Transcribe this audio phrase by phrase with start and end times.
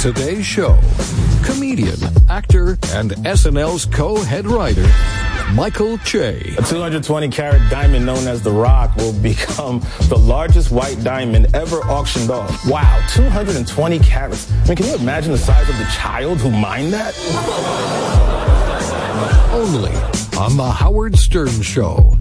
[0.00, 0.78] today's show,
[1.44, 1.98] comedian,
[2.30, 4.88] actor, and SNL's co-head writer,
[5.52, 6.54] Michael Che.
[6.56, 11.80] A 220 carat diamond known as the Rock will become the largest white diamond ever
[11.80, 12.66] auctioned off.
[12.66, 14.50] Wow, 220 carats.
[14.50, 17.14] I mean, can you imagine the size of the child who mined that?
[19.52, 19.92] Only
[20.38, 22.16] on The Howard Stern Show.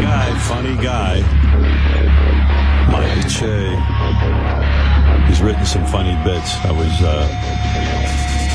[0.00, 1.41] Guy, funny guy.
[3.28, 3.76] Che.
[5.28, 6.56] He's written some funny bits.
[6.64, 7.26] I was uh,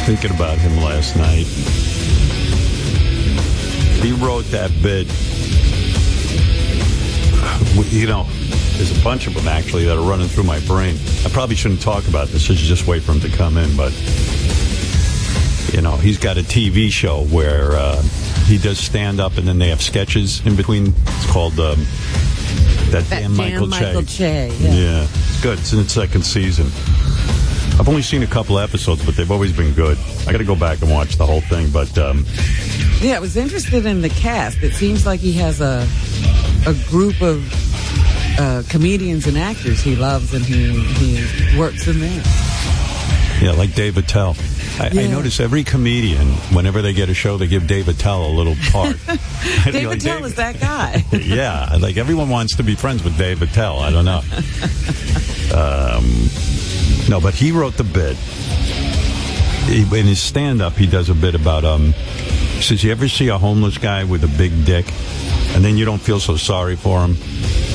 [0.05, 1.45] thinking about him last night.
[4.03, 5.07] He wrote that bit.
[7.91, 8.25] You know,
[8.77, 10.95] there's a bunch of them actually that are running through my brain.
[11.25, 12.49] I probably shouldn't talk about this.
[12.49, 13.75] I should just wait for him to come in.
[13.75, 13.91] But
[15.73, 18.01] you know, he's got a TV show where uh,
[18.45, 20.93] he does stand up, and then they have sketches in between.
[21.05, 21.85] It's called um,
[22.91, 24.49] that, That damn Michael, Michael Che.
[24.49, 24.71] Che, yeah.
[24.73, 25.59] yeah, it's good.
[25.59, 26.67] It's in its second season.
[27.79, 29.97] I've only seen a couple episodes, but they've always been good.
[30.27, 31.69] I got to go back and watch the whole thing.
[31.69, 32.25] But um,
[33.01, 34.63] Yeah, I was interested in the cast.
[34.63, 35.87] It seems like he has a
[36.65, 37.45] a group of
[38.39, 42.23] uh, comedians and actors he loves, and he he works in there.
[43.41, 44.35] Yeah, like Dave Attell.
[44.79, 48.33] I, I notice every comedian, whenever they get a show, they give Dave Attell a
[48.33, 48.95] little part.
[49.65, 51.03] David like, Tell "Dave-" is that guy.
[51.17, 53.79] yeah, like everyone wants to be friends with Dave Attell.
[53.79, 54.21] I don't know.
[55.47, 56.03] Um,
[57.09, 58.17] no, but he wrote the bit.
[59.71, 61.93] He, in his stand-up, he does a bit about um.
[62.59, 64.85] Says, "You ever see a homeless guy with a big dick,
[65.55, 67.11] and then you don't feel so sorry for him?"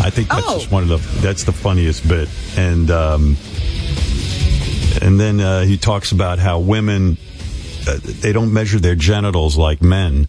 [0.02, 0.58] I think that's Oh.
[0.58, 3.36] just one of the that's the funniest bit, and um,
[5.00, 7.16] and then uh, he talks about how women
[7.86, 10.28] uh, they don't measure their genitals like men.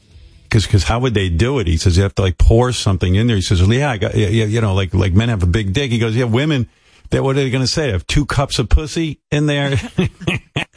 [0.50, 1.66] Because how would they do it?
[1.66, 3.36] He says you have to like pour something in there.
[3.36, 5.74] He says, well, yeah, I got, yeah, you know, like like men have a big
[5.74, 5.90] dick.
[5.90, 6.70] He goes, yeah, women.
[7.10, 7.92] That what are they going to say?
[7.92, 9.72] Have two cups of pussy in there?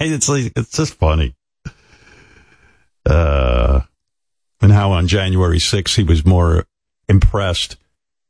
[0.01, 1.35] it's like it's just funny.
[3.05, 3.83] Uh,
[4.61, 6.67] and how on January 6th he was more
[7.09, 7.77] impressed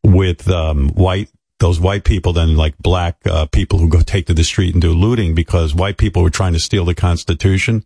[0.03, 4.35] with um, white those white people than like black uh, people who go take to
[4.35, 7.85] the street and do looting because white people were trying to steal the Constitution.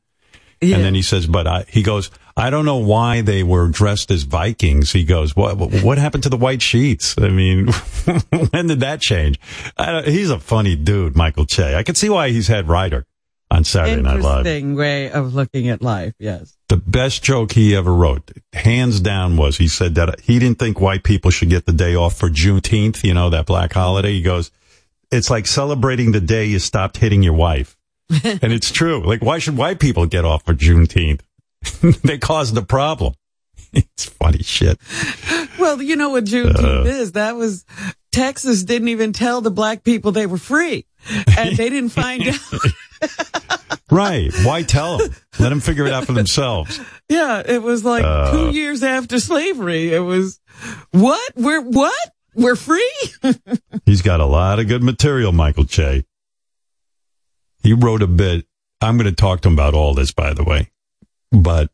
[0.60, 0.76] Yeah.
[0.76, 4.10] And then he says, but I, he goes, I don't know why they were dressed
[4.10, 4.92] as Vikings.
[4.92, 7.14] He goes, what, what happened to the white sheets?
[7.18, 7.68] I mean,
[8.50, 9.40] when did that change?
[9.78, 11.74] I he's a funny dude, Michael Che.
[11.76, 13.06] I can see why he's head writer
[13.50, 14.46] on Saturday Night Live.
[14.46, 16.14] Interesting way of looking at life.
[16.18, 16.56] Yes.
[16.68, 20.80] The best joke he ever wrote, hands down, was he said that he didn't think
[20.80, 24.12] white people should get the day off for Juneteenth, you know, that black holiday.
[24.12, 24.50] He goes,
[25.10, 27.76] it's like celebrating the day you stopped hitting your wife.
[28.24, 29.04] and it's true.
[29.04, 31.20] Like, why should white people get off for Juneteenth?
[32.02, 33.14] they caused the problem.
[33.72, 34.78] it's funny shit.
[35.58, 36.88] Well, you know what Juneteenth uh.
[36.88, 37.12] is?
[37.12, 37.64] That was
[38.12, 40.86] Texas didn't even tell the black people they were free,
[41.36, 42.38] and they didn't find out.
[43.90, 44.32] Right.
[44.44, 45.10] Why tell them?
[45.40, 46.80] Let them figure it out for themselves.
[47.08, 48.30] Yeah, it was like Uh.
[48.30, 49.92] two years after slavery.
[49.92, 50.38] It was
[50.92, 51.32] what?
[51.36, 52.10] We're what?
[52.36, 52.92] We're free?
[53.86, 56.04] He's got a lot of good material, Michael Che.
[57.64, 58.46] He wrote a bit.
[58.80, 60.70] I'm going to talk to him about all this, by the way.
[61.32, 61.70] But,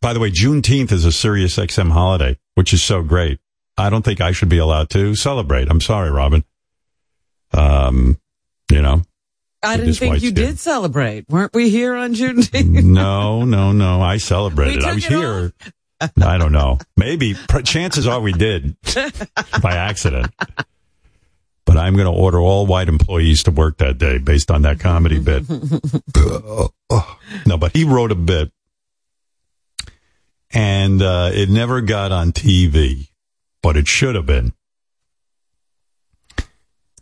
[0.00, 3.38] by the way, Juneteenth is a Sirius XM holiday, which is so great.
[3.78, 5.70] I don't think I should be allowed to celebrate.
[5.70, 6.44] I'm sorry, Robin.
[7.52, 8.18] Um,
[8.70, 9.02] you know,
[9.62, 10.34] I didn't think you skin.
[10.34, 11.28] did celebrate.
[11.28, 12.82] Weren't we here on Juneteenth?
[12.84, 14.00] no, no, no.
[14.00, 14.84] I celebrated.
[14.84, 15.52] I was here.
[16.00, 16.78] I don't know.
[16.96, 17.34] Maybe.
[17.64, 18.76] Chances are we did
[19.62, 20.32] by accident.
[21.64, 24.78] But I'm going to order all white employees to work that day based on that
[24.80, 25.44] comedy bit.
[27.46, 28.52] no, but he wrote a bit
[30.50, 33.08] and uh, it never got on TV,
[33.62, 34.52] but it should have been.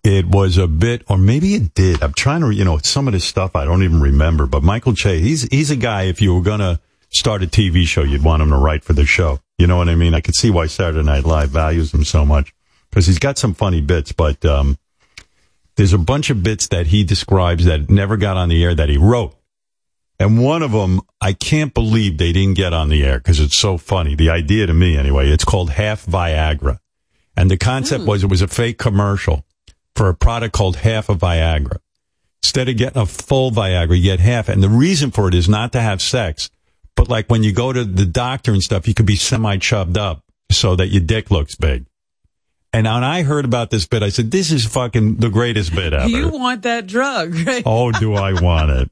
[0.08, 2.00] It was a bit, or maybe it did.
[2.00, 4.46] I'm trying to, you know, some of this stuff I don't even remember.
[4.46, 6.02] But Michael Che, he's he's a guy.
[6.02, 6.78] If you were gonna
[7.10, 9.40] start a TV show, you'd want him to write for the show.
[9.58, 10.14] You know what I mean?
[10.14, 12.54] I could see why Saturday Night Live values him so much
[12.88, 14.12] because he's got some funny bits.
[14.12, 14.78] But um,
[15.74, 18.88] there's a bunch of bits that he describes that never got on the air that
[18.88, 19.34] he wrote.
[20.20, 23.56] And one of them, I can't believe they didn't get on the air because it's
[23.56, 24.14] so funny.
[24.14, 26.78] The idea to me, anyway, it's called Half Viagra.
[27.36, 29.44] And the concept was it was a fake commercial
[29.96, 31.78] for a product called Half of Viagra.
[32.42, 34.48] Instead of getting a full Viagra, you get half.
[34.48, 36.50] And the reason for it is not to have sex,
[36.94, 39.98] but like when you go to the doctor and stuff, you could be semi chubbed
[39.98, 41.86] up so that your dick looks big.
[42.72, 45.94] And when I heard about this bit, I said, this is fucking the greatest bit
[45.94, 46.08] ever.
[46.08, 47.62] you want that drug, right?
[47.64, 48.90] Oh, do I want it?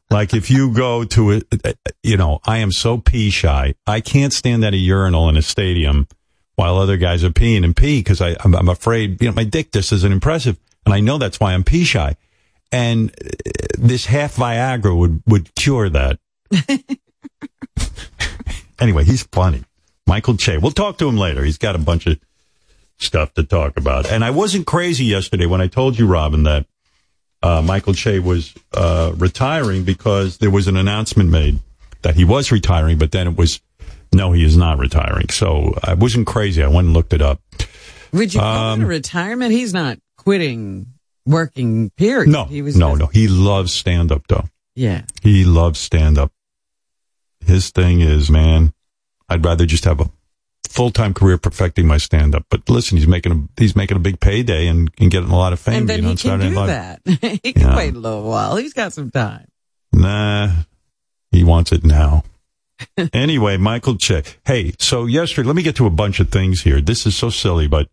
[0.10, 3.74] like if you go to it, you know, I am so pee shy.
[3.86, 6.08] I can't stand at a urinal in a stadium
[6.56, 9.72] while other guys are peeing and pee because I'm, I'm afraid, you know, my dick
[9.72, 10.58] just isn't impressive.
[10.84, 12.16] And I know that's why I'm pee shy.
[12.70, 13.30] And uh,
[13.78, 16.18] this half Viagra would, would cure that.
[18.80, 19.64] anyway, he's funny.
[20.06, 20.58] Michael Che.
[20.58, 21.44] We'll talk to him later.
[21.44, 22.18] He's got a bunch of
[22.98, 24.10] stuff to talk about.
[24.10, 26.66] And I wasn't crazy yesterday when I told you, Robin, that
[27.42, 31.60] uh, Michael Che was uh, retiring because there was an announcement made
[32.02, 33.60] that he was retiring, but then it was
[34.14, 35.28] no, he is not retiring.
[35.30, 36.62] So I wasn't crazy.
[36.62, 37.40] I went and looked it up.
[38.12, 39.52] Would you call Um, it a retirement?
[39.52, 40.86] He's not quitting
[41.26, 42.28] working, period.
[42.28, 43.06] No, he was no, just- no.
[43.06, 44.44] He loves stand up though.
[44.74, 45.02] Yeah.
[45.22, 46.32] He loves stand up.
[47.44, 48.72] His thing is, man,
[49.28, 50.10] I'd rather just have a
[50.68, 52.44] full time career perfecting my stand up.
[52.50, 55.52] But listen, he's making a he's making a big payday and, and getting a lot
[55.52, 57.40] of fame And then being he on can Saturday do that.
[57.42, 57.76] he can Yeah.
[57.76, 58.56] wait a little while.
[58.56, 59.46] He's got some time.
[59.92, 60.50] Nah,
[61.30, 62.24] he wants it now.
[63.12, 64.22] anyway, Michael Che.
[64.44, 66.80] Hey, so yesterday, let me get to a bunch of things here.
[66.80, 67.88] This is so silly, but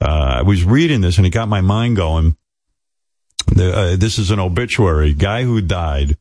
[0.00, 2.36] uh, I was reading this and it got my mind going.
[3.46, 5.14] The, uh, this is an obituary.
[5.14, 6.16] Guy who died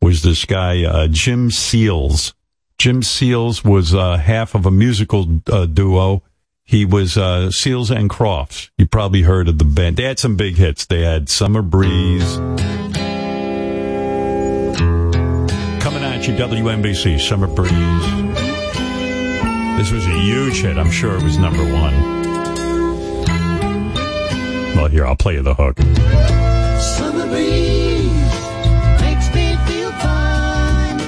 [0.00, 2.34] was this guy, uh, Jim Seals.
[2.78, 6.22] Jim Seals was uh, half of a musical uh, duo.
[6.64, 8.70] He was uh, Seals and Crofts.
[8.78, 9.96] You probably heard of the band.
[9.96, 10.86] They had some big hits.
[10.86, 12.38] They had Summer Breeze.
[16.22, 17.70] At WNBC, Summer Breeze.
[19.78, 20.76] This was a huge hit.
[20.76, 21.94] I'm sure it was number one.
[24.76, 25.78] Well, here, I'll play you the hook.
[26.78, 28.12] Summer breeze
[29.00, 30.98] makes me feel fine.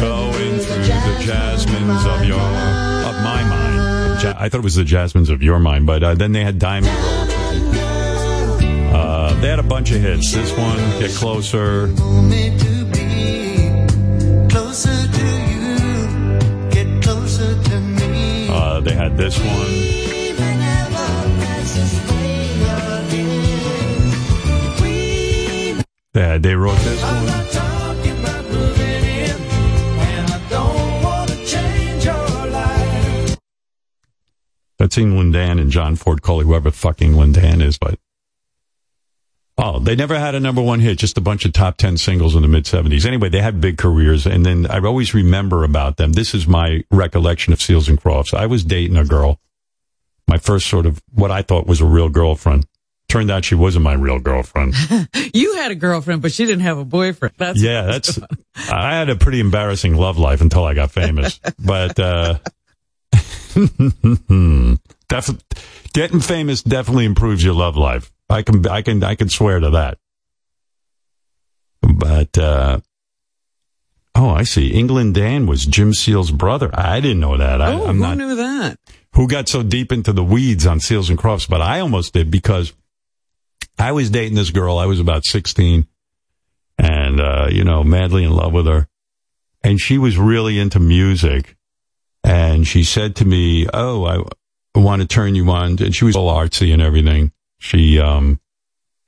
[0.00, 4.22] Going through the jasmines of your, of my mind.
[4.22, 6.58] Ja- I thought it was the jasmines of your mind, but uh, then they had
[6.58, 6.92] Diamond.
[8.92, 10.32] Uh, they had a bunch of hits.
[10.32, 11.86] This one, Get Closer.
[18.78, 19.48] Uh, they had this one.
[24.80, 25.82] We
[26.12, 27.26] They, wrote this one.
[34.78, 37.98] That's England Dan and John Ford Coley, whoever fucking England Dan is, but.
[39.60, 42.36] Oh, they never had a number one hit, just a bunch of top 10 singles
[42.36, 43.04] in the mid 70s.
[43.04, 46.12] Anyway, they had big careers, and then I always remember about them.
[46.12, 48.32] This is my recollection of Seals and Crofts.
[48.32, 49.40] I was dating a girl,
[50.28, 52.66] my first sort of what I thought was a real girlfriend.
[53.08, 54.74] Turned out she wasn't my real girlfriend.
[55.34, 57.34] You had a girlfriend, but she didn't have a boyfriend.
[57.36, 58.18] That's Yeah, that's.
[58.70, 61.38] I had a pretty embarrassing love life until I got famous.
[61.58, 62.38] But uh,
[65.08, 65.38] def-
[65.92, 68.10] getting famous definitely improves your love life.
[68.30, 69.98] I can, I can, I can swear to that.
[71.82, 72.80] But uh,
[74.14, 74.68] oh, I see.
[74.72, 76.70] England Dan was Jim Seal's brother.
[76.74, 77.62] I didn't know that.
[77.62, 78.78] I, Oh, I'm who not knew that?
[79.14, 82.30] who got so deep into the weeds on Seals and Crofts, but I almost did
[82.30, 82.72] because
[83.78, 84.78] I was dating this girl.
[84.78, 85.86] I was about 16
[86.78, 88.88] and, uh, you know, madly in love with her.
[89.62, 91.56] And she was really into music.
[92.22, 95.82] And she said to me, Oh, I want to turn you on.
[95.82, 97.32] And she was all artsy and everything.
[97.58, 98.40] She, um,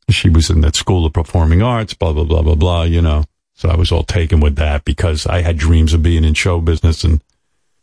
[0.09, 3.25] she was in that school of performing arts, blah, blah, blah, blah, blah, you know.
[3.55, 6.61] So I was all taken with that because I had dreams of being in show
[6.61, 7.23] business and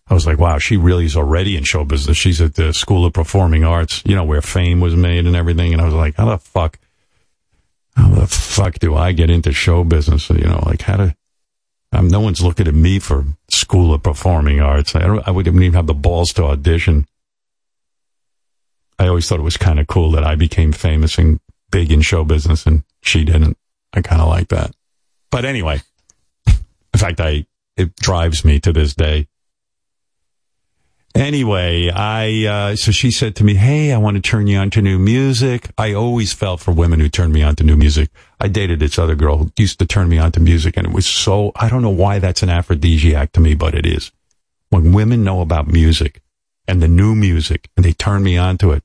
[0.09, 2.17] I was like, wow, she really is already in show business.
[2.17, 5.73] She's at the School of Performing Arts, you know, where fame was made and everything.
[5.73, 6.79] And I was like, how the fuck,
[7.95, 10.29] how the fuck do I get into show business?
[10.29, 11.15] You know, like how to,
[11.91, 14.95] um, no one's looking at me for School of Performing Arts.
[14.95, 17.05] I don't, I wouldn't even have the balls to audition.
[18.99, 21.39] I always thought it was kind of cool that I became famous and
[21.71, 23.57] big in show business and she didn't.
[23.93, 24.71] I kind of like that.
[25.31, 25.81] But anyway,
[26.47, 29.27] in fact, I, it drives me to this day.
[31.15, 34.69] Anyway, I uh, so she said to me, "Hey, I want to turn you on
[34.71, 38.11] to new music." I always fell for women who turned me on to new music.
[38.39, 40.93] I dated this other girl who used to turn me on to music, and it
[40.93, 44.11] was so I don't know why that's an aphrodisiac to me, but it is.
[44.69, 46.21] When women know about music
[46.67, 48.83] and the new music, and they turn me on to it.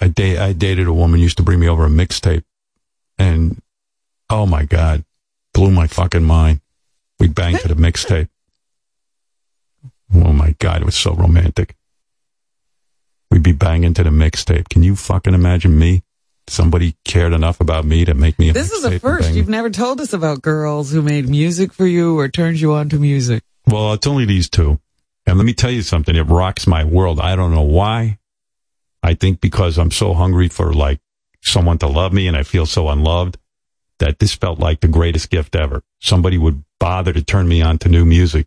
[0.00, 2.44] I da- I dated a woman used to bring me over a mixtape,
[3.18, 3.60] and
[4.30, 5.04] oh my god,
[5.54, 6.60] blew my fucking mind.
[7.18, 8.28] We banged to the mixtape.
[10.14, 11.74] Oh my God, it was so romantic.
[13.30, 14.68] We'd be banging to the mixtape.
[14.68, 16.02] Can you fucking imagine me?
[16.46, 19.32] Somebody cared enough about me to make me a This is a first.
[19.34, 22.88] You've never told us about girls who made music for you or turned you on
[22.88, 23.42] to music.
[23.66, 24.80] Well, it's only these two.
[25.26, 26.16] And let me tell you something.
[26.16, 27.20] It rocks my world.
[27.20, 28.18] I don't know why.
[29.02, 31.00] I think because I'm so hungry for like
[31.42, 33.38] someone to love me and I feel so unloved
[33.98, 35.82] that this felt like the greatest gift ever.
[36.00, 38.46] Somebody would bother to turn me on to new music.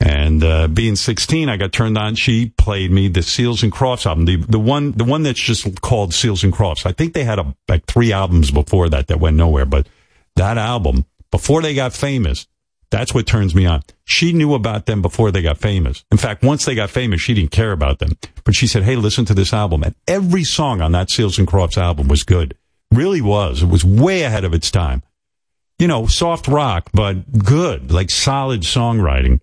[0.00, 2.14] And uh, being 16, I got turned on.
[2.14, 5.80] She played me the Seals and Crofts album, the the one the one that's just
[5.80, 6.84] called Seals and Crofts.
[6.84, 9.86] I think they had a, like three albums before that that went nowhere, but
[10.36, 12.46] that album before they got famous,
[12.94, 13.82] that's what turns me on.
[14.04, 16.04] She knew about them before they got famous.
[16.12, 18.12] In fact, once they got famous, she didn't care about them,
[18.44, 21.48] but she said, "Hey, listen to this album." And every song on that Seals and
[21.48, 22.56] Crofts album was good.
[22.92, 23.64] Really was.
[23.64, 25.02] It was way ahead of its time.
[25.76, 29.40] You know, soft rock, but good, like solid songwriting.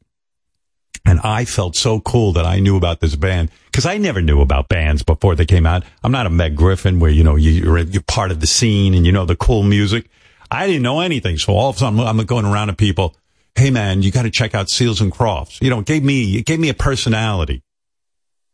[1.03, 4.39] And I felt so cool that I knew about this band because I never knew
[4.39, 5.83] about bands before they came out.
[6.03, 9.05] I'm not a Meg Griffin where, you know, you're, you're part of the scene and
[9.05, 10.09] you know the cool music.
[10.49, 11.37] I didn't know anything.
[11.37, 13.15] So all of a sudden I'm going around to people.
[13.55, 15.61] Hey man, you got to check out Seals and Crofts.
[15.61, 17.63] You know, it gave me, it gave me a personality.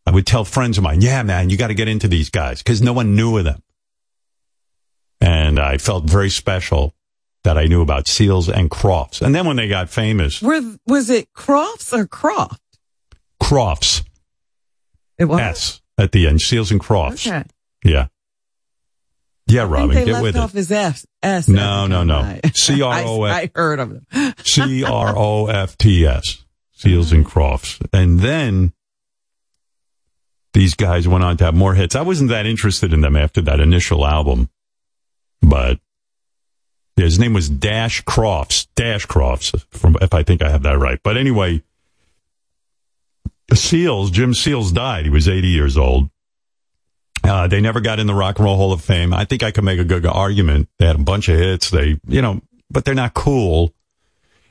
[0.05, 2.63] I would tell friends of mine, yeah, man, you got to get into these guys
[2.63, 3.61] because no one knew of them.
[5.19, 6.95] And I felt very special
[7.43, 9.21] that I knew about Seals and Crofts.
[9.21, 12.61] And then when they got famous, Were, was it Crofts or Croft?
[13.41, 14.03] Crofts,
[15.17, 15.39] It was.
[15.39, 17.27] S at the end, Seals and Crofts.
[17.27, 17.43] Okay.
[17.83, 18.07] Yeah.
[19.47, 20.57] Yeah, Robin, they get left with off it.
[20.57, 21.05] his S.
[21.23, 22.17] S No, no, no.
[22.17, 23.33] I- C-R-O-F.
[23.33, 24.33] I, I heard of them.
[24.43, 27.79] C R O F T S, Seals and Crofts.
[27.93, 28.73] And then
[30.53, 31.95] these guys went on to have more hits.
[31.95, 34.49] I wasn't that interested in them after that initial album,
[35.41, 35.79] but
[36.97, 40.99] his name was Dash Crofts, Dash Crofts, from if I think I have that right.
[41.03, 41.61] But anyway,
[43.53, 45.05] Seals, Jim Seals died.
[45.05, 46.09] He was 80 years old.
[47.23, 49.13] Uh, they never got in the Rock and Roll Hall of Fame.
[49.13, 50.69] I think I could make a good argument.
[50.79, 51.69] They had a bunch of hits.
[51.69, 53.73] They, you know, but they're not cool.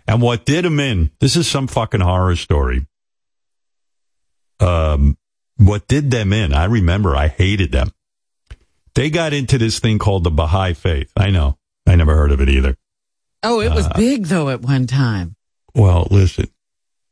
[0.06, 1.10] And what did them in?
[1.20, 2.86] This is some fucking horror story.
[4.60, 5.16] Um,
[5.56, 6.52] what did them in?
[6.52, 7.90] I remember I hated them.
[8.94, 11.10] They got into this thing called the Baha'i Faith.
[11.16, 11.58] I know.
[11.86, 12.76] I never heard of it either.
[13.42, 15.36] Oh, it Uh, was big though at one time.
[15.74, 16.46] Well, listen,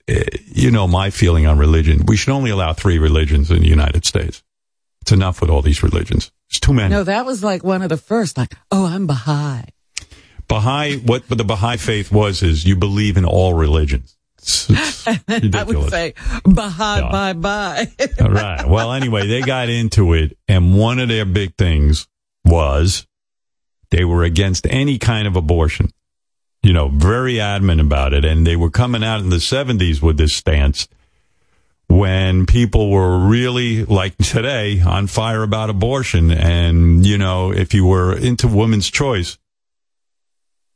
[0.09, 2.07] eh, you know my feeling on religion.
[2.07, 4.43] We should only allow three religions in the United States.
[5.05, 6.33] It's enough with all these religions.
[6.49, 6.89] It's too many.
[6.89, 8.39] No, that was like one of the first.
[8.39, 9.65] Like, oh, I'm Baha'i.
[10.49, 14.17] Baha'i, what the Baha'i faith was is you believe in all religions.
[14.39, 15.07] It's, it's
[15.57, 16.15] I would say
[16.47, 17.11] Baha'i, Yeah.
[17.11, 17.89] bye bye.
[18.19, 18.67] All right.
[18.67, 22.09] Well, anyway, they got into it, and one of their big things
[22.47, 23.07] was
[23.91, 25.91] they were against any kind of abortion.
[26.63, 30.17] You know, very adamant about it, and they were coming out in the '70s with
[30.17, 30.89] this stance
[31.95, 37.87] when people were really like today on fire about abortion, and you know, if you
[37.87, 39.39] were into women's choice.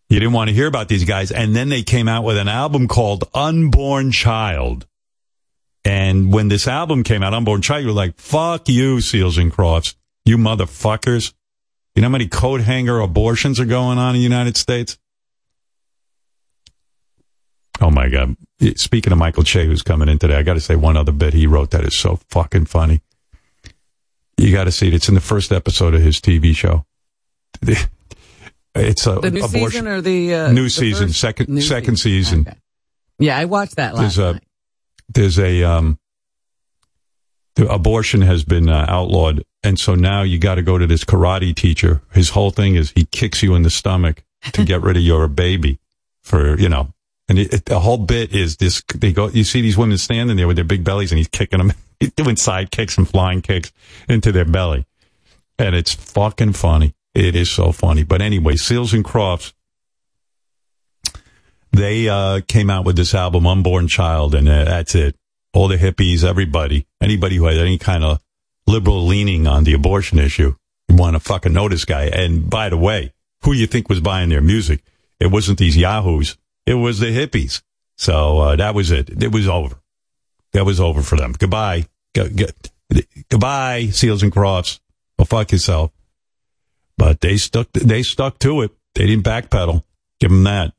[0.08, 1.30] You didn't want to hear about these guys.
[1.30, 4.86] And then they came out with an album called Unborn Child.
[5.84, 9.52] And when this album came out, Unborn Child, you were like, fuck you, Seals and
[9.52, 9.96] Crofts.
[10.24, 11.34] You motherfuckers.
[11.94, 14.98] You know how many coat hanger abortions are going on in the United States?
[17.82, 18.34] Oh my God.
[18.76, 21.32] Speaking of Michael Che, who's coming in today, I got to say one other bit
[21.32, 23.00] he wrote that is so fucking funny.
[24.36, 24.94] You got to see it.
[24.94, 26.84] It's in the first episode of his TV show.
[28.74, 29.70] It's a the new abortion.
[29.70, 32.42] season or the uh, New the season, second- new second season.
[32.46, 32.56] Okay.
[33.18, 34.42] Yeah, I watched that last There's a- night.
[35.08, 35.98] there's a um
[37.56, 41.02] the abortion has been uh, outlawed and so now you got to go to this
[41.02, 44.22] karate teacher his whole thing is he kicks you in the stomach
[44.52, 45.80] to get rid of your baby
[46.22, 46.92] for you know
[47.28, 50.36] and it, it, the whole bit is this they go you see these women standing
[50.36, 53.42] there with their big bellies and he's kicking them he's doing side kicks and flying
[53.42, 53.72] kicks
[54.08, 54.86] into their belly
[55.58, 59.52] and it's fucking funny it is so funny but anyway seals and crofts
[61.72, 65.16] they uh, came out with this album, Unborn Child, and uh, that's it.
[65.52, 68.20] All the hippies, everybody, anybody who had any kind of
[68.66, 70.54] liberal leaning on the abortion issue,
[70.88, 72.04] you want to fucking know this guy.
[72.04, 73.12] And by the way,
[73.44, 74.82] who you think was buying their music?
[75.20, 76.36] It wasn't these yahoos.
[76.68, 77.62] It was the hippies.
[77.96, 79.22] So uh, that was it.
[79.22, 79.76] It was over.
[80.52, 81.32] That was over for them.
[81.38, 81.86] Goodbye.
[82.14, 82.70] Go, get,
[83.30, 84.80] goodbye, Seals and Crofts.
[85.18, 85.90] Well, fuck yourself.
[86.96, 87.70] But they stuck.
[87.72, 88.70] They stuck to it.
[88.94, 89.82] They didn't backpedal.
[90.20, 90.72] Give them that.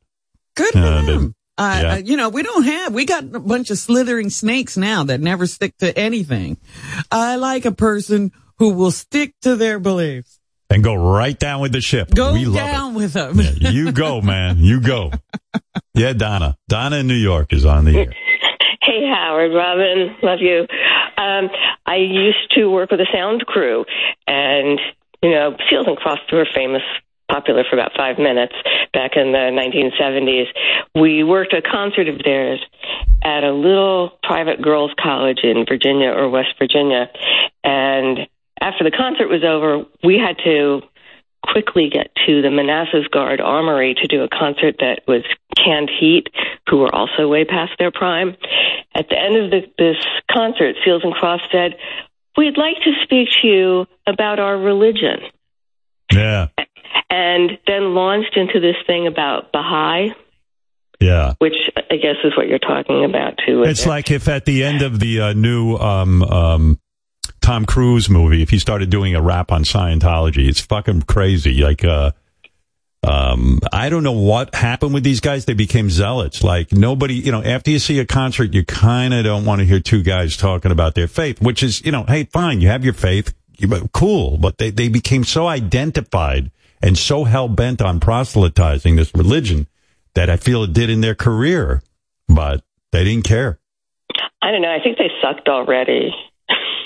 [0.55, 1.36] Good for Uh, them.
[1.58, 1.93] Uh, yeah.
[1.93, 5.19] uh, you know, we don't have, we got a bunch of slithering snakes now that
[5.19, 6.55] never stick to anything.
[7.12, 10.39] I like a person who will stick to their beliefs.
[10.69, 12.13] and go right down with the ship.
[12.15, 13.39] Go we down with them.
[13.39, 14.60] Yeah, you go, man.
[14.60, 15.12] You go.
[15.95, 16.55] Yeah, Donna.
[16.69, 18.13] Donna in New York is on the air.
[18.81, 20.65] Hey, Howard, Robin, love you.
[21.17, 21.50] Um,
[21.86, 23.86] I used to work with a sound crew,
[24.25, 24.79] and
[25.21, 26.81] you know, Seals and Crofts were famous,
[27.29, 28.55] popular for about five minutes
[28.91, 30.45] back in the 1970s.
[31.00, 32.65] We worked a concert of theirs
[33.21, 37.12] at a little private girls' college in Virginia or West Virginia,
[37.63, 38.27] and
[38.59, 40.81] after the concert was over, we had to
[41.43, 45.24] quickly get to the Manassas Guard Armory to do a concert that was
[45.58, 46.27] Canned Heat,
[46.69, 48.36] who were also way past their prime.
[48.96, 49.98] at the end of the, this
[50.31, 51.75] concert, Seals and Crofts said,
[52.36, 55.19] "We'd like to speak to you about our religion,"
[56.12, 56.48] Yeah.
[57.10, 60.12] and then launched into this thing about Baha'i,
[61.00, 61.34] Yeah.
[61.39, 61.55] which
[61.91, 63.63] I guess is what you're talking about too.
[63.63, 66.78] It's like if at the end of the uh, new um, um,
[67.41, 71.62] Tom Cruise movie, if he started doing a rap on Scientology, it's fucking crazy.
[71.62, 72.12] Like, uh,
[73.01, 75.46] um, I don't know what happened with these guys.
[75.46, 76.43] They became zealots.
[76.43, 79.65] Like nobody, you know, after you see a concert, you kind of don't want to
[79.65, 82.84] hear two guys talking about their faith, which is, you know, hey, fine, you have
[82.84, 83.34] your faith,
[83.93, 89.67] cool, but they, they became so identified and so hell bent on proselytizing this religion
[90.13, 91.81] that I feel it did in their career,
[92.27, 93.60] but they didn't care.
[94.41, 94.74] I don't know.
[94.74, 96.12] I think they sucked already.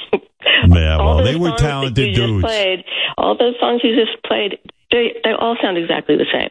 [0.70, 2.44] Yeah, all well, they were talented dudes.
[2.44, 2.84] Played,
[3.18, 4.58] all those songs you just played,
[4.92, 6.50] they they all sound exactly the same.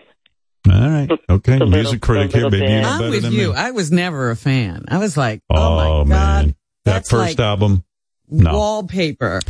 [0.73, 1.09] All right.
[1.29, 1.59] Okay.
[1.59, 2.45] The little- Music critic here.
[2.45, 3.49] little Maybe you know I'm better with than you.
[3.51, 3.55] me.
[3.57, 4.85] I was never a fan.
[4.89, 6.47] I was like, oh, Oh, my god, man.
[6.47, 7.85] That that's first like album.
[8.29, 8.53] No.
[8.57, 9.41] wallpaper.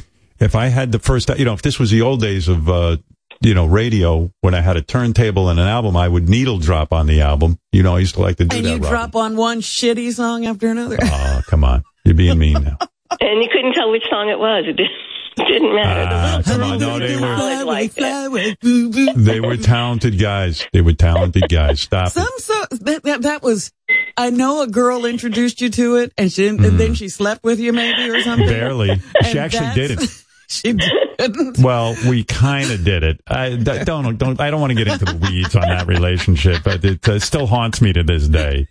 [0.40, 2.96] If I had the first, you know, if this was the old days of, uh,
[3.42, 6.92] you know, radio, when I had a turntable and an album, I would needle drop
[6.92, 7.58] on the album.
[7.72, 8.70] You know, I used to like to do And that.
[8.70, 8.90] you Robin.
[8.90, 10.96] drop on one shitty song after another.
[11.02, 11.82] Oh, come on.
[12.04, 12.78] You're being mean now.
[13.20, 14.64] And you couldn't tell which song it was.
[14.66, 14.90] It didn't,
[15.74, 16.42] matter.
[16.42, 16.78] The come little on.
[16.78, 18.26] No, they were- like that.
[18.26, 19.12] away, boo, boo.
[19.14, 20.66] They were talented guys.
[20.72, 21.80] They were talented guys.
[21.80, 22.42] Stop Some it.
[22.42, 23.72] so that, that that was.
[24.16, 27.44] I know a girl introduced you to it, and she didn't, and then she slept
[27.44, 28.46] with you, maybe or something.
[28.46, 28.50] Mm.
[28.50, 29.02] Barely.
[29.30, 30.08] She actually didn't.
[30.48, 31.60] She didn't.
[31.60, 33.22] Well, we kind of did it.
[33.26, 34.38] I d- don't don't.
[34.38, 37.46] I don't want to get into the weeds on that relationship, but it uh, still
[37.46, 38.68] haunts me to this day.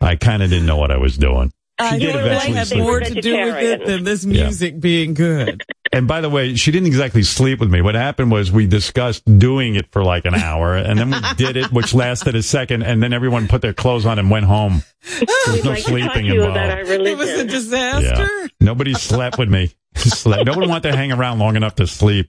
[0.00, 1.52] I kind of didn't know what I was doing.
[1.78, 4.04] I uh, did think eventually that had sleep more with to do with it than
[4.04, 4.44] this Yeah.
[4.44, 5.62] music being good.
[5.92, 7.80] And by the way, she didn't exactly sleep with me.
[7.80, 11.56] What happened was we discussed doing it for like an hour, and then we did
[11.56, 14.82] it, which lasted a second, and then everyone put their clothes on and went home.
[15.20, 17.06] There was no like sleeping to you about our involved.
[17.06, 18.28] It was a disaster.
[18.42, 18.46] Yeah.
[18.60, 19.70] Nobody slept with me.
[19.94, 22.28] Slept- No one wanted to hang around long enough to sleep.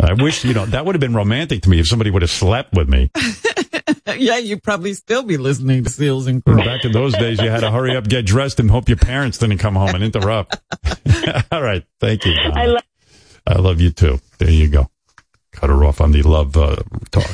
[0.00, 2.30] I wish, you know, that would have been romantic to me if somebody would have
[2.30, 3.10] slept with me.
[4.16, 6.64] Yeah, you'd probably still be listening to Seals and Crofts.
[6.64, 9.38] Back in those days, you had to hurry up, get dressed, and hope your parents
[9.38, 10.56] didn't come home and interrupt.
[11.52, 11.84] All right.
[12.00, 12.34] Thank you.
[12.34, 12.52] Donna.
[12.60, 12.82] I love
[13.46, 14.20] I love you too.
[14.38, 14.90] There you go.
[15.52, 16.76] Cut her off on the love uh,
[17.10, 17.30] talk.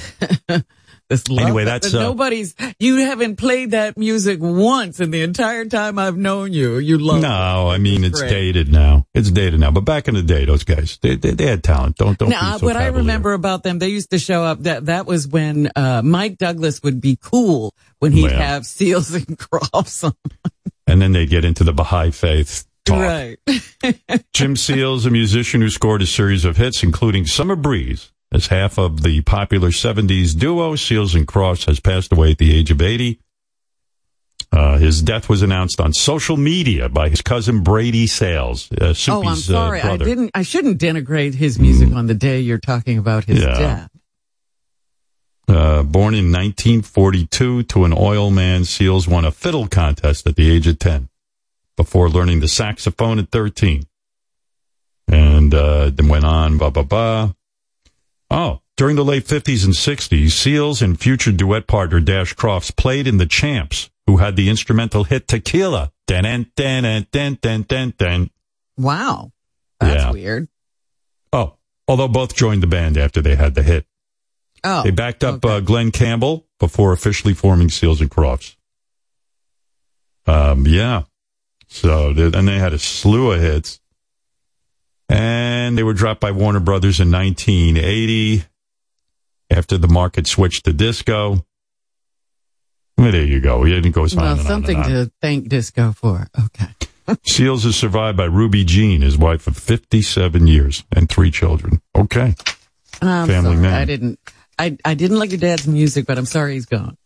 [1.10, 2.54] Love Anyway, that's, that uh, nobody's.
[2.78, 6.78] You haven't played that music once in the entire time I've known you.
[6.78, 7.20] You love.
[7.20, 8.30] No, I mean it's Great.
[8.30, 9.06] dated now.
[9.14, 9.70] It's dated now.
[9.70, 11.96] But back in the day, those guys, they they, they had talent.
[11.96, 12.30] Don't don't.
[12.30, 14.60] Now, be so what I remember about them, they used to show up.
[14.62, 18.36] That that was when uh, Mike Douglas would be cool when he'd Well.
[18.36, 20.14] have Seals and Crofts on.
[20.86, 22.98] and then they'd get into the Baha'i faith talk.
[22.98, 23.38] Right.
[24.32, 28.78] Jim Seals, a musician who scored a series of hits, including Summer Breeze, as half
[28.78, 32.82] of the popular 70s duo Seals and Crofts has passed away at the age of
[32.82, 33.20] 80.
[34.50, 39.08] Uh, his death was announced on social media by his cousin Brady Seals, uh, Soupy's
[39.08, 39.80] oh, I'm sorry.
[39.80, 40.30] uh, I didn't.
[40.34, 43.58] I shouldn't denigrate his music on the day you're talking about his Yeah.
[43.58, 43.90] death.
[45.46, 50.50] Uh, born in 1942 to an oil man, Seals won a fiddle contest at the
[50.50, 51.08] age of 10
[51.76, 53.84] before learning the saxophone at 13.
[55.08, 57.32] And uh, then went on, blah, blah, blah.
[58.34, 63.06] Oh, during the late 50s and 60s, Seals and future duet partner Dash Crofts played
[63.06, 65.92] in The Champs, who had the instrumental hit Tequila.
[66.08, 66.24] Dun,
[66.56, 68.30] dun, dun, dun, dun, dun.
[68.76, 69.30] Wow,
[69.78, 70.10] that's Yeah.
[70.10, 70.48] weird.
[71.32, 71.54] Oh,
[71.86, 73.86] although both joined the band after they had the hit.
[74.64, 75.56] Oh, They backed up okay.
[75.56, 78.56] uh, Glen Campbell before officially forming Seals and Crofts.
[80.26, 81.02] Um, yeah.
[81.68, 83.80] So, and they had a slew of hits.
[85.08, 88.44] And they were dropped by Warner Brothers in 1980
[89.50, 91.44] after the market switched to disco.
[92.96, 93.64] Well, there you go.
[93.66, 94.90] It goes on well, on something and on.
[94.90, 96.28] to thank disco for.
[96.46, 96.68] Okay.
[97.24, 101.82] Seals is survived by Ruby Jean, his wife of 57 years and three children.
[101.94, 102.34] Okay.
[103.02, 103.56] I'm Family sorry.
[103.56, 103.74] man.
[103.74, 104.18] I didn't.
[104.58, 106.96] I I didn't like your dad's music, but I'm sorry he's gone.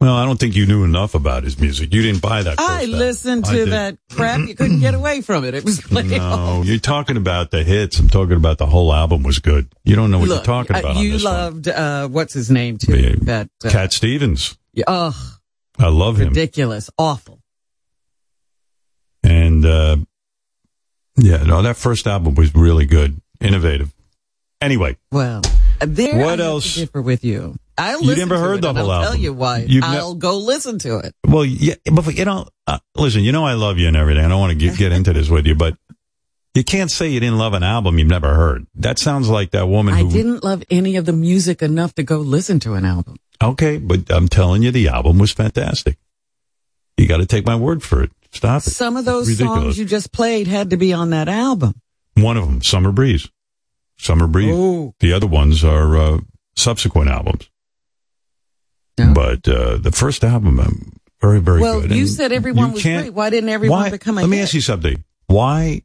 [0.00, 1.92] Well, I don't think you knew enough about his music.
[1.92, 2.58] You didn't buy that.
[2.58, 2.98] I album.
[2.98, 3.68] listened I to did.
[3.72, 4.40] that crap.
[4.48, 5.52] You couldn't get away from it.
[5.54, 6.08] It was playing.
[6.08, 7.98] No, you're talking about the hits.
[7.98, 9.70] I'm talking about the whole album was good.
[9.84, 10.96] You don't know what Look, you're talking uh, about.
[10.96, 12.96] on you loved uh, what's his name too?
[12.98, 14.56] Yeah, that uh, Cat Stevens.
[14.72, 15.14] yeah, ugh,
[15.78, 16.28] I love him.
[16.28, 17.38] ridiculous, awful.
[19.22, 19.96] And uh,
[21.18, 23.92] yeah, no, that first album was really good, innovative.
[24.62, 25.42] Anyway, Well,
[25.80, 26.16] there.
[26.24, 26.74] What I else?
[26.74, 27.56] differ with you?
[27.80, 29.22] I'll You never to heard it, the and whole I'll Tell album.
[29.22, 29.64] you why?
[29.66, 31.14] You've I'll go listen to it.
[31.26, 34.24] well, yeah, but you know, uh, listen, you know, I love you and everything.
[34.24, 35.76] I don't want to get, get into this with you, but
[36.54, 38.66] you can't say you didn't love an album you've never heard.
[38.74, 42.18] That sounds like that woman I didn't love any of the music enough to go
[42.18, 43.16] listen to an album.
[43.42, 45.96] Okay, but I'm telling you, the album was fantastic.
[46.96, 48.10] You got to take my word for it.
[48.32, 48.70] Stop it.
[48.70, 51.80] Some of those songs you just played had to be on that album.
[52.14, 53.28] One of them, Summer Breeze.
[53.98, 54.52] Summer Breeze.
[54.54, 54.94] Oh.
[55.00, 56.18] The other ones are uh,
[56.56, 57.49] subsequent albums.
[59.08, 59.14] No.
[59.14, 61.90] But uh, the first album, um, very, very Well, good.
[61.92, 63.12] you And said everyone was great.
[63.12, 64.44] Why didn't everyone why- become a Let me hit?
[64.44, 65.04] ask you something.
[65.26, 65.82] Why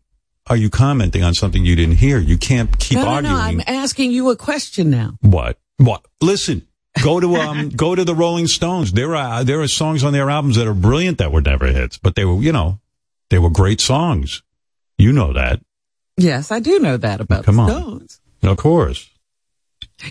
[0.47, 2.19] are you commenting on something you didn't hear?
[2.19, 3.35] You can't keep no, no, arguing.
[3.35, 3.39] no.
[3.41, 5.17] I'm asking you a question now.
[5.21, 5.57] What?
[5.77, 6.05] What?
[6.21, 6.67] Listen.
[7.03, 8.93] Go to um, go to the Rolling Stones.
[8.93, 11.97] There are there are songs on their albums that are brilliant that were never hits,
[11.97, 12.79] but they were you know
[13.29, 14.41] they were great songs.
[14.97, 15.59] You know that,
[16.15, 17.69] Yes, I do know that about Come the on.
[17.69, 18.21] Stones.
[18.43, 19.09] of course.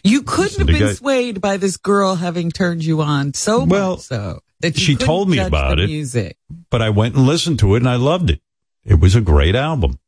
[0.02, 3.92] You couldn't have been guy- swayed by this girl having turned you on so Well,
[3.92, 5.86] much so that you she told me about the it.
[5.88, 6.36] Music.
[6.70, 8.40] But I went and listened to it, and I loved it.
[8.84, 9.98] It was a great album.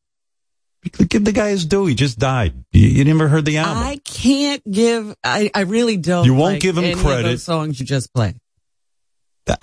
[1.08, 1.86] Give the guy his due.
[1.86, 2.64] He just died.
[2.72, 3.82] You, you never heard the album.
[3.82, 5.14] I can't give.
[5.24, 6.24] I, I really don't.
[6.24, 7.24] You won't like give him credit.
[7.24, 8.36] those songs you just played.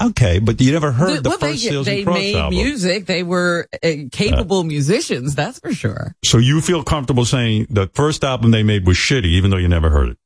[0.01, 2.57] Okay, but you never heard the well, first they, Seals they and Crofts made album.
[2.57, 3.05] music.
[3.05, 5.35] They were uh, capable musicians.
[5.35, 6.15] That's for sure.
[6.23, 9.67] So you feel comfortable saying the first album they made was shitty, even though you
[9.67, 10.17] never heard it.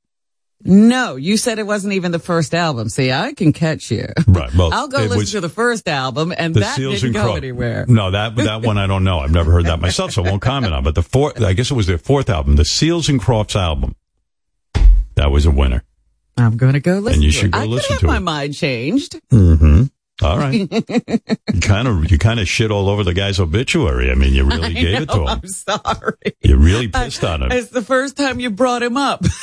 [0.63, 2.89] No, you said it wasn't even the first album.
[2.89, 4.08] See, I can catch you.
[4.28, 4.54] Right.
[4.54, 7.13] Well, I'll go listen was- to the first album, and the that Seals didn't and
[7.15, 7.36] go Crow.
[7.36, 7.86] anywhere.
[7.88, 9.20] No, that that one I don't know.
[9.20, 10.84] I've never heard that myself, so I won't comment on.
[10.84, 13.96] But the fourth, I guess it was their fourth album, the Seals and Crofts album.
[15.15, 15.84] That was a winner.
[16.38, 17.21] I'm going to go listen.
[17.21, 17.52] you should it.
[17.52, 19.19] go I listen to my mind changed.
[19.32, 19.84] Mm-hmm.
[20.23, 20.54] All right.
[21.54, 24.10] you kind of you kind of shit all over the guy's obituary.
[24.10, 25.28] I mean, you really I gave it to him.
[25.28, 26.34] I'm sorry.
[26.41, 27.52] You really pissed on him.
[27.52, 29.23] It's the first time you brought him up.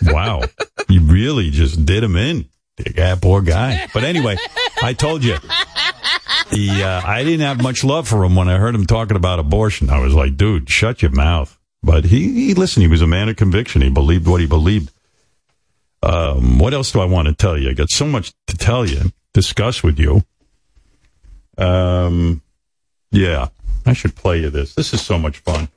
[0.00, 0.42] Wow.
[0.88, 2.48] You really just did him in.
[2.94, 3.88] Yeah, poor guy.
[3.92, 4.36] But anyway,
[4.80, 5.36] I told you.
[6.50, 9.40] He, uh, I didn't have much love for him when I heard him talking about
[9.40, 9.90] abortion.
[9.90, 11.58] I was like, dude, shut your mouth.
[11.82, 13.82] But he, he listened, he was a man of conviction.
[13.82, 14.92] He believed what he believed.
[16.02, 17.70] Um, what else do I want to tell you?
[17.70, 20.22] I got so much to tell you, discuss with you.
[21.56, 22.40] Um,
[23.10, 23.48] yeah,
[23.84, 24.74] I should play you this.
[24.74, 25.68] This is so much fun.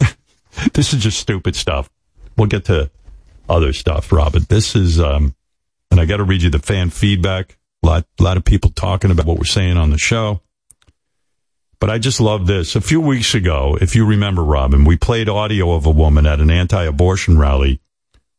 [0.74, 1.90] this is just stupid stuff.
[2.36, 2.90] We'll get to
[3.48, 4.48] other stuff, Robert.
[4.48, 5.34] This is, um,
[5.90, 7.58] and I got to read you the fan feedback.
[7.82, 10.42] A lot, lot of people talking about what we're saying on the show.
[11.80, 12.76] But I just love this.
[12.76, 16.38] A few weeks ago, if you remember, Robin, we played audio of a woman at
[16.38, 17.80] an anti-abortion rally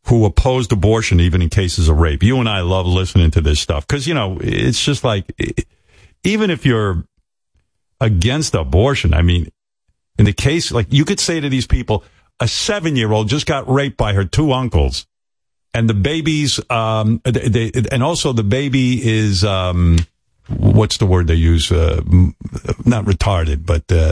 [0.05, 2.23] who opposed abortion even in cases of rape.
[2.23, 5.31] You and I love listening to this stuff because, you know, it's just like,
[6.23, 7.03] even if you're
[7.99, 9.47] against abortion, I mean,
[10.17, 12.03] in the case, like you could say to these people,
[12.39, 15.05] a seven year old just got raped by her two uncles
[15.73, 19.99] and the baby's, um, they, they- and also the baby is, um,
[20.47, 21.71] what's the word they use?
[21.71, 22.35] Uh, m-
[22.85, 24.11] not retarded, but, uh,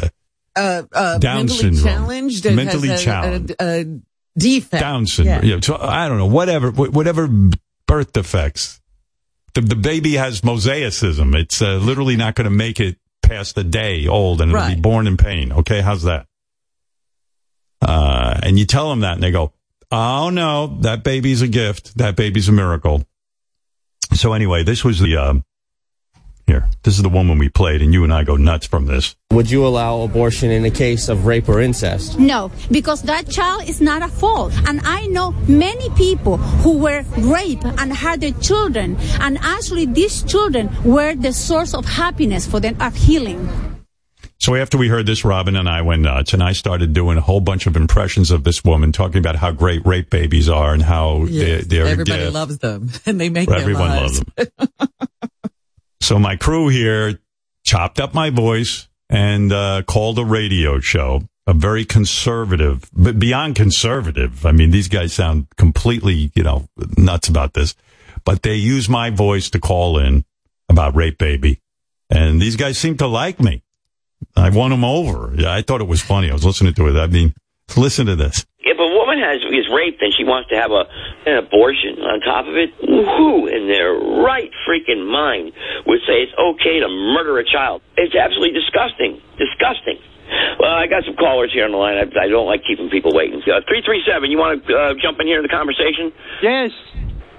[0.56, 1.84] Uh, uh, Down mentally syndrome.
[1.84, 2.46] challenged.
[2.46, 3.56] Mentally has a, challenged.
[4.38, 4.82] Defect.
[4.82, 5.44] Down syndrome.
[5.44, 5.56] Yeah.
[5.56, 5.60] Yeah.
[5.62, 7.28] so I don't know, whatever, whatever
[7.88, 8.80] birth defects.
[9.54, 11.36] The, the baby has mosaicism.
[11.36, 14.82] It's uh, literally not going to make it past a day old and it'll be
[14.82, 15.52] born in pain.
[15.52, 15.82] Okay.
[15.82, 16.28] How's that?
[17.82, 19.54] Uh, and you tell them that and they go,
[19.92, 21.98] Oh no, that baby's a gift.
[21.98, 23.04] That baby's a miracle.
[24.14, 25.44] So anyway, this was the, um,
[26.50, 29.16] here, this is the woman we played and you and I go nuts from this.
[29.32, 32.18] Would you allow abortion in a case of rape or incest?
[32.18, 34.52] No, because that child is not a fault.
[34.68, 38.98] And I know many people who were raped and had their children.
[39.20, 43.48] And actually, these children were the source of happiness for them, of healing.
[44.40, 47.22] So after we heard this, Robin and I went nuts, and I started doing a
[47.22, 50.82] whole bunch of impressions of this woman, talking about how great rape babies are and
[50.82, 52.34] how Yes, they're, they're everybody gift.
[52.34, 54.48] loves them, and they make Everyone their loves them.
[56.02, 57.20] so my crew here
[57.64, 63.56] chopped up my voice and uh, called a radio show, a very conservative, but beyond
[63.56, 64.46] conservative.
[64.46, 67.76] I mean, these guys sound completely, you know, nuts about this,
[68.24, 70.26] but they use my voice to call in
[70.70, 71.60] about rape baby,
[72.10, 73.64] and these guys seem to like me.
[74.36, 75.34] I won them over.
[75.36, 76.30] Yeah, I thought it was funny.
[76.30, 77.00] I was listening to it.
[77.00, 77.34] I mean,
[77.76, 78.46] listen to this.
[78.62, 80.84] If a woman has is raped and she wants to have a
[81.26, 85.54] an abortion on top of it, who in their right freaking mind
[85.88, 87.82] would say it's okay to murder a child?
[87.96, 89.22] It's absolutely disgusting.
[89.40, 90.00] Disgusting.
[90.60, 91.98] Well, I got some callers here on the line.
[91.98, 93.42] I, I don't like keeping people waiting.
[93.48, 94.30] Uh, Three three seven.
[94.30, 96.12] You want to uh, jump in here in the conversation?
[96.44, 96.72] Yes,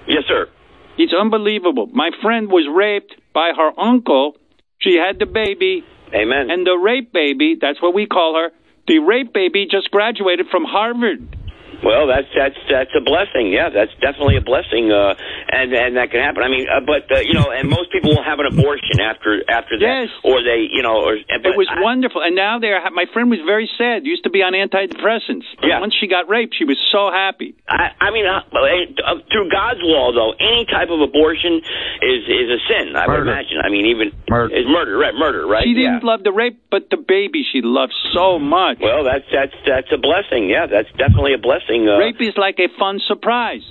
[0.07, 0.49] Yes, sir.
[0.97, 1.85] it's unbelievable.
[1.93, 4.35] My friend was raped by her uncle.
[4.79, 6.49] She had the baby, Amen.
[6.49, 8.49] and the rape baby, that's what we call her,
[8.91, 11.37] the rape baby just graduated from Harvard.
[11.83, 13.51] Well, that's that's that's a blessing.
[13.51, 15.15] Yeah, that's definitely a blessing, uh,
[15.51, 16.43] and and that can happen.
[16.43, 19.41] I mean, uh, but uh, you know, and most people will have an abortion after
[19.49, 20.09] after that, Yes.
[20.23, 22.79] or they, you know, or but It was I- wonderful, and now they're.
[22.91, 24.05] My friend was very sad.
[24.05, 25.45] Used to be on antidepressants.
[25.59, 25.79] But Yeah.
[25.79, 27.55] Once she got raped, she was so happy.
[27.67, 31.61] I, I mean, uh, uh, through God's law, though, any type of abortion
[32.01, 32.95] is is a sin.
[32.95, 33.57] I would imagine.
[33.63, 34.53] I mean, even Murder.
[34.55, 35.13] is murder, right?
[35.15, 35.63] Murder, right?
[35.63, 38.77] She didn't love the rape, but the baby she loved so much.
[38.81, 40.49] Well, that's that's that's a blessing.
[40.49, 41.70] Yeah, that's definitely a blessing.
[41.87, 43.63] Uh, rape is like a fun surprise.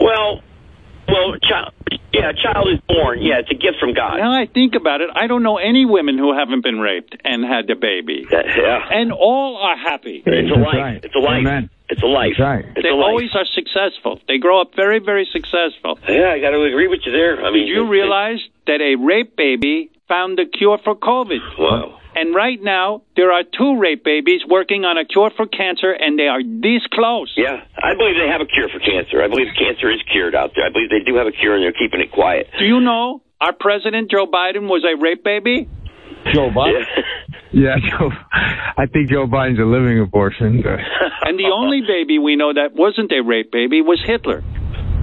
[0.00, 0.40] Well,
[1.08, 1.72] well, child.
[2.12, 3.22] Yeah, a child is born.
[3.22, 4.16] Yeah, it's a gift from God.
[4.18, 7.44] Now I think about it, I don't know any women who haven't been raped and
[7.44, 8.88] had the baby, That- yeah.
[8.90, 10.22] and all are happy.
[10.26, 10.74] It's a That's life.
[10.76, 11.00] right.
[11.04, 11.38] It's a life.
[11.40, 11.70] Amen.
[11.88, 12.34] It's a life.
[12.38, 12.64] That's right.
[12.76, 13.04] It's They a life.
[13.08, 14.20] always are successful.
[14.28, 15.98] They grow up very, very successful.
[16.08, 17.44] Yeah, I got to agree with you there.
[17.44, 21.40] I mean, Did you it- realize that a rape baby found the cure for COVID?
[21.58, 21.99] Wow.
[22.14, 26.18] And right now, there are two rape babies working on a cure for cancer, and
[26.18, 27.32] they are this close.
[27.36, 29.22] Yeah, I believe they have a cure for cancer.
[29.22, 30.66] I believe cancer is cured out there.
[30.66, 32.48] I believe they do have a cure, and they're keeping it quiet.
[32.58, 35.68] Do you know our president, Joe Biden, was a rape baby?
[36.34, 36.84] Joe Biden.
[37.52, 38.10] Yeah, Joe.
[38.32, 40.62] I think Joe Biden's a living abortion.
[41.22, 44.42] And the only baby we know that wasn't a rape baby was Hitler.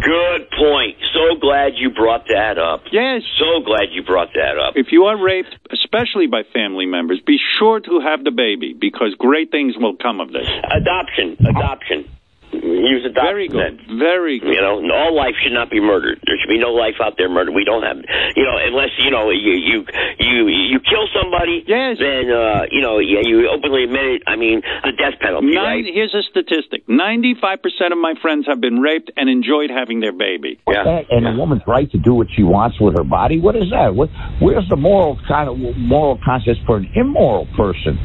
[0.04, 0.98] Good point.
[1.14, 2.84] So glad you brought that up.
[2.92, 3.24] Yes.
[3.40, 4.74] So glad you brought that up.
[4.76, 9.16] If you are raped, especially by family members, be sure to have the baby because
[9.18, 10.48] great things will come of this.
[10.70, 11.38] Adoption.
[11.46, 12.06] Adoption.
[12.52, 13.28] Use adoption.
[13.28, 13.80] Very good.
[13.88, 14.00] then.
[14.00, 14.56] Very good.
[14.56, 16.20] You know, all life should not be murdered.
[16.26, 17.54] There should be no life out there murdered.
[17.54, 17.98] We don't have,
[18.36, 19.86] you know, unless you know you you
[20.20, 21.64] you you kill somebody.
[21.68, 21.98] Yes.
[22.00, 24.22] Then uh, you know, yeah, you openly admit it.
[24.28, 25.86] I mean, the death penalty, Nine, right?
[25.86, 27.60] Here's a statistic 95%
[27.92, 30.60] of my friends have been raped and enjoyed having their baby.
[30.68, 30.84] Yeah.
[30.84, 33.40] that and a woman's right to do what she wants with her body.
[33.40, 33.94] What is that?
[33.96, 38.00] What, where's the moral kind of moral conscience for an immoral person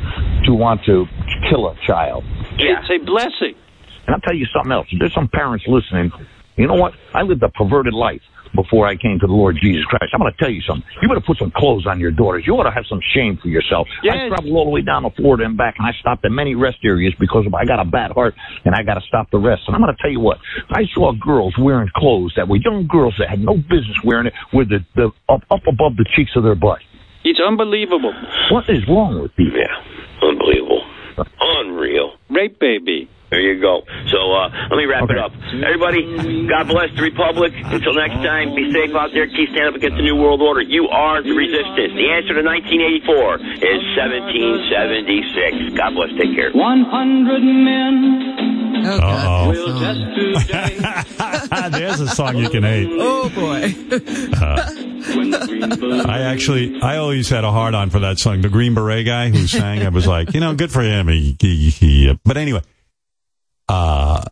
[0.47, 1.07] to want to
[1.49, 2.25] kill a child?
[2.59, 2.81] Yeah.
[2.81, 3.55] It's a blessing.
[4.07, 4.89] And I'll tell you something else.
[4.99, 6.13] There's some parents listening.
[6.57, 6.93] You know what?
[7.15, 8.23] I lived a perverted life
[8.55, 10.13] before I came to the Lord Jesus Christ.
[10.13, 10.85] I'm going to tell you something.
[11.01, 12.45] You better put some clothes on your daughters.
[12.47, 13.89] You ought to have some shame for yourself.
[14.03, 14.15] Yes.
[14.17, 16.55] I traveled all the way down to Florida and back, and I stopped at many
[16.55, 18.35] rest areas because I got a bad heart,
[18.65, 19.63] and I got to stop the rest.
[19.67, 20.39] And I'm going to tell you what.
[20.71, 24.35] I saw girls wearing clothes that were young girls that had no business wearing it,
[24.53, 26.81] with the, the up, up above the cheeks of their butt.
[27.25, 28.13] It's unbelievable.
[28.51, 29.59] What is wrong with people?
[29.59, 30.29] Yeah.
[30.29, 30.83] Unbelievable.
[31.41, 32.13] Unreal.
[32.31, 33.09] Rape baby.
[33.33, 33.81] There you go.
[34.13, 35.33] So uh, let me wrap it up.
[35.57, 37.57] Everybody, God bless the Republic.
[37.57, 39.25] Until next time, be safe out there.
[39.27, 40.61] Keep standing up against the New World Order.
[40.61, 41.97] You are the resistance.
[41.97, 45.81] The answer to 1984 is 1776.
[45.81, 46.11] God bless.
[46.21, 46.53] Take care.
[46.53, 49.49] 100 men Oh, God.
[49.49, 50.01] will just
[50.45, 50.79] today.
[51.79, 52.89] There's a song you can hate.
[52.91, 53.61] Oh, boy.
[55.17, 58.41] when the green bird I actually, I always had a hard on for that song.
[58.41, 61.09] The Green Beret guy who sang, I was like, you know, good for him.
[61.09, 62.63] He, he, he but anyway,
[63.69, 64.25] uh,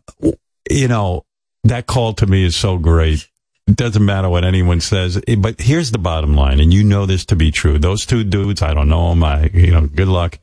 [0.69, 1.25] you know,
[1.63, 3.27] that call to me is so great.
[3.67, 7.05] It doesn't matter what anyone says, Eh, but here's the bottom line, and you know
[7.05, 7.77] this to be true.
[7.77, 9.23] Those two dudes, I don't know them.
[9.23, 10.39] I, you know, good luck.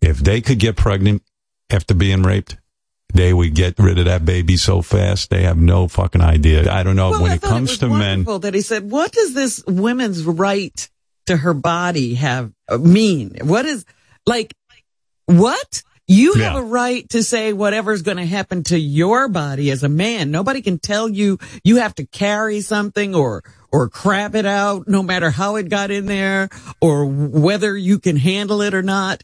[0.00, 1.22] If they could get pregnant
[1.70, 2.56] after being raped,
[3.12, 5.30] they would get rid of that baby so fast.
[5.30, 6.70] They have no fucking idea.
[6.72, 8.24] I don't know Well, when I it comes was to men.
[8.24, 10.88] That he said, "What does this woman's right
[11.26, 13.36] to her body have uh, mean?
[13.42, 13.84] What is
[14.26, 14.54] like
[15.26, 16.58] what?" You have Yeah.
[16.60, 20.30] a right to say whatever's going to happen to your body as a man.
[20.30, 25.02] Nobody can tell you you have to carry something or or crap it out, no
[25.02, 26.48] matter how it got in there
[26.80, 29.22] or whether you can handle it or not.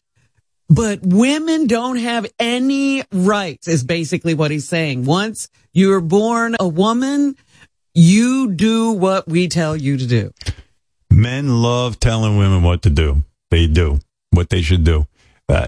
[0.68, 5.07] But women don't have any rights is basically what he's saying.
[5.07, 7.37] Once you're born a woman,
[7.94, 10.31] you do what we tell you to do.
[11.11, 13.25] Men love telling women what to do.
[13.51, 15.07] They do what they should do.
[15.49, 15.66] Uh,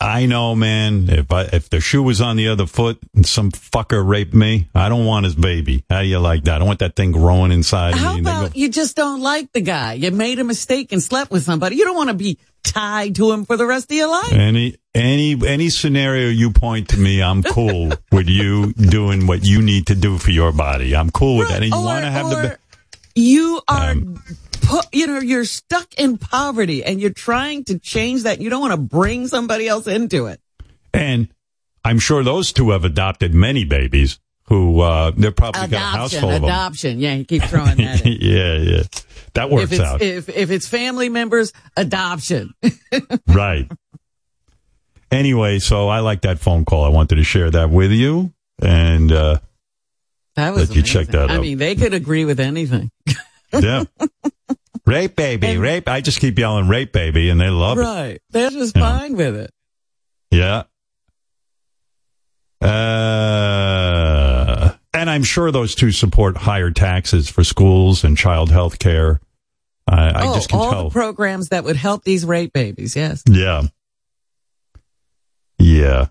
[0.00, 1.08] I know, man.
[1.10, 4.68] If I, if the shoe was on the other foot and some fucker raped me,
[4.74, 5.84] I don't want his baby.
[5.90, 6.54] How do you like that?
[6.54, 8.20] I don't want that thing growing inside of How me.
[8.20, 9.94] About go- you just don't like the guy?
[9.94, 11.74] You made a mistake and slept with somebody.
[11.76, 14.32] You don't want to be tied to him for the rest of your life.
[14.32, 19.62] any any any scenario you point to me, I'm cool with you doing what you
[19.62, 20.94] need to do for your body.
[20.94, 21.62] I'm cool with that.
[21.62, 22.36] And you want to have the.
[22.36, 22.58] ba-
[23.16, 24.22] You are, Um,
[24.68, 28.40] pu- you know, you're stuck in poverty and you're trying to change that.
[28.40, 30.40] You don't want to bring somebody else into it.
[30.92, 31.28] And
[31.84, 36.14] I'm sure those two have adopted many babies who uh, they're probably got a house
[36.14, 36.44] full of them.
[36.44, 36.98] adoption.
[37.00, 38.82] Yeah, you keep throwing that yeah, yeah.
[39.34, 40.00] That works if it's out.
[40.02, 42.54] if if it's family members, adoption.
[43.26, 43.70] right.
[45.10, 46.84] Anyway, so I like that phone call.
[46.84, 48.32] I wanted to share that with you.
[48.60, 49.38] And uh,
[50.34, 51.40] That was Let you check that I out.
[51.40, 52.90] mean, they could agree with anything.
[53.52, 53.84] yeah.
[54.88, 55.88] Rape baby, rape.
[55.88, 57.82] I just keep yelling rape baby and they love it.
[57.82, 58.20] right.
[58.30, 58.98] They're just Yeah.
[58.98, 59.50] fine with it.
[60.30, 60.64] Yeah.
[62.60, 69.20] Uh, and I'm sure those two support higher taxes for schools and child health care.
[69.86, 70.84] I, I oh, just can all tell.
[70.84, 72.96] the programs that would help these rape babies.
[72.96, 73.22] Yes.
[73.28, 73.62] Yeah.
[75.58, 76.06] Yeah.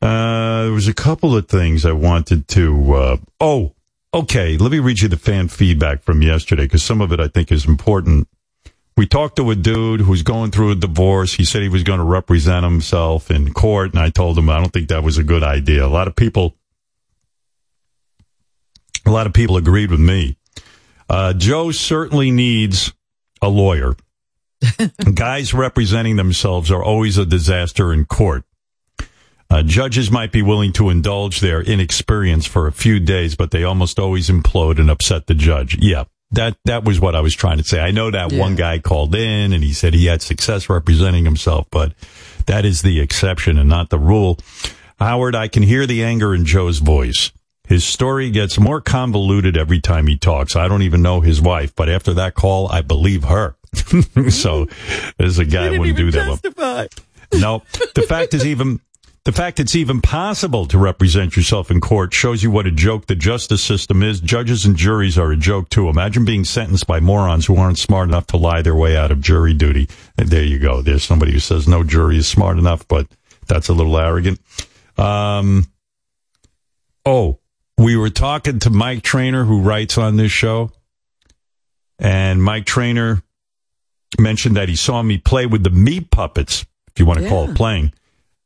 [0.00, 3.74] Uh, there was a couple of things I wanted to, uh, oh,
[4.14, 4.56] okay.
[4.56, 7.52] Let me read you the fan feedback from yesterday because some of it I think
[7.52, 8.28] is important.
[8.96, 11.34] We talked to a dude who's going through a divorce.
[11.34, 14.58] He said he was going to represent himself in court, and I told him I
[14.58, 15.84] don't think that was a good idea.
[15.84, 16.56] A lot of people,
[19.06, 20.36] a lot of people agreed with me.
[21.08, 22.92] Uh, Joe certainly needs
[23.40, 23.94] a lawyer.
[25.14, 28.44] Guys representing themselves are always a disaster in court.
[29.50, 33.64] Uh, judges might be willing to indulge their inexperience for a few days, but they
[33.64, 35.76] almost always implode and upset the judge.
[35.80, 37.80] Yeah, that that was what I was trying to say.
[37.80, 41.66] I know that one guy called in and he said he had success representing himself,
[41.70, 41.94] but
[42.46, 44.38] that is the exception and not the rule.
[44.98, 47.32] Howard, I can hear the anger in Joe's voice.
[47.66, 50.56] His story gets more convoluted every time he talks.
[50.56, 53.56] I don't even know his wife, but after that call, I believe her.
[54.30, 54.66] so
[55.18, 56.28] there's a guy who wouldn't do that.
[56.28, 56.38] one.
[56.38, 56.86] Testify.
[57.34, 57.62] No,
[57.94, 58.80] the fact is even
[59.28, 63.04] the fact it's even possible to represent yourself in court shows you what a joke
[63.08, 64.20] the justice system is.
[64.20, 65.90] Judges and juries are a joke too.
[65.90, 69.20] Imagine being sentenced by morons who aren't smart enough to lie their way out of
[69.20, 69.86] jury duty.
[70.16, 70.80] And there you go.
[70.80, 73.06] There's somebody who says no jury is smart enough, but
[73.46, 74.40] that's a little arrogant.
[74.96, 75.66] Um,
[77.04, 77.38] oh,
[77.76, 80.70] we were talking to Mike Trainer, who writes on this show,
[81.98, 83.22] and Mike Trainer
[84.18, 87.50] mentioned that he saw me play with the Meat Puppets, if you want to call
[87.50, 87.92] it playing.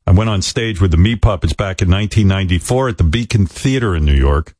[0.05, 3.95] I went on stage with the Meat Puppets back in 1994 at the Beacon Theater
[3.95, 4.53] in New York.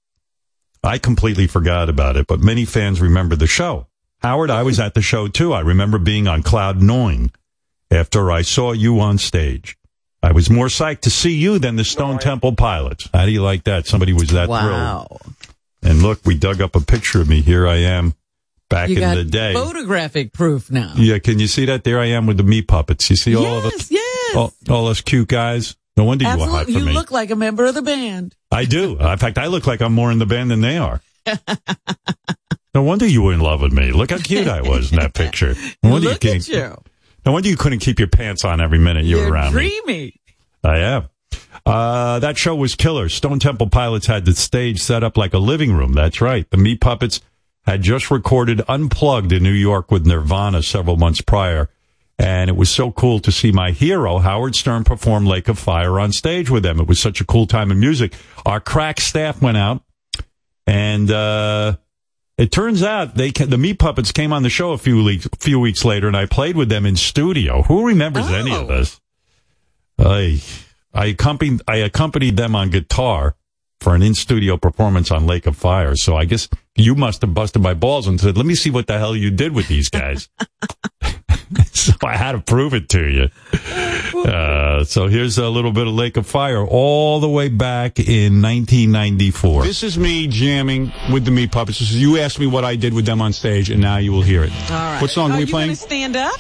[0.84, 3.88] I completely forgot about it, but many fans remember the show.
[4.22, 5.54] Howard, I was at the show too.
[5.54, 7.32] I remember being on cloud nine
[7.92, 9.78] after I saw you on stage.
[10.22, 13.10] I was more psyched to see you than the Stone Temple Pilots.
[13.14, 13.86] How do you like that?
[13.88, 15.08] Somebody was that Wow.
[15.10, 15.36] thrilled.
[15.84, 17.42] And look, we dug up a picture of me.
[17.42, 18.14] Here I am
[18.70, 19.54] back you in the day.
[19.54, 20.94] photographic proof now.
[20.96, 21.84] Yeah, can you see that?
[21.84, 23.10] There I am with the meat puppets.
[23.10, 24.03] You see all of us, Yes, yes.
[24.36, 25.76] All, all us cute guys.
[25.96, 26.91] No wonder you were hot for You me.
[26.93, 28.36] look like a member of the band.
[28.52, 28.98] I do.
[28.98, 31.02] In fact, I look like I'm more in the band than they are.
[32.74, 33.91] no wonder you were in love with me.
[33.91, 35.56] Look how cute I was in that picture.
[35.84, 36.48] No wonder Look you can't.
[36.48, 36.76] you.
[37.26, 39.69] No wonder you couldn't keep your pants on every minute you were around me.
[39.86, 40.22] dreamy.
[40.63, 41.10] I am.
[41.65, 43.08] Uh, that show was killer.
[43.08, 45.93] Stone Temple Pilots had the stage set up like a living room.
[45.93, 46.50] That's right.
[46.50, 47.22] The Meat Puppets
[47.65, 51.69] had just recorded Unplugged in New York with Nirvana several months prior.
[52.19, 55.99] And it was so cool to see my hero, Howard Stern, perform Lake of Fire
[55.99, 56.80] on stage with them.
[56.80, 58.13] It was such a cool time in music.
[58.45, 59.84] Our crack staff went out
[60.67, 61.78] and, uh,
[62.38, 65.60] it turns out they the Meat Puppets came on the show a few weeks few
[65.60, 67.62] weeks later, and I played with them in studio.
[67.62, 68.99] Who remembers any of this?
[69.99, 70.41] I
[70.93, 73.36] I accompanied I accompanied them on guitar
[73.80, 75.95] for an in studio performance on Lake of Fire.
[75.95, 78.88] So I guess you must have busted my balls and said, "Let me see what
[78.88, 80.30] the hell you did with these guys."
[81.72, 83.30] so I had to prove it to you.
[84.20, 88.42] Uh, so here's a little bit of Lake of Fire all the way back in
[88.42, 89.64] 1994.
[89.64, 91.80] This is me jamming with the Meat Puppets.
[91.80, 94.12] This is, you asked me what I did with them on stage, and now you
[94.12, 94.52] will hear it.
[94.70, 95.02] All right.
[95.02, 95.76] What song are, we you playing?
[95.76, 96.34] Stand up?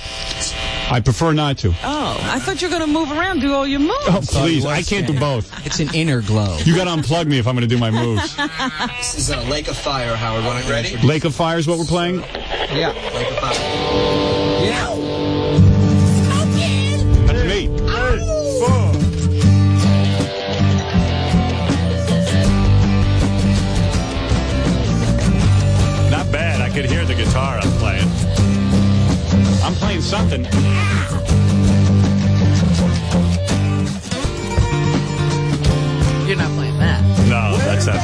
[0.91, 1.69] I prefer not to.
[1.83, 3.95] Oh, I thought you were going to move around, do all your moves.
[4.07, 5.65] Oh, please, I can't do both.
[5.65, 6.57] It's an inner glow.
[6.63, 8.37] You got to unplug me if I'm going to do my moves.
[8.97, 10.45] This is a Lake of Fire, Howard.
[10.45, 10.95] Want it ready?
[11.05, 12.19] Lake of Fire is what we're playing.
[12.71, 12.91] Yeah.
[13.13, 13.53] Lake of Fire.
[14.63, 14.89] Yeah.
[17.27, 17.67] That's me.
[26.09, 26.61] Not bad.
[26.61, 27.72] I could hear the guitar I'm playing.
[29.65, 30.43] I'm playing something.
[36.27, 37.01] You're not playing that.
[37.29, 38.01] No, that's not me.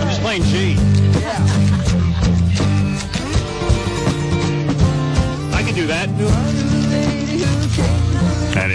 [0.00, 0.76] I'm just playing G.
[5.54, 6.49] I can do that.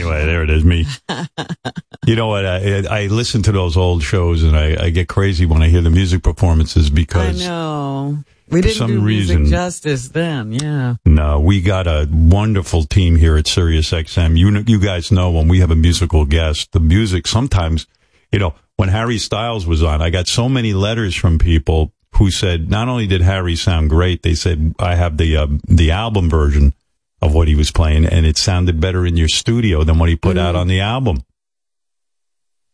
[0.06, 0.86] Anyway, there it is, me.
[2.06, 2.46] you know what?
[2.46, 5.82] I, I listen to those old shows and I, I get crazy when I hear
[5.82, 8.18] the music performances because I know.
[8.48, 10.96] We didn't some do reason- music justice then, yeah.
[11.04, 14.38] no, we got a wonderful team here at Sirius XM.
[14.38, 17.88] You you guys know when we have a musical guest, the music sometimes,
[18.32, 22.30] you know, when Harry Styles was on, I got so many letters from people who
[22.30, 26.30] said not only did Harry sound great, they said I have the uh, the album
[26.30, 26.76] version
[27.22, 30.16] of what he was playing, and it sounded better in your studio than what he
[30.16, 31.24] put out on the album.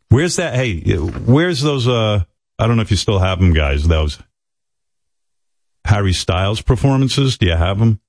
[0.09, 0.55] Where's that?
[0.55, 1.87] Hey, where's those?
[1.87, 2.23] Uh,
[2.59, 3.87] I don't know if you still have them, guys.
[3.87, 4.19] Those
[5.85, 7.37] Harry Styles performances.
[7.37, 8.01] Do you have them?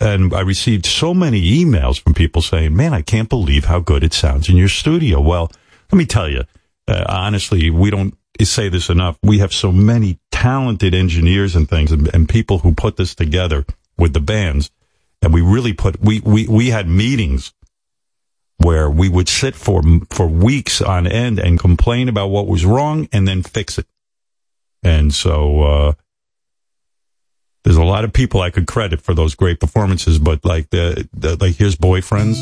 [0.00, 4.04] And I received so many emails from people saying, man, I can't believe how good
[4.04, 5.20] it sounds in your studio.
[5.20, 5.50] Well,
[5.90, 6.44] let me tell you,
[6.88, 9.18] uh, honestly, we don't say this enough.
[9.22, 13.64] We have so many talented engineers and things and, and people who put this together
[13.98, 14.70] with the bands.
[15.22, 17.54] And we really put, we, we, we had meetings
[18.58, 23.08] where we would sit for, for weeks on end and complain about what was wrong
[23.12, 23.86] and then fix it.
[24.82, 25.92] And so, uh,
[27.64, 31.08] there's a lot of people I could credit for those great performances, but like the,
[31.14, 32.36] the like here's boyfriends.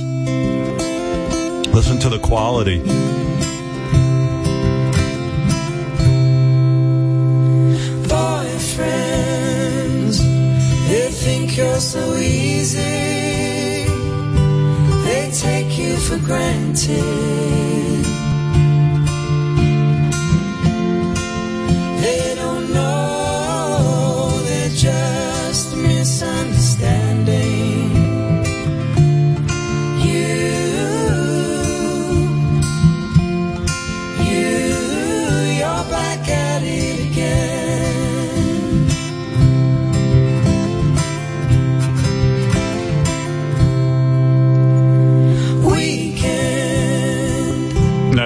[1.72, 2.82] Listen to the quality.
[11.56, 12.80] You're so easy.
[15.04, 17.71] They take you for granted.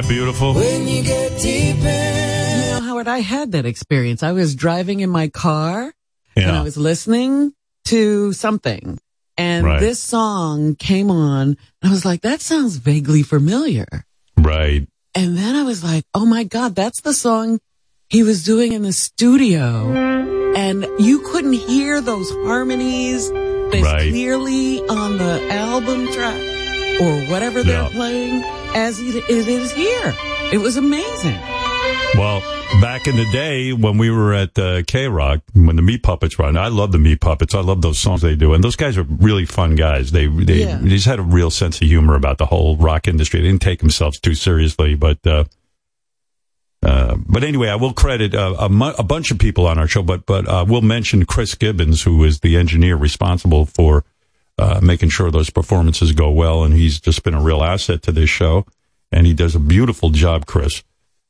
[0.07, 0.55] That beautiful?
[0.55, 2.61] when you get deep in.
[2.61, 4.23] You know, Howard, I had that experience.
[4.23, 5.93] I was driving in my car
[6.37, 7.53] and I was listening
[7.87, 8.99] to something
[9.39, 9.81] and Right.
[9.81, 11.57] this song came on.
[11.83, 13.87] I was like, that sounds vaguely familiar.
[14.37, 14.87] Right.
[15.15, 17.59] And then I was like, oh my God, that's the song
[18.09, 19.93] he was doing in the studio.
[20.55, 24.11] And you couldn't hear those harmonies as Right.
[24.11, 26.41] clearly on the album track
[27.01, 27.89] or whatever they're Yeah.
[27.91, 28.43] playing
[28.75, 30.15] as it is here.
[30.53, 31.39] It was amazing.
[32.17, 32.41] Well,
[32.81, 36.39] back in the day when we were at uh, K Rock, when the Meat Puppets
[36.39, 37.55] run, I love the Meat Puppets.
[37.55, 40.13] I love those songs they do, and those guys are really fun guys.
[40.13, 40.79] They they, Yeah.
[40.79, 43.41] they just had a real sense of humor about the whole rock industry.
[43.41, 45.19] They didn't take themselves too seriously, but.
[45.27, 45.45] Uh,
[46.83, 49.89] uh, but anyway, I will credit uh, a, mu- a bunch of people on our
[49.89, 54.05] show, but but uh, we'll mention Chris Gibbons, who is the engineer responsible for
[54.59, 58.13] uh, making sure those performances go well, and he's just been a real asset to
[58.13, 58.65] this show,
[59.13, 60.83] and he does a beautiful job, Chris.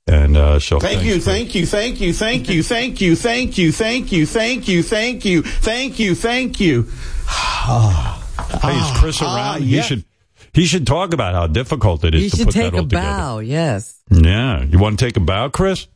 [0.08, 3.72] And uh, so Thank you, thank you, thank you, thank you, thank you, thank you,
[3.72, 6.86] thank you, thank you, thank you, thank you, thank you.
[8.62, 9.62] Hey, is Chris Ah, around?
[9.64, 10.04] He should
[10.52, 12.84] he should talk about how difficult it is You to should put take that all
[12.84, 13.04] a together.
[13.06, 13.38] bow.
[13.40, 14.00] Yes.
[14.10, 15.88] Yeah, you want to take a bow, Chris?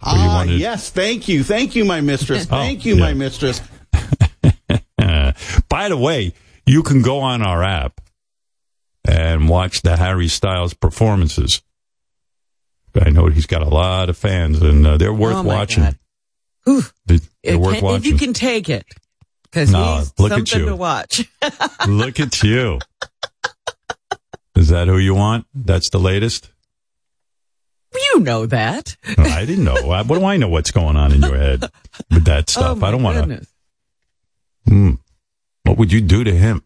[0.00, 3.00] Ah, want to- yes, thank you, thank you, my mistress, Oh, thank you, yeah.
[3.00, 3.60] my mistress.
[5.74, 6.32] By the way,
[6.66, 8.00] you can go on our app
[9.04, 11.62] and watch the Harry Styles performances.
[12.94, 15.82] I know he's got a lot of fans, and uh, they're worth Oh, my watching.
[15.82, 15.98] God.
[16.64, 16.82] Whew.
[17.06, 18.86] They- They're If, worth can- if you can take it,
[19.42, 20.66] because No, he's look at something you.
[20.66, 21.28] to watch.
[21.88, 22.78] Look at you.
[24.54, 25.44] Is that who you want?
[25.56, 26.50] That's the latest?
[28.14, 28.96] you know that.
[29.18, 29.82] I didn't know.
[29.84, 31.62] What do I know what's going on in your head
[32.12, 32.78] with that stuff?
[32.80, 33.22] Oh, I don't want to.
[34.66, 35.03] goodness.
[35.64, 36.62] What would you do to him?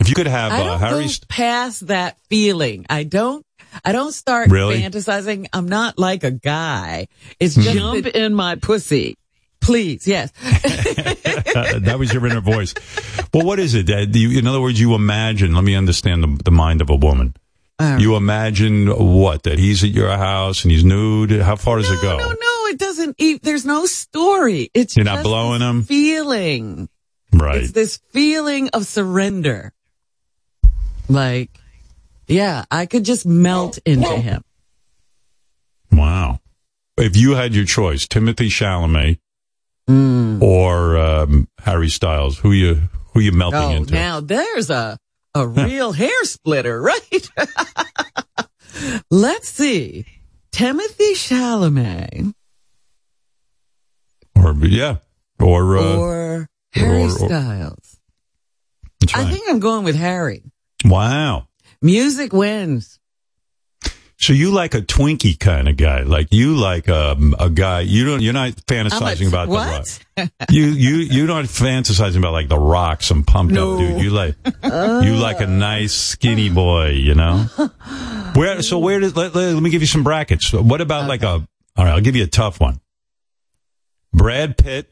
[0.00, 1.04] If you could have I uh, don't Harry.
[1.04, 2.86] go past that feeling.
[2.90, 3.44] I don't.
[3.84, 4.80] I don't start Really?
[4.80, 5.46] fantasizing.
[5.52, 7.08] I'm not like a guy.
[7.40, 7.62] It's Hmm.
[7.62, 9.16] jump in my pussy,
[9.60, 10.06] please.
[10.06, 10.30] Yes.
[10.42, 12.74] that was your inner voice.
[13.32, 13.86] Well, what is it?
[13.86, 15.54] That you, in other words, you imagine.
[15.54, 17.34] Let me understand the, the mind of a woman.
[17.98, 19.42] You imagine what?
[19.42, 21.32] That he's at your house and he's nude.
[21.32, 22.16] How far does it go?
[22.16, 23.16] No, no, it doesn't.
[23.18, 24.70] e there's no story.
[24.72, 25.82] It's You're not blowing him?
[25.82, 26.88] Feeling.
[27.42, 27.62] Right.
[27.62, 29.72] It's this feeling of surrender.
[31.08, 31.50] Like,
[32.28, 34.42] yeah, I could just melt into him.
[35.90, 36.38] Wow.
[36.96, 39.18] If you had your choice, Timothée Chalamet
[39.88, 40.40] Hmm.
[40.40, 42.82] or um, Harry Styles, who you
[43.12, 43.92] who you melting Oh, into?
[43.94, 44.96] now there's a
[45.34, 47.28] a real hair splitter, right?
[49.10, 50.04] Let's see.
[50.52, 52.32] Timothée Chalamet
[54.36, 54.98] Or yeah,
[55.40, 57.98] or uh, or Harry or- or- Styles.
[59.00, 60.42] That's I think I'm going with Harry.
[60.84, 61.48] wow.
[61.80, 63.00] Music wins.
[64.18, 67.80] So you like a Twinkie kind of guy, like you like um, a guy.
[67.80, 68.22] You don't.
[68.22, 69.84] You're not fantasizing about the rock.
[70.16, 70.30] what?
[70.48, 74.00] You you you're not fantasizing about like the rock, some pumped up dude.
[74.00, 77.46] You like you like a nice skinny boy, you know.
[78.36, 80.52] Where so where does let, let, let me give you some brackets.
[80.52, 81.44] What about like a all
[81.76, 81.88] right?
[81.88, 82.80] I'll give you a tough one.
[84.12, 84.88] Brad Pitt,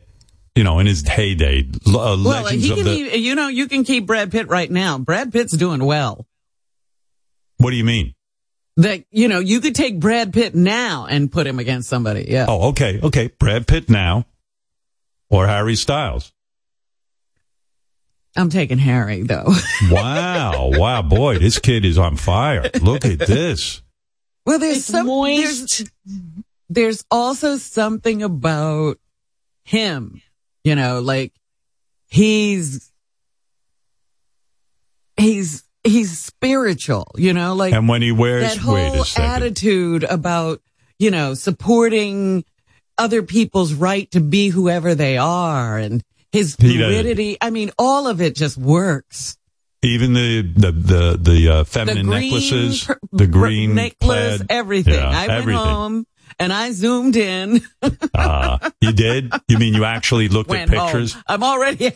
[0.54, 2.84] you know, in his heyday, uh, Well, legends he of can.
[2.86, 3.16] the.
[3.16, 4.98] e- you know, you can keep Brad Pitt right now.
[4.98, 6.26] Brad Pitt's doing well.
[7.58, 8.14] what do you mean?
[8.76, 12.24] that, you know, you could take Brad Pitt now and put him against somebody.
[12.28, 12.46] Yeah.
[12.48, 13.30] Oh, okay, okay.
[13.38, 14.24] Brad Pitt now,
[15.28, 16.32] or Harry Styles.
[18.36, 19.52] I'm taking Harry though.
[19.90, 22.70] Wow, wow, boy, this kid is on fire.
[22.80, 23.82] Look at this.
[24.46, 25.84] Well, there's some, there's,
[26.68, 28.98] there's also something about
[29.64, 30.22] him,
[30.64, 31.32] you know, like
[32.08, 32.90] he's,
[35.16, 40.60] he's, he's spiritual, you know, like And when he wears, that whole attitude about,
[40.98, 42.44] you know, supporting
[42.98, 47.38] other people's right to be whoever they are and his fluidity.
[47.40, 49.36] I mean, all of it just works.
[49.82, 54.46] Even the the the the uh, feminine the necklaces, the green necklace, plaid.
[54.50, 54.92] everything.
[54.92, 55.64] Yeah, I went everything.
[55.64, 56.06] home
[56.40, 57.60] and I zoomed in.
[58.14, 59.32] Uh, you did?
[59.46, 60.86] You mean you actually looked at went home.
[60.88, 61.16] pictures?
[61.28, 61.92] I'm already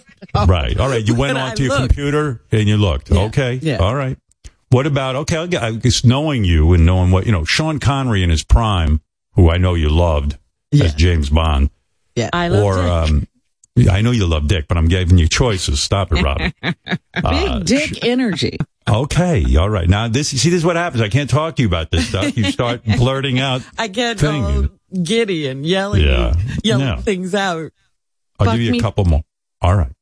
[0.47, 0.79] Right.
[0.79, 1.05] All right.
[1.05, 1.89] You went onto your looked.
[1.95, 3.11] computer and you looked.
[3.11, 3.59] Okay.
[3.63, 3.79] yeah.
[3.79, 4.17] All right.
[4.71, 7.79] What about, okay, I'll get- I guess knowing you and knowing what, you know, Sean
[7.79, 9.01] Connery in his prime,
[9.35, 10.37] who I know you loved
[10.73, 11.71] as James Bond.
[12.17, 12.31] Yeah.
[12.33, 13.27] I or, um,
[13.77, 15.81] yeah, I know you love Dick, but I'm giving you choices.
[15.81, 16.53] Stop it, Robin.
[17.17, 18.59] Uh, Big dick energy.
[18.89, 19.57] Okay.
[19.57, 19.89] All right.
[19.89, 21.01] Now this, you see, this is what happens.
[21.03, 22.37] I can't talk to you about this stuff.
[22.37, 23.63] You start blurting out.
[23.79, 24.45] I get thing.
[24.45, 24.69] all
[25.03, 26.35] giddy and yelling, Yeah.
[26.63, 27.01] yelling Yeah.
[27.01, 27.73] things out.
[28.39, 28.79] I'll Fuck give you me.
[28.79, 29.23] a couple more.
[29.63, 29.93] All right.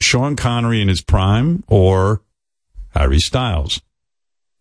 [0.00, 2.22] Sean Connery in his prime or
[2.90, 3.80] Harry Styles?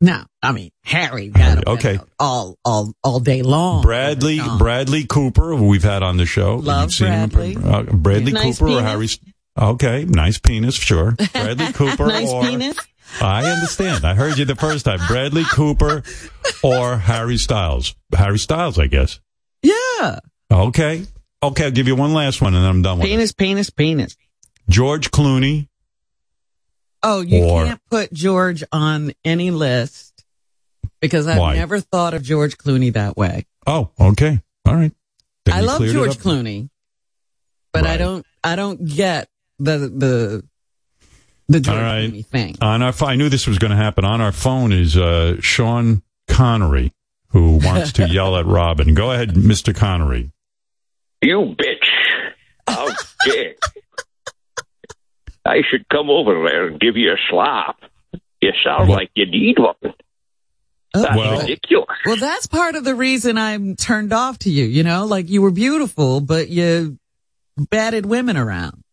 [0.02, 1.28] No, I mean Harry.
[1.28, 2.00] Got Okay.
[2.20, 3.82] all all all day long.
[3.82, 6.56] Bradley Bradley Cooper, who we've had on the show.
[6.56, 7.58] Love You've seen him- Bradley.
[7.64, 9.20] uh, Bradley Nice Cooper or penis.
[9.20, 9.70] Harry?
[9.72, 11.16] Okay, nice penis, sure.
[11.34, 12.78] Bradley Cooper nice or penis.
[13.22, 14.06] I understand.
[14.06, 15.00] I heard you the first time.
[15.08, 16.04] Bradley Cooper
[16.64, 17.96] or Harry Styles?
[18.16, 19.20] Harry Styles, I guess.
[19.62, 20.20] Yeah.
[20.52, 21.06] Okay.
[21.42, 23.10] Okay, I'll give you one last one and then I'm done with it.
[23.12, 24.16] Penis, penis, penis.
[24.70, 25.68] George Clooney.
[27.02, 30.26] Oh, you Or- can't put George on any list
[31.00, 31.56] because I've Why?
[31.56, 33.46] never thought of George Clooney that way.
[33.66, 34.42] Oh, okay.
[34.66, 34.92] All right.
[35.46, 36.18] Then I love George.
[36.18, 36.70] Clooney,
[37.72, 38.26] but I don't.
[38.44, 39.30] I don't get
[39.60, 40.44] the the
[41.50, 42.10] the George All right.
[42.12, 42.56] Clooney thing.
[42.62, 44.06] On our, I knew this was going to happen.
[44.06, 46.94] On our phone is uh, Sean Connery,
[47.30, 48.94] who wants to yell at Robin.
[48.94, 49.76] Go ahead, Mr.
[49.76, 50.32] Connery.
[51.22, 52.34] You bitch.
[52.68, 52.88] How
[53.26, 53.56] dare.
[55.46, 57.78] I should come over there and give you a slap.
[58.42, 59.94] You sound like you need one.
[60.94, 61.98] That's well- ridiculous.
[62.06, 64.66] Well, that's part of the reason I'm turned off to you.
[64.66, 67.00] You know, like you were beautiful, but you
[67.58, 68.84] batted women around.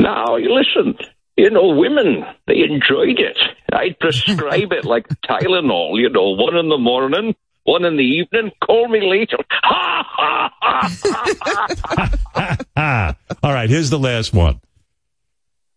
[0.00, 0.96] Now, you listen.
[1.36, 3.36] You know, women, they enjoyed it.
[3.72, 8.52] I'd prescribe it like Tylenol, you know, one in the morning, one in the evening.
[8.64, 9.38] Call me later.
[9.50, 12.58] Ha, ha, ha, ha, ha.
[12.76, 13.68] Ah, all right.
[13.70, 14.60] Here's the last one.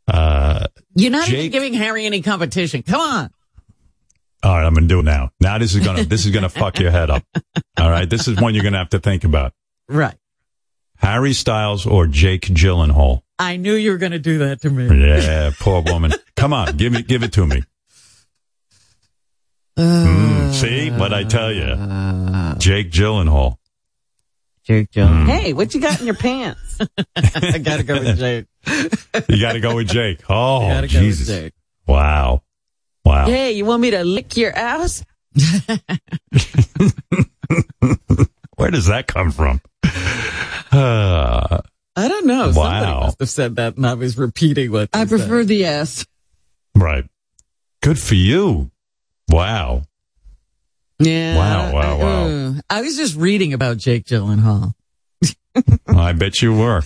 [0.08, 2.82] Uh, You're not even giving Harry any competition.
[2.84, 3.30] Come on.
[4.43, 5.32] all right, I'm going to do it now.
[5.39, 7.24] Now this is going to this is going to fuck your head up.
[7.78, 9.53] All right, this is one you're going to have to think about.
[9.88, 10.16] Right.
[10.97, 13.22] Harry Styles or Jake Gyllenhaal?
[13.40, 14.88] I knew you were going to do that to me.
[15.08, 16.14] Yeah, poor woman.
[16.36, 17.64] Come on, give me give it to me.
[19.78, 21.66] Uh, Mm, see what I tell you,
[22.58, 23.58] Jake Gyllenhaal.
[24.64, 25.28] Jake Mm.
[25.28, 26.80] Hey, what you got in your pants?
[27.16, 28.46] I gotta go with Jake.
[29.30, 30.22] You got to go with Jake.
[30.30, 31.28] Oh, Gotta go with Jesus!
[31.28, 31.54] Jake.
[31.88, 32.42] Wow,
[33.06, 33.28] wow.
[33.28, 35.06] Hey, you want me to lick your ass?
[38.58, 39.62] Where does that come from?
[40.72, 41.60] Uh,
[41.98, 42.52] I don't know.
[42.52, 43.00] Somebody Wow.
[43.02, 44.89] must have said that, and I was repeating what.
[44.93, 46.06] I prefer the S.
[46.76, 47.04] right.
[47.82, 48.72] Good for you.
[49.30, 49.82] Wow.
[51.00, 51.36] Yeah.
[51.38, 52.26] Wow, wow, wow.
[52.28, 54.74] uh, I was just reading about Jake Gyllenhaal.
[55.88, 56.82] I bet you were.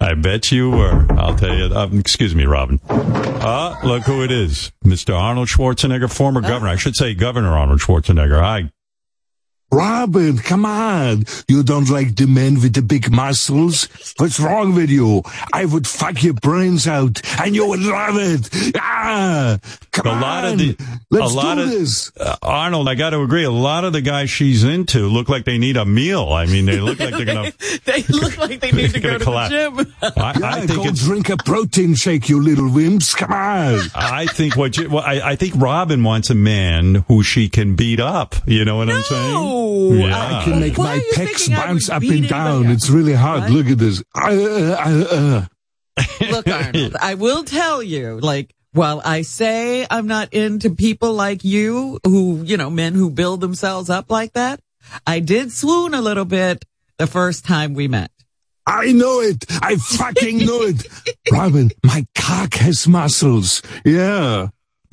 [0.00, 1.06] I bet you were.
[1.18, 1.74] I'll tell you.
[1.74, 2.80] Um, excuse me, Robin.
[2.88, 4.72] Uh, look who it is.
[4.84, 5.14] Mr.
[5.18, 6.70] Arnold Schwarzenegger, former governor.
[6.70, 8.40] I should say Governor Arnold Schwarzenegger.
[8.40, 8.70] Hi.
[9.74, 11.24] Robin, come on.
[11.48, 13.88] You don't like the men with the big muscles?
[14.18, 15.22] What's wrong with you?
[15.52, 18.48] I would fuck your brains out and you would love it.
[18.76, 19.58] Ah,
[19.90, 20.52] come a lot on.
[20.52, 20.76] of the,
[21.10, 22.12] Let's a lot do of this.
[22.16, 22.88] Uh, Arnold.
[22.88, 23.42] I got to agree.
[23.44, 26.28] A lot of the guys she's into look like they need a meal.
[26.32, 27.52] I mean, they look like they're gonna.
[27.84, 29.50] they look like they need to Gonna go to collapse.
[29.50, 29.94] the gym.
[30.16, 31.04] I, Yeah, I think go it's.
[31.04, 33.16] drink a protein shake, you little wimps.
[33.16, 33.80] Come on.
[33.94, 37.74] I think what you, well, I, I think Robin wants a man who she can
[37.74, 38.36] beat up.
[38.46, 39.34] You know what I'm saying?
[39.64, 40.40] Yeah.
[40.40, 42.66] I can make Why my are you pecs thinking I bounce would up and down.
[42.66, 43.42] It's really hard.
[43.42, 43.50] What?
[43.50, 44.02] Look at this.
[44.14, 45.44] Uh, uh, uh.
[46.30, 51.44] Look, Arnold, I will tell you, like, while I say I'm not into people like
[51.44, 54.60] you, who, you know, men who build themselves up like that,
[55.06, 56.64] I did swoon a little bit
[56.98, 58.10] the first time we met.
[58.66, 59.44] I know it.
[59.62, 60.86] I fucking know it.
[61.32, 63.62] Robin, my cock has muscles.
[63.84, 64.48] Yeah.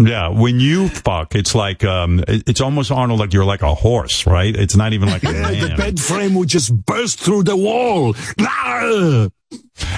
[0.08, 4.26] Yeah, when you fuck, it's like um, it's almost Arnold like you're like a horse,
[4.26, 4.56] right?
[4.56, 8.16] It's not even like the bed frame would just burst through the wall.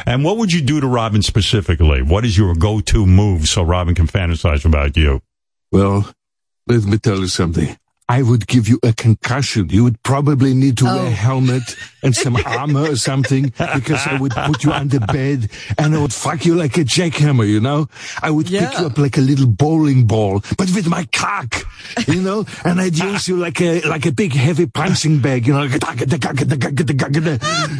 [0.06, 2.02] And what would you do to Robin specifically?
[2.02, 5.22] What is your go-to move so Robin can fantasize about you?
[5.72, 6.12] Well,
[6.68, 7.78] let me tell you something.
[8.10, 9.70] I would give you a concussion.
[9.70, 11.10] You would probably need to wear a oh.
[11.10, 15.96] helmet and some armor or something because I would put you on the bed and
[15.96, 17.88] I would fuck you like a jackhammer, you know?
[18.22, 21.56] I would pick you up like a little bowling ball, but with my cock,
[22.08, 22.46] you know?
[22.66, 23.12] And I'd ah.
[23.14, 25.68] use you like a, like a big heavy punching bag, you know?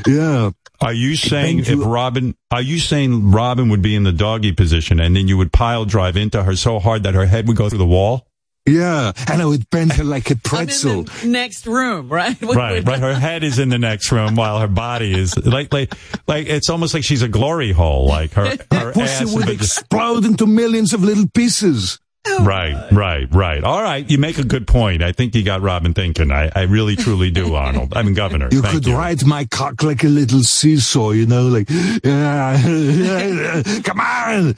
[0.08, 0.52] Yeah.
[0.82, 2.36] Are you saying if Robin?
[2.52, 5.86] Are you saying Robin would be in the doggy position and then you would pile
[5.86, 8.28] drive into her so hard that her head would go through the wall?
[8.66, 9.12] Yeah.
[9.30, 11.06] And I would bend her like a pretzel.
[11.26, 12.38] Next room, right?
[12.54, 13.00] Right, right.
[13.00, 15.94] Her head is in the next room while her body is like, like,
[16.28, 18.08] like it's almost like she's a glory hole.
[18.08, 19.34] Like her, her Pussy ass.
[19.34, 22.00] would and- explode into millions of little pieces.
[22.26, 23.62] Oh, right, right, right.
[23.66, 25.04] All right, you make a good point.
[25.04, 26.32] I think you got Robin thinking.
[26.32, 27.92] I, I really, truly do, Arnold.
[27.98, 28.48] I mean, Governor.
[28.50, 28.96] You could you.
[28.96, 31.68] ride my cock like a little seesaw, you know, like,
[33.84, 34.56] come on.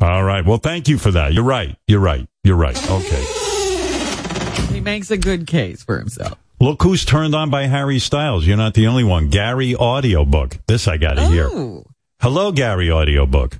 [0.00, 0.44] All right.
[0.44, 1.32] Well, thank you for that.
[1.32, 1.76] You're right.
[1.86, 2.26] You're right.
[2.44, 2.76] You're right.
[2.90, 4.72] Okay.
[4.72, 6.38] He makes a good case for himself.
[6.60, 8.46] Look who's turned on by Harry Styles.
[8.46, 9.28] You're not the only one.
[9.28, 10.58] Gary Audiobook.
[10.66, 11.48] This I got to hear.
[11.50, 11.84] Oh.
[12.20, 13.58] Hello, Gary Audiobook.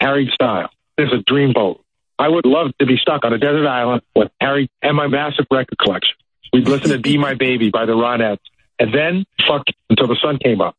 [0.00, 0.70] Harry Styles.
[0.96, 1.80] There's a dreamboat.
[2.18, 5.46] I would love to be stuck on a desert island with Harry and my massive
[5.50, 6.16] record collection.
[6.52, 8.38] We'd listen to Be My Baby by the Ronettes
[8.78, 10.76] and then fuck until the sun came up.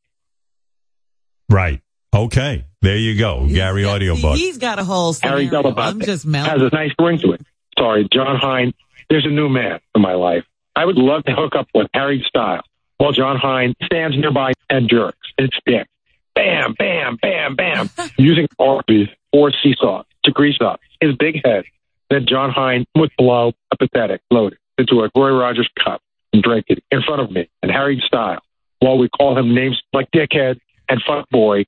[1.50, 1.82] Right.
[2.14, 2.66] Okay.
[2.82, 3.46] There you go.
[3.48, 4.38] Gary Audiobook.
[4.38, 5.72] He's got a whole Harry scenario.
[5.72, 6.62] Belafonte I'm just has melting.
[6.62, 7.42] a nice ring to it.
[7.78, 8.74] Sorry, John Hein.
[9.10, 10.46] There's a new man in my life.
[10.76, 12.62] I would love to hook up with Harry Style
[12.98, 15.88] while John Hein stands nearby and jerks his dick.
[16.36, 17.90] Bam, bam, bam, bam.
[18.18, 21.66] using Arby's Horsey Sauce to grease up his big head.
[22.10, 26.02] Then John Hein would blow a pathetic load into a Roy Rogers cup
[26.32, 28.40] and drink it in front of me and Harry Style
[28.80, 31.66] while we call him names like dickhead and fuckboy.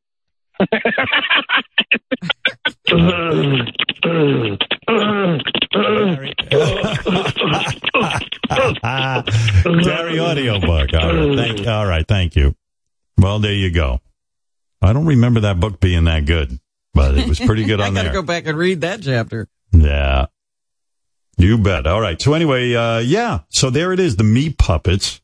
[9.83, 10.93] Gary Audiobook.
[10.93, 11.37] All right.
[11.37, 12.07] Thank, all right.
[12.07, 12.55] Thank you.
[13.17, 13.99] Well, there you go.
[14.81, 16.59] I don't remember that book being that good,
[16.93, 18.13] but it was pretty good on I gotta there.
[18.13, 19.47] go back and read that chapter.
[19.71, 20.25] Yeah.
[21.37, 21.87] You bet.
[21.87, 22.21] All right.
[22.21, 23.39] So anyway, uh, yeah.
[23.49, 24.15] So there it is.
[24.15, 25.21] The meat puppets.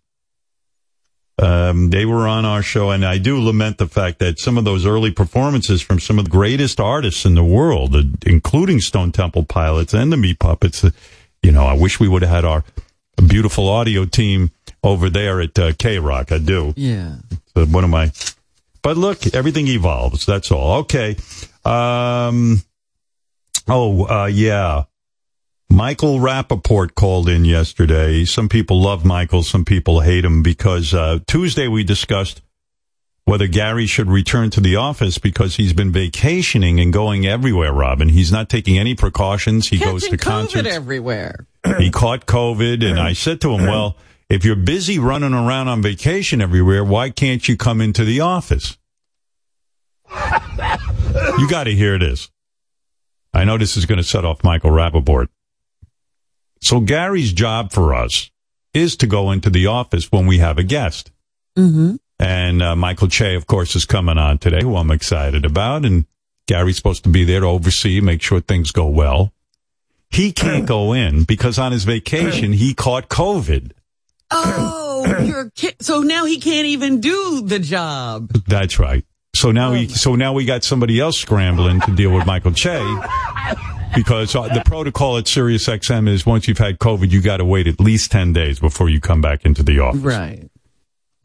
[1.40, 4.66] Um, they were on our show and I do lament the fact that some of
[4.66, 9.12] those early performances from some of the greatest artists in the world, uh, including Stone
[9.12, 10.90] Temple Pilots and the meat puppets, uh,
[11.44, 12.64] you know, I wish we would have had our
[13.28, 14.52] beautiful audio team
[14.84, 16.32] over there at uh, K Rock.
[16.32, 16.74] I do.
[16.76, 17.18] Yeah.
[17.54, 18.12] So one of my,
[18.82, 20.26] but look, everything evolves.
[20.26, 20.80] That's all.
[20.80, 21.18] Okay.
[21.66, 22.62] Um,
[23.68, 24.84] oh, uh, yeah.
[25.70, 28.26] Michael Rappaport called in yesterday.
[28.26, 29.44] Some people love Michael.
[29.44, 32.42] Some people hate him because, uh, Tuesday we discussed
[33.26, 38.08] whether Gary should return to the office because he's been vacationing and going everywhere, Robin.
[38.08, 39.68] He's not taking any precautions.
[39.68, 41.46] He goes to Catching COVID concerts everywhere.
[41.78, 43.98] he caught COVID, and I said to him, "Well,
[44.30, 48.78] if you're busy running around on vacation everywhere, why can't you come into the office?"
[51.38, 52.30] You got to hear this.
[53.34, 55.28] I know this is going to set off Michael Rappaport.
[56.62, 58.30] So Gary's job for us
[58.74, 61.12] is to go into the office when we have a guest.
[61.58, 61.96] Mm-hmm.
[62.20, 65.86] And uh, Michael Che, of course, is coming on today, who I'm excited about.
[65.86, 66.06] And
[66.48, 69.34] Gary's supposed to be there to oversee, make sure things go well.
[70.10, 73.72] He can't go in because on his vacation, he caught COVID.
[74.32, 78.32] Oh, you're ki- so now he can't even do the job.
[78.48, 79.06] That's right.
[79.36, 82.80] So now he, so now we got somebody else scrambling to deal with Michael Che
[83.96, 87.46] because uh, the protocol at Sirius XM is once you've had COVID, you got to
[87.46, 90.02] wait at least 10 days before you come back into the office.
[90.02, 90.50] Right.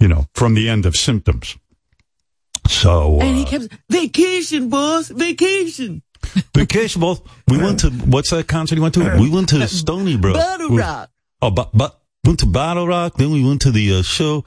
[0.01, 1.57] You know, from the end of symptoms.
[2.69, 6.03] So, And he uh, kept vacation, boss, vacation.
[6.55, 7.23] vacation, both.
[7.49, 9.17] We went to, what's that concert you went to?
[9.21, 10.35] We went to Stony Brook.
[10.37, 11.11] Battle We- Rock.
[11.41, 14.45] Oh, but, but, went to Bottle Rock, then we went to the uh, show,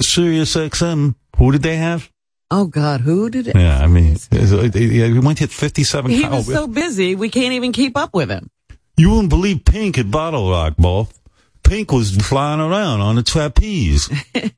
[0.00, 1.16] Sirius XM.
[1.36, 2.11] Who did they have?
[2.54, 3.56] Oh God, who did it?
[3.56, 7.54] Yeah, I mean, it's- we went to 57 He co- was so busy, we can't
[7.54, 8.50] even keep up with him.
[8.98, 11.18] You wouldn't believe Pink at Bottle Rock, both.
[11.62, 14.10] Pink was flying around on a trapeze.
[14.34, 14.52] and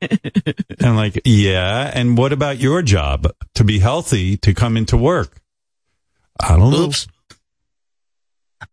[0.81, 1.89] I'm like, yeah.
[1.93, 3.31] And what about your job?
[3.53, 5.39] To be healthy, to come into work?
[6.37, 6.87] I don't know.
[6.87, 7.07] Oops.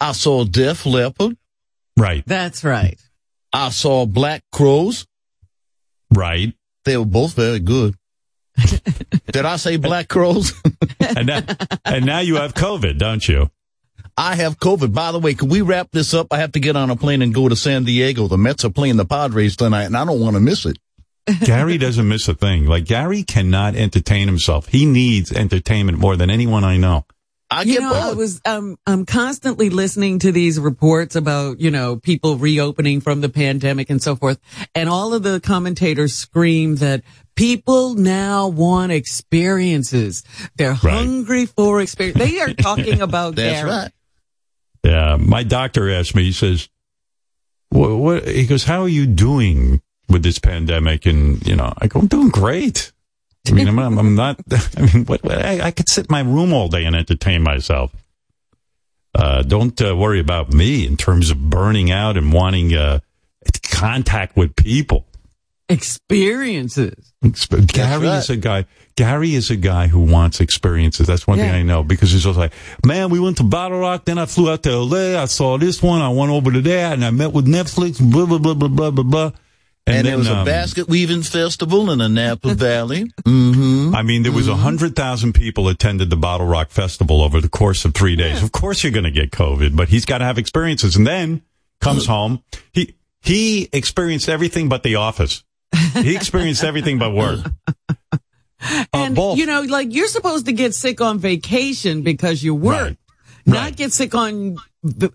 [0.01, 1.37] I saw Def Leppard.
[1.97, 2.25] Right.
[2.27, 2.99] That's right.
[3.53, 5.07] I saw Black Crowes.
[6.12, 6.55] Right.
[6.85, 7.95] They were both very good.
[9.32, 10.53] Did I say Black Crowes?
[11.00, 11.40] and, now,
[11.84, 13.50] and now you have COVID, don't you?
[14.16, 14.92] I have COVID.
[14.92, 16.28] By the way, can we wrap this up?
[16.32, 18.28] I have to get on a plane and go to San Diego.
[18.28, 20.78] The Mets are playing the Padres tonight, and I don't want to miss it.
[21.44, 22.66] Gary doesn't miss a thing.
[22.66, 24.68] Like Gary cannot entertain himself.
[24.68, 27.07] He needs entertainment more than anyone I know.
[27.53, 27.74] I get.
[27.74, 32.36] you know, I was um I'm constantly listening to these reports about, you know, people
[32.36, 34.40] reopening from the pandemic and so forth.
[34.74, 37.03] And all of the commentators scream that
[37.35, 40.24] people now want experiences.
[40.57, 42.18] They're hungry for experience.
[42.18, 43.93] They are talking about That's right.
[44.85, 46.24] Yeah, my doctor asked me.
[46.24, 46.68] He says,
[47.70, 51.87] "What?" what he goes, "How are you doing with this pandemic?" And you know, I
[51.87, 52.93] go, "I'm doing great."
[53.49, 54.41] I mean, I'm, I'm, I'm not.
[54.76, 55.20] I mean, what?
[55.30, 57.93] I, I could sit in my room all day and entertain myself.
[59.14, 63.01] Uh, don't uh, worry about me in terms of burning out and wanting uh,
[63.62, 65.07] contact with people.
[65.73, 67.14] Experiences.
[67.25, 68.66] Exp- Gary is a guy.
[68.95, 71.07] Gary is a guy who wants experiences.
[71.07, 72.53] That's one thing I know because he's just like,
[72.85, 75.20] man, we went to Bottle Rock, then I flew out to LA.
[75.20, 76.03] I saw this one.
[76.03, 77.99] I went over to there, and I met with Netflix.
[77.99, 79.31] Blah blah blah blah blah blah blah.
[79.85, 83.05] And, then, there was a um, basket weaving festival in the Napa Valley.
[83.23, 83.95] Mm-hmm.
[83.97, 87.49] I mean, there was a hundred thousand people attended the Bottle Rock Festival over the
[87.49, 88.45] course of three days.
[88.45, 90.95] Of course, you're going to get COVID, but he's got to have experiences.
[90.95, 91.43] And then
[91.81, 92.43] comes home.
[92.73, 95.43] He he experienced everything but the office.
[95.95, 97.41] He experienced everything but work.
[98.93, 102.97] And you know, like you're supposed to get sick on vacation because you work,
[103.45, 104.57] not get sick on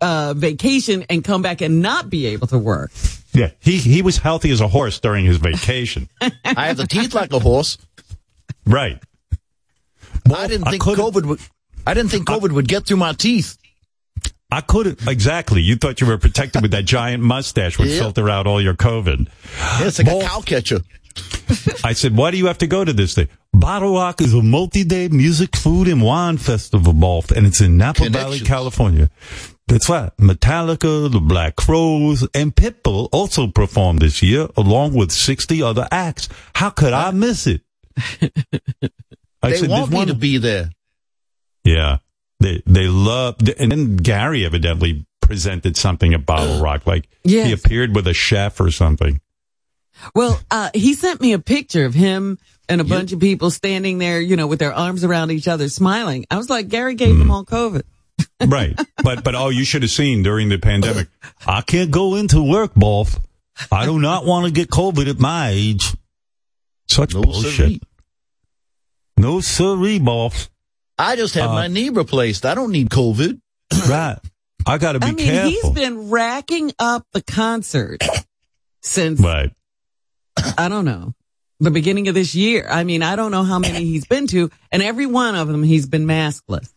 [0.01, 2.91] uh, vacation and come back and not be able to work.
[3.34, 6.10] Yeah, he he was healthy as a horse during his vacation.
[6.22, 7.78] I have the teeth like a horse.
[8.66, 9.01] Right.
[10.34, 11.39] I didn't think COVID would.
[11.86, 13.58] I didn't think COVID would get through my teeth.
[14.49, 15.61] I couldn't exactly.
[15.61, 17.99] You thought you were protected with that giant mustache would Yeah.
[17.99, 19.27] filter out all your COVID.
[19.79, 20.79] Yeah, it's like a cow catcher.
[21.83, 23.27] I said, why do you have to go to this thing?
[23.51, 28.07] Bottle Rock is a multi-day music, food, and wine festival, Balf, and it's in Napa
[28.09, 29.09] Valley, California.
[29.67, 30.11] That's right.
[30.17, 36.29] Metallica, the Black Crowes, and Pitbull also performed this year, along with 60 other acts.
[36.53, 37.61] How could I miss it?
[39.41, 40.69] I they said, want me to be there.
[41.63, 41.97] Yeah.
[42.39, 47.95] They, they love, and then Gary evidently presented something at Bottle Rock, like he appeared
[47.95, 49.19] with a chef or something.
[50.13, 52.38] Well, uh, he sent me a picture of him
[52.69, 55.69] and a bunch of people standing there, you know, with their arms around each other,
[55.69, 56.25] smiling.
[56.29, 57.19] I was like, Gary gave Mm.
[57.19, 57.83] them all COVID.
[58.47, 58.79] Right.
[59.03, 61.07] But, but oh, you should have seen during the pandemic.
[61.47, 63.19] I can't go into work, Balf.
[63.71, 65.95] I do not want to get COVID at my age.
[66.88, 67.51] Such bullshit.
[67.53, 67.81] siree.
[69.17, 70.49] No siree, Balf.
[70.97, 72.45] I just had Uh, my knee replaced.
[72.45, 73.39] I don't need COVID.
[73.89, 74.17] Right.
[74.65, 75.49] I got to be I mean, careful.
[75.51, 78.01] he's been racking up the concert
[78.81, 79.51] since, right.
[80.57, 81.13] I don't know,
[81.61, 82.67] the beginning of this year.
[82.69, 85.63] I mean, I don't know how many he's been to, and every one of them
[85.63, 86.69] he's been maskless.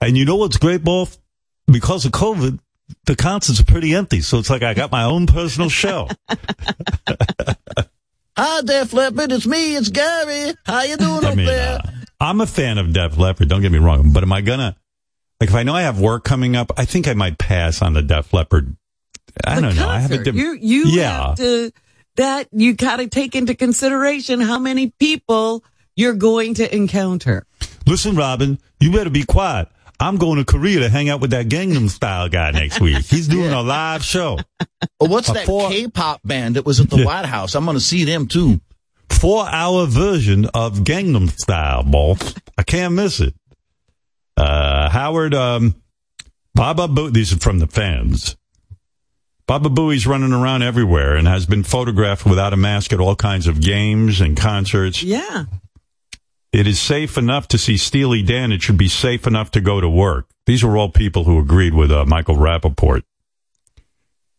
[0.00, 1.18] And you know what's great, Balf?
[1.66, 2.58] Because of COVID,
[3.04, 4.20] the concerts are pretty empty.
[4.22, 6.08] So it's like I got my own personal show.
[8.36, 9.32] Hi, Def Leppard.
[9.32, 9.76] It's me.
[9.76, 10.54] It's Gary.
[10.66, 11.78] How you doing I up mean, there?
[11.78, 11.90] uh,
[12.20, 13.48] I'm a fan of Def Leppard.
[13.48, 14.76] Don't get me wrong, but am I gonna
[15.40, 16.72] like if I know I have work coming up?
[16.76, 18.76] I think I might pass on the Def Leppard.
[19.44, 19.88] I The don't know.
[19.88, 20.32] I have a concert.
[20.32, 20.62] different.
[20.62, 21.72] You, you yeah, have to,
[22.16, 25.64] that you got to take into consideration how many people
[25.96, 27.44] you're going to encounter.
[27.86, 29.68] listen, Robin, you better be quiet.
[30.00, 33.04] I'm going to Korea to hang out with that Gangnam Style guy next week.
[33.04, 34.38] He's doing a live show.
[35.00, 37.54] Well, what's A that four- K-pop band that was at the White House?
[37.54, 38.60] I'm going to see them too.
[39.10, 42.34] Four hour version of Gangnam Style, boss.
[42.58, 43.34] I can't miss it.
[44.36, 45.76] Uh, Howard, um,
[46.54, 48.36] Baba Boo, these are from the fans.
[49.46, 53.46] Baba Booey's running around everywhere and has been photographed without a mask at all kinds
[53.46, 55.02] of games and concerts.
[55.02, 55.44] Yeah.
[56.52, 58.52] It is safe enough to see Steely Dan.
[58.52, 60.28] It should be safe enough to go to work.
[60.46, 63.02] These were all people who agreed with uh, Michael Rappaport.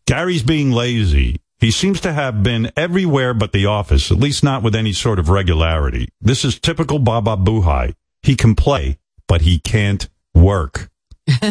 [0.07, 1.41] Gary's being lazy.
[1.65, 5.17] He seems to have been everywhere but the office, at least not with any sort
[5.17, 6.09] of regularity.
[6.21, 7.95] This is typical Baba Booey.
[8.21, 10.91] He can play, but he can't work.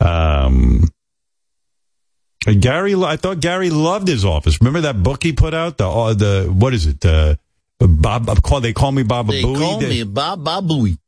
[0.00, 0.82] um,
[2.60, 4.60] Gary, I thought Gary loved his office.
[4.60, 5.78] Remember that book he put out?
[5.78, 7.02] The, uh, the, what is it?
[7.06, 7.36] Uh,
[7.78, 9.56] Bob, call, they call me Baba They Booey.
[9.56, 10.98] call They- me Bob Bob Booey.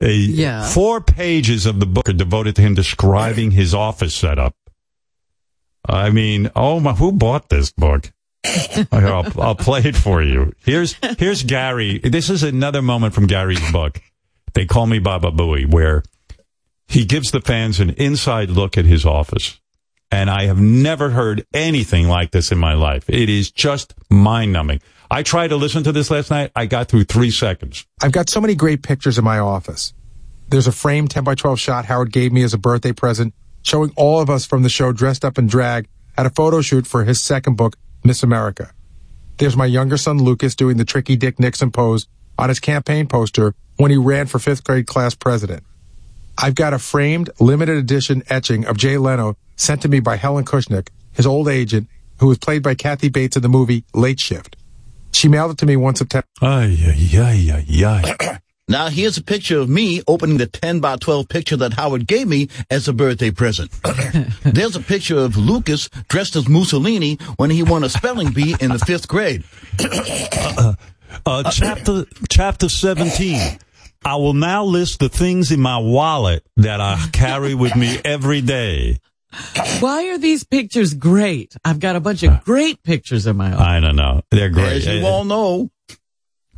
[0.00, 0.66] a- Yeah.
[0.66, 4.56] Four pages of the book are devoted to him describing his office setup.
[5.88, 8.12] I mean, oh my, who bought this book?
[8.92, 10.52] I'll, I'll play it for you.
[10.64, 11.98] Here's, here's Gary.
[11.98, 14.00] This is another moment from Gary's book.
[14.54, 16.02] They call me Baba Booey, where
[16.88, 19.60] he gives the fans an inside look at his office.
[20.10, 23.10] And I have never heard anything like this in my life.
[23.10, 24.80] It is just mind numbing.
[25.10, 26.52] I tried to listen to this last night.
[26.54, 27.86] I got through three seconds.
[28.02, 29.92] I've got so many great pictures in my office.
[30.48, 33.34] There's a framed 10 by 12 shot Howard gave me as a birthday present,
[33.66, 36.86] showing all of us from the show dressed up in drag at a photo shoot
[36.86, 38.70] for his second book, Miss America.
[39.38, 42.06] There's my younger son Lucas doing the tricky Dick Nixon pose
[42.38, 45.64] on his campaign poster when he ran for fifth grade class president.
[46.38, 50.44] I've got a framed limited edition etching of Jay Leno sent to me by Helen
[50.44, 51.88] Kushnick, his old agent,
[52.20, 54.56] who was played by Kathy Bates in the movie Late Shift.
[55.12, 56.26] She mailed it to me one September.
[56.40, 58.38] Ay, ay, ay, ay, ay.
[58.68, 62.26] Now here's a picture of me opening the 10 by 12 picture that Howard gave
[62.26, 63.70] me as a birthday present.
[64.42, 68.70] There's a picture of Lucas dressed as Mussolini when he won a spelling bee in
[68.70, 69.44] the fifth grade.
[69.78, 70.74] uh,
[71.26, 73.58] uh, chapter chapter 17
[74.04, 78.40] i will now list the things in my wallet that i carry with me every
[78.40, 78.98] day
[79.80, 81.54] Why are these pictures great?
[81.64, 83.66] I've got a bunch of great pictures in my office.
[83.66, 85.70] i don't know they're great As you all know.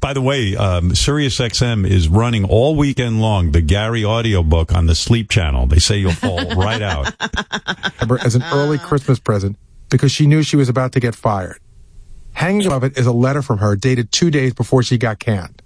[0.00, 4.86] By the way um, sirius xm is running all weekend long the gary audiobook on
[4.86, 7.14] the sleep channel they say you'll fall right out
[8.24, 9.56] as an early Christmas present
[9.90, 11.58] because she knew she was about to get fired.
[12.32, 15.62] Hanging above it is a letter from her dated two days before she got canned.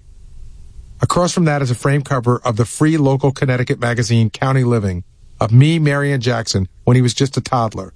[1.00, 5.04] Across from that is a frame cover of the free local Connecticut magazine County Living
[5.40, 7.92] of me, Marianne Jackson, when he was just a toddler.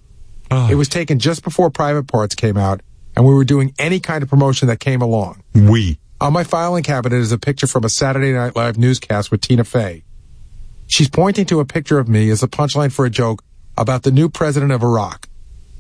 [0.51, 2.81] It was taken just before Private Parts came out,
[3.17, 5.43] and we were doing any kind of promotion that came along.
[5.55, 9.43] we On my filing cabinet is a picture from a Saturday Night Live newscast with
[9.43, 10.03] Tina Fey.
[10.87, 13.43] She's pointing to a picture of me as a punchline for a joke
[13.77, 15.29] about the new president of Iraq.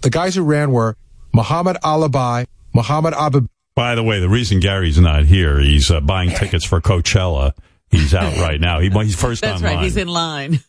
[0.03, 0.97] The guys who ran were
[1.32, 3.47] Muhammad Alabai, Muhammad Abu.
[3.74, 7.53] by the way the reason gary's not here he's uh, buying tickets for coachella
[7.91, 9.84] he's out right now he, he's first That's online right.
[9.84, 10.61] He's in line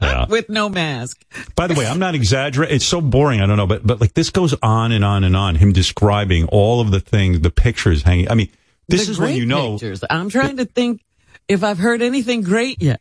[0.00, 0.26] Yeah.
[0.30, 1.24] with no mask.
[1.54, 2.74] By the way, I'm not exaggerating.
[2.76, 3.40] It's so boring.
[3.40, 5.54] I don't know, but but like this goes on and on and on.
[5.56, 8.28] Him describing all of the things, the pictures hanging.
[8.30, 8.48] I mean,
[8.88, 9.72] this The is when great you know.
[9.72, 10.04] Pictures.
[10.08, 11.02] I'm trying to think
[11.48, 13.00] if I've heard anything great yet.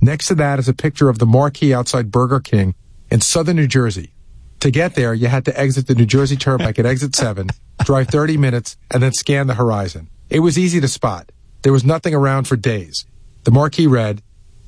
[0.00, 2.74] Next to that is a picture of the marquee outside Burger King
[3.10, 4.12] in southern New Jersey.
[4.60, 7.48] To get there, you had to exit the New Jersey Turnpike at exit 7,
[7.84, 10.08] drive 30 minutes, and then scan the horizon.
[10.30, 11.30] It was easy to spot.
[11.62, 13.06] There was nothing around for days.
[13.44, 14.22] The marquee read,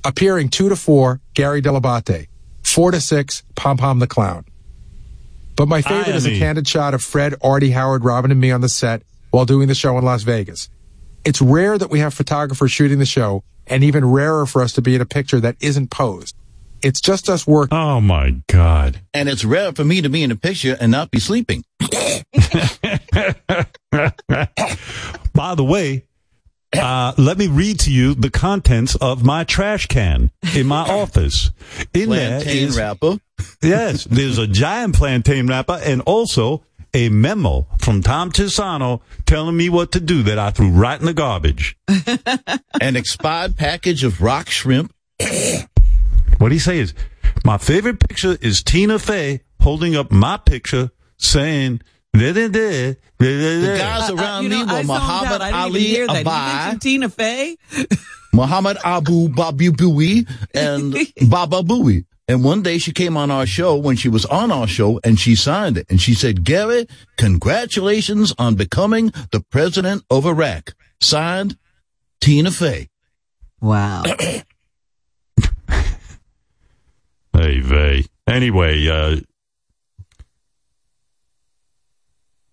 [0.05, 2.29] appearing 2 to 4, Gary Dell'Abate,
[2.63, 4.45] 4 to 6, Pom Pom the Clown.
[5.57, 8.63] But my favorite is a candid shot of Fred, Artie, Howard, Robin, and me on
[8.63, 10.69] the set while doing the show in Las Vegas.
[11.25, 14.83] It's rare that we have photographers shooting the show, and even rarer for us to
[14.83, 16.35] be in a picture that isn't posed.
[16.83, 17.77] It's just us working.
[17.77, 19.01] Oh my God.
[19.13, 21.65] And it's rare for me to be in a picture and not be sleeping.
[21.81, 22.25] By
[25.55, 26.07] the way,
[26.73, 31.51] uh, let me read to you the contents of my trash can in my office.
[31.93, 33.19] In there Plantain is wrapper.
[33.63, 36.63] yes, there's a giant plantain wrapper and also
[36.95, 41.07] a memo from Tom Chiusano telling me what to do that I threw right in
[41.07, 41.77] the garbage.
[42.81, 44.93] An expired package of rock shrimp.
[46.39, 46.95] What he say is,
[47.45, 51.81] my favorite picture is Tina Fey holding up my picture saying,
[52.15, 54.89] da, da, da, da, da, The guys Uh, around you know, me I were zoned
[54.89, 55.41] Muhammad out.
[55.43, 56.25] I didn't Ali even hear that.
[56.25, 56.25] You
[56.77, 57.57] Abai, Tina Fey.
[58.33, 60.95] Muhammad Abu Babu Bui, and
[61.29, 62.05] Baba Bui.
[62.31, 65.19] And one day she came on our show when she was on our show and
[65.19, 65.87] she signed it.
[65.91, 70.75] And she said, Gary, congratulations on becoming the president of Iraq.
[71.01, 71.59] Signed,
[72.21, 72.89] Tina Fey.
[73.61, 74.05] Wow.
[77.33, 78.05] Hey, vey.
[78.27, 79.17] Anyway, uh,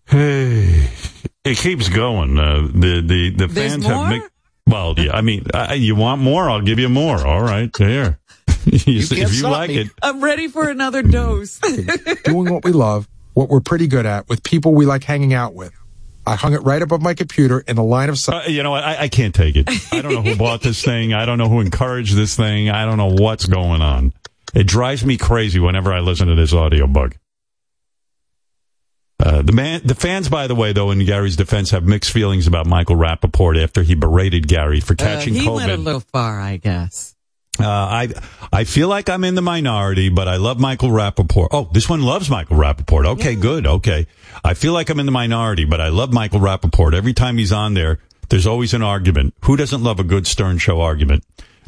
[0.06, 0.88] hey,
[1.44, 2.38] it keeps going.
[2.38, 3.92] Uh, the the the There's fans more?
[3.92, 4.08] have.
[4.08, 4.30] Mixed,
[4.66, 5.12] well, yeah.
[5.12, 6.48] I mean, uh, you want more?
[6.48, 7.18] I'll give you more.
[7.26, 8.18] All right, here.
[8.86, 9.78] you see, if you like me.
[9.80, 11.58] it, I'm ready for another dose.
[12.24, 15.54] doing what we love, what we're pretty good at, with people we like hanging out
[15.54, 15.72] with.
[16.26, 18.46] I hung it right above my computer in the line of sight.
[18.46, 18.84] uh, you know what?
[18.84, 19.66] I, I can't take it.
[19.92, 21.14] I don't know who bought this thing.
[21.14, 22.68] I don't know who encouraged this thing.
[22.68, 24.12] I don't know what's going on.
[24.54, 27.16] It drives me crazy whenever I listen to this audiobook.
[29.20, 32.46] Uh, the man, the fans, by the way, though, in Gary's defense, have mixed feelings
[32.46, 35.54] about Michael Rappaport after he berated Gary for Uh, catching he COVID.
[35.56, 37.16] went a little far, I guess.
[37.60, 38.08] Uh, I
[38.52, 41.48] I feel like I'm in the minority, but I love Michael Rappaport.
[41.50, 43.06] Oh, this one loves Michael Rappaport.
[43.06, 43.66] Okay, good.
[43.66, 44.06] Okay.
[44.44, 46.94] I feel like I'm in the minority, but I love Michael Rappaport.
[46.94, 47.98] Every time he's on there,
[48.28, 49.34] there's always an argument.
[49.44, 51.24] Who doesn't love a good Stern Show argument?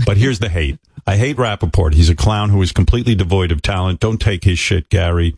[0.07, 0.79] But here's the hate.
[1.07, 1.95] I hate Rappaport.
[1.95, 4.01] He's a clown who is completely devoid of talent.
[4.01, 5.37] Don't take his shit, Gary.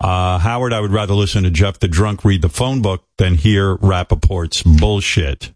[0.00, 3.34] Uh, Howard, I would rather listen to Jeff the Drunk read the phone book than
[3.34, 5.52] hear Rappaport's bullshit.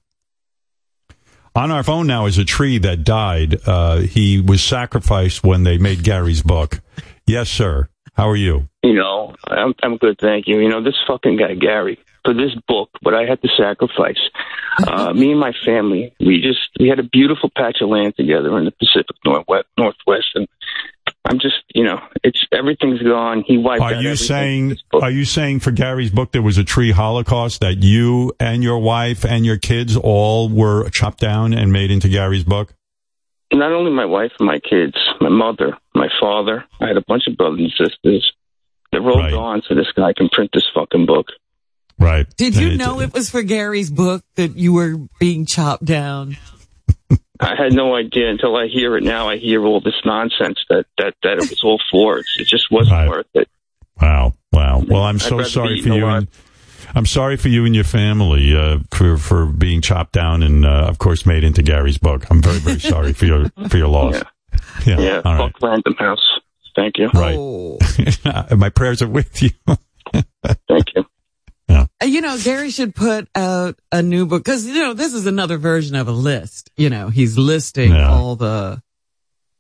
[1.57, 3.67] On our phone now is a tree that died.
[3.67, 6.83] Uh, he was sacrificed when they made Gary's book.
[7.27, 7.89] Yes, sir.
[8.13, 8.69] How are you?
[8.83, 10.61] You know, I'm I'm good, thank you.
[10.61, 14.21] You know, this fucking guy Gary, for this book, but I had to sacrifice.
[14.87, 18.59] Uh, me and my family, we just we had a beautiful patch of land together
[18.59, 20.47] in the Pacific Northwest, Northwest, and
[21.29, 23.43] I'm just, you know, it's everything's gone.
[23.45, 24.77] He wiped Are out you saying?
[24.93, 28.79] Are you saying for Gary's book there was a tree holocaust that you and your
[28.79, 32.75] wife and your kids all were chopped down and made into Gary's book?
[33.53, 36.65] Not only my wife and my kids, my mother, my father.
[36.81, 38.33] I had a bunch of brothers and sisters.
[38.93, 41.27] They're all gone, so this guy can print this fucking book.
[41.99, 42.27] Right.
[42.37, 46.37] Did you know it was for Gary's book that you were being chopped down?
[47.41, 49.29] I had no idea until I hear it now.
[49.29, 52.19] I hear all this nonsense that that that it was all for.
[52.19, 53.49] It It just wasn't worth it.
[54.01, 54.35] Wow.
[54.53, 54.83] Wow.
[54.87, 56.07] Well, I'm I'd so sorry for you.
[56.07, 56.29] And,
[56.95, 60.87] I'm sorry for you and your family uh, for for being chopped down and, uh,
[60.89, 62.25] of course, made into Gary's book.
[62.31, 64.23] I'm very very sorry for your for your loss.
[64.87, 65.01] Yeah.
[65.01, 65.53] Yeah, all right.
[65.53, 66.41] fuck Random House.
[66.75, 67.09] Thank you.
[67.13, 68.57] Right.
[68.57, 69.51] My prayers are with you.
[70.69, 71.05] Thank you.
[72.05, 75.57] You know, Gary should put out a new book because, you know, this is another
[75.57, 76.71] version of a list.
[76.77, 78.11] You know, he's listing Yeah.
[78.11, 78.83] all the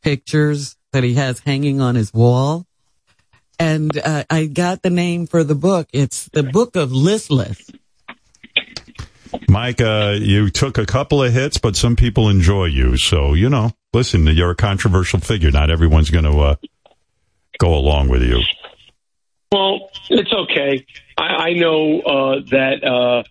[0.03, 2.66] pictures that he has hanging on his wall.
[3.59, 5.89] And uh, I got the name for the book.
[5.95, 7.70] It's the Book of Listless.
[9.49, 12.99] Mike, uh, you took a couple of hits, but some people enjoy you.
[12.99, 15.51] So, you know, listen, you're a controversial figure.
[15.51, 16.55] Not everyone's going to uh,
[17.59, 18.43] go along with you.
[19.53, 20.86] Well, it's okay.
[21.16, 23.22] I, I know uh, that uh,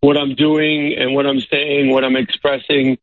[0.00, 2.98] what I'm doing and what I'm saying, what I'm expressing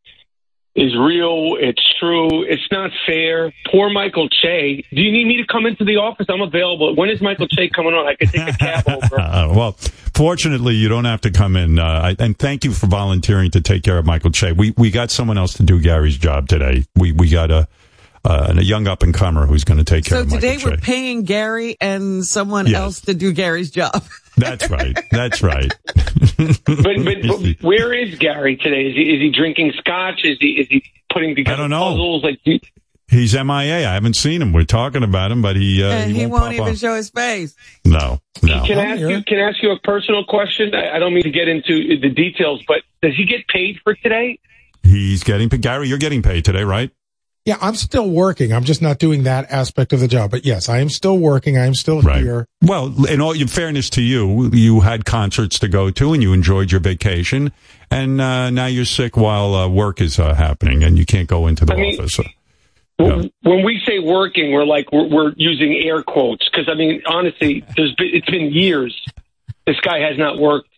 [0.76, 1.58] is real.
[1.60, 2.43] It's true.
[2.43, 3.52] It's not fair.
[3.70, 4.86] Poor Michael Che.
[4.91, 6.28] Do you need me to come into the office?
[6.30, 6.95] I'm available.
[6.95, 8.08] When is Michael Che coming on?
[8.08, 9.54] I could take a cab over.
[9.54, 9.72] Well,
[10.14, 11.80] fortunately, you don't have to come in.
[11.80, 14.54] Uh, I, and thank you for volunteering to take care of Michael Che.
[14.54, 16.86] We we got someone else to do Gary's job today.
[16.95, 17.68] We we got a
[18.24, 20.41] uh, and a young up and comer who's going to take care So of Michael
[20.41, 22.76] today we're paying Gary and someone Yes.
[22.82, 24.03] else to do Gary's job.
[24.38, 24.97] That's right.
[25.11, 25.72] That's right.
[26.38, 28.88] but, but, but where is Gary today?
[28.88, 30.22] Is he is he drinking scotch?
[30.24, 31.89] Is he is he putting together I don't know.
[31.91, 32.24] puzzles?
[32.24, 32.59] Like do-
[33.07, 33.89] He's MIA.
[33.89, 34.53] I haven't seen him.
[34.53, 36.76] We're talking about him, but he uh, and he, won't, won't even up.
[36.78, 37.53] show his face.
[37.84, 38.63] No, no.
[38.65, 39.22] Can I ask you?
[39.24, 40.74] Can I ask you a personal question?
[40.74, 43.95] I, I don't mean to get into the details, but does he get paid for
[43.95, 44.39] today?
[44.84, 45.61] He's getting paid.
[45.61, 46.89] Gary, you're getting paid today, right?
[47.46, 48.54] Yeah, I'm still working.
[48.54, 50.30] I'm just not doing that aspect of the job.
[50.30, 51.58] But yes, I am still working.
[51.58, 52.48] I am still here.
[52.62, 56.34] Well, in all in fairness to you, you had concerts to go to and you
[56.34, 57.52] enjoyed your vacation,
[57.89, 61.48] and uh, now you're sick while uh, work is uh, happening and you can't go
[61.48, 62.20] into the I mean- office.
[62.98, 67.02] When when we say working, we're like we're, we're using air quotes because I mean
[67.08, 68.96] honestly, there's been, it's been years
[69.66, 70.70] this guy has not worked,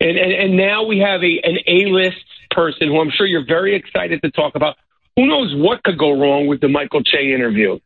[0.00, 3.44] and and, and now we have a an A list person who I'm sure you're
[3.44, 4.76] very excited to talk about.
[5.16, 7.78] Who knows what could go wrong with the Michael Che interview?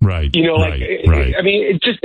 [0.00, 0.30] Right.
[0.34, 1.34] You know, like right, right.
[1.38, 2.00] I mean, it just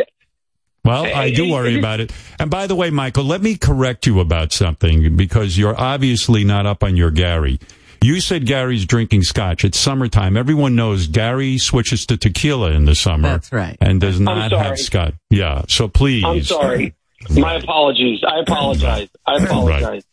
[0.85, 2.13] Well, I do worry about it.
[2.39, 6.65] And by the way, Michael, let me correct you about something because you're obviously not
[6.65, 7.59] up on your Gary.
[8.01, 9.65] You said Gary's drinking scotch.
[9.65, 10.37] It's summertime.
[10.37, 13.27] Everyone knows Gary switches to tequila in the summer.
[13.27, 13.77] That's right.
[13.81, 15.15] And does not have scotch.
[15.29, 15.63] Yeah.
[15.67, 16.23] So please.
[16.25, 16.95] I'm sorry.
[17.29, 18.21] My apologies.
[18.25, 19.09] I apologize.
[19.25, 20.05] I apologize.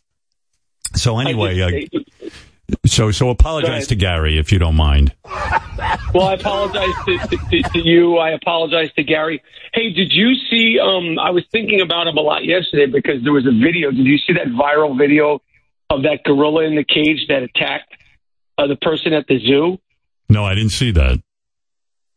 [0.96, 2.45] So anyway, I uh, just-
[2.84, 5.14] so so apologize to Gary if you don't mind.
[6.14, 8.16] Well, I apologize to, to, to, you.
[8.16, 9.42] I apologize to Gary.
[9.74, 10.78] Hey, did you see?
[10.80, 13.90] Um, I was thinking about him a lot yesterday because there was a video.
[13.90, 15.42] Did you see that viral video
[15.90, 17.92] of that gorilla in the cage that attacked
[18.56, 19.78] uh, the person at the zoo?
[20.28, 21.20] No, I didn't see that.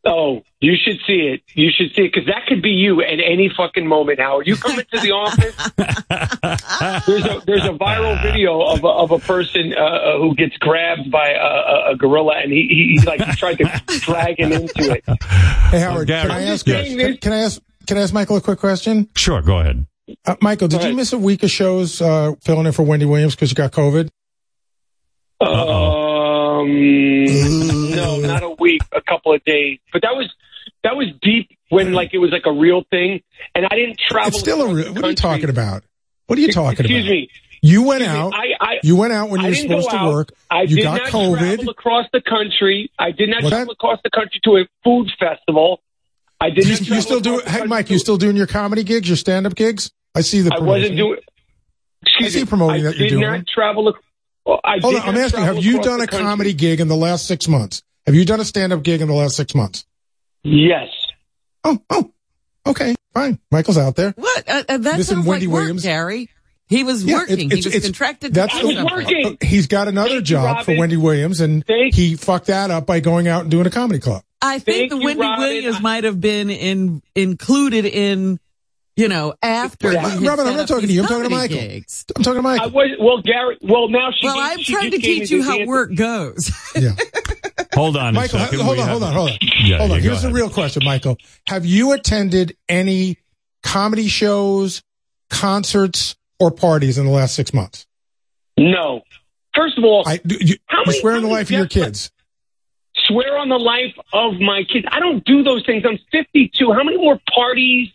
[0.04, 1.42] Oh, you should see it.
[1.54, 4.18] You should see it because that could be you at any fucking moment.
[4.18, 5.54] Howard, you come into the office.
[7.06, 11.10] there's a there's a viral video of a, of a person uh, who gets grabbed
[11.10, 14.52] by a, a, a gorilla, and he, he he, like he tried to drag him
[14.52, 15.04] into it.
[15.70, 16.66] Hey Howard, Gary, can I ask?
[16.66, 16.88] yes.
[16.88, 17.60] Can, can I ask?
[17.86, 19.08] Can I ask Michael a quick question?
[19.16, 19.86] Sure, go ahead.
[20.24, 23.34] Uh, Michael, did you miss a week of shows uh, filling in for Wendy Williams
[23.34, 24.08] because you got COVID?
[26.60, 29.78] Um, no, not a week, a couple of days.
[29.92, 30.30] But that was
[30.84, 33.22] that was deep when like it was like a real thing,
[33.54, 34.28] and I didn't travel.
[34.28, 34.64] It's still a.
[34.64, 35.84] across Re- the what are you talking about?
[36.26, 37.10] What are you talking Excuse about?
[37.10, 37.30] me.
[37.62, 38.32] You went Excuse out.
[38.34, 40.32] I, I, you went out when you were supposed to work.
[40.50, 41.38] I you did got not COVID.
[41.38, 42.90] travel across the country.
[42.98, 45.80] I did not What's travel across the country to a food festival.
[46.40, 48.82] I did You, not you still do across Hey, Mike, you still doing your comedy
[48.82, 49.90] gigs, your stand-up gigs?
[50.14, 50.50] I see the.
[50.50, 50.66] Promotion.
[50.66, 51.18] I wasn't doing.
[52.02, 52.46] Excuse I see me.
[52.46, 53.24] promoting I that you're doing.
[53.24, 53.88] I did not travel.
[53.90, 53.98] ac-
[54.44, 55.44] well, I Hold on, I'm asking.
[55.44, 56.24] Have you done a country.
[56.26, 57.82] comedy gig in the last six months?
[58.06, 59.84] Have you done a stand-up gig in the last six months?
[60.42, 60.88] Yes.
[61.64, 62.10] Oh, oh,
[62.66, 63.38] okay, fine.
[63.50, 64.12] Michael's out there.
[64.16, 64.48] What?
[64.48, 66.30] Uh, uh, that Listen, sounds Wendy like work, Williams- Gary.
[66.68, 67.34] He was Yeah, working.
[67.34, 68.32] it's- he it's- was it's- contracted.
[68.32, 68.96] That's to the do something.
[68.96, 69.38] working.
[69.42, 72.86] He's got another Thank you, job for Wendy Williams, and Thank- he fucked that up
[72.86, 74.22] by going out and doing a comedy club.
[74.40, 75.44] I think Thank the you, Wendy Robin.
[75.44, 78.38] Williams might have been in included in,
[79.00, 81.00] You know, after Well, he had Robin, I'm not talking to you.
[81.00, 81.68] I'm talking to comedy Michael.
[81.68, 82.04] gigs.
[82.14, 82.70] I'm talking to I Michael.
[82.72, 83.56] was well, Gary.
[83.62, 84.26] Well, now she.
[84.26, 85.66] Well, gave- I'm she trying to teach you how answer.
[85.66, 86.50] work goes.
[87.74, 88.60] Hold on, Michael, a second.
[88.60, 89.38] hold on, hold on, hold on.
[89.64, 90.02] Yeah, hold yeah, on.
[90.02, 90.34] go Here's the ahead.
[90.34, 91.16] real question, Michael.
[91.46, 93.16] Have you attended any
[93.62, 94.82] comedy shows,
[95.30, 97.86] concerts, or parties in the last six months?
[98.58, 99.00] No.
[99.54, 102.10] First of all, I, you, How you many- swear on the life of your kids.
[103.06, 104.84] swear on the life of my kids.
[104.90, 105.84] I don't do those things.
[105.88, 106.72] I'm 52.
[106.72, 107.88] How many more parties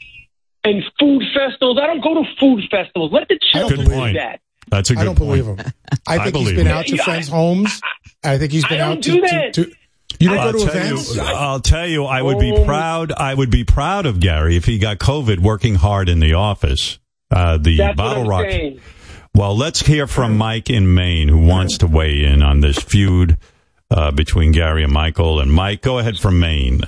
[0.66, 1.80] and food festivals?
[1.82, 3.12] I don't go to food festivals.
[3.14, 4.18] Let the children Good do point.
[4.18, 4.42] that.
[4.68, 5.42] That's a good I don't point.
[5.44, 5.74] believe him.
[6.08, 6.78] I I think he's believe been him.
[6.78, 7.82] out to Yeah, friends' homes.
[8.24, 9.72] I think he's been out to, to, to-
[10.20, 11.16] You don't I'll go to tell events.
[11.16, 12.66] You, I'll tell you, I would be Oh.
[12.66, 13.12] proud.
[13.12, 16.98] I would be proud of Gary if he got COVID working hard in the office.
[17.32, 18.52] Uh, the That's bottle what I'm rock.
[18.52, 18.80] saying.
[19.36, 23.38] Well, let's hear from Mike in Maine, who wants to weigh in on this feud
[23.92, 25.40] uh, between Gary and Michael.
[25.42, 26.82] And Mike, go ahead from Maine.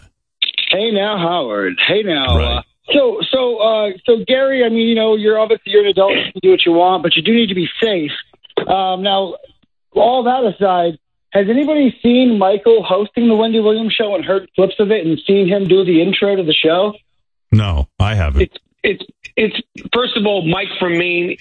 [0.69, 1.73] Hey now, Howard.
[1.87, 2.37] Hey now.
[2.37, 2.57] Right.
[2.57, 2.61] Uh,
[2.91, 4.63] so, so, uh, so, Gary.
[4.63, 6.13] I mean, you know, you're obviously you're an adult.
[6.15, 8.11] You can do what you want, but you do need to be safe.
[8.67, 9.35] Um, now,
[9.93, 10.97] all that aside,
[11.31, 15.19] has anybody seen Michael hosting the Wendy Williams show and heard clips of it and
[15.27, 16.93] seen him do the intro to the show?
[17.51, 18.41] No, I haven't.
[18.41, 19.03] It's it's
[19.35, 21.37] it's first of all, Mike from Maine.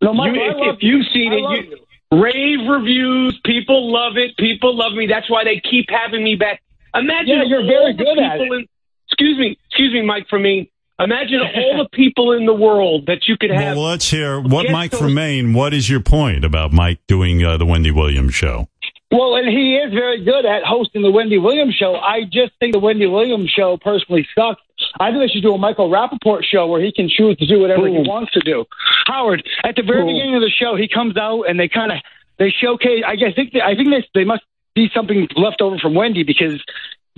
[0.00, 1.78] No, Michael, You- if, love if you've seen I it, love you,
[2.22, 3.40] rave reviews.
[3.44, 4.36] People love it.
[4.36, 5.06] People love me.
[5.06, 6.62] That's why they keep having me back.
[6.94, 8.66] Imagine Yeah, you're very the good at people In,
[9.08, 10.68] excuse me, excuse me, Mike from Maine.
[11.00, 13.76] Imagine all the people in the world that you could have.
[13.76, 15.52] Well, let's hear what Get Mike those- from Maine.
[15.54, 18.68] What is your point about Mike doing uh, the Wendy Williams show?
[19.10, 21.94] Well, and he is very good at hosting the Wendy Williams show.
[21.96, 24.60] I just think the Wendy Williams show personally sucks.
[25.00, 27.58] I think they should do a Michael Rappaport show where he can choose to do
[27.60, 28.66] whatever he wants to do.
[29.06, 30.08] Howard, at the very Boom.
[30.12, 31.98] beginning of the show, he comes out and they kind of
[32.38, 33.02] they showcase.
[33.06, 34.42] I guess think they, I think they they must
[34.74, 36.62] be something left over from Wendy because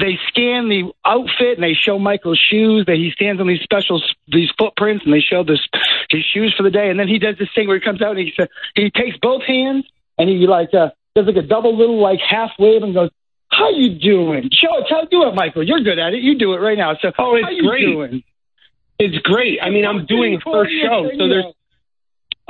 [0.01, 4.03] they scan the outfit and they show Michael's shoes that he stands on these special
[4.29, 5.61] these footprints and they show this
[6.11, 8.17] his shoes for the day and then he does this thing where he comes out
[8.17, 9.85] and he says he takes both hands
[10.19, 13.11] and he like uh, does like a double little like half wave and goes
[13.51, 16.55] how you doing show it tell do it Michael you're good at it you do
[16.55, 17.85] it right now so Oh, it's you great.
[17.85, 18.23] doing
[19.03, 19.59] It's great.
[19.63, 21.45] I mean, I'm doing first show, so there's.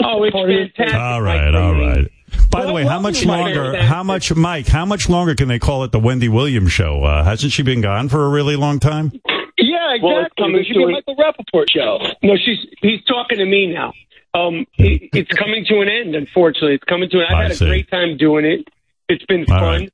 [0.03, 0.99] Oh, it's fantastic.
[0.99, 2.11] All right, all right.
[2.51, 3.77] By the way, how much longer?
[3.81, 4.67] How much, Mike?
[4.67, 7.05] How much longer can they call it the Wendy Williams show?
[7.05, 9.13] Uh, hasn't she been gone for a really long time?
[9.59, 12.35] yeah exactly Well, it's coming it should be to a an- Michael Rappaport show No,
[12.37, 13.93] she's he's talking to me now.
[14.33, 16.15] Um, it, it's coming to an end.
[16.15, 17.25] Unfortunately, it's coming to an.
[17.25, 17.35] End.
[17.35, 18.69] I've I had a great time doing it.
[19.09, 19.81] It's been All fun.
[19.81, 19.93] right.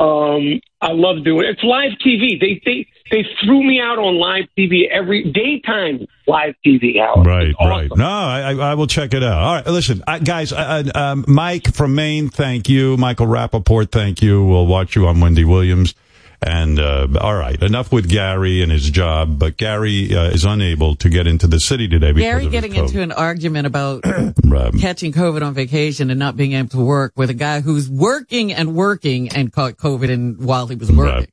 [0.00, 1.50] Um, I love doing it.
[1.50, 2.40] It's live TV.
[2.40, 6.98] They they they threw me out on live TV every daytime live TV.
[7.00, 7.26] Howard.
[7.26, 7.90] Right, It's right.
[7.96, 9.38] No, I, I I will check it out.
[9.42, 10.52] All right, listen, uh, guys.
[10.52, 12.96] Uh, uh, um, Mike from Maine, thank you.
[12.96, 14.44] Michael Rappaport, thank you.
[14.44, 15.94] We'll watch you on Wendy Williams.
[16.42, 19.38] And uh, all right, enough with Gary and his job.
[19.38, 22.62] But Gary uh, is unable to get into the city today because Gary of his
[22.62, 22.86] getting COVID.
[22.86, 24.04] into an argument about
[24.44, 24.72] Right.
[24.80, 28.54] catching COVID on vacation and not being able to work with a guy who's working
[28.54, 31.28] and working and caught COVID and while he was working.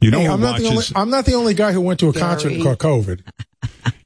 [0.00, 0.84] You know Hey, who I'm not the only.
[0.94, 3.22] I'm not the only guy who went to a concert and caught COVID.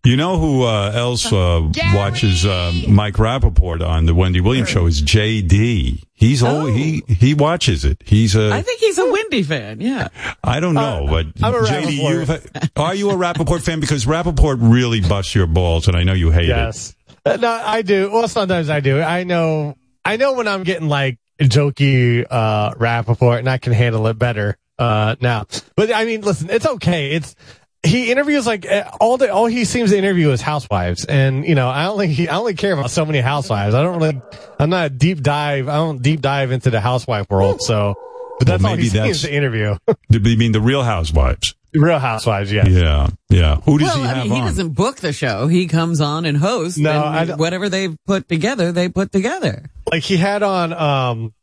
[0.04, 4.84] You know who uh, else uh, watches uh, Mike Rappaport on the Wendy Williams show
[4.84, 6.02] is JD.
[6.12, 6.66] He's oh.
[6.66, 8.02] he he watches it.
[8.04, 9.80] He's a I think he's a Wendy fan.
[9.80, 10.08] Yeah.
[10.42, 13.80] I don't know, but I'm a JD, you are you a Rappaport fan?
[13.80, 16.48] Because Rappaport really busts your balls, and I know you hate it.
[16.48, 16.94] Yes.
[17.24, 18.10] Uh, No, I do.
[18.12, 19.00] Well, sometimes I do.
[19.00, 19.76] I know.
[20.04, 24.58] I know when I'm getting like jokey uh Rappaport, and I can handle it better
[24.78, 25.46] uh now.
[25.76, 27.12] But I mean, listen, it's okay.
[27.12, 27.34] It's
[27.82, 31.54] he interviews like uh, all the all he seems to interview is housewives, and you
[31.54, 33.74] know I only I only care about so many housewives.
[33.74, 34.20] I don't really.
[34.58, 35.68] I'm not a deep dive.
[35.68, 37.60] I don't deep dive into the housewife world.
[37.62, 37.94] So,
[38.38, 39.76] but that's Well, all he maybe seems that's- to interview.
[39.88, 39.96] it.
[40.10, 41.54] You mean the Real Housewives?
[41.76, 42.68] Real housewives, yes.
[42.68, 43.56] Yeah, yeah.
[43.62, 44.46] Who does well, he I have mean, he on?
[44.46, 45.48] doesn't book the show.
[45.48, 46.78] He comes on and hosts.
[46.78, 49.64] No, and whatever they've put together, they put together.
[49.90, 51.34] like he had on um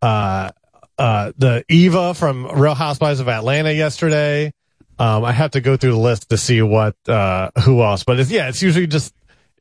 [0.00, 0.50] uh
[0.98, 4.52] uh the Eva from Real Housewives of Atlanta yesterday.
[4.98, 8.20] Um I have to go through the list to see what uh who else, but
[8.20, 9.14] it's yeah, it's usually just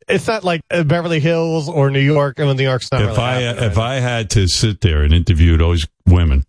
[0.07, 2.39] it's not like uh, Beverly Hills or New York.
[2.39, 5.03] I mean, New York's not if really I happening if I had to sit there
[5.03, 6.43] and interview those women,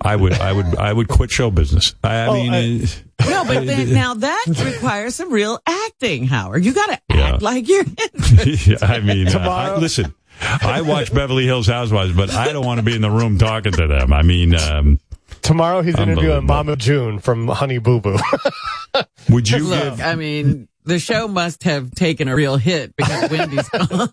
[0.00, 1.94] I would I would I would quit show business.
[2.02, 6.64] I, I Oh, mean, I- No, but then, now that requires some real acting, Howard.
[6.64, 7.34] You got to Yeah.
[7.34, 7.84] act like you're.
[8.46, 10.14] yeah, I mean, uh, I, listen.
[10.42, 13.72] I watch Beverly Hills Housewives, but I don't want to be in the room talking
[13.72, 14.12] to them.
[14.12, 14.98] I mean, um,
[15.42, 16.46] Tomorrow he's interviewing Unbelievable.
[16.46, 18.16] Mama June from Honey Boo Boo.
[19.30, 23.28] would you Look, give I mean, the show must have taken a real hit because
[23.30, 24.08] Wendy's gone.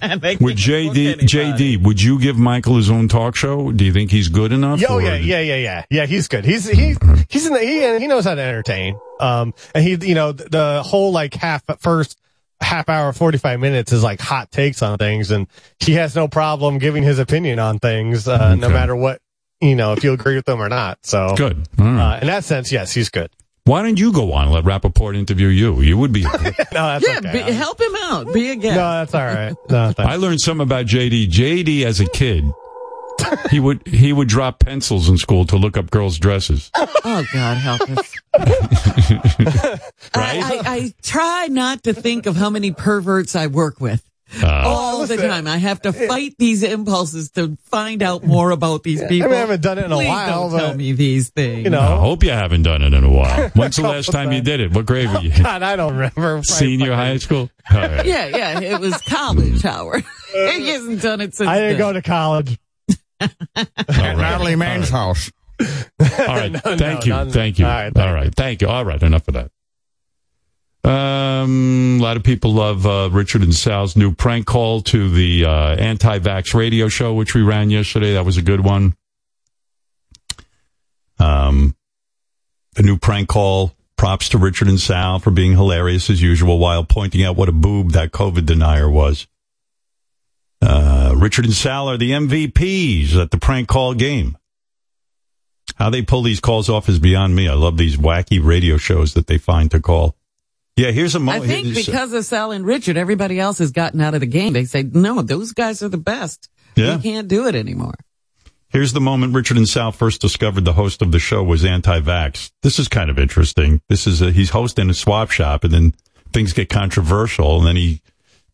[0.00, 1.16] And Would JD.
[1.20, 3.72] JD, would you give Michael his own talk show?
[3.72, 4.80] Do you think he's good enough?
[4.80, 6.06] Yeah, oh, yeah, yeah, yeah, yeah, yeah.
[6.06, 6.44] He's good.
[6.44, 6.98] He's he's
[7.28, 8.96] he's in the, he he knows how to entertain.
[9.18, 12.18] Um, and he you know the, the whole like half first
[12.62, 15.46] half hour forty five minutes is like hot takes on things, and
[15.80, 19.20] he has no problem giving his opinion on things, uh, no matter what
[19.60, 20.98] you know if you agree with them or not.
[21.02, 21.68] So Good.
[21.78, 22.16] All right.
[22.16, 23.30] Uh, in that sense, yes, he's good.
[23.64, 25.80] Why don't you go on and let Rappaport interview you?
[25.82, 26.22] You would be.
[26.72, 27.44] No, that's Yeah, okay.
[27.46, 28.32] be, help him out.
[28.34, 28.74] Be a guest.
[28.76, 29.54] no, that's all right.
[29.70, 29.92] No.
[29.98, 31.28] I learned something about JD.
[31.28, 32.44] JD as a kid,
[33.50, 36.70] he would he would drop pencils in school to look up girls' dresses.
[37.04, 38.14] Oh God, help us!
[38.34, 39.80] I,
[40.14, 44.08] I, I try not to think of how many perverts I work with.
[44.40, 48.82] Uh, All the time, I have to fight these impulses to find out more about
[48.82, 49.32] these people.
[49.32, 51.64] I haven't done it in a Please while, Don't tell me these things.
[51.64, 51.80] You know.
[51.80, 53.48] I hope you haven't done it in a while.
[53.54, 54.72] When's the last time you did it?
[54.72, 55.32] What grade were you?
[55.32, 55.42] in?
[55.42, 56.42] God, I don't remember.
[56.44, 57.50] Senior high school?
[57.70, 58.06] All right.
[58.06, 60.04] Yeah, yeah, it was college, Howard.
[60.32, 61.48] he hasn't done it since.
[61.48, 61.78] I didn't then.
[61.78, 62.58] go to college.
[63.88, 65.30] Natalie Mann's house.
[65.60, 65.66] All
[66.28, 66.52] right.
[66.64, 67.10] No, thank no, you.
[67.12, 67.66] none- Thank you.
[67.66, 68.22] All All right, right.
[68.24, 68.68] thank Thank you.
[68.68, 69.00] All right.
[69.02, 69.50] Enough of that.
[70.84, 75.44] Um, a lot of people love uh, Richard and Sal's new prank call to the
[75.44, 78.14] uh, anti-vax radio show, which we ran yesterday.
[78.14, 78.96] That was a good one.
[81.20, 81.76] Um,
[82.74, 83.72] the new prank call.
[83.96, 87.52] Props to Richard and Sal for being hilarious as usual, while pointing out what a
[87.52, 89.28] boob that COVID denier was.
[90.62, 94.38] Uh, Richard and Sal are the MVPs at the prank call game.
[95.76, 97.48] How they pull these calls off is beyond me.
[97.48, 100.16] I love these wacky radio shows that they find to call.
[100.76, 101.44] Yeah, here's a moment.
[101.44, 104.52] I think because of Sal and Richard, everybody else has gotten out of the game.
[104.52, 106.48] They say, no, those guys are the best.
[106.76, 106.96] Yeah.
[106.96, 107.94] We can't do it anymore.
[108.68, 112.52] Here's the moment Richard and Sal first discovered the host of the show was anti-vax.
[112.62, 113.82] This is kind of interesting.
[113.90, 115.94] This is a, he's hosting a swap shop, and then
[116.32, 118.00] things get controversial, and then he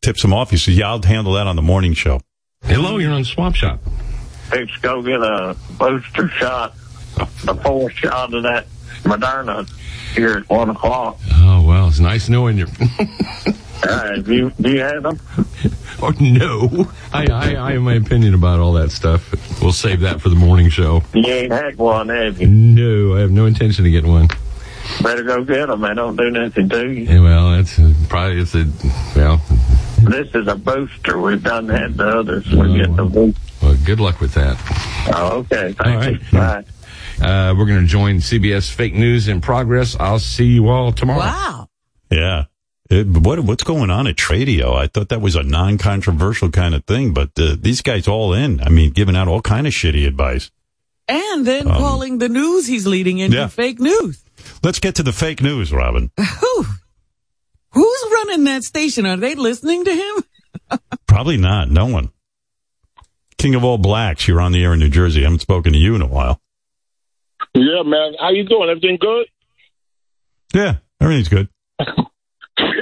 [0.03, 0.51] tips him off.
[0.51, 2.21] He says, "Yeah, I'll handle that on the morning show."
[2.65, 3.81] Hello, you're on Swap Shop.
[4.53, 6.75] Let's go get a booster shot,
[7.17, 8.67] a full shot of that
[9.03, 9.69] Moderna
[10.15, 11.19] here at one o'clock.
[11.35, 12.67] Oh, well, it's nice knowing you.
[13.81, 15.21] Uh, do you do you have them?
[16.03, 16.91] oh, no.
[17.13, 19.31] I, I, I have my opinion about all that stuff.
[19.63, 21.05] We'll save that for the morning show.
[21.15, 22.49] You ain't had one, have you?
[22.49, 24.29] No, I have no intention of getting one.
[25.01, 25.83] Better go get them.
[25.83, 27.05] They don't do nothing to you.
[27.05, 28.67] Yeah, well, that's uh, probably, it's a,
[29.15, 29.41] well,
[30.03, 31.19] This is a booster.
[31.19, 32.47] We've done had the others.
[32.51, 33.41] We get the booster.
[33.63, 34.57] well, good luck with that.
[35.15, 35.73] Oh, okay.
[35.73, 36.19] Thank All you.
[36.33, 36.65] right.
[37.21, 37.25] Bye.
[37.51, 39.97] Uh, we're going to join CBS Fake News in Progress.
[39.99, 41.19] I'll see you all tomorrow.
[41.21, 41.69] Wow.
[42.11, 42.45] Yeah.
[42.91, 44.75] It, what what's going on at Tradio?
[44.75, 48.61] I thought that was a non-controversial kind of thing, but uh, these guys all in.
[48.63, 50.51] I mean, giving out all kind of shitty advice.
[51.07, 53.49] And then Um, calling the news he's leading into Yeah.
[53.49, 54.23] fake news.
[54.63, 56.11] Let's get to the fake news, Robin.
[57.73, 57.83] Who?
[57.83, 59.07] Who's running that station?
[59.07, 60.81] Are they listening to him?
[61.07, 61.71] Probably not.
[61.71, 62.11] No one.
[63.39, 65.21] King of all blacks, you're on the air in New Jersey.
[65.21, 66.41] I haven't spoken to you in a while.
[67.55, 68.15] Yeah, man.
[68.21, 68.69] How you doing?
[68.69, 69.27] Everything good?
[70.55, 71.49] Yeah, everything's good.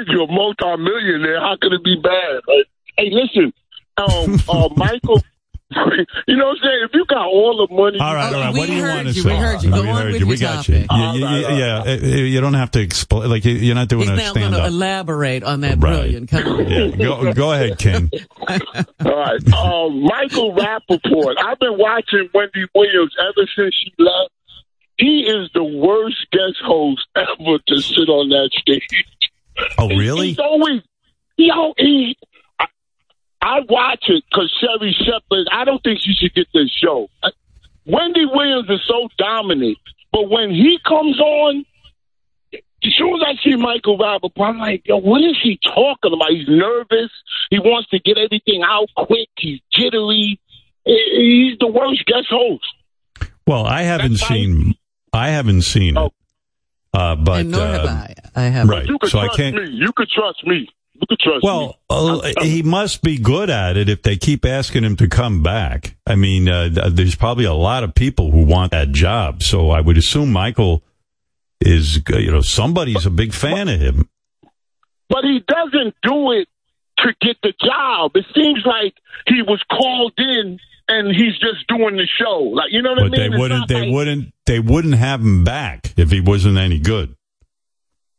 [0.09, 1.41] You're a multi-millionaire.
[1.41, 2.41] How could it be bad?
[2.47, 3.53] Like, hey, listen,
[3.97, 5.23] um, uh, Michael.
[6.29, 6.81] you know what I'm saying?
[6.85, 8.55] If you got all the money, All right, all right.
[8.55, 9.29] What do you want to say?
[9.31, 9.71] We heard you.
[9.71, 10.27] Go we on heard with you.
[10.29, 10.87] We got you.
[10.87, 10.91] topic.
[10.93, 11.79] Yeah, yeah, yeah, yeah.
[11.79, 13.29] Uh, uh, You don't have to explain.
[13.29, 14.69] Like you- you're not doing He's a now going stand to up.
[14.69, 15.81] elaborate on that Right.
[15.81, 16.69] brilliant comment.
[16.71, 18.11] Yeah, go go ahead, Ken.
[18.49, 18.57] All
[19.17, 19.53] right.
[19.55, 21.35] Um, Michael Rappaport.
[21.45, 24.31] I've been watching Wendy Williams ever since she left.
[24.99, 29.05] He is the worst guest host ever to sit on that stage.
[29.79, 30.29] Oh, really?
[30.29, 30.83] He's always,
[31.37, 32.17] he, al- he,
[33.47, 37.09] I, I watch it because Sherri Shepherd, I don't think she should get this show.
[37.85, 39.79] Wendy Williams is so dominant,
[40.13, 41.65] but when he comes on,
[42.53, 46.31] as soon as I see Michael Rappaport, I'm like, yo, what is he talking about?
[46.31, 47.11] He's nervous.
[47.51, 49.29] He wants to get everything out quick.
[49.39, 50.41] He's jittery.
[50.85, 52.65] He's the worst guest host.
[53.47, 54.75] Well, I haven't seen.
[55.13, 56.13] I haven't seen it.
[56.93, 58.15] Uh, but And nor have uh, I.
[58.35, 58.69] I have.
[58.69, 58.87] Right.
[58.87, 59.57] You can So I can't.
[59.57, 59.71] me.
[59.71, 60.69] You can trust me.
[61.01, 61.49] You can trust me.
[61.91, 65.43] Well, uh, he must be good at it if they keep asking him to come
[65.43, 65.97] back.
[66.07, 69.43] I mean, uh, th- there's probably a lot of people who want that job.
[69.43, 70.83] So I would assume Michael
[71.61, 74.09] is, uh, you know, somebody's a big fan of him.
[75.09, 76.49] but he doesn't do it
[76.99, 78.13] to get the job.
[78.15, 78.95] It seems like
[79.27, 80.59] he was called in
[80.89, 82.39] and he's just doing the show.
[82.55, 83.21] Like you know what But I mean?
[83.21, 83.69] they It's wouldn't.
[83.69, 84.33] They like- wouldn't.
[84.47, 87.15] They wouldn't have him back if he wasn't any good.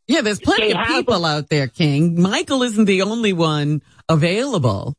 [0.08, 2.22] Yeah, there's plenty of have people out there, King.
[2.22, 4.96] Michael isn't the only one available.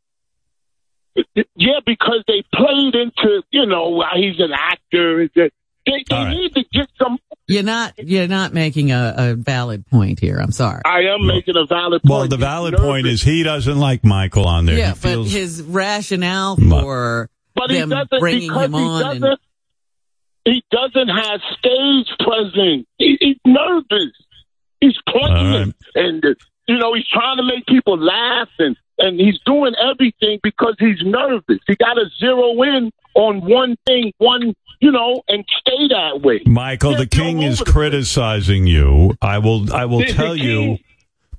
[1.56, 5.22] Yeah, because they played into you know he's an actor.
[5.22, 5.50] It's They
[5.86, 6.30] they All right.
[6.36, 7.18] need to get some.
[7.48, 10.36] You're not you're not making a, a valid point here.
[10.38, 10.82] I'm sorry.
[10.84, 12.10] I am making a valid point.
[12.10, 14.76] Well, the valid point is he doesn't like Michael on there.
[14.78, 19.02] yeah, he feels but his rationale for But them doesn't bringing because him he on.
[19.02, 19.24] doesn't.
[19.24, 19.38] and-
[20.44, 22.86] he doesn't have stage presence.
[22.96, 24.12] He, he's nervous.
[24.80, 26.34] He's playing, and uh,
[26.66, 31.02] you know he's trying to make people laugh, and and he's doing everything because he's
[31.02, 31.58] nervous.
[31.66, 36.40] He got to zero in on one thing, one you know, and stay that way.
[36.46, 39.16] Michael, the king is criticizing you.
[39.20, 39.72] I will.
[39.74, 40.78] I will The- the tell you.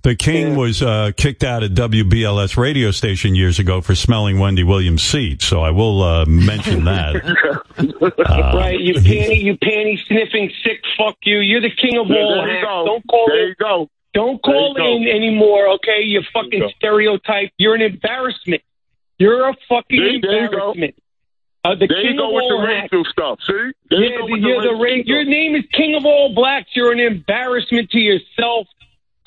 [0.03, 4.39] King- The king was uh, kicked out of WBLS radio station years ago for smelling
[4.39, 5.41] Wendy Williams' seat.
[5.41, 7.15] So I will uh, mention that.
[7.79, 10.81] Uh, right, you panty, you panty sniffing sick.
[10.97, 11.39] Fuck you.
[11.39, 12.65] You're the king of Yeah, all there you hacks.
[12.67, 12.85] go.
[12.85, 13.47] Don't call There in.
[13.49, 13.89] you go.
[14.13, 14.95] Don't There call you go.
[14.97, 15.67] in anymore.
[15.75, 17.51] Okay, you fucking stereotype.
[17.57, 18.61] You're an embarrassment.
[19.17, 20.71] You're a fucking See, there you go.
[20.71, 20.95] embarrassment.
[21.63, 22.89] Uh, the there king you go of with the all hacks.
[22.91, 23.39] racial stuff.
[23.47, 23.53] See,
[23.89, 26.05] there you Yeah, go the, with you're the racial ra- your name is King of
[26.05, 26.69] All Blacks.
[26.73, 28.67] You're an embarrassment to yourself.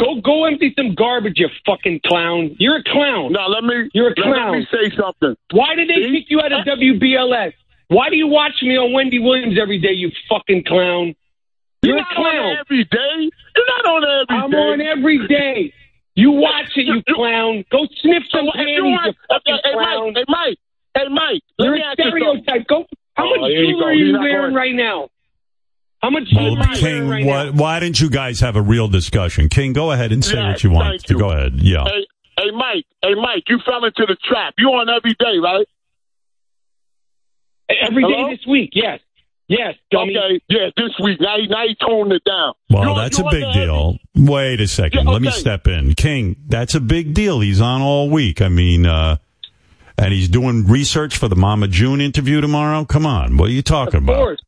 [0.02, 2.56] Go go empty some garbage, you fucking clown.
[2.58, 3.32] You're a clown.
[3.32, 4.52] Now let me You're a clown.
[4.52, 5.36] let me say something.
[5.52, 7.52] Why did they kick you out of WBLS?
[7.88, 11.14] Why do you watch me on Wendy Williams every day, you fucking clown?
[11.82, 12.36] You're, You're a not clown.
[12.46, 13.30] on every day.
[13.54, 14.56] You're not on every I'm day.
[14.56, 15.72] on every day.
[16.14, 17.64] You watch it, you clown.
[17.70, 20.14] Go sniff some So if you panties, you fucking hey, clown.
[20.14, 20.58] Mike, hey Mike,
[20.96, 22.66] hey Mike, let You're me a you stereotype.
[22.66, 22.86] Go.
[23.14, 25.08] How Oh, much you jewelry are He's you wearing going- right now?
[26.02, 27.52] How much well, jewelry King, right why, now?
[27.52, 29.48] why didn't you guys have a real discussion?
[29.48, 30.88] King, go ahead and say Yeah, what you want.
[30.88, 31.18] thank you.
[31.18, 31.54] Go ahead.
[31.56, 31.84] Yeah.
[31.84, 32.06] Hey,
[32.38, 34.54] hey Mike, hey Mike, you fell into the trap.
[34.58, 35.66] You on every day, right?
[37.70, 38.30] Every day Hello?
[38.30, 39.00] this week, yes.
[39.48, 40.16] Yes, dummy.
[40.16, 41.20] Okay, yeah, this week.
[41.20, 42.54] Now, he- now he toned it down.
[42.70, 43.98] Well, You- that's you a big the- deal.
[44.16, 45.04] Wait a second.
[45.06, 45.94] Yeah, Let me step in.
[45.94, 47.40] King, that's a big deal.
[47.40, 48.40] He's on all week.
[48.40, 49.16] I mean, uh,
[49.98, 52.84] and he's doing research for the Mama June interview tomorrow.
[52.86, 53.36] Come on.
[53.36, 54.38] What are you talking Of about?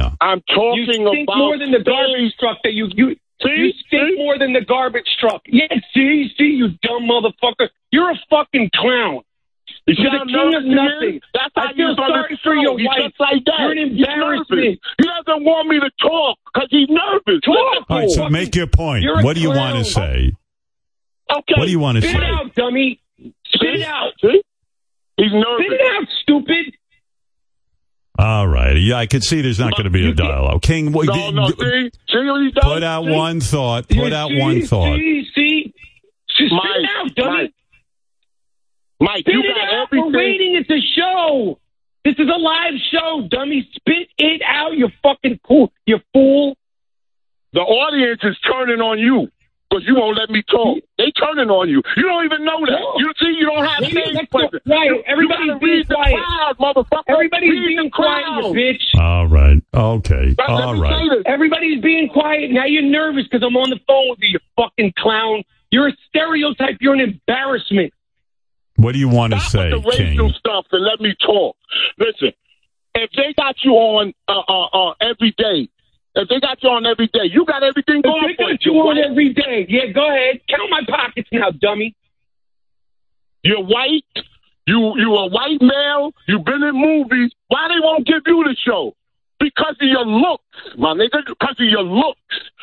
[0.00, 0.12] Course.
[0.20, 0.26] Yeah.
[0.26, 3.50] I'm talking You stink about more than the garbage truck that you you See?
[3.50, 5.42] you stink more than the garbage truck.
[5.46, 7.68] Yeah, see, see, you dumb motherfucker.
[7.90, 9.20] You're a fucking clown.
[9.86, 10.74] You you're how the king of nervous he is?
[10.76, 11.20] nothing.
[11.34, 12.98] That's how I feel he's on sorry for your He's wife.
[13.04, 13.58] just like that.
[13.60, 14.48] You're an He's embarrassment.
[14.50, 14.78] nervous.
[14.98, 17.40] He doesn't want me to talk because he's nervous.
[17.44, 17.84] Talk.
[17.90, 18.10] All right.
[18.10, 19.02] So make your point.
[19.02, 19.74] You're What do you clown.
[19.74, 20.32] want to say?
[21.30, 21.54] Okay.
[21.58, 22.26] What do you want to Spit say?
[22.26, 23.00] it out, dummy.
[23.46, 24.12] Spit it out.
[24.22, 24.42] See?
[25.16, 25.66] He's nervous.
[25.66, 26.74] Spit it out, stupid.
[28.18, 28.76] All right.
[28.76, 30.62] Yeah, I could see there's not going to be a dialogue.
[30.62, 31.90] King, what, No, no, see?
[32.08, 33.10] See what put out See?
[33.10, 33.88] one thought.
[33.88, 34.96] Put You out one thought.
[34.96, 35.74] See, see.
[36.30, 37.42] Spit Mike, it out, dummy.
[37.42, 37.50] Mike,
[39.00, 39.86] Mike, you it got out.
[39.86, 40.12] everything.
[40.12, 40.54] We're waiting.
[40.56, 41.58] It's a show.
[42.04, 43.68] This is a live show, dummy.
[43.74, 45.72] Spit it out, you fucking fool.
[45.86, 46.56] You fool.
[47.52, 49.28] The audience is turning on you
[49.74, 50.78] because you won't let me talk.
[50.98, 51.82] They turning on you.
[51.96, 52.78] You don't even know that.
[52.78, 52.94] No.
[52.98, 54.62] You see, you don't have Maybe stage presence.
[54.66, 54.86] right.
[54.86, 56.14] You- Everybody's you gotta being quiet.
[56.14, 57.02] crowd, motherfucker.
[57.08, 59.00] Everybody's Read being quiet, you bitch.
[59.00, 59.62] All right.
[59.74, 60.34] Okay.
[60.38, 61.22] Let- let All me say this.
[61.26, 62.50] Everybody's being quiet.
[62.52, 65.42] Now you're nervous because I'm on the phone with you, you fucking clown.
[65.70, 66.76] You're a stereotype.
[66.80, 67.92] You're an embarrassment.
[68.76, 70.34] What do you want to say, with the racial King?
[70.38, 71.56] stuff and let me talk.
[71.98, 72.32] Listen,
[72.94, 75.68] if they got you on uh, uh, uh, every day,
[76.16, 78.64] if they got you on every day, you got everything If going they for got
[78.64, 78.72] you.
[78.72, 79.10] you on right?
[79.10, 80.40] every day, yeah, go ahead.
[80.48, 81.94] Count my pockets now, dummy.
[83.42, 84.04] You're white.
[84.66, 86.12] You you a white male.
[86.26, 87.32] You've been in movies.
[87.48, 88.94] Why they won't give you the show?
[89.38, 90.44] Because of your looks,
[90.78, 91.26] my nigga.
[91.26, 92.20] Because of your looks.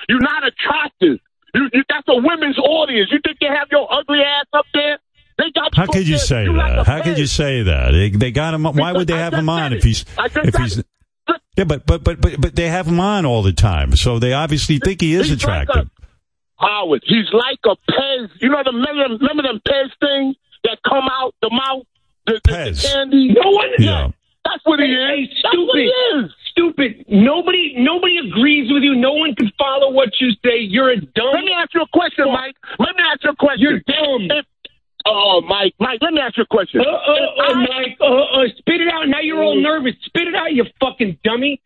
[0.10, 1.20] You're not attractive.
[1.54, 3.10] You, you that's a women's audience.
[3.12, 4.98] You think they have your ugly ass up there?
[5.38, 6.26] They got How could you there.
[6.26, 6.80] say You that?
[6.80, 7.92] a How could you say that?
[7.92, 8.64] They, they got him.
[8.64, 10.86] Why would they I have him on said if he's I just if he's it.
[11.58, 11.64] Yeah?
[11.66, 14.80] But but but but but they have him on all the time, so they obviously
[14.80, 15.88] think he is He's like attractive.
[15.98, 16.02] a-
[16.66, 18.30] Howard, he's like a Pez.
[18.40, 21.86] You know the remember, remember them Pez things that come out the mouth,
[22.28, 23.34] the, the, the candy.
[23.34, 23.70] No one.
[23.80, 24.10] Yeah.
[24.46, 25.08] That's what he is.
[25.10, 26.26] hey, That's what he stupid.
[26.26, 26.32] is.
[26.52, 27.06] Stupid.
[27.10, 28.94] Nobody, nobody agrees with you.
[28.96, 30.60] No one can follow what you say.
[30.60, 31.32] You're a dumb.
[31.34, 32.56] Let me ask you a question, Mike.
[32.78, 33.62] Let me ask you a question.
[33.62, 34.28] You're dumb.
[34.30, 34.46] If,
[35.06, 36.82] oh, Mike, Mike, let me ask you a question.
[36.82, 39.08] Uh, uh, uh, Mike, uh, uh, spit it out.
[39.08, 39.94] Now you're all nervous.
[40.04, 41.62] Spit it out, you fucking dummy.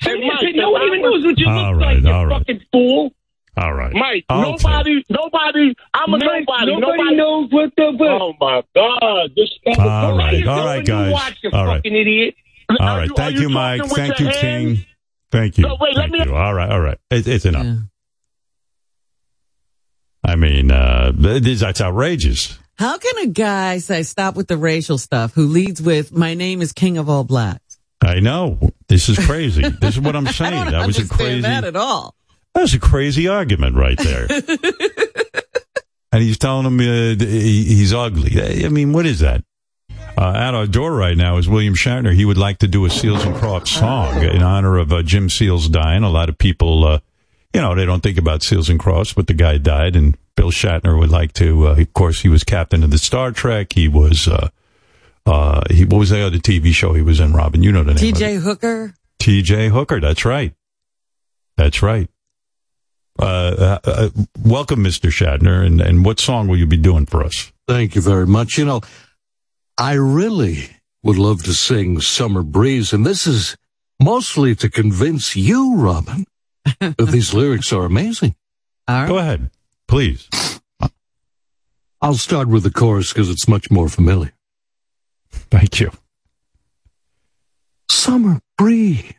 [0.00, 2.26] Hey, Mike, no one I even was- knows what you look right, like, you all
[2.26, 2.38] right.
[2.38, 3.10] fucking fool.
[3.58, 4.42] All right, Mike, Okay.
[4.52, 6.76] nobody, nobody, I'm a Mike, nobody.
[6.78, 7.90] nobody knows what the.
[7.92, 8.10] What.
[8.10, 9.30] Oh, my God.
[9.34, 11.12] This stuff All right, You're all going right, to guys.
[11.12, 12.34] Watch, you All right, fucking idiot.
[12.68, 13.08] all Are right.
[13.08, 13.82] you- Thank you, you Mike.
[13.86, 14.38] Thank you, hands?
[14.40, 14.86] King.
[15.32, 15.62] Thank you.
[15.66, 16.34] No, wait, let Thank me- you.
[16.36, 16.98] All right, all right.
[17.10, 17.64] It, it's enough.
[17.64, 17.76] Yeah.
[20.26, 22.58] I mean, uh, this, that's outrageous.
[22.78, 26.60] How can a guy say stop with the racial stuff who leads with my name
[26.60, 27.78] is King of all blacks?
[28.02, 28.58] I know.
[28.88, 29.62] This is crazy.
[29.80, 30.52] this is what I'm saying.
[30.52, 31.42] I don't that was a crazy.
[31.42, 32.14] that at all.
[32.54, 34.26] That was a crazy argument right there.
[36.12, 38.64] and he's telling him uh, he's ugly.
[38.64, 39.44] I mean, what is that?
[40.18, 42.12] Uh, at our door right now is William Shatner.
[42.12, 45.28] He would like to do a Seals and Crofts song in honor of uh, Jim
[45.28, 46.02] Seals dying.
[46.02, 46.98] A lot of people, uh,
[47.56, 50.50] you know, they don't think about Seals and Crofts, but the guy died, and Bill
[50.50, 51.68] Shatner would like to.
[51.68, 53.72] Uh, of course, he was captain of the Star Trek.
[53.72, 54.28] He was.
[54.28, 54.50] Uh,
[55.24, 57.32] uh, he what was the other TV show he was in?
[57.32, 57.96] Robin, you know the name.
[57.96, 58.34] T.J.
[58.34, 58.92] Hooker.
[59.20, 59.70] T.J.
[59.70, 60.00] Hooker.
[60.00, 60.52] That's right.
[61.56, 62.10] That's right.
[63.18, 64.08] Uh, uh, uh,
[64.44, 65.08] welcome, Mr.
[65.08, 65.64] Shatner.
[65.66, 67.52] And, and what song will you be doing for us?
[67.66, 68.58] Thank you very much.
[68.58, 68.82] You know,
[69.78, 70.68] I really
[71.02, 73.56] would love to sing Summer Breeze, and this is
[73.98, 76.35] mostly to convince you, Robin, that
[76.98, 78.34] these lyrics are amazing.
[78.88, 79.50] Go ahead,
[79.88, 80.28] please.
[82.00, 84.32] I'll start with the chorus because it's much more familiar.
[85.30, 85.90] Thank you.
[87.90, 89.14] Summer breeze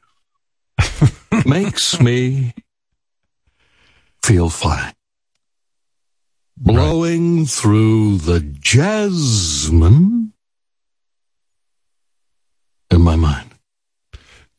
[1.45, 2.53] makes me
[4.24, 4.94] feel fine.
[6.56, 10.34] Blowing through the jasmine
[12.90, 13.47] in my mind.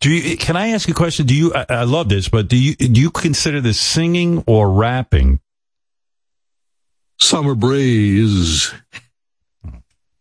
[0.01, 0.37] Do you?
[0.37, 1.27] Can I ask a question?
[1.27, 1.53] Do you?
[1.55, 2.75] I, I love this, but do you?
[2.77, 5.41] Do you consider this singing or rapping?
[7.21, 8.73] Summer breeze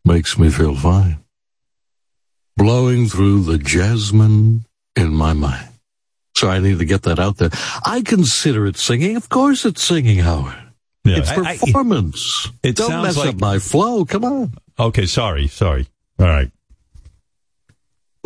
[0.04, 1.18] makes me feel fine.
[2.56, 5.70] Blowing through the jasmine in my mind.
[6.36, 7.50] So I need to get that out there.
[7.86, 9.16] I consider it singing.
[9.16, 10.56] Of course it's singing, Howard.
[11.04, 12.50] Yeah, it's I- I- performance.
[12.64, 14.06] It Don't sounds mess like- up my flow.
[14.06, 14.54] Come on.
[14.80, 15.88] Okay, sorry, sorry.
[16.20, 16.52] All right.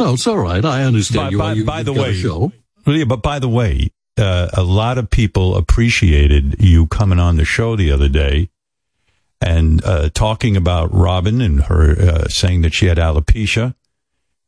[0.01, 0.63] No, it's all right.
[0.65, 1.37] I understand By, you.
[1.37, 2.51] by, you by the way, show.
[2.85, 7.45] Yeah, but by the way, uh, a lot of people appreciated you coming on the
[7.45, 8.49] show the other day
[9.39, 13.75] and uh, talking about Robin and her uh, saying that she had alopecia.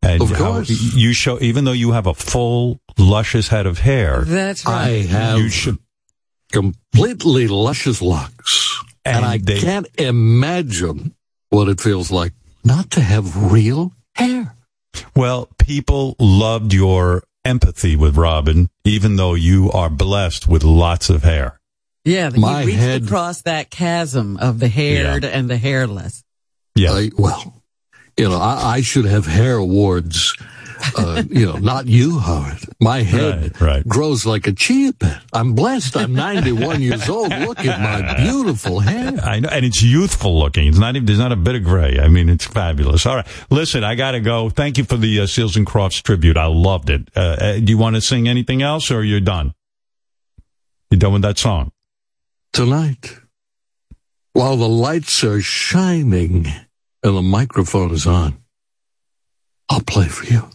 [0.02, 0.70] And Of how course.
[0.70, 4.74] you show, even though you have a full, luscious head of hair, That's right.
[4.74, 5.06] I right.
[5.10, 5.78] have you should.
[6.52, 8.84] completely luscious locks.
[9.06, 11.14] And, And I they- can't imagine
[11.50, 14.56] what it feels like not to have real hair.
[15.16, 21.24] Well, people loved your empathy with Robin, even though you are blessed with lots of
[21.24, 21.60] hair.
[22.06, 26.24] Yeah, My he reached head- across that chasm of the haired and the hairless.
[26.76, 26.92] Yeah.
[26.94, 27.62] I, well,
[28.18, 30.36] you know, I, I should have hair awards.
[30.98, 32.60] Uh, you know, not you, Howard.
[32.82, 33.88] My head Right, right.
[33.88, 35.22] grows like a chia pet.
[35.32, 35.96] I'm blessed.
[35.96, 37.30] I'm 91 years old.
[37.30, 39.14] Look at my beautiful hair.
[39.24, 40.68] I know, and it's youthful looking.
[40.68, 42.00] It's not even, there's not a bit of gray.
[42.00, 43.06] I mean, it's fabulous.
[43.06, 43.28] All right.
[43.50, 44.50] Listen, I gotta go.
[44.50, 46.36] Thank you for the uh, Seals and Crofts tribute.
[46.38, 47.10] I loved it.
[47.16, 49.54] Uh, uh, do you want to sing anything else or you're done?
[50.92, 51.72] You're done with that song?
[52.52, 53.18] Tonight,
[54.34, 56.46] while the lights are shining
[57.04, 58.38] and the microphone is on,
[59.70, 60.50] I'll play for you.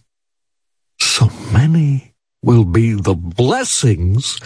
[1.18, 2.14] So many
[2.44, 4.38] will be the blessings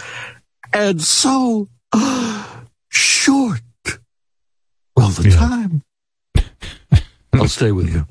[0.73, 1.69] and so
[2.89, 3.61] short.
[4.95, 5.83] Well, the time.
[7.31, 8.07] I'll stay with you,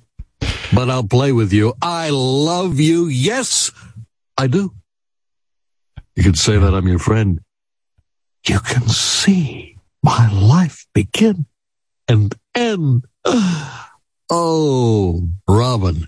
[0.73, 1.75] but I'll play with you.
[1.83, 3.09] I love you.
[3.09, 3.73] Yes,
[4.39, 4.73] I do.
[6.15, 7.41] You can say that I'm your friend.
[8.47, 11.47] You can see my life begin
[12.07, 13.07] and end.
[14.35, 16.07] Oh, Robin.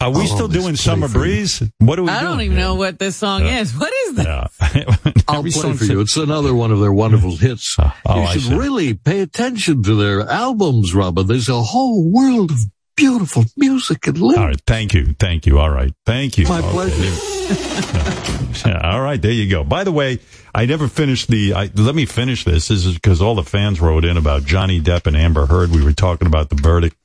[0.00, 1.24] Are we I'll still doing Summer for you.
[1.34, 1.62] Breeze?
[1.78, 2.32] What are we I doing?
[2.32, 3.60] don't even know what this song Yeah.
[3.60, 3.76] is.
[3.76, 4.50] What is that?
[4.74, 5.12] Yeah.
[5.28, 6.00] I'll play song for you.
[6.00, 7.76] It's another one of their wonderful oh, hits.
[7.78, 8.54] oh, you I should see.
[8.56, 11.26] really pay attention to their albums, Robin.
[11.26, 12.60] There's a whole world of
[12.96, 14.38] beautiful music and lyrics.
[14.38, 14.60] All right.
[14.66, 15.14] Thank you.
[15.18, 15.58] Thank you.
[15.58, 15.92] All right.
[16.06, 16.46] Thank you.
[16.48, 16.70] My Okay.
[16.70, 18.16] pleasure.
[18.66, 19.64] Yeah, all right, there you go.
[19.64, 20.18] By the way,
[20.54, 21.54] I never finished the.
[21.54, 22.68] I, let me finish this.
[22.68, 25.70] This is because all the fans wrote in about Johnny Depp and Amber Heard.
[25.70, 26.96] We were talking about the verdict.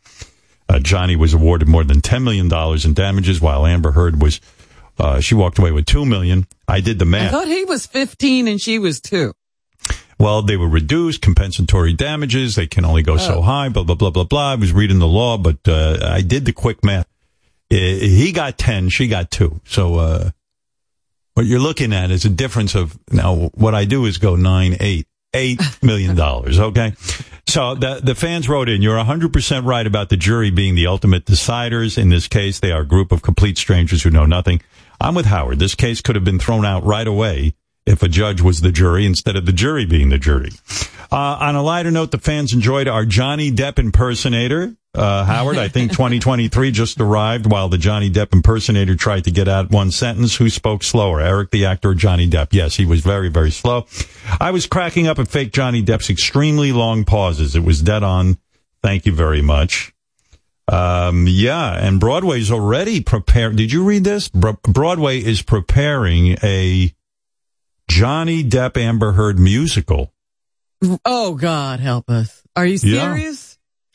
[0.67, 4.41] Uh, Johnny was awarded more than ten million dollars in damages, while Amber Heard was.
[4.97, 6.47] Uh, she walked away with two million.
[6.67, 7.29] I did the math.
[7.33, 9.33] I thought he was 15 and she was two.
[10.17, 12.55] Well, they were reduced compensatory damages.
[12.55, 13.41] They can only go so Oh.
[13.41, 13.67] high.
[13.67, 14.51] Blah blah blah blah blah.
[14.53, 17.07] I was reading the law, but uh, I did the quick math.
[17.69, 18.87] He got ten.
[18.89, 19.59] She got two.
[19.65, 20.29] So uh,
[21.33, 23.51] what you're looking at is a difference of now.
[23.55, 26.59] What I do is go nine, eight, eight million dollars.
[26.59, 26.93] Okay.
[27.47, 28.81] So the the fans wrote in.
[28.81, 31.97] You're 100 percent right about the jury being the ultimate deciders.
[31.97, 34.61] In this case, they are a group of complete strangers who know nothing.
[34.99, 35.59] I'm with Howard.
[35.59, 37.53] This case could have been thrown out right away
[37.85, 40.51] if a judge was the jury instead of the jury being the jury.
[41.11, 44.75] Uh, on a lighter note, the fans enjoyed our Johnny Depp impersonator.
[44.95, 49.47] Uh, Howard, I think 2023 just arrived while the Johnny Depp impersonator tried to get
[49.47, 50.35] out one sentence.
[50.35, 51.19] Who spoke slower?
[51.19, 52.47] Eric, the actor, or Johnny Depp?
[52.51, 53.85] Yes, he was very, very slow.
[54.39, 57.55] I was cracking up at fake Johnny Depp's extremely long pauses.
[57.55, 58.37] It was dead on.
[58.81, 59.91] Thank you very much.
[60.67, 63.55] Um, yeah, and Broadway's already prepared.
[63.55, 64.29] Did you read this?
[64.29, 66.91] Bro- Broadway is preparing a
[67.87, 70.11] Johnny Depp Amber Heard musical.
[71.05, 72.41] Oh God, help us.
[72.55, 73.13] Are you Yeah.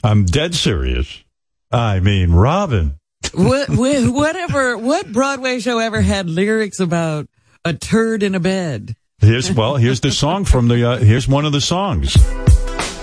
[0.02, 0.12] Serious?
[0.12, 1.24] I'm dead serious.
[1.72, 2.98] I mean, Robin.
[3.35, 7.28] what, whatever, what Broadway show ever had lyrics about
[7.64, 8.97] a turd in a bed?
[9.18, 10.82] Here's well, here's the song from the.
[10.93, 12.16] Uh, here's one of the songs.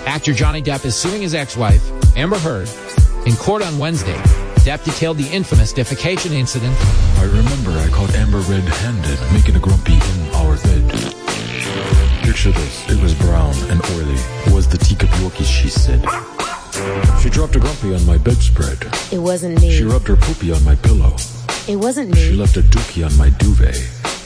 [0.04, 1.80] Actor Johnny Depp is suing his ex-wife,
[2.16, 2.68] Amber Heard,
[3.24, 4.16] in court on Wednesday.
[4.66, 6.74] Depp detailed the infamous defecation incident.
[7.18, 10.90] I remember I caught Amber red-handed, making a grumpy in our bed.
[12.24, 12.90] Picture this.
[12.90, 14.18] It was brown and oily.
[14.52, 16.04] Was the teacup Yorkie, she said.
[17.22, 18.78] She dropped a grumpy on my bedspread.
[19.12, 19.76] It wasn't me.
[19.76, 21.14] She rubbed her poopy on my pillow.
[21.68, 22.20] It wasn't me.
[22.20, 23.76] She left a dookie on my duvet.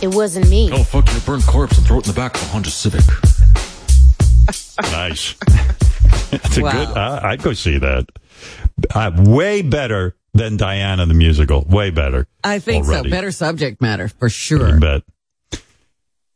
[0.03, 0.71] It wasn't me.
[0.73, 3.05] Oh, fuck your burnt corpse and throw it in the back of a Honda Civic.
[4.93, 5.35] Nice.
[6.35, 6.73] It's a Wow.
[6.73, 6.97] good.
[6.97, 8.07] Uh, I'd go see that.
[8.95, 11.61] Uh, way better than Diana the musical.
[11.69, 12.27] Way better.
[12.43, 13.11] I think already.
[13.11, 13.15] so.
[13.15, 14.71] Better subject matter for sure.
[14.75, 15.03] You bet.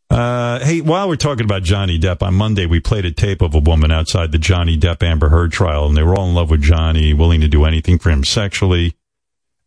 [0.09, 3.55] Uh, hey, while we're talking about Johnny Depp, on Monday we played a tape of
[3.55, 6.51] a woman outside the Johnny Depp Amber Heard trial, and they were all in love
[6.51, 8.95] with Johnny, willing to do anything for him sexually.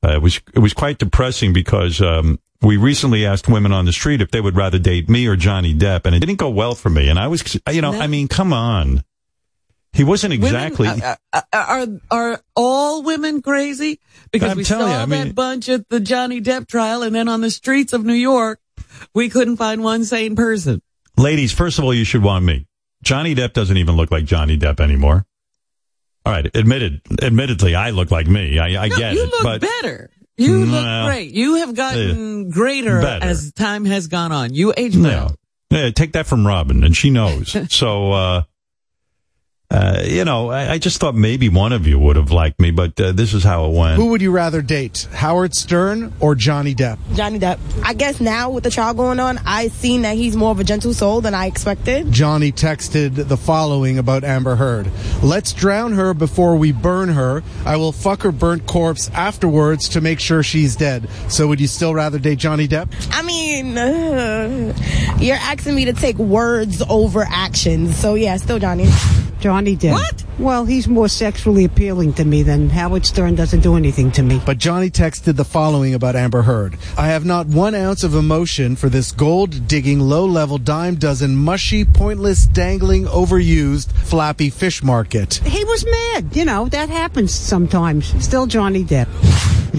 [0.03, 3.91] Uh, it was it was quite depressing because um, we recently asked women on the
[3.91, 6.73] street if they would rather date me or Johnny Depp, and it didn't go well
[6.73, 7.09] for me.
[7.09, 9.03] And I was, you know, I mean, come on,
[9.91, 10.87] he wasn't exactly.
[10.87, 13.99] Women, uh, uh, uh, are are all women crazy?
[14.31, 17.27] Because I'm we saw you, I that bunch at the Johnny Depp trial, and then
[17.27, 18.59] on the streets of New York,
[19.13, 20.81] we couldn't find one sane person.
[21.17, 22.65] Ladies, first of all, you should want me.
[23.03, 25.25] Johnny Depp doesn't even look like Johnny Depp anymore.
[26.25, 28.59] All right, admitted, admittedly, I look like me.
[28.59, 30.09] I, I No, get you it, look but better.
[30.37, 31.31] You look great.
[31.33, 33.25] You have gotten greater better.
[33.25, 34.53] as time has gone on.
[34.53, 35.35] You age well.
[35.71, 37.55] no, Yeah, take that from Robin, and she knows.
[37.73, 38.43] so, uh,
[39.71, 42.71] uh, you know, I, I just thought maybe one of you would have liked me,
[42.71, 43.97] but uh, this is how it went.
[43.97, 46.97] Who would you rather date, Howard Stern or Johnny Depp?
[47.13, 47.59] Johnny Depp.
[47.83, 50.63] I guess now with the trial going on, I've seen that he's more of a
[50.63, 52.11] gentle soul than I expected.
[52.11, 54.89] Johnny texted the following about Amber Heard.
[55.21, 57.43] Let's drown her before we burn her.
[57.63, 61.07] I will fuck her burnt corpse afterwards to make sure she's dead.
[61.27, 62.91] So would you still rather date Johnny Depp?
[63.11, 64.73] I mean, uh,
[65.19, 67.95] you're asking me to take words over actions.
[67.97, 68.87] So yeah, still Johnny.
[69.39, 69.93] Johnny Depp.
[69.93, 70.23] What?
[70.37, 74.41] Well, he's more sexually appealing to me than Howard Stern doesn't do anything to me.
[74.45, 76.77] But Johnny texted the following about Amber Heard.
[76.97, 81.35] I have not one ounce of emotion for this gold digging, low level, dime dozen,
[81.35, 85.35] mushy, pointless, dangling, overused, flappy fish market.
[85.35, 86.35] He was mad.
[86.35, 88.07] You know, that happens sometimes.
[88.23, 89.07] Still Johnny Depp.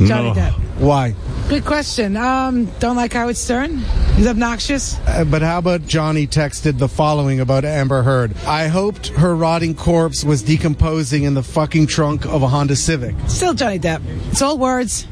[0.07, 0.53] Johnny Depp.
[0.79, 1.15] Why?
[1.49, 2.17] Good question.
[2.17, 3.79] Um, don't like Howard Stern.
[4.15, 4.99] He's obnoxious.
[5.07, 8.37] Uh, but how about Johnny texted the following about Amber Heard?
[8.47, 13.17] I hoped her rotting corpse was decomposing in the fucking trunk of a Honda Civic.
[13.27, 14.01] Still Johnny Depp.
[14.31, 15.09] It's all words.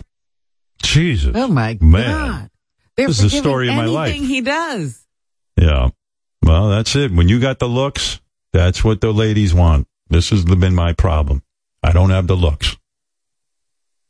[0.80, 1.32] Jesus.
[1.34, 2.08] Oh my Man.
[2.08, 2.50] God.
[2.96, 4.10] They're This is the story of my life.
[4.10, 5.04] anything he does.
[5.60, 5.88] Yeah.
[6.44, 7.10] Well, that's it.
[7.10, 8.20] When you got the looks,
[8.52, 9.88] that's what the ladies want.
[10.08, 11.42] This has been my problem.
[11.82, 12.76] I don't have the looks.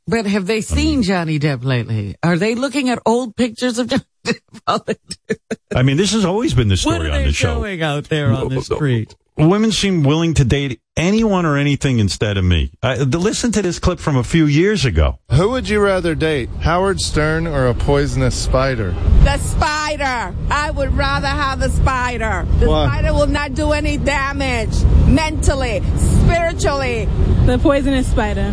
[0.06, 2.16] But have they seen Johnny Depp lately?
[2.22, 5.38] Are they looking at old pictures of Johnny Depp?
[5.74, 7.54] I mean, this has always been the what story are on they the show.
[7.54, 9.16] showing out there on the street?
[9.38, 12.72] Women seem willing to date anyone or anything instead of me.
[12.82, 15.20] Uh, listen to this clip from a few years ago.
[15.30, 18.90] Who would you rather date, Howard Stern or a poisonous spider?
[19.22, 20.34] The spider.
[20.50, 22.48] I would rather have the spider.
[22.58, 22.86] The Why?
[22.88, 27.04] spider will not do any damage mentally, spiritually.
[27.46, 28.52] The poisonous spider.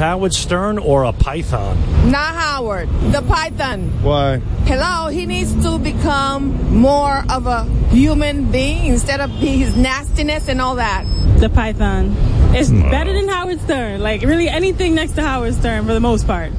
[0.00, 1.76] Howard Stern or a python?
[2.10, 2.88] Not Howard.
[3.12, 4.02] The python.
[4.02, 4.38] Why?
[4.64, 10.58] Hello, he needs to become more of a human being instead of his nastiness and
[10.58, 11.04] all that.
[11.38, 12.16] The python.
[12.54, 14.00] It's better than Howard Stern.
[14.00, 16.50] Like really anything next to Howard Stern for the most part.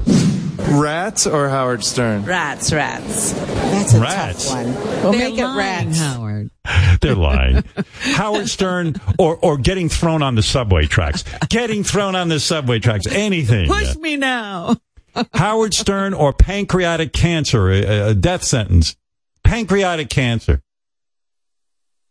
[0.71, 2.23] Rats or Howard Stern?
[2.23, 3.31] Rats, rats.
[3.33, 4.47] That's a Rats.
[4.49, 4.73] tough one.
[4.75, 5.99] We'll They're make it lying, rats.
[5.99, 6.49] Howard.
[7.01, 7.63] They're lying.
[8.01, 11.23] Howard Stern or, or getting thrown on the subway tracks.
[11.49, 13.07] Getting thrown on the subway tracks.
[13.07, 13.67] Anything.
[13.67, 14.77] Push me now.
[15.33, 18.95] Howard Stern or pancreatic cancer, a, a death sentence.
[19.43, 20.61] Pancreatic cancer.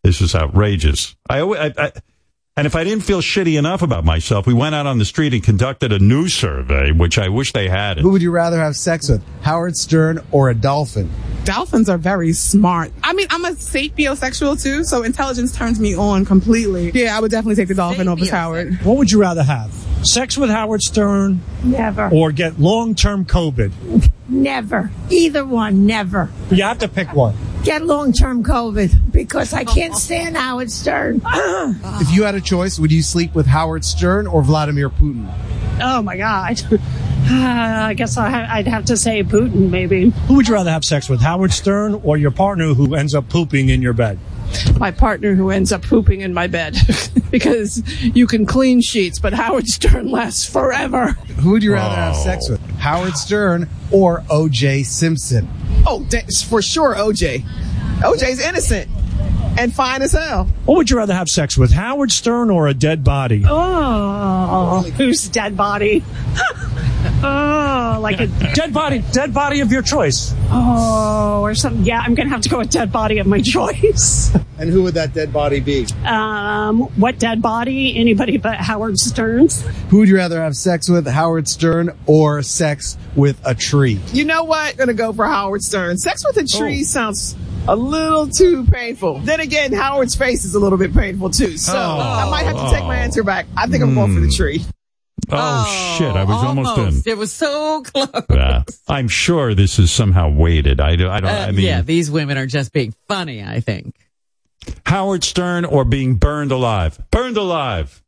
[0.05, 1.15] This is outrageous.
[1.29, 1.93] I, alwa- I, I,
[2.57, 5.33] and if I didn't feel shitty enough about myself, we went out on the street
[5.33, 7.99] and conducted a news survey, which I wish they had.
[7.99, 11.11] Who would you rather have sex with, Howard Stern or a dolphin?
[11.45, 12.93] Dolphins are very smart.
[13.03, 16.91] I mean, I'm a sapiosexual too, so intelligence turns me on completely.
[16.91, 18.75] Yeah, I would definitely take the dolphin over Howard.
[18.85, 19.73] What would you rather have?
[20.03, 22.09] Sex with Howard Stern Never.
[22.13, 24.11] or get long term COVID?
[24.29, 24.91] Never.
[25.11, 26.31] Either one, never.
[26.51, 27.35] You have to pick one.
[27.65, 31.21] Get long term COVID because I can't stand Howard Stern.
[31.25, 35.33] If you had a choice, would you sleep with Howard Stern or Vladimir Putin?
[35.83, 36.61] oh my God.
[37.23, 40.11] Uh, I guess I, I'd have to say Putin, maybe.
[40.27, 43.29] Who would you rather have sex with, Howard Stern or your partner who ends up
[43.29, 44.19] pooping in your bed?
[44.79, 46.77] My partner who ends up pooping in my bed
[47.31, 51.09] because you can clean sheets, but Howard Stern lasts forever.
[51.41, 52.25] Who would you rather have Oh.
[52.25, 54.83] sex with, Howard Stern or O.J.
[54.85, 55.49] Simpson?
[55.87, 57.45] Oh, da- for sure, OJ.
[58.01, 58.89] OJ's innocent
[59.59, 60.45] and fine as hell.
[60.65, 63.45] What would you rather have sex with, Howard Stern or a dead body?
[63.47, 66.03] Oh, whose dead body?
[67.23, 70.35] oh, like a dead body, dead body of your choice.
[70.51, 71.85] Oh, or something.
[71.85, 74.35] Yeah, I'm gonna have to go with dead body of my choice.
[74.59, 75.87] And who would that dead body be?
[76.05, 77.97] Um, what dead body?
[77.99, 79.63] Anybody but Howard Stern's?
[79.89, 83.99] Who would you rather have sex with, Howard Stern or sex with a tree?
[84.13, 84.77] You know what?
[84.77, 85.97] Gonna go for Howard Stern.
[85.99, 86.59] Sex with a Oh.
[86.59, 87.37] tree sounds
[87.69, 89.21] a little too painful.
[89.21, 91.57] Then again, Howard's face is a little bit painful too.
[91.57, 93.47] So I might have to take my answer back.
[93.57, 94.63] I think I'm going for the tree.
[95.31, 96.15] Oh, shit!
[96.15, 97.13] I was almost, in.
[97.13, 98.83] It was so close.
[98.89, 100.81] I'm sure this is somehow weighted.
[100.81, 101.25] I, I don't.
[101.25, 103.95] Uh, I mean, yeah, these women are just being funny, I think.
[104.87, 106.99] Howard Stern or being burned alive?
[107.11, 108.00] Burned alive.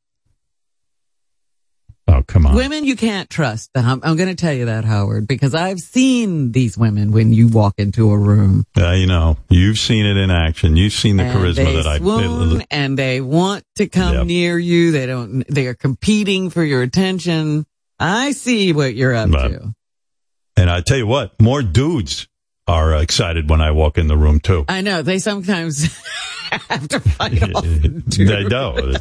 [2.13, 2.55] Oh, come on.
[2.55, 3.71] Women you can't trust.
[3.75, 7.49] I'm, I'm going to tell you that, Howard, because I've seen these women when you
[7.49, 8.65] walk into a room.
[8.79, 10.77] Uh, you know, you've seen it in action.
[10.77, 11.99] You've seen the and charisma they that I.
[11.99, 14.27] swoon and they want to come Yep.
[14.27, 14.93] near you.
[14.93, 15.43] They don't.
[15.49, 17.65] They are competing for your attention.
[17.99, 19.75] I see what you're up But- to.
[20.55, 22.29] And I tell you what, more dudes
[22.67, 24.65] are excited when I walk in the room too.
[24.69, 25.93] I know they sometimes
[26.69, 27.65] have to fight off.
[28.23, 28.95] They know.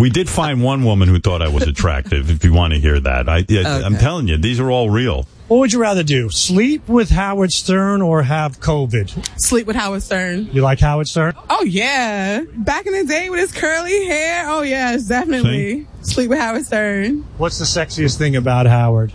[0.00, 2.30] we did find one woman who thought I was attractive.
[2.30, 5.26] If you want to hear that, I, yeah, I'm telling you, these are all real.
[5.48, 6.28] What would you rather do?
[6.28, 9.40] Sleep with Howard Stern or have COVID?
[9.40, 10.48] Sleep with Howard Stern.
[10.52, 11.34] You like Howard Stern?
[11.48, 14.44] Oh yeah, back in the day with his curly hair.
[14.48, 15.86] Oh yes, definitely.
[16.02, 17.24] Sleep with Howard Stern.
[17.38, 19.12] What's the sexiest thing about Howard?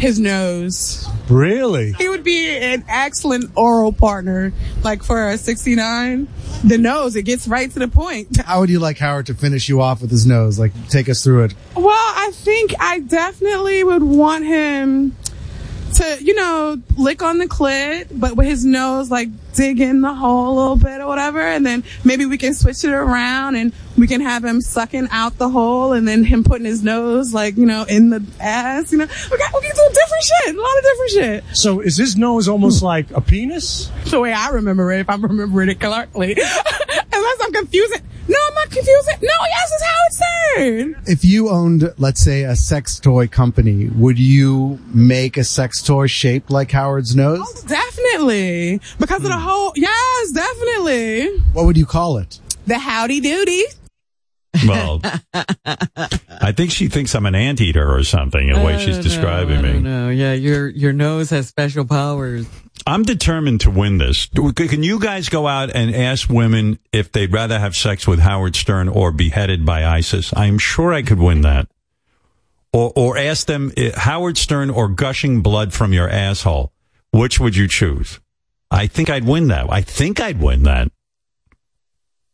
[0.00, 1.06] His nose.
[1.28, 1.92] Really?
[1.92, 4.52] He would be an excellent oral partner,
[4.82, 6.26] like for a 69.
[6.64, 8.36] The nose, it gets right to the point.
[8.44, 10.58] How would you like Howard to finish you off with his nose?
[10.58, 11.54] Like, take us through it.
[11.76, 15.14] Well, I think I definitely would want him
[15.94, 20.14] to, you know, lick on the clit, but with his nose, like dig in the
[20.14, 21.40] hole a little bit or whatever.
[21.40, 25.36] And then maybe we can switch it around and we can have him sucking out
[25.38, 28.98] the hole and then him putting his nose, like, you know, in the ass, you
[28.98, 29.06] know.
[29.30, 31.56] We, got, we can do different shit, a lot of different shit.
[31.56, 33.90] So is his nose almost like a penis?
[34.06, 36.32] The way I remember it, if I'm remembering it correctly.
[37.12, 38.00] Unless I'm confusing.
[38.30, 39.14] No, I'm not confusing.
[39.22, 41.02] No, yes, it's Howard Stern.
[41.06, 46.06] If you owned, let's say, a sex toy company, would you make a sex toy
[46.06, 47.40] shaped like Howard's nose?
[47.42, 48.80] Oh, definitely.
[49.00, 49.39] Because of the.
[49.40, 51.38] Whole, yes, definitely.
[51.52, 52.38] What would you call it?
[52.66, 53.64] The howdy doody.
[54.66, 55.00] Well,
[55.34, 58.52] I think she thinks I'm an anteater or something.
[58.52, 59.78] The way she's describing me.
[59.80, 62.46] No, yeah, your your nose has special powers.
[62.86, 64.26] I'm determined to win this.
[64.26, 68.56] Can you guys go out and ask women if they'd rather have sex with Howard
[68.56, 70.32] Stern or beheaded by ISIS?
[70.34, 71.68] I am sure I could win that.
[72.72, 76.72] Or, or ask them eh, Howard Stern or gushing blood from your asshole.
[77.12, 78.20] Which would you choose?
[78.70, 79.66] I think I'd win that.
[79.70, 80.88] I think I'd win that.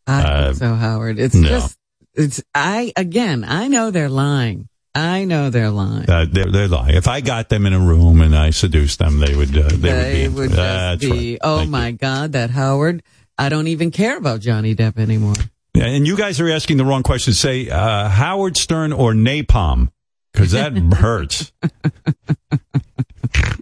[0.07, 1.19] I Uh, think so, Howard.
[1.19, 1.49] It's no.
[1.49, 1.79] just,
[2.15, 4.69] it's, I, again, I know they're lying.
[4.95, 6.09] I know they're lying.
[6.09, 6.95] Uh, they're, they're lying.
[6.95, 9.57] If I got them in a room and I seduced them, they would.
[9.57, 10.57] Uh, they, They would would be.
[10.57, 11.39] just be, right.
[11.43, 13.03] oh Thank my God, that Howard,
[13.37, 15.35] I don't even care about Johnny Depp anymore.
[15.75, 17.35] And you guys are asking the wrong question.
[17.35, 19.91] Say uh, Howard Stern or napalm,
[20.37, 21.51] because that hurts.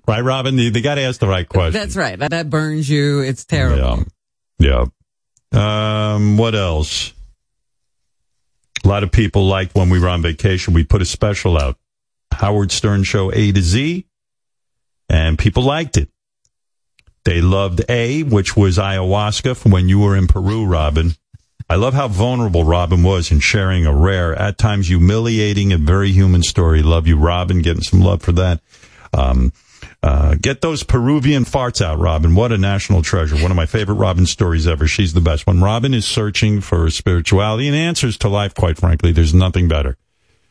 [0.09, 0.57] right, Robin?
[0.57, 1.81] They, they got to ask the right question.
[1.81, 2.19] That's right.
[2.19, 3.21] That, that burns you.
[3.21, 4.05] It's terrible.
[4.59, 4.87] Yeah.
[5.53, 7.13] Um, what else?
[8.85, 10.75] A lot of people liked when we were on vacation.
[10.75, 11.79] We put a special out,
[12.33, 14.05] Howard Stern Show A to Z,
[15.09, 16.09] and people liked it.
[17.25, 21.15] They loved A, which was ayahuasca from when you were in Peru, Robin.
[21.69, 26.13] I love how vulnerable Robin was in sharing a rare, at times humiliating and very
[26.13, 26.83] human story.
[26.83, 27.63] Love you, Robin.
[27.63, 28.61] Getting some love for that.
[29.13, 29.53] Um,
[30.03, 32.35] uh, get those Peruvian farts out, Robin.
[32.35, 33.37] What a national treasure.
[33.37, 34.87] One of my favorite Robin stories ever.
[34.87, 35.47] She's the best.
[35.47, 39.97] When Robin is searching for spirituality and answers to life, quite frankly, there's nothing better.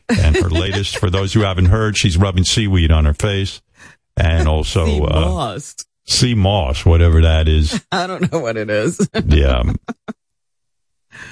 [0.08, 3.62] And her latest, for those who haven't heard, she's rubbing seaweed on her face
[4.16, 5.76] and also, Sea uh, moss.
[6.06, 7.80] sea moss, whatever that is.
[7.92, 9.08] I don't know what it is.
[9.26, 9.62] Yeah.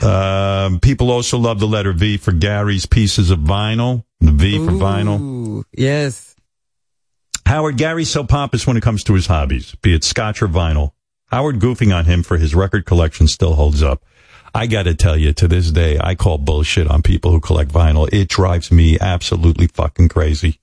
[0.00, 4.04] Um, people also love the letter V for Gary's pieces of vinyl.
[4.20, 5.64] The V for vinyl.
[5.72, 6.36] Yes.
[7.44, 10.92] Howard, Gary's so pompous when it comes to his hobbies, be it scotch or vinyl.
[11.26, 14.04] Howard goofing on him for his record collection still holds up.
[14.54, 18.08] I gotta tell you, to this day, I call bullshit on people who collect vinyl.
[18.12, 20.60] It drives me absolutely fucking crazy.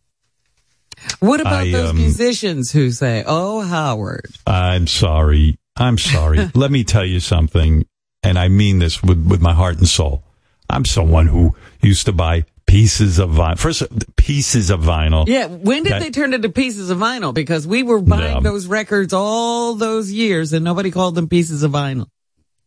[1.19, 4.27] What about I, those um, musicians who say, "Oh, Howard"?
[4.45, 5.57] I'm sorry.
[5.75, 6.51] I'm sorry.
[6.55, 7.85] Let me tell you something,
[8.23, 10.23] and I mean this with, with my heart and soul.
[10.69, 13.57] I'm someone who used to buy pieces of vinyl.
[13.57, 13.83] First,
[14.15, 15.27] pieces of vinyl.
[15.27, 17.33] Yeah, when did That- they turn into pieces of vinyl?
[17.33, 21.71] Because we were buying those records all those years, and nobody called them pieces of
[21.71, 22.07] vinyl.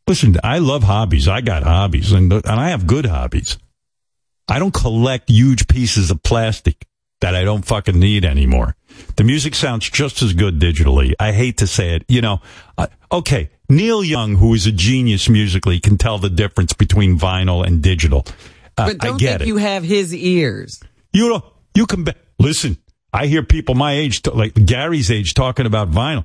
[0.09, 1.29] Listen, I love hobbies.
[1.29, 3.57] I got hobbies, and and I have good hobbies.
[4.49, 6.85] I don't collect huge pieces of plastic
[7.20, 8.74] that I don't fucking need anymore.
[9.16, 11.15] The music sounds just as good digitally.
[11.20, 12.05] I hate to say it.
[12.09, 12.41] You know,
[12.77, 17.66] uh, okay, Neil Young, who is a genius musically, can tell the difference between vinyl
[17.66, 18.24] and digital.
[18.77, 19.47] Uh, But don't I get think it.
[19.49, 20.81] you have his ears.
[21.12, 21.44] You know,
[21.74, 22.78] you can be- listen.
[23.12, 26.24] I hear people my age, like Gary's age, talking about vinyl.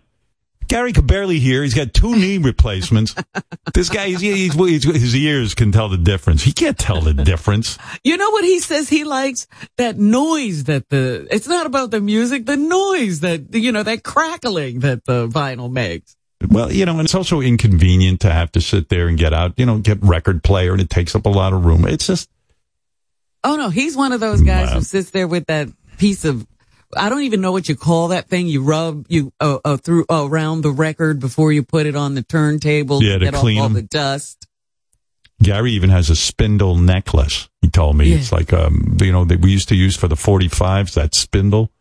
[0.68, 1.64] Gary can barely hear.
[1.64, 3.16] He's got two knee replacements.
[3.74, 6.44] this guy, he's, he's, he's, his ears can tell the difference.
[6.44, 7.78] He can't tell the difference.
[8.04, 9.48] You know what he says he likes?
[9.78, 14.04] That noise that the, it's not about the music, the noise that, you know, that
[14.04, 16.17] crackling that the vinyl makes.
[16.50, 19.54] Well, you know, and it's also inconvenient to have to sit there and get out,
[19.58, 21.86] you know, get record player, and it takes up a lot of room.
[21.86, 22.30] It's just
[23.44, 24.76] Oh no, he's one of those guys Wow.
[24.76, 26.46] who sits there with that piece of,
[26.96, 30.06] I don't even know what you call that thing you rub you uh, uh, through
[30.10, 33.58] uh, around the record before you put it on the turntable Yeah, to get clean
[33.60, 34.48] off all the dust.
[35.42, 37.48] Gary even has a spindle necklace.
[37.62, 40.16] He told me it's like um you know that we used to use for the
[40.16, 41.72] 45s that spindle.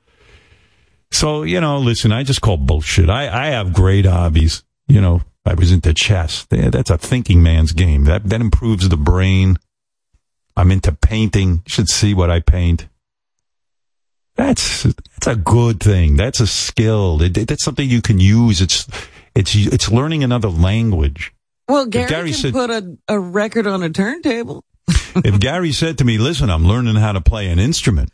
[1.11, 3.09] So, you know, listen, I just call bullshit.
[3.09, 4.63] I I have great hobbies.
[4.89, 6.47] You know, I was into chess.
[6.51, 8.05] That's a thinking man's game.
[8.05, 9.57] That that improves the brain.
[10.57, 11.63] I'm into painting.
[11.67, 12.89] You should see what I paint.
[14.35, 16.17] That's that's a good thing.
[16.17, 17.23] That's a skill.
[17.23, 18.61] It, that's something you can use.
[18.61, 18.87] It's
[19.35, 21.33] it's it's learning another language.
[21.69, 24.65] Well, Gary, Gary can said- put a, a record on a turntable.
[25.17, 28.11] if Gary said to me, "Listen, I'm learning how to play an instrument,"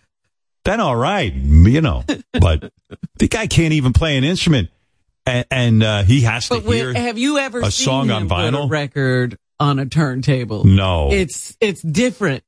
[0.65, 2.05] then all right, you know.
[2.33, 2.73] But
[3.19, 4.71] the guy can't even play an instrument,
[5.27, 8.29] and, and uh, he has to when, hear have you ever a seen song on
[8.29, 8.71] vinyl.
[8.71, 10.65] record on a turntable?
[10.65, 11.13] No.
[11.13, 12.45] It's it's different.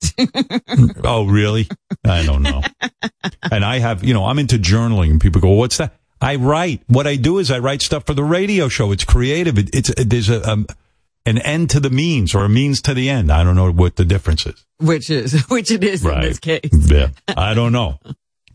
[1.04, 1.68] oh, really?
[2.04, 2.62] I don't know.
[3.50, 6.82] and I have, you know, I'm into journaling, people go, "What's that?" I write.
[6.86, 8.90] What I do is I write stuff for the radio show.
[8.92, 9.58] It's creative.
[9.58, 10.66] It, it's there's a um,
[11.26, 13.30] an end to the means or a means to the end.
[13.32, 14.64] I don't know what the difference is.
[14.78, 16.70] which is which it is in this case.
[16.72, 17.98] Yeah, I don't know,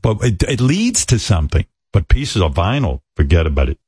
[0.01, 1.65] but it, it leads to something.
[1.91, 3.79] But pieces of vinyl, forget about it.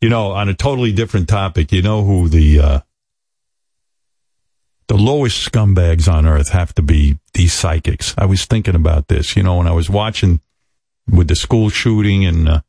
[0.00, 2.80] You know, on a totally different topic, you know who the uh,
[4.88, 8.14] the lowest scumbags on earth have to be these psychics.
[8.18, 10.40] I was thinking about this, you know, when I was watching
[11.10, 12.60] with the school shooting and uh,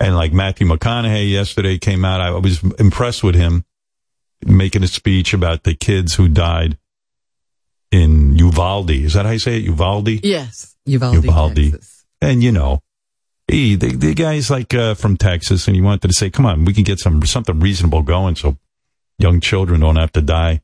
[0.00, 2.20] and like Matthew McConaughey yesterday came out.
[2.20, 3.64] I was impressed with him
[4.44, 6.78] making a speech about the kids who died
[7.90, 8.90] in Uvalde.
[8.90, 9.64] Is that how you say it?
[9.64, 10.24] Uvalde?
[10.24, 11.24] Yes, Uvalde.
[11.24, 11.78] Uvalde.
[12.20, 12.82] And you know,
[13.46, 16.64] he the, the guy's like uh, from Texas, and he wanted to say, "Come on,
[16.64, 18.56] we can get some something reasonable going, so
[19.18, 20.62] young children don't have to die."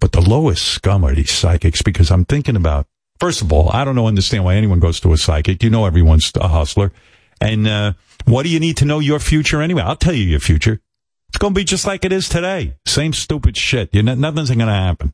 [0.00, 2.86] But the lowest scum are these psychics because I'm thinking about.
[3.18, 5.62] First of all, I don't know understand why anyone goes to a psychic.
[5.64, 6.92] You know, everyone's a hustler,
[7.40, 7.92] and uh,
[8.30, 9.82] what do you need to know your future anyway?
[9.82, 10.80] I'll tell you your future.
[11.28, 12.74] It's going to be just like it is today.
[12.86, 13.94] Same stupid shit.
[13.94, 15.12] You know, nothing's going to happen.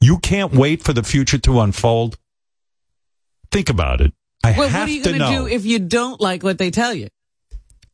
[0.00, 2.18] You can't wait for the future to unfold.
[3.50, 4.12] Think about it.
[4.42, 5.48] I well, have what are you to going to know.
[5.48, 7.08] do if you don't like what they tell you?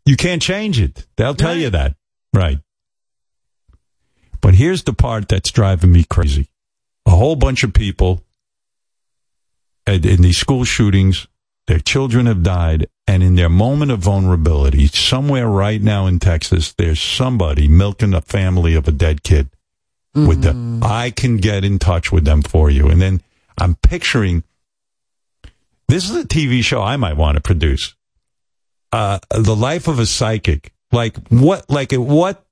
[0.04, 1.06] You can't change it.
[1.16, 1.96] They'll tell you that.
[2.32, 2.58] Right.
[4.40, 6.48] But here's the part that's driving me crazy.
[7.06, 8.22] A whole bunch of people
[9.86, 11.26] in these school shootings,
[11.66, 16.72] their children have died, and in their moment of vulnerability, somewhere right now in Texas,
[16.72, 19.48] there's somebody milking a family of a dead kid.
[20.14, 22.88] With the, I can get in touch with them for you.
[22.88, 23.20] And then
[23.58, 24.44] I'm picturing
[25.88, 27.94] this is a TV show I might want to produce
[28.92, 30.72] uh, the life of a psychic.
[30.90, 32.44] Like what, like at what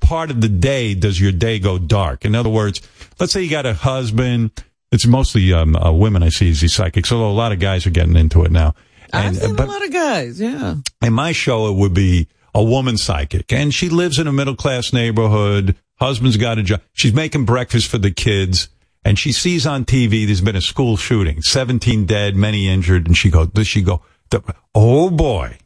[0.00, 2.24] part of the day does your day go dark?
[2.24, 2.82] In other words,
[3.20, 4.50] let's say you got a husband.
[4.90, 7.86] It's mostly um, uh, women I see as these psychics, although a lot of guys
[7.86, 8.74] are getting into it now.
[9.12, 10.40] I've And, seen but a lot of guys.
[10.40, 10.76] Yeah.
[11.02, 14.56] in my show, it would be a woman psychic, and she lives in a middle
[14.56, 15.74] class neighborhood.
[16.00, 16.80] Husband's got a job.
[16.92, 18.68] She's making breakfast for the kids,
[19.04, 23.16] and she sees on TV there's been a school shooting, 17 dead, many injured, and
[23.16, 24.02] she goes, does she go,
[24.74, 25.56] oh boy,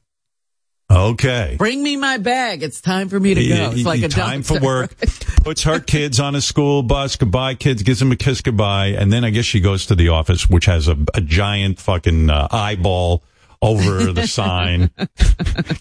[0.91, 1.57] okay.
[1.59, 2.63] Bring me my bag.
[2.63, 3.71] It's time for me to go.
[3.73, 4.97] It's like a time for work.
[5.45, 7.17] Puts her kids on a school bus.
[7.17, 7.83] Goodbye, kids.
[7.83, 10.67] Gives them a kiss goodbye, and then I guess she goes to the office, which
[10.67, 13.23] has a, a giant fucking uh, eyeball
[13.63, 14.91] over the sign.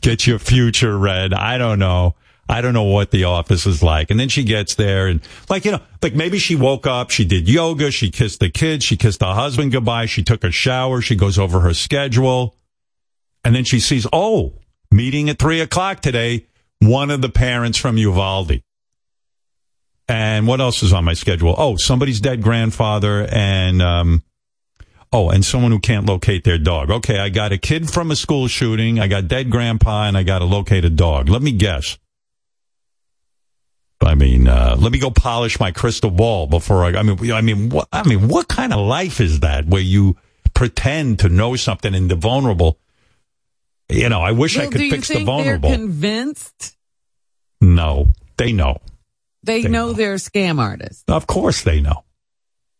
[0.01, 1.33] Get your future read.
[1.33, 2.15] I don't know.
[2.47, 4.11] I don't know what the office is like.
[4.11, 7.25] And then she gets there and like, you know, like maybe she woke up, she
[7.25, 11.01] did yoga, she kissed the kids, she kissed the husband goodbye, she took a shower,
[11.01, 12.55] she goes over her schedule.
[13.43, 14.53] And then she sees, oh,
[14.91, 16.45] meeting at three o'clock today,
[16.79, 18.61] one of the parents from Uvalde.
[20.07, 21.55] And what else is on my schedule?
[21.57, 24.23] Oh, somebody's dead grandfather and, um,
[25.15, 26.91] oh, and someone who can't locate their dog.
[26.91, 30.23] Okay, I got a kid from a school shooting, I got dead grandpa, and I
[30.23, 31.29] got to locate a dog.
[31.29, 31.97] Let me guess.
[34.01, 36.89] I mean, uh, let me go polish my crystal ball before I.
[36.99, 37.87] I mean, I mean, what?
[37.93, 40.17] I mean, what kind of life is that where you
[40.53, 42.77] pretend to know something and the vulnerable?
[43.87, 45.69] You know, I wish I Well, could do you fix the vulnerable.
[45.71, 46.75] Convinced.
[47.61, 48.81] no, they know.
[49.43, 51.03] They, They know, they're scam artists.
[51.07, 52.03] Of course, they know.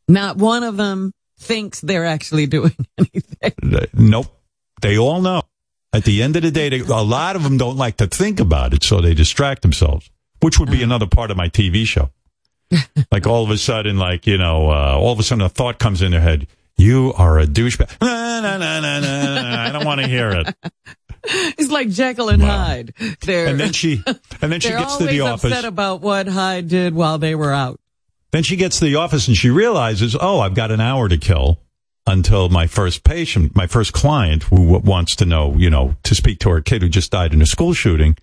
[0.08, 3.54] Not one of them thinks they're actually doing anything.
[3.94, 4.28] Nope,
[4.82, 5.42] they all know.
[5.94, 8.40] At the end of the day, they, a lot of them don't like to think
[8.42, 10.10] about it, so they distract themselves.
[10.42, 12.12] Which would be another part of my TV show.
[13.12, 15.80] like all of a sudden, like you know, uh, all of a sudden a thought
[15.80, 16.48] comes in their head.
[16.78, 18.02] You are a douchebag.
[18.02, 19.64] Nah, nah, nah, nah, nah.
[19.64, 20.56] I don't want to hear it.
[21.28, 22.94] It's like Jekyll and Hyde.
[23.22, 24.04] They're And then she,
[24.44, 25.46] and then she gets to the office.
[25.52, 27.80] upset about what Hyde did while they were out.
[28.36, 31.18] Then she gets to the office and she realizes, oh, I've got an hour to
[31.18, 31.58] kill
[32.06, 36.40] until my first patient, my first client who wants to know, you know, to speak
[36.40, 38.18] to her kid who just died in a school shooting.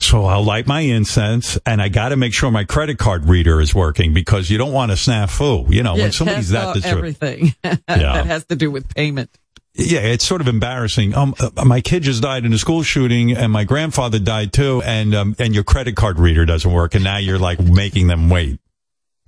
[0.00, 3.60] So I'll light my incense and I got to make sure my credit card reader
[3.60, 5.70] is working because you don't want to snafu.
[5.70, 6.96] You know, Yeah, when somebody's that disturbed.
[6.96, 9.28] everything that has to do with payment.
[9.74, 11.14] Yeah, it's sort of embarrassing.
[11.14, 14.80] Um, uh, my kid just died in a school shooting, and my grandfather died too,
[14.86, 18.30] and um, and your credit card reader doesn't work, and now you're like making them
[18.30, 18.58] wait.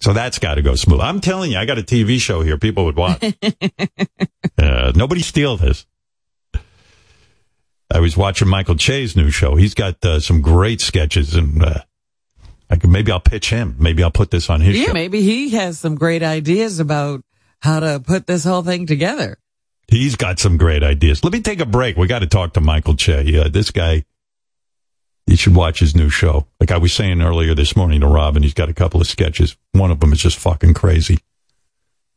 [0.01, 1.01] So that's got to go smooth.
[1.01, 2.59] I'm telling you, I got a TV show here.
[2.59, 3.23] People would watch.
[4.59, 5.87] uh, nobody steal this.
[7.93, 9.55] I was watching Michael Che's new show.
[9.57, 11.81] He's got uh, some great sketches, and uh,
[12.69, 13.77] I could maybe I'll pitch him.
[13.79, 14.93] Maybe I'll put this on his Yeah, show.
[14.93, 17.23] maybe he has some great ideas about
[17.61, 19.39] how to put this whole thing together.
[19.87, 21.23] He's got some great ideas.
[21.23, 21.97] Let me take a break.
[21.97, 23.23] We got to talk to Michael Che.
[23.27, 24.05] Yeah, this guy,
[25.27, 26.47] you should watch his new show.
[26.61, 29.57] Like I was saying earlier this morning to Robin, he's got a couple of sketches.
[29.73, 31.19] One of them is just fucking crazy.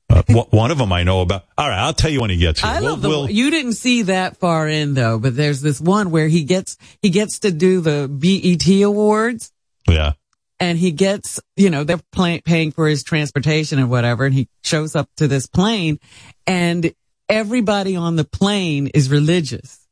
[0.09, 1.45] Uh, one of them I know about.
[1.57, 2.69] All right, I'll tell you when he gets here.
[2.69, 3.09] I We'll- love the.
[3.09, 6.77] we'll- you didn't see that far in though, but there's this one where he gets
[7.01, 9.51] he gets to do the BET awards.
[9.89, 10.13] Yeah.
[10.59, 14.49] and he gets, you know, they're pay- paying for his transportation and whatever, and he
[14.63, 15.99] shows up to this plane,
[16.47, 16.93] and
[17.29, 19.85] everybody on the plane is religious.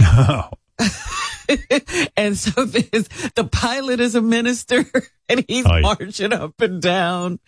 [2.16, 4.84] and so this, the pilot is a minister,
[5.28, 7.38] and he's marching up and down,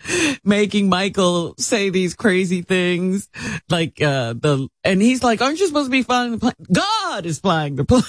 [0.44, 3.28] making Michael say these crazy things,
[3.68, 6.54] like uh the, and he's like, "Aren't you supposed to be flying the plane?
[6.72, 8.02] God is flying the plane."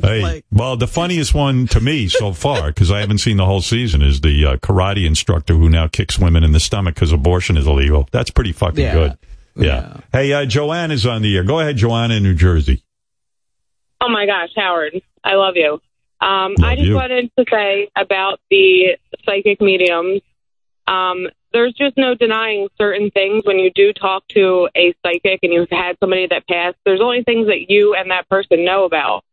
[0.00, 3.60] Hey, well, the funniest one to me so far, because I haven't seen the whole
[3.62, 7.56] season, is the uh, karate instructor who now kicks women in the stomach because abortion
[7.56, 8.08] is illegal.
[8.10, 8.92] That's pretty fucking Yeah.
[8.94, 9.18] good.
[9.54, 9.96] Yeah.
[10.12, 11.44] Hey, uh, Joanne is on the air.
[11.44, 12.82] Go ahead, Joanna in New Jersey.
[14.02, 15.74] Oh my gosh, Howard, I love you.
[16.20, 16.94] Um, I just you.
[16.94, 20.22] wanted to say about the psychic mediums.
[20.86, 25.52] Um, there's just no denying certain things when you do talk to a psychic and
[25.52, 26.76] you've had somebody that passed.
[26.84, 29.24] There's only things that you and that person know about.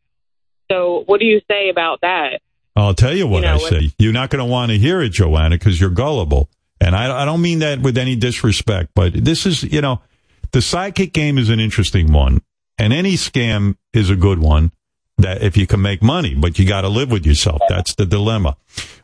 [0.71, 2.41] So, what do you say about that?
[2.75, 3.91] I'll tell you what You know, I say.
[3.97, 6.49] You're not going to want to hear it, Joanna, because you're gullible.
[6.79, 10.01] And I, I don't mean that with any disrespect, but this is, you know,
[10.51, 12.41] the psychic game is an interesting one.
[12.79, 14.71] And any scam is a good one
[15.17, 17.61] that if you can make money, but you got to live with yourself.
[17.67, 18.55] That's the dilemma.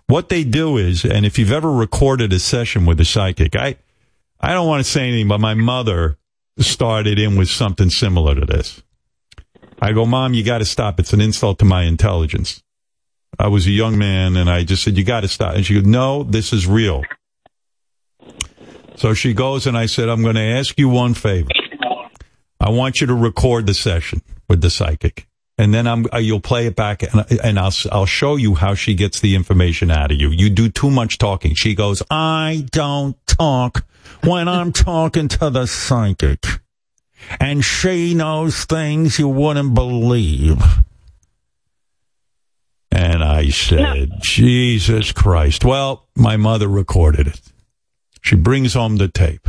[0.08, 3.76] What they do is, and if you've ever recorded a session with a psychic, I,
[4.40, 6.18] I don't want to say anything, but my mother
[6.58, 8.82] started in with something similar to this.
[9.82, 11.00] I go, Mom, you got to stop.
[11.00, 12.64] It's an insult to my intelligence.
[13.38, 15.56] I was a young man and I just said, you got to stop.
[15.56, 17.04] And she goes, no, this is real.
[18.96, 21.50] So she goes and I said, I'm going to ask you one favor.
[22.66, 25.28] I want you to record the session with the psychic.
[25.56, 28.74] And then I'm, uh, you'll play it back and, and I'll, I'll show you how
[28.74, 30.32] she gets the information out of you.
[30.32, 31.54] You do too much talking.
[31.54, 33.86] She goes, I don't talk
[34.24, 36.44] when I'm talking to the psychic.
[37.40, 40.60] And she knows things you wouldn't believe.
[42.92, 45.64] And I said, Jesus Christ.
[45.64, 47.42] Well, my mother recorded it.
[48.22, 49.48] She brings home the tape.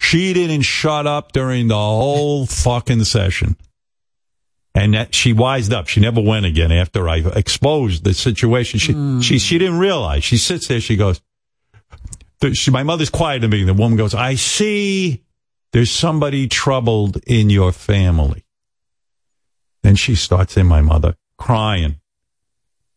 [0.00, 3.56] She didn't shut up during the whole fucking session.
[4.74, 5.88] And that she wised up.
[5.88, 8.80] She never went again after I exposed the situation.
[8.80, 9.20] She, hmm.
[9.20, 10.24] she, she didn't realize.
[10.24, 10.80] She sits there.
[10.80, 11.20] She goes,
[12.54, 13.62] she, my mother's quiet to me.
[13.64, 15.22] The woman goes, I see
[15.72, 18.44] there's somebody troubled in your family.
[19.82, 22.00] Then she starts in my mother crying.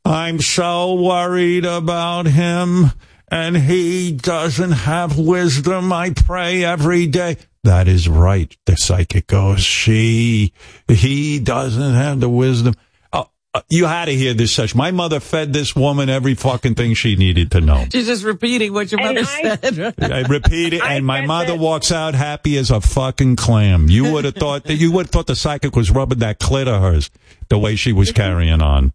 [0.06, 2.92] I'm so worried about him
[3.34, 5.92] and he doesn't have wisdom.
[5.92, 7.38] I pray every day.
[7.64, 8.56] That is right.
[8.68, 10.54] The psychic goes, she,
[10.88, 12.76] he doesn't have the wisdom.
[13.12, 14.76] Oh, uh, you had to hear this such.
[14.76, 17.88] My mother fed this woman every fucking thing she needed to know.
[17.92, 19.96] She's just repeating what your mother said.
[20.00, 23.90] I repeat it, and my mother walks out happy as a fucking clam.
[23.90, 26.68] You would have thought that you would have thought the psychic was rubbing that clit
[26.68, 27.10] of hers
[27.50, 28.94] the way she was carrying on.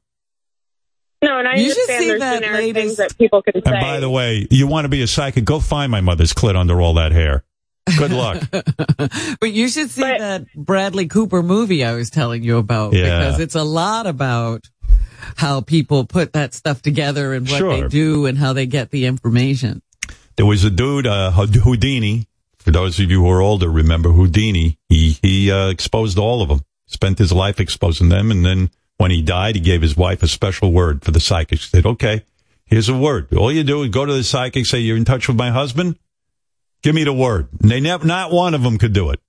[1.22, 3.72] No, and I You should understand see there's that, generic things that people can say.
[3.72, 5.44] And by the way, you want to be a psychic?
[5.44, 7.44] Go find my mother's clit under all that hair.
[7.96, 8.42] Good luck.
[9.40, 13.18] But you should see that Bradley Cooper movie I was telling you about Yeah.
[13.18, 14.68] because it's a lot about
[15.36, 19.06] how people put that stuff together and what they do and how they get the
[19.06, 19.82] information.
[20.36, 22.26] There was a dude, uh, Houdini.
[22.58, 24.78] For those of you who are older, remember Houdini.
[24.88, 26.60] He he uh, exposed all of them.
[26.86, 30.28] Spent his life exposing them, and then when he died, he gave his wife a
[30.28, 31.58] special word for the psychic.
[31.60, 32.24] He said, "Okay,
[32.66, 33.32] here's a word.
[33.34, 35.96] All you do is go to the psychic, say you're in touch with my husband.
[36.82, 39.20] Give me the word." And they never, not one of them could do it.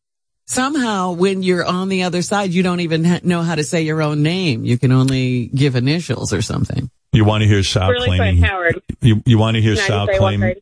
[0.46, 3.84] Somehow, when you're on the other side, you don't even ha- know how to say
[3.84, 4.66] your own name.
[4.66, 6.90] You can only give initials or something.
[7.12, 8.40] You want to hear Sal really claiming?
[8.40, 8.82] quick, Howard.
[9.02, 10.56] You you want to hear Can I Sal just claim?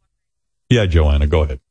[0.70, 1.62] Yeah, Joanna, go ahead.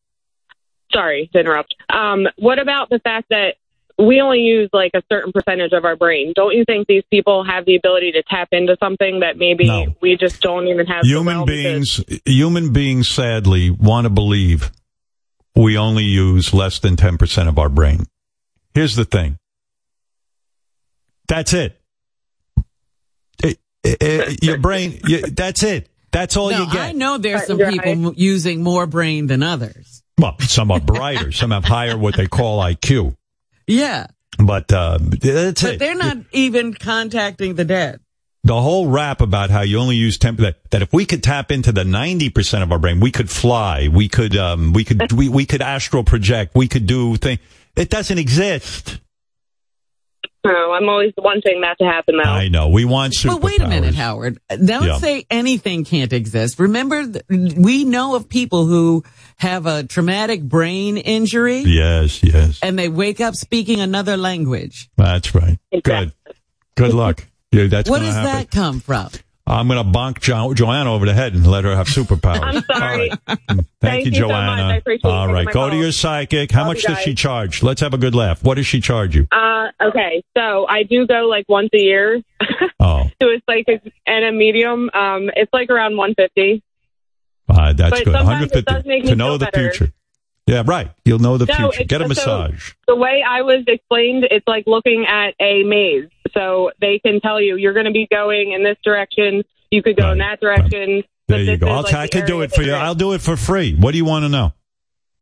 [0.93, 1.75] Sorry to interrupt.
[1.91, 3.57] Um, what about the fact that
[3.99, 6.33] we only use like a certain percentage of our brain?
[6.37, 9.95] Don't you think these people have the ability to tap into something that maybe No.
[10.03, 11.03] we just don't even have?
[11.05, 14.71] human well because- beings human beings sadly want to believe
[15.55, 18.07] we only use less than 10% of our brain
[18.75, 19.39] here's the thing
[21.29, 21.81] that's it,
[23.43, 27.19] It- it- it- your brain you, that's it that's all no, you get I know
[27.19, 30.03] there's some people using more brain than others.
[30.19, 33.17] well some are brighter some have higher what they call iq
[33.67, 34.07] Yeah,
[34.39, 38.01] but uh, that's but it they're not even contacting the dead.
[38.45, 41.51] the whole rap about how you only use 10 that, that if we could tap
[41.51, 45.29] into the 90% of our brain we could fly we could um we could we,
[45.29, 47.41] we could astral project we could do things.
[47.75, 49.01] it doesn't exist
[50.49, 52.31] Oh, I'm always wanting that to happen though.
[52.31, 54.39] i know we want superpowers But wait a minute, Howard.
[54.49, 54.99] Don't Yeah.
[54.99, 56.59] say anything can't exist.
[56.61, 59.03] Remember, we know of people who
[59.39, 64.89] have a traumatic brain injury yes yes and they wake up speaking another language.
[64.97, 66.13] that's right good
[66.77, 69.09] good luck yeah, that's Where does happen that come from?
[69.47, 73.11] I'm gonna bonk jo- joanna over the head and let her have superpowers I'm sorry.
[73.27, 76.63] thank, Thank you so joanna I appreciate you all taking go to your psychic how
[76.63, 79.27] Love much does she charge let's have a good laugh what does she charge you
[79.31, 82.23] Uh, okay, so I do go like once a year
[82.81, 84.91] oh to a psychic and a medium.
[84.95, 86.63] Um, it's like around 150.
[87.49, 88.13] Uh, that's But good.
[88.15, 89.73] sometimes it 150 does make me to know the better.
[89.73, 89.93] future.
[90.47, 90.91] Yeah, right.
[91.05, 91.85] You'll know the No, future.
[91.85, 92.73] Get a so massage.
[92.87, 96.09] The way I was explained, it's like looking at a maze.
[96.33, 99.43] So they can tell you you're going to be going in this direction.
[99.71, 101.03] You could go in that direction.
[101.29, 101.69] There you go.
[101.69, 102.73] I'll like, t- I can do it for you.
[102.73, 103.75] I'll do it for free.
[103.75, 104.53] What do you want to know?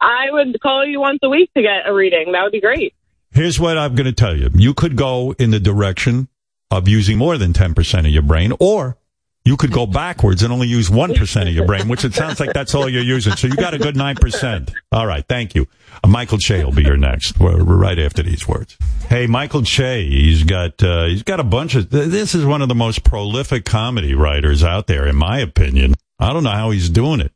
[0.01, 2.33] I would call you once a week to get a reading.
[2.33, 2.95] That would be great.
[3.33, 4.51] Here's what I'm going to tell you.
[4.55, 6.29] You could go in the direction
[6.71, 8.99] of using more than 10% of your brain, or
[9.45, 12.55] you could go backwards and only use 1% of your brain, which it sounds like
[12.55, 13.35] that's all you're using.
[13.37, 14.75] So you got a good 9%.
[14.91, 15.25] All right.
[15.29, 15.67] Thank you.
[16.03, 17.39] Uh, Michael Che will be here next.
[17.39, 18.79] We're, we're right after these words.
[19.09, 22.63] Hey, Michael Che, he's got, uh, he's got a bunch of, th- this is one
[22.63, 25.95] of the most prolific comedy writers out there, in my opinion.
[26.19, 27.33] I don't know how he's doing it.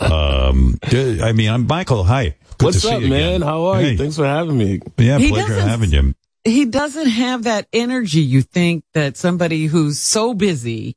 [0.00, 2.04] Um, d- I mean, I'm Michael.
[2.04, 2.34] Hi.
[2.58, 3.12] Good What's up, man?
[3.12, 3.42] again.
[3.42, 3.90] How are Hey.
[3.92, 3.98] you?
[3.98, 4.80] Thanks for having me.
[4.96, 6.14] Yeah, He pleasure doesn't- having you.
[6.46, 10.96] He doesn't have that energy you think that somebody who's so busy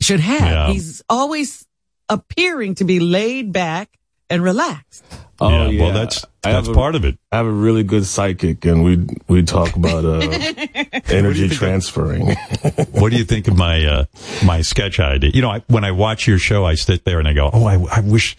[0.00, 0.40] should have.
[0.40, 0.72] Yeah.
[0.72, 1.66] He's always
[2.08, 3.96] appearing to be laid back
[4.30, 5.04] and relaxed.
[5.40, 7.16] Oh Yeah, yeah, well, that's- I have that's a- part of it.
[7.30, 10.20] I have a really good psychic, and we we talk about uh,
[11.08, 12.26] energy transferring.
[12.92, 14.04] what do you think of my uh,
[14.44, 15.30] my sketch idea?
[15.34, 17.66] You know, I, when I watch your show, I sit there and I go, "Oh,
[17.66, 18.36] I, I wish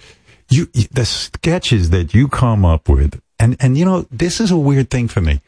[0.50, 4.50] you, you the sketches that you come up with." And and you know, this is
[4.52, 5.40] a weird thing for me.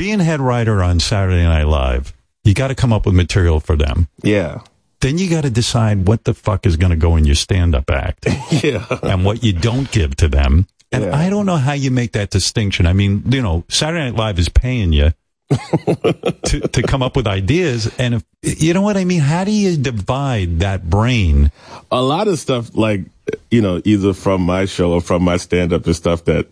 [0.00, 3.76] Being head writer on Saturday Night Live, you got to come up with material for
[3.76, 4.08] them.
[4.22, 4.62] Yeah.
[5.00, 7.90] Then you got to decide what the fuck is going to go in your stand-up
[7.90, 8.26] act.
[8.50, 8.86] yeah.
[9.02, 10.66] and what you don't give to them.
[10.90, 11.14] And Yeah.
[11.18, 12.86] I don't know how you make that distinction.
[12.86, 15.12] I mean, you know, Saturday Night Live is paying you
[15.50, 17.92] to, to come up with ideas.
[17.98, 18.24] And if,
[18.62, 19.20] you know what I mean?
[19.20, 21.52] How do you divide that brain?
[21.92, 23.02] a lot of stuff like
[23.50, 26.46] you know either from my show or from my stand up is stuff that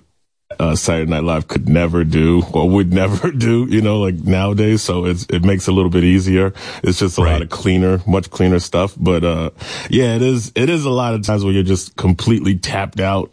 [0.59, 4.83] uh, Saturday Night Live could never do or would never do, you know, like nowadays.
[4.83, 6.53] So it's, it makes it a little bit easier.
[6.83, 8.95] It's just a lot of cleaner, much cleaner stuff.
[8.97, 9.51] But, uh,
[9.91, 13.33] yeah, it is, it is a lot of times where you're just completely tapped out.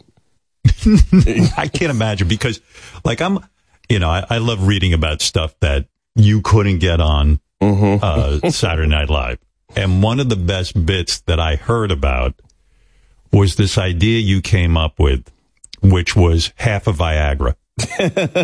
[1.56, 2.60] I can't imagine because,
[3.04, 3.38] like, I'm,
[3.88, 5.86] you know, I, I love reading about stuff that
[6.16, 9.38] you couldn't get on uh, Saturday Night Live.
[9.74, 12.34] And one of the best bits that I heard about
[13.32, 15.30] was this idea you came up with,
[15.90, 17.54] which was half a Viagra.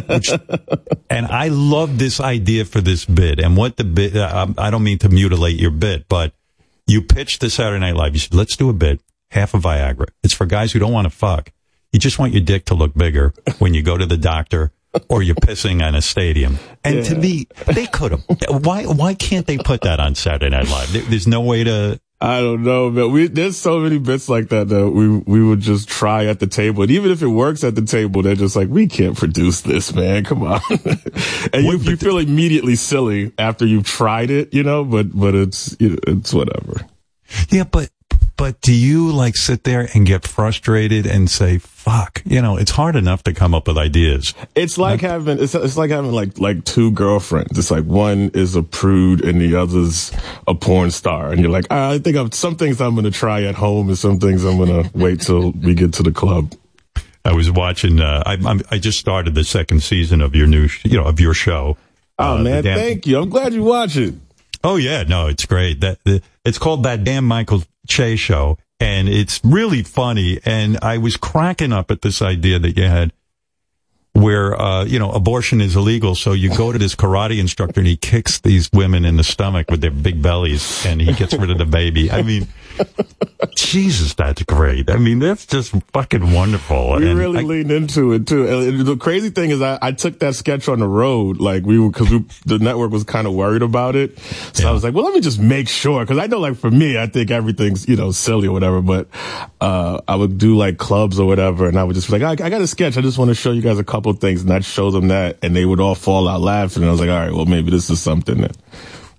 [0.08, 0.30] Which,
[1.10, 3.40] and I love this idea for this bit.
[3.40, 6.34] And what the bit, uh, I don't mean to mutilate your bit, but
[6.86, 8.14] you pitched the Saturday Night Live.
[8.14, 9.00] You said, let's do a bit,
[9.30, 10.06] half a Viagra.
[10.22, 11.50] It's for guys who don't want to fuck.
[11.92, 14.72] You just want your dick to look bigger when you go to the doctor
[15.08, 16.58] or you're pissing on a stadium.
[16.84, 18.24] And to me, they could have.
[18.48, 20.92] Why, why can't they put that on Saturday Night Live?
[20.92, 24.50] There- there's no way to, I don't know, but we there's so many bits like
[24.50, 27.64] that that we we would just try at the table, and even if it works
[27.64, 30.22] at the table, they're just like, we can't produce this, man.
[30.22, 30.60] Come on,
[31.52, 34.84] and you, you feel immediately silly after you've tried it, you know.
[34.84, 36.86] But but it's you know, it's whatever.
[37.48, 37.90] Yeah, but
[38.36, 42.22] but do you like sit there and get frustrated and say, "Fuck"?
[42.24, 44.34] You know, it's hard enough to come up with ideas.
[44.54, 47.58] It's like having it's, it's like having like like two girlfriends.
[47.58, 50.12] It's like one is a prude and the other's
[50.46, 53.10] a porn star, and you're like, "Ah, I think I'm, some things I'm going to
[53.10, 56.12] try at home, and some things I'm going to wait till we get to the
[56.12, 56.52] club.
[57.24, 58.00] I was watching.
[58.00, 61.04] Uh, I I'm, I just started the second season of your new, sh- you know,
[61.04, 61.76] of your show.
[62.18, 63.18] Oh Uh, man, damn- thank you.
[63.18, 64.14] I'm glad you watch it.
[64.64, 65.80] Oh yeah, no, it's great.
[65.80, 70.40] That the, it's called that damn Michael Che show, and it's really funny.
[70.44, 73.12] And I was cracking up at this idea that you had,
[74.14, 77.86] where uh, you know abortion is illegal, so you go to this karate instructor and
[77.86, 81.50] he kicks these women in the stomach with their big bellies, and he gets rid
[81.50, 82.10] of the baby.
[82.10, 82.46] I mean,
[83.56, 84.90] Jesus, that's great.
[84.90, 86.96] I mean, that's just fucking wonderful.
[86.96, 88.46] We And really I- leaned into it too.
[88.46, 91.78] And the crazy thing is, I, I took that sketch on the road, like we
[91.78, 92.08] were, because
[92.44, 94.18] the network was kind of worried about it.
[94.52, 96.70] So I was like, well, let me just make sure, because I know, like for
[96.70, 98.80] me, I think everything's you know silly or whatever.
[98.82, 99.08] But
[99.60, 102.46] uh, I would do like clubs or whatever, and I would just be like, I,
[102.46, 102.96] I got a sketch.
[102.96, 105.38] I just want to show you guys a couple things, and I'd show them that,
[105.42, 106.82] and they would all fall out laughing.
[106.82, 108.56] And I was like, all right, well, maybe this is something that.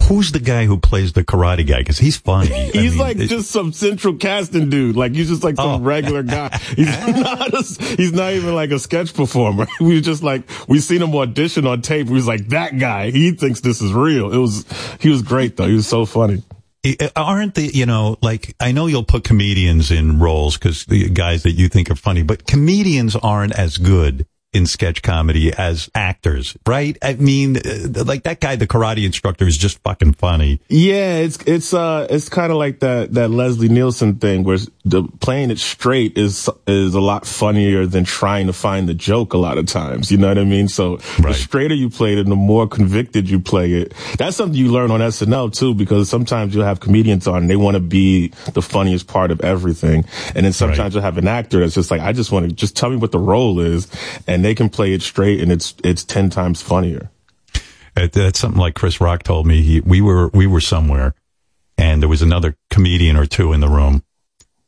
[0.10, 1.77] who's the guy who plays the karate guy?
[1.80, 2.51] Because he's funny.
[2.53, 4.97] I He's mean, like it- just some central casting dude.
[4.97, 5.85] Like he's just like some Oh.
[5.85, 6.49] regular guy.
[6.76, 7.53] He's not.
[7.53, 7.64] A,
[7.95, 9.65] he's not even like a sketch performer.
[9.80, 12.07] We just like we seen him audition on tape.
[12.07, 13.11] We was like that guy.
[13.11, 14.34] He thinks this is real.
[14.34, 14.65] It was.
[14.99, 15.68] He was great though.
[15.68, 16.43] He was so funny.
[16.85, 21.07] Uh, aren't the you know like I know you'll put comedians in roles because the
[21.07, 25.89] guys that you think are funny, but comedians aren't as good in sketch comedy as
[25.95, 26.97] actors, right?
[27.01, 30.61] I mean, uh, like that guy, the karate instructor, is just fucking funny.
[30.69, 35.03] Yeah, it's it's uh it's kind of like that that Leslie Nielsen thing where the
[35.19, 39.38] playing it straight is is a lot funnier than trying to find the joke a
[39.38, 40.11] lot of times.
[40.11, 40.67] You know what I mean?
[40.67, 43.93] So the straighter you play it and the more convicted you play it.
[44.17, 47.55] That's something you learn on SNL too because sometimes you'll have comedians on and they
[47.55, 50.05] want to be the funniest part of everything.
[50.35, 52.75] And then sometimes you'll have an actor that's just like I just want to just
[52.75, 53.88] tell me what the role is
[54.27, 57.10] and they can play it straight and it's it's 10 times funnier.
[57.95, 59.61] Uh, That's something like Chris Rock told me.
[59.61, 61.14] He, we were we were somewhere,
[61.78, 64.03] and there was another comedian or two in the room,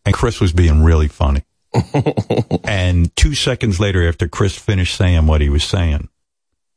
[0.06, 1.44] and Chris was being really funny.
[2.64, 6.10] and two seconds later, after Chris finished saying what he was saying,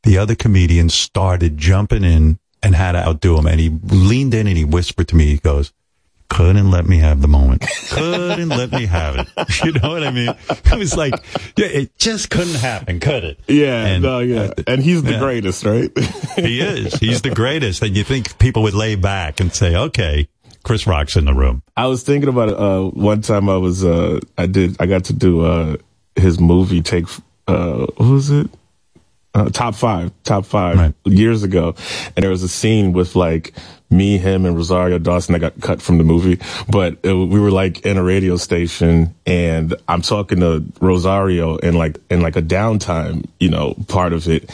[0.03, 3.47] the other comedian started jumping in and had to outdo him.
[3.47, 5.73] And he leaned in and he whispered to me, he goes,
[6.29, 7.63] couldn't let me have the moment.
[7.91, 9.29] Couldn't let me have it.
[9.65, 10.29] You know what I mean?
[10.49, 11.15] It was like,
[11.57, 13.41] yeah, it just couldn't happen, could it?
[13.49, 14.53] Yeah, And- no, yeah.
[14.67, 15.19] And he's the Yeah.
[15.21, 15.91] greatest, right?
[16.37, 16.95] he is.
[17.01, 17.83] He's the greatest.
[17.83, 20.29] And you think people would lay back and say, okay,
[20.63, 21.63] Chris Rock's in the room.
[21.77, 22.59] I was thinking about it.
[22.59, 25.77] Uh, one time I was, uh, I did, I got to do, uh,
[26.15, 27.07] his movie take,
[27.49, 28.49] uh, what was it?
[29.39, 31.77] Uh, top five, top five years ago.
[32.16, 33.55] And there was a scene with like
[33.89, 36.40] me, him and Rosario Dawson that got cut from the movie.
[36.69, 41.74] But it, we were like in a radio station and I'm talking to Rosario in
[41.74, 44.51] like, in like a downtime, you know, part of it.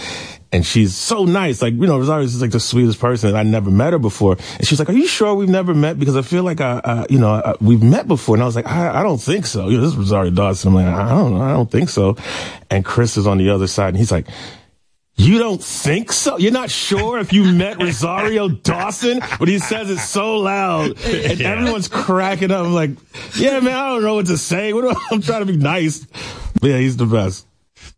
[0.52, 1.62] And she's so nice.
[1.62, 3.31] Like, you know, Rosario's just like the sweetest person.
[3.31, 4.36] And I never met her before.
[4.59, 5.98] And she's like, are you sure we've never met?
[5.98, 8.36] Because I feel like, I, I you know, I, we've met before.
[8.36, 9.69] And I was like, I, I don't think so.
[9.69, 10.69] You know, this is Rosario Dawson.
[10.69, 11.43] I'm like, I don't know.
[11.43, 12.16] I don't think so.
[12.70, 14.28] And Chris is on the other side and he's like,
[15.16, 16.39] you don't think so?
[16.39, 19.20] You're not sure if you met Rosario Dawson?
[19.39, 21.51] But he says it so loud and Yeah.
[21.53, 22.66] everyone's cracking up.
[22.66, 22.91] I'm like,
[23.36, 24.73] yeah, man, I don't know what to say.
[24.73, 26.01] What I, I'm trying to be nice.
[26.61, 27.47] But yeah, he's the best.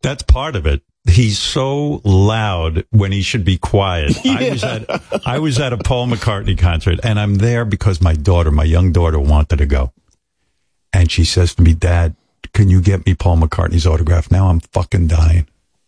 [0.02, 0.82] That's part of it.
[1.08, 4.16] He's so loud when he should be quiet.
[4.26, 8.12] I was at I was at a Paul McCartney concert and I'm there because my
[8.14, 9.92] daughter, my young daughter wanted to go.
[10.92, 12.16] And she says to me, "Dad,
[12.52, 15.46] can you get me Paul McCartney's autograph?" Now I'm fucking dying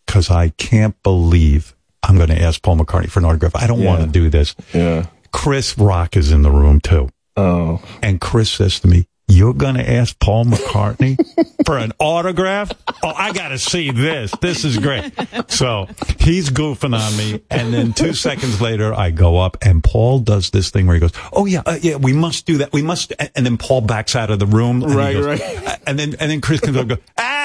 [0.09, 1.73] cuz I can't believe
[2.03, 3.55] I'm going to ask Paul McCartney for an autograph.
[3.55, 4.55] I don't want to do this.
[4.73, 5.05] Yeah.
[5.31, 7.09] Chris Rock is in the room too.
[7.37, 7.81] Oh.
[8.01, 11.15] And Chris says to me, you're going to ask Paul McCartney
[11.65, 12.71] for an autograph?
[13.03, 14.33] Oh, I got to see this.
[14.41, 15.13] This is great.
[15.51, 15.87] So
[16.19, 17.43] he's goofing on me.
[17.51, 20.99] And then two seconds later, I go up and Paul does this thing where he
[20.99, 22.73] goes, Oh yeah, uh, yeah, we must do that.
[22.73, 23.13] We must.
[23.35, 24.81] And then Paul backs out of the room.
[24.83, 25.79] And Right, goes- right.
[25.85, 27.38] And then, and then Chris comes up and goes, ah,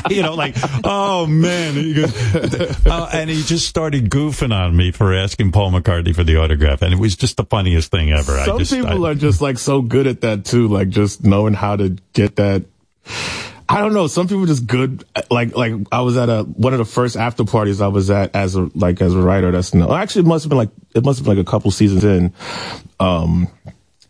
[0.10, 1.76] you know, like, oh man.
[1.76, 6.14] And, he goes, uh, and he just started goofing on me for asking Paul McCartney
[6.14, 6.82] for the autograph.
[6.82, 8.36] And it was just the funniest thing ever.
[8.44, 11.24] Some I just, people I- are just like so good at that too, like just
[11.24, 12.64] knowing how to get that.
[13.68, 14.06] I don't know.
[14.06, 15.04] Some people just good.
[15.28, 18.34] Like, like I was at a, one of the first after parties I was at
[18.36, 19.50] as a, like as a writer.
[19.50, 21.70] That's no, actually it must have been like, it must have been like a couple
[21.72, 22.32] seasons in.
[23.00, 23.48] Um,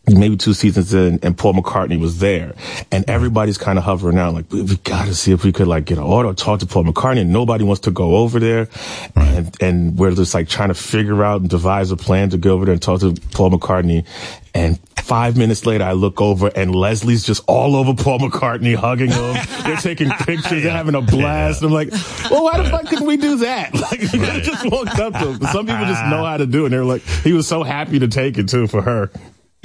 [0.07, 2.53] maybe two seasons in and Paul McCartney was there.
[2.91, 5.85] And everybody's kind of hovering out like we, we gotta see if we could like
[5.85, 7.21] get an auto talk to Paul McCartney.
[7.21, 8.69] And nobody wants to go over there.
[9.15, 12.53] And and we're just like trying to figure out and devise a plan to go
[12.53, 14.05] over there and talk to Paul McCartney.
[14.53, 19.11] And five minutes later I look over and Leslie's just all over Paul McCartney hugging
[19.11, 19.35] him.
[19.63, 20.63] They're taking pictures.
[20.63, 21.63] They're having a blast.
[21.63, 21.91] I'm like
[22.31, 23.73] well why the fuck couldn't we do that?
[23.87, 25.41] Like we could've just walked up to him.
[25.51, 26.09] Some people just ah.
[26.09, 26.65] know how to do it.
[26.67, 29.11] And they're like he was so happy to take it too for her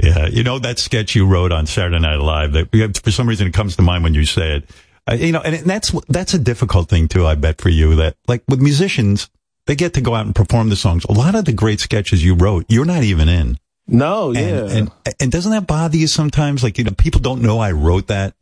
[0.03, 3.47] Yeah, you know that sketch you wrote on Saturday Night Live that for some reason
[3.47, 4.71] it comes to mind when you say it.
[5.09, 7.25] Uh, you know, and that's that's a difficult thing too.
[7.25, 9.31] I bet for you that like with musicians,
[9.67, 11.05] they get to go out and perform the songs.
[11.05, 13.59] A lot of the great sketches you wrote, you're not even in.
[13.87, 14.41] No, yeah.
[14.41, 16.65] And, and and doesn't that bother you sometimes?
[16.65, 18.35] Like you know, people don't know I wrote that.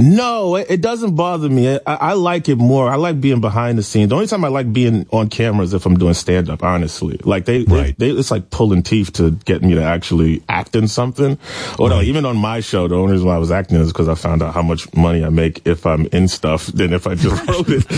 [0.00, 1.74] No, it, doesn't bother me.
[1.74, 2.88] I, I like it more.
[2.88, 4.10] I like being behind the scenes.
[4.10, 7.18] The only time I like being on camera is if I'm doing stand up, honestly.
[7.24, 10.86] Like they, they, they, it's like pulling teeth to get me to actually act in
[10.86, 11.36] something.
[11.80, 14.08] Or no, even on my show, the only reason why I was acting is because
[14.08, 17.16] I found out how much money I make if I'm in stuff than if I
[17.16, 17.90] just wrote it.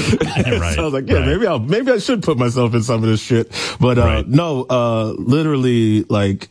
[0.59, 1.27] Right, so I was like, yeah, right.
[1.27, 3.52] maybe I'll, maybe I should put myself in some of this shit.
[3.78, 6.48] But, uh, no, uh, literally like,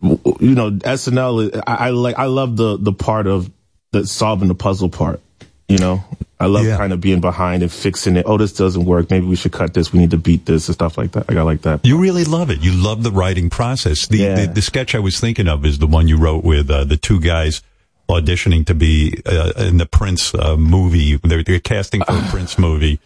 [0.00, 3.50] you know, SNL, I, I like, I love the, the part of
[3.92, 5.20] the solving the puzzle part,
[5.68, 6.04] you know?
[6.40, 8.24] I love kind of being behind and fixing it.
[8.24, 9.10] Oh, this doesn't work.
[9.10, 9.92] Maybe we should cut this.
[9.92, 11.28] We need to beat this and stuff like that.
[11.28, 11.84] Like, I like that.
[11.84, 12.60] You really love it.
[12.60, 14.06] You love the writing process.
[14.06, 14.46] The Yeah.
[14.46, 16.96] the, the sketch I was thinking of is the one you wrote with uh, the
[16.96, 17.60] two guys
[18.08, 21.16] auditioning to be uh, in the Prince uh, movie.
[21.16, 22.98] They're, they're casting for a Prince movie,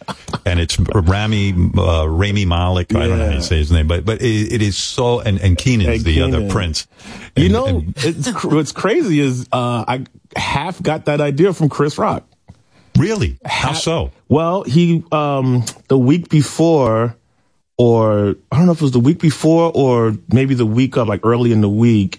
[0.46, 2.94] and it's Rami uh, Rami Malek.
[2.94, 5.20] I don't know how you say his name, but but it, it is so.
[5.20, 6.50] And and Kenan's the other Kenan.
[6.50, 6.86] Prince.
[7.36, 10.04] You know, and- it's, cr- what's crazy is, uh, I
[10.36, 12.24] half got that idea from Chris Rock.
[12.98, 13.38] Really?
[13.44, 14.12] How so?
[14.28, 17.16] Well, he, um, the week before,
[17.78, 21.08] or I don't know if it was the week before or maybe the week of,
[21.08, 22.18] like early in the week,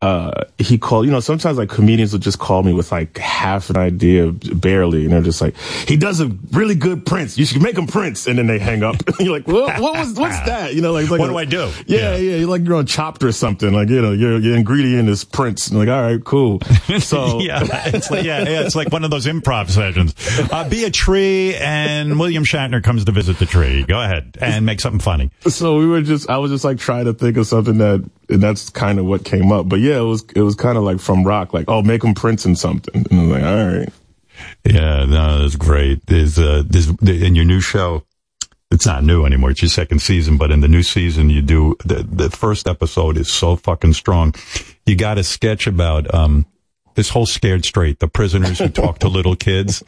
[0.00, 3.68] uh, he called, you know, sometimes like comedians will just call me with like half
[3.68, 5.56] an idea, barely, and they're just like,
[5.88, 7.36] he does a really good Prince.
[7.36, 8.28] You should make him Prince.
[8.28, 8.94] And then they hang up.
[9.18, 10.74] you're like, what, what was, what's that?
[10.74, 11.72] You know, like, like What do I do?
[11.86, 13.72] Yeah, yeah, You're like you're on Chopped or something.
[13.72, 15.66] Like, you know, your, your ingredient is Prince.
[15.68, 16.60] And like, all right, cool.
[17.00, 20.14] So, yeah, it's like yeah, yeah, it's like one of those improv sessions.
[20.50, 23.84] Uh, be a tree, and William Shatner comes to visit the tree.
[23.84, 25.30] Go ahead and make something funny.
[25.46, 28.42] so we were just, I was just like trying to think of something that, and
[28.42, 29.68] that's kind of what came up.
[29.68, 32.14] But yeah, it was, it was kind of like from rock, like, oh, make him
[32.14, 33.06] Prince and something.
[33.10, 33.88] And I was like, all right.
[34.64, 36.06] Yeah, no, that's great.
[36.06, 38.04] There's uh, there's in your new show.
[38.70, 39.50] It's not new anymore.
[39.50, 43.16] It's your second season, but in the new season, you do the the first episode
[43.16, 44.34] is so fucking strong.
[44.86, 46.46] You got a sketch about um
[46.98, 49.84] this whole scared straight, the prisoners who talk to little kids.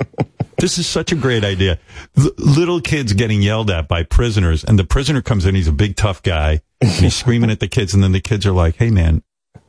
[0.58, 1.80] This is such a great idea.
[2.16, 5.56] L- little kids getting yelled at by prisoners, and the prisoner comes in.
[5.56, 8.46] He's a big tough guy, and he's screaming at the kids, and then the kids
[8.46, 9.24] are like, "Hey, man."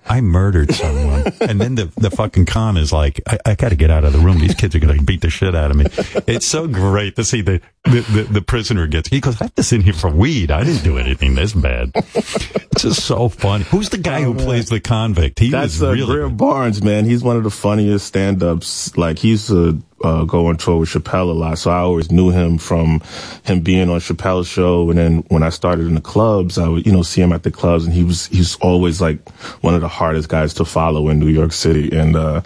[0.08, 1.11] I murdered someone.
[1.42, 4.14] and then the, the fucking con is like, I, I got to get out of
[4.14, 4.40] the room.
[4.40, 5.86] These kids are going to beat the shit out of me.
[6.28, 9.56] It's so great to see the, the, the, the prisoner gets, he goes, I have
[9.56, 10.52] this in here for weed.
[10.52, 11.92] I didn't do anything this bad.
[11.96, 13.64] It's just so funny.
[13.66, 15.40] Who's the guy who plays the convict?
[15.40, 17.06] He That's was uh, really Greer Barnes, man.
[17.06, 18.98] He's one of the funniest stand-ups.
[18.98, 22.30] Like he's to uh, go on tour with Chappelle a lot, so I always knew
[22.32, 23.02] him from
[23.44, 24.90] him being on Chappelle's show.
[24.90, 27.44] And then when I started in the clubs, I would you know see him at
[27.44, 29.28] the clubs, and he was he's always like
[29.62, 31.96] one of the hardest guys to follow in New York City.
[31.96, 32.42] And uh,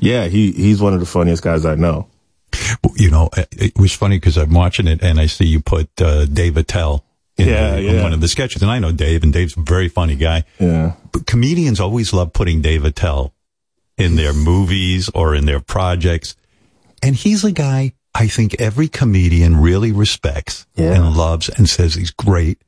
[0.00, 2.08] yeah, he he's one of the funniest guys I know.
[2.96, 6.24] you know, it, was funny because I'm watching it and I see you put uh,
[6.26, 7.04] Dave Attell
[7.38, 8.02] in, Yeah, the- yeah.
[8.02, 10.42] one of the sketches, and I know Dave, and Dave's a very funny guy.
[10.58, 13.32] Yeah, but comedians always love putting Dave Attell
[13.96, 16.34] in their movies or in their projects,
[17.02, 22.10] and he's a guy I think every comedian really respects and loves and says he's
[22.10, 22.58] great,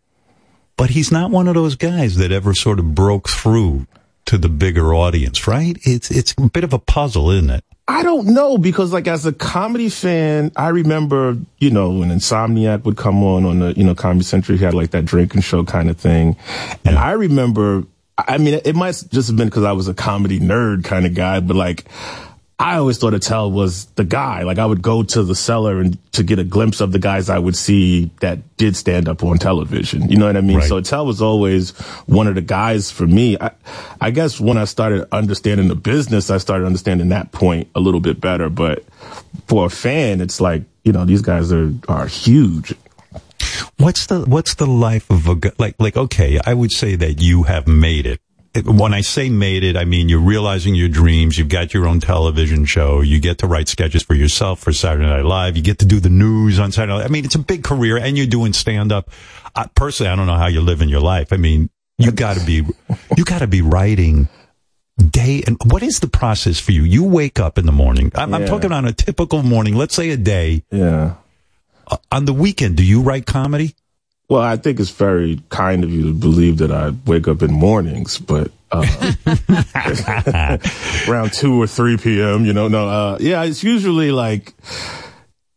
[0.77, 3.87] but he's not one of those guys that ever sort of broke through
[4.27, 5.77] to the bigger audience, right?
[5.83, 7.65] It's it's a bit of a puzzle, isn't it?
[7.89, 12.85] I don't know because like as a comedy fan, I remember, you know, when Insomniac
[12.85, 15.65] would come on on the, you know, Comedy Central, he had like that drinking show
[15.65, 16.37] kind of thing.
[16.85, 17.85] And I remember
[18.17, 21.15] I mean, it might just have been because I was a comedy nerd kind of
[21.15, 21.87] guy, but like,
[22.63, 24.45] I always thought Attell was the guy.
[24.45, 27.29] Like I would go to the cellar and to get a glimpse of the guys
[27.29, 30.09] I would see that did stand up on television.
[30.09, 30.59] You know what I mean?
[30.59, 30.69] Right.
[30.69, 31.71] So Attell was always
[32.07, 33.37] one of the guys for me.
[33.41, 33.51] I,
[34.01, 37.99] I guess when I started understanding the business, I started understanding that point a little
[37.99, 38.49] bit better.
[38.49, 38.85] But
[39.49, 42.75] for a fan, it's like, you know, these guys are, are huge.
[43.79, 47.21] What's the what's the life of a guy like like okay, I would say that
[47.21, 48.21] you have made it.
[48.55, 51.39] When I say made it, I mean you're realizing your dreams.
[51.39, 53.01] You've got your own television show.
[53.01, 55.57] You get to write sketches for yourself for Saturday Night Live.
[55.57, 56.99] You get to do the news on Saturday.
[56.99, 57.07] Night.
[57.07, 59.11] I mean, it's a big career, and you're doing stand up.
[59.75, 61.33] Personally, I don't know how you're living your life.
[61.33, 62.67] I mean, you got to be
[63.17, 64.29] you got to be writing
[64.99, 66.83] day and what is the process for you?
[66.83, 68.13] You wake up in the morning.
[68.15, 69.75] I'm, I'm talking on a typical morning.
[69.75, 70.65] Let's say a day.
[70.71, 71.15] Yeah.
[71.87, 73.75] Uh, on the weekend, do you write comedy?
[74.29, 77.53] Well, I think it's very kind of you to believe that I wake up in
[77.53, 78.87] mornings, but uh,
[81.09, 82.47] around two or three p.m.
[82.47, 84.55] You know, no, uh, yeah, it's usually like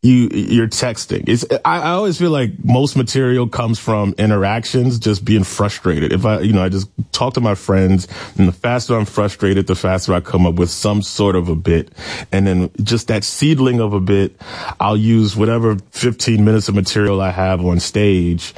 [0.02, 1.28] you you're texting.
[1.28, 6.12] It's I, I always feel like most material comes from interactions, just being frustrated.
[6.12, 8.06] If I, you know, I just talk to my friends,
[8.38, 11.56] and the faster I'm frustrated, the faster I come up with some sort of a
[11.56, 11.90] bit,
[12.30, 14.40] and then just that seedling of a bit,
[14.78, 18.54] I'll use whatever 15 minutes of material I have on stage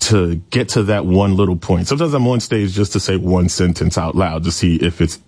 [0.00, 1.88] to get to that one little point.
[1.88, 5.18] Sometimes I'm on stage just to say one sentence out loud to see if it's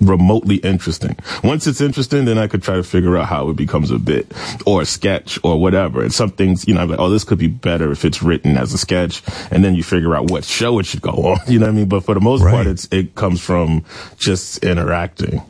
[0.00, 1.16] remotely interesting.
[1.42, 4.32] Once it's interesting, then I could try to figure out how it becomes a bit
[4.66, 6.02] or a sketch or whatever.
[6.02, 8.56] And some things, you know, I'm like, oh, this could be better if it's written
[8.56, 9.22] as a sketch.
[9.50, 11.38] And then you figure out what show it should go on.
[11.46, 11.88] You know what I mean?
[11.88, 13.84] But for the most part, it's, it comes from
[14.18, 15.42] just interacting.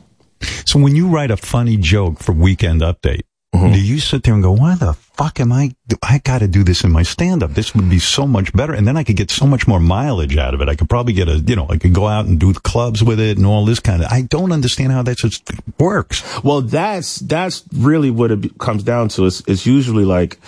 [0.67, 3.23] So when you write a funny joke for Weekend Update,
[3.55, 3.73] Mm-hmm.
[3.73, 6.62] do you sit there and go, why the fuck am I, I got to do
[6.62, 7.53] this in my stand up.
[7.53, 8.75] This would be so much better.
[8.75, 10.69] And then I could get so much more mileage out of it.
[10.69, 13.03] I could probably get a, you know, I could go out and do the clubs
[13.03, 16.23] with it and all this kind of, I don't understand how that just works.
[16.45, 19.25] Well, that's that's really what it comes down to.
[19.25, 20.39] It's, it's usually like,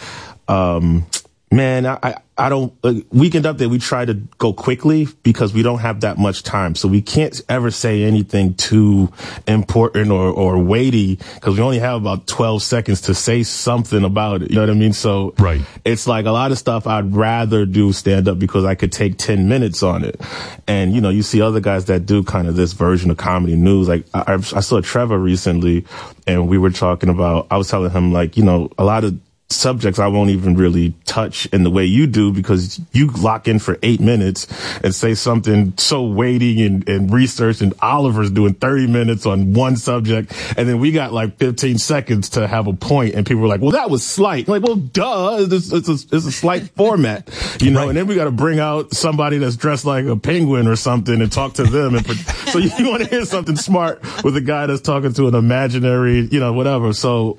[0.47, 1.06] um,
[1.51, 3.68] man, I I, I don't like, weekend update.
[3.68, 7.39] We try to go quickly because we don't have that much time, so we can't
[7.48, 9.12] ever say anything too
[9.47, 14.43] important or or weighty because we only have about twelve seconds to say something about
[14.43, 14.51] it.
[14.51, 14.93] You know what I mean?
[14.93, 18.74] So right, it's like a lot of stuff I'd rather do stand up because I
[18.74, 20.20] could take ten minutes on it,
[20.66, 23.56] and you know you see other guys that do kind of this version of comedy
[23.56, 23.89] news.
[23.89, 25.85] Like I I saw Trevor recently,
[26.27, 27.48] and we were talking about.
[27.51, 29.18] I was telling him like you know a lot of
[29.52, 33.59] subjects I won't even really touch in the way you do because you lock in
[33.59, 34.47] for eight minutes
[34.82, 39.77] and say something so weighty and, and research and Oliver's doing 30 minutes on one
[39.77, 43.48] subject and then we got like 15 seconds to have a point and people were
[43.48, 44.48] like, well, that was slight.
[44.48, 47.28] I'm like, well, duh, it's, it's, a, it's a slight format,
[47.60, 50.66] you know, and then we got to bring out somebody that's dressed like a penguin
[50.66, 51.94] or something and talk to them.
[51.94, 52.06] And
[52.48, 56.20] so you want to hear something smart with a guy that's talking to an imaginary,
[56.20, 56.93] you know, whatever.
[56.93, 57.39] So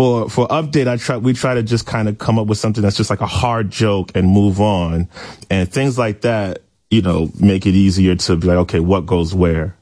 [0.00, 2.82] for for update, I try we try to just kind of come up with something
[2.82, 5.10] that's just like a hard joke and move on,
[5.50, 6.62] and things like that.
[6.88, 9.76] You know, make it easier to be like, okay, what goes where.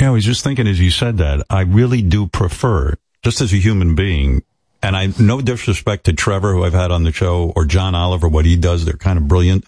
[0.00, 3.52] Yeah, I was just thinking as you said that, I really do prefer, just as
[3.52, 4.42] a human being,
[4.82, 8.28] and I, no disrespect to Trevor, who I've had on the show, or John Oliver,
[8.28, 9.64] what he does, they're kind of brilliant.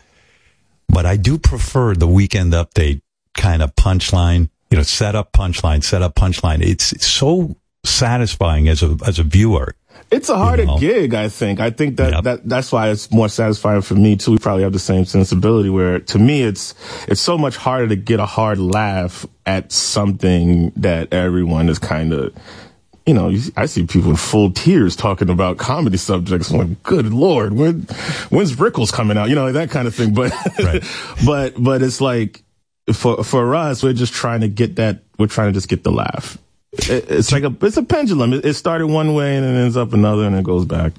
[0.88, 3.02] But I do prefer the weekend update
[3.34, 6.60] kind of punchline, you know, set up punchline, set up punchline.
[6.60, 9.76] It's, it's so satisfying as a, as a viewer.
[10.12, 10.78] It's a harder You know?
[10.78, 11.58] gig, I think.
[11.58, 14.32] I think that, that that's why it's more satisfying for me too.
[14.32, 16.74] We probably have the same sensibility where to me it's
[17.08, 22.12] it's so much harder to get a hard laugh at something that everyone is kind
[22.12, 22.34] of
[23.06, 26.50] you know, I see people in full tears talking about comedy subjects.
[26.50, 27.82] I'm like, good lord, when,
[28.30, 29.28] when's Rickles coming out?
[29.28, 30.14] You know, that kind of thing.
[30.14, 30.32] But,
[31.26, 32.44] but, but it's like,
[32.92, 35.90] for, for us, we're just trying to get that, we're trying to just get the
[35.90, 36.38] laugh.
[36.72, 38.32] It, it's like a, it's a pendulum.
[38.32, 40.92] It, it started one way and it ends up another and it goes back.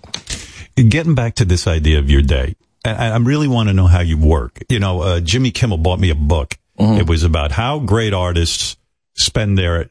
[0.75, 2.55] Getting back to this idea of your day,
[2.85, 4.63] I, I really want to know how you work.
[4.69, 6.57] You know, uh, Jimmy Kimmel bought me a book.
[6.79, 8.77] It was about how great artists
[9.13, 9.89] spend their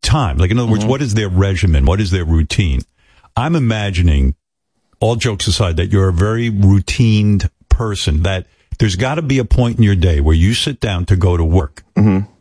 [0.00, 0.38] time.
[0.38, 1.84] Like, in other words, what is their regimen?
[1.84, 2.82] What is their routine?
[3.36, 4.36] I'm imagining,
[5.00, 8.46] all jokes aside, that you're a very routined person, that
[8.78, 11.36] there's got to be a point in your day where you sit down to go
[11.36, 11.82] to work.
[11.96, 12.32] Mm-hmm.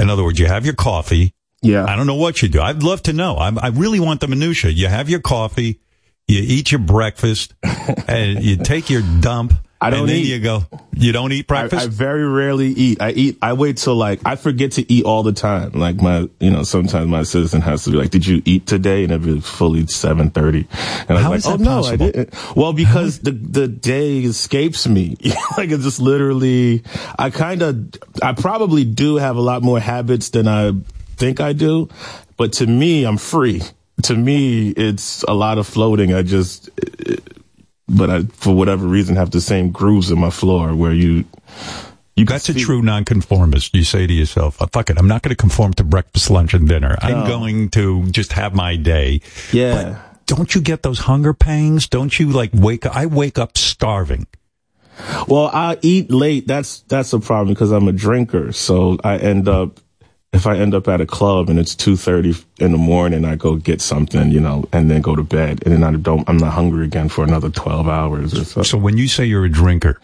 [0.00, 1.34] In other words, you have your coffee.
[1.62, 1.84] Yeah.
[1.84, 2.60] I don't know what you do.
[2.60, 3.36] I'd love to know.
[3.36, 4.70] I, I really want the minutia.
[4.70, 5.80] You have your coffee,
[6.26, 7.54] you eat your breakfast,
[8.08, 10.26] and you take your dump, I don't and then eat.
[10.26, 11.80] you go, you don't eat breakfast?
[11.80, 13.00] I, I very rarely eat.
[13.00, 13.38] I eat.
[13.40, 15.70] I wait till like I forget to eat all the time.
[15.72, 19.04] Like my, you know, sometimes my assistant has to be like, "Did you eat today?"
[19.04, 20.66] And it'd be fully seven thirty,
[21.08, 21.84] and I'm like, "Oh that no.
[21.84, 25.16] I didn't." Well, because the the day escapes me.
[25.56, 26.82] like it's just literally.
[27.16, 27.88] I kind of.
[28.20, 30.72] I probably do have a lot more habits than I
[31.18, 31.88] think I do,
[32.36, 33.62] but to me, I'm free.
[34.04, 36.14] To me, it's a lot of floating.
[36.14, 36.70] I just
[37.88, 41.24] but I, for whatever reason, have the same grooves in my floor where you,
[42.14, 42.26] you.
[42.26, 43.74] That's a true nonconformist.
[43.74, 46.54] You say to yourself, oh, "Fuck it, I'm not going to conform to breakfast, lunch,
[46.54, 46.96] and dinner.
[47.00, 49.22] I'm going to just have my day."
[49.52, 49.74] Yeah.
[49.74, 51.88] But don't you get those hunger pangs?
[51.88, 52.84] Don't you like wake?
[52.84, 52.94] up?
[52.94, 54.26] I wake up starving.
[55.26, 56.46] Well, I eat late.
[56.46, 58.52] That's that's a problem because I'm a drinker.
[58.52, 59.80] So I end up
[60.32, 63.36] if I end up at a club and it's two thirty in the morning, I
[63.36, 66.28] go get something, you know, and then go to bed, and then I don't.
[66.28, 68.62] I'm not hungry again for another twelve hours or so.
[68.62, 70.00] So when you say you're a drinker,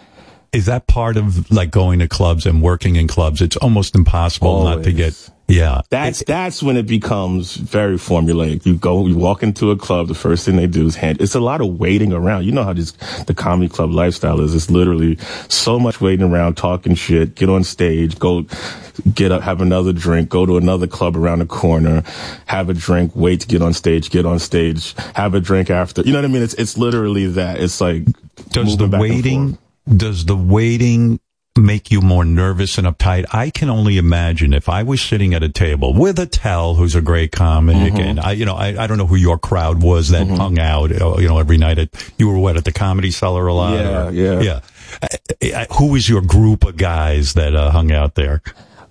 [0.55, 3.43] is that part of like going to clubs and working in clubs?
[3.43, 5.31] It's almost impossible not to get.
[5.47, 8.65] Yeah, That's that's when it becomes very formulaic.
[8.65, 10.09] You go, you walk into a club.
[10.09, 11.21] The first thing they do is hand.
[11.21, 12.45] It's a lot of waiting around.
[12.45, 12.93] You know how this
[13.27, 14.55] the comedy club lifestyle is.
[14.55, 15.19] It's literally
[15.51, 17.35] so much waiting around, talking shit.
[17.35, 18.47] Get on stage, go
[19.13, 22.03] get up, have another drink, go to another club around the corner,
[22.47, 26.01] have a drink, wait to get on stage, get on stage, have a drink after.
[26.01, 26.43] You know what I mean?
[26.43, 27.61] It's it's literally that.
[27.61, 28.05] It's like
[28.49, 29.59] Does the moving back and waiting?
[29.89, 31.21] Does the waiting?
[31.57, 33.27] Make you more nervous and uptight.
[33.33, 37.01] I can only imagine if I was sitting at a table with Attell, who's a
[37.01, 37.97] great comic, Mm-hmm.
[38.01, 40.91] and I, you know, I, I don't know who your crowd was that hung out,
[40.91, 43.75] uh, you know, every night at, you were what, at the comedy cellar a lot?
[43.75, 44.41] Yeah, or- yeah.
[44.41, 44.61] Yeah.
[45.01, 48.43] Uh, uh, Who was your group of guys that uh, hung out there?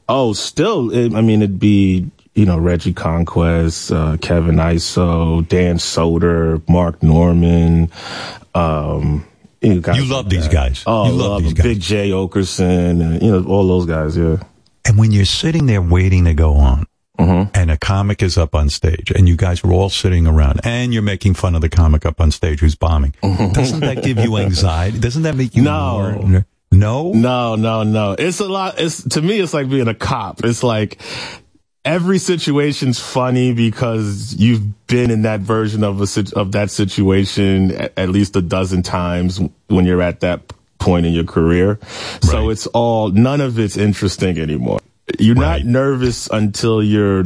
[0.07, 5.79] Oh, still, it, I mean, it'd be, you know, Reggie Conquest, uh, Kevin Iso, Dan
[5.79, 7.91] Soder, Mark Norman,
[8.55, 9.25] um,
[9.63, 10.53] you, guys You love like these that.
[10.53, 10.83] guys.
[10.85, 11.63] Oh, You love love these them.
[11.63, 14.37] Big Jay Oakerson, and, you know, all those guys, yeah.
[14.85, 16.85] And when you're sitting there waiting to go on,
[17.19, 17.51] Mm-hmm.
[17.53, 20.91] and a comic is up on stage, and you guys are all sitting around, and
[20.91, 24.35] you're making fun of the comic up on stage who's bombing, doesn't that give you
[24.37, 24.97] anxiety?
[24.99, 26.11] Doesn't that make you No.
[26.19, 26.45] more?
[26.71, 28.15] No, no, no, no.
[28.17, 28.79] It's a lot.
[28.79, 30.43] It's to me, it's like being a cop.
[30.43, 30.99] It's like
[31.85, 37.93] every situation's funny because you've been in that version of a of that situation at,
[37.97, 41.79] at least a dozen times when you're at that point in your career.
[42.21, 44.79] So it's all none of it's interesting anymore.
[45.19, 47.25] You're not nervous until you're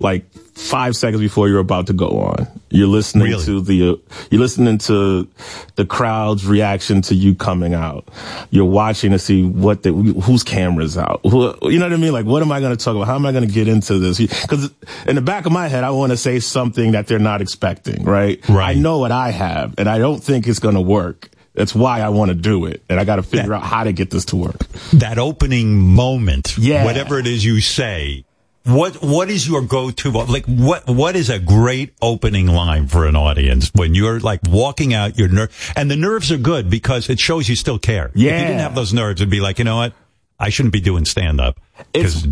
[0.00, 0.24] like
[0.54, 2.46] five seconds before you're about to go on.
[2.70, 3.96] You're listening to the, uh,
[4.30, 5.28] you're listening to
[5.76, 8.08] the crowd's reaction to you coming out.
[8.50, 11.20] You're watching to see what the, whose camera's out.
[11.24, 12.12] Who, you know what I mean?
[12.12, 13.06] Like, what am I going to talk about?
[13.06, 14.18] How am I going to get into this?
[14.46, 14.70] Cause
[15.06, 18.04] in the back of my head, I want to say something that they're not expecting,
[18.04, 18.40] right?
[18.48, 18.76] Right.
[18.76, 21.30] I know what I have and I don't think it's going to work.
[21.54, 22.82] That's why I want to do it.
[22.88, 24.66] And I got to figure out how to get this to work.
[24.94, 26.84] that opening moment, Yeah.
[26.84, 28.24] whatever it is you say.
[28.64, 33.06] What what is your go to like what what is a great opening line for
[33.06, 37.10] an audience when you're like walking out your nerve and the nerves are good because
[37.10, 38.10] it shows you still care.
[38.30, 39.92] If you didn't have those nerves, it'd be like you know what
[40.38, 41.60] I shouldn't be doing stand up
[41.92, 42.22] because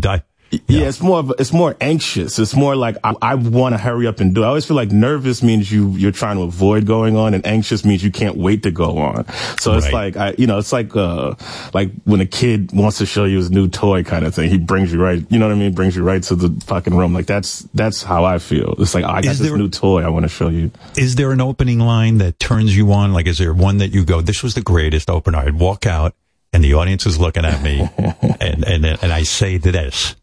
[0.67, 2.37] Yeah, it's more of a- it's more anxious.
[2.39, 4.41] It's more like I, I want to hurry up and do.
[4.41, 4.45] it.
[4.45, 7.83] I always feel like nervous means you you're trying to avoid going on, and anxious
[7.85, 9.25] means you can't wait to go on.
[9.59, 11.35] So it's like I, you know, it's like uh
[11.73, 14.49] like when a kid wants to show you his new toy kind of thing.
[14.49, 15.73] He brings you right, you know what I mean?
[15.73, 17.13] Brings you right to the fucking room.
[17.13, 18.75] Like that's that's how I feel.
[18.79, 20.71] It's like oh, I got Is this there- new toy I want to show you.
[20.97, 23.13] Is there an opening line that turns you on?
[23.13, 25.39] Like, is there one that you go, this was the greatest opener?
[25.39, 26.15] I'd walk out
[26.53, 27.81] and the audience is looking at me
[28.39, 30.15] and, and, and I say this.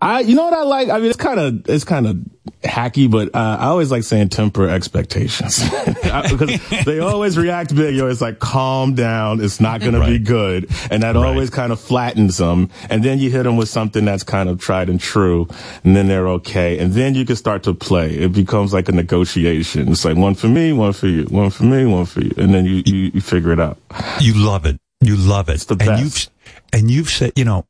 [0.00, 0.88] I, you know what I like?
[0.90, 2.16] I mean, it's kind of, it's kind of
[2.62, 5.68] hacky, but, uh, I always like saying temper expectations
[6.02, 7.94] because they always react big.
[7.94, 9.40] You're always like, calm down.
[9.40, 10.70] It's not going to be good.
[10.90, 12.70] And that always kind of flattens them.
[12.88, 15.48] And then you hit them with something that's kind of tried and true.
[15.82, 16.78] And then they're okay.
[16.78, 18.14] And then you can start to play.
[18.14, 19.90] It becomes like a negotiation.
[19.90, 22.32] It's like one for me, one for you, one for me, one for you.
[22.36, 23.78] And then you, you, you figure it out.
[24.20, 24.78] You love it.
[25.00, 25.70] You love it.
[25.70, 26.28] And you've,
[26.72, 27.66] and you've said, you know,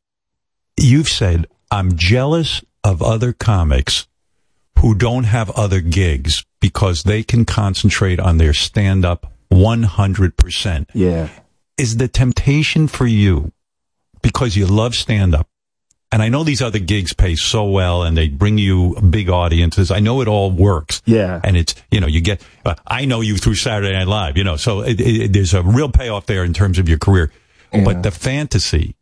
[0.78, 4.06] you've said, I'm jealous of other comics
[4.78, 10.86] who don't have other gigs because they can concentrate on their stand up 100%.
[10.94, 11.28] Yeah.
[11.76, 13.52] Is the temptation for you
[14.22, 15.48] because you love stand up?
[16.10, 19.90] And I know these other gigs pay so well and they bring you big audiences.
[19.90, 21.02] I know it all works.
[21.05, 21.39] Yeah.
[21.44, 24.44] And it's, you know, you get, uh, I know you through Saturday Night Live, you
[24.44, 27.30] know, so it, it, there's a real payoff there in terms of your career.
[27.70, 28.97] But the fantasy,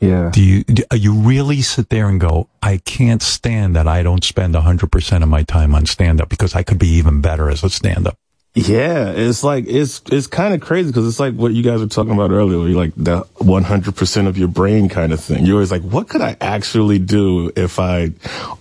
[0.00, 0.30] Yeah.
[0.30, 4.22] do you, do you really sit there and go, I can't stand that I don't
[4.22, 7.64] spend 100% of my time on stand up because I could be even better as
[7.64, 8.18] a stand up?
[8.52, 11.86] Yeah, it's like it's it's kind of crazy because it's like what you guys were
[11.86, 15.46] talking about earlier, where you're like the 100 percent of your brain kind of thing.
[15.46, 18.10] You're always like, what could I actually do if I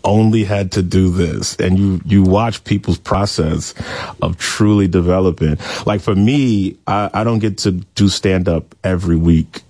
[0.04, 1.56] only had to do this?
[1.56, 3.74] And you you watch people's process
[4.22, 5.58] of truly developing.
[5.88, 9.64] Like for me, I, I don't get to do stand up every week.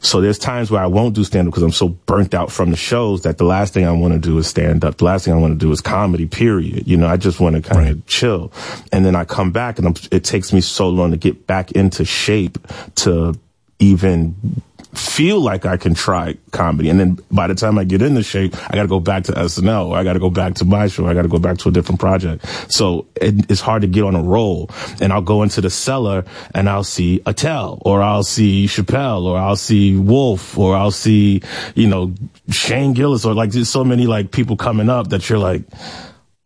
[0.00, 2.70] So there's times where I won't do stand up because I'm so burnt out from
[2.70, 4.98] the shows that the last thing I want to do is stand up.
[4.98, 6.86] The last thing I want to do is comedy, period.
[6.86, 8.52] You know, I just want to kind of chill.
[8.92, 11.72] And then I come back and I'm, it takes me so long to get back
[11.72, 12.58] into shape
[12.96, 13.34] to
[13.78, 14.62] even
[14.96, 16.88] feel like I can try comedy.
[16.88, 19.32] And then by the time I get into shape, I got to go back to
[19.32, 19.88] SNL.
[19.88, 21.06] Or I got to go back to my show.
[21.06, 22.44] I got to go back to a different project.
[22.72, 24.70] So it, it's hard to get on a roll.
[25.00, 26.24] And I'll go into the cellar
[26.54, 31.42] and I'll see Attell or I'll see Chappelle or I'll see Wolf or I'll see,
[31.74, 32.14] you know,
[32.50, 35.62] Shane Gillis or like there's so many like people coming up that you're like,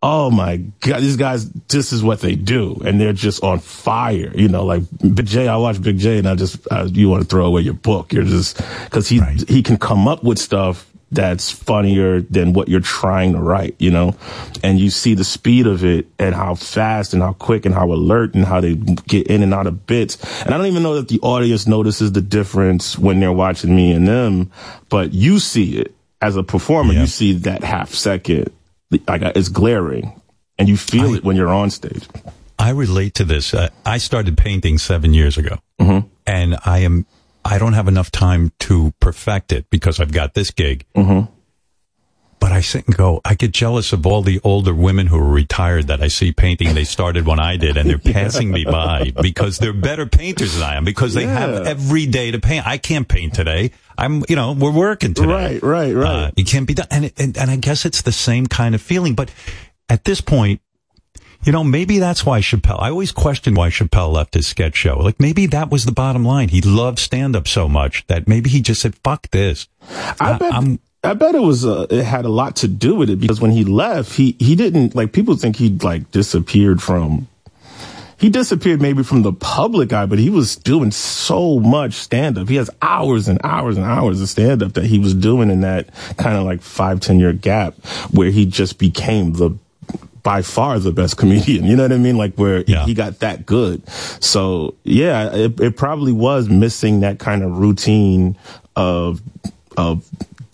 [0.03, 4.31] oh my god, these guys, this is what they do, and they're just on fire.
[4.35, 5.47] You know, like Big Jay.
[5.47, 8.13] I watch Big Jay, and I just uh, you want to throw away your book.
[8.13, 9.49] You're just because he right.
[9.49, 13.91] he can come up with stuff that's funnier than what you're trying to write, you
[13.91, 14.15] know?
[14.63, 17.91] And you see the speed of it and how fast and how quick and how
[17.91, 20.17] alert and how they get in and out of bits.
[20.43, 23.91] And I don't even know that the audience notices the difference when they're watching me
[23.91, 24.51] and them,
[24.87, 26.93] but you see it as a performer.
[26.93, 27.01] Yeah.
[27.01, 28.49] You see that half second
[29.07, 30.21] like it's glaring
[30.57, 32.07] and you feel I, it when you're on stage.
[32.59, 33.53] I relate to this.
[33.53, 36.07] Uh, I started painting seven years ago mm-hmm.
[36.27, 37.07] and I am,
[37.43, 40.85] I don't have enough time to perfect it because I've got this gig.
[40.95, 41.31] Mm-hmm.
[42.41, 45.29] But I sit and go, I get jealous of all the older women who are
[45.29, 46.73] retired that I see painting.
[46.73, 50.63] They started when I did and they're passing me by because they're better painters than
[50.63, 51.37] I am because they yeah.
[51.37, 52.65] have every day to paint.
[52.65, 53.69] I can't paint today.
[53.95, 55.59] I'm, you know, we're working today.
[55.59, 56.07] Right, right, right.
[56.07, 56.87] Uh, you can't be done.
[56.89, 59.13] And, and, and I guess it's the same kind of feeling.
[59.13, 59.31] But
[59.87, 60.61] at this point,
[61.43, 64.97] you know, maybe that's why Chappelle, I always question why Chappelle left his sketch show.
[64.97, 66.49] Like maybe that was the bottom line.
[66.49, 69.67] He loved stand up so much that maybe he just said, fuck this.
[70.19, 73.09] I, bet, I'm, I bet it was, uh, it had a lot to do with
[73.09, 77.27] it because when he left, he, he didn't, like, people think he, like, disappeared from,
[78.21, 82.47] he disappeared maybe from the public eye, but he was doing so much stand up.
[82.47, 85.61] He has hours and hours and hours of stand up that he was doing in
[85.61, 87.73] that kind of like five, ten year gap
[88.11, 89.57] where he just became the
[90.21, 91.65] by far the best comedian.
[91.65, 92.15] You know what I mean?
[92.15, 92.85] Like where yeah.
[92.85, 93.87] he got that good.
[93.89, 98.37] So yeah, it, it probably was missing that kind of routine
[98.75, 99.19] of,
[99.77, 100.05] of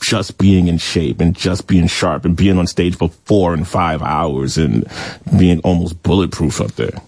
[0.02, 3.68] just being in shape and just being sharp and being on stage for four and
[3.68, 4.86] five hours and
[5.38, 7.02] being almost bulletproof up there.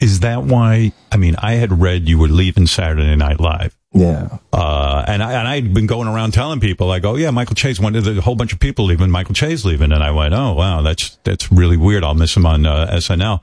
[0.00, 0.92] Is that why?
[1.12, 3.76] I mean, I had read you were leaving Saturday Night Live.
[3.92, 4.38] Yeah.
[4.52, 7.80] Uh, and I, and I'd been going around telling people, like, oh yeah, Michael Che's.
[7.80, 9.92] one of the whole bunch of people leaving, Michael Che's leaving.
[9.92, 12.02] And I went, oh wow, that's, that's really weird.
[12.02, 13.40] I'll miss him on uh, SNL.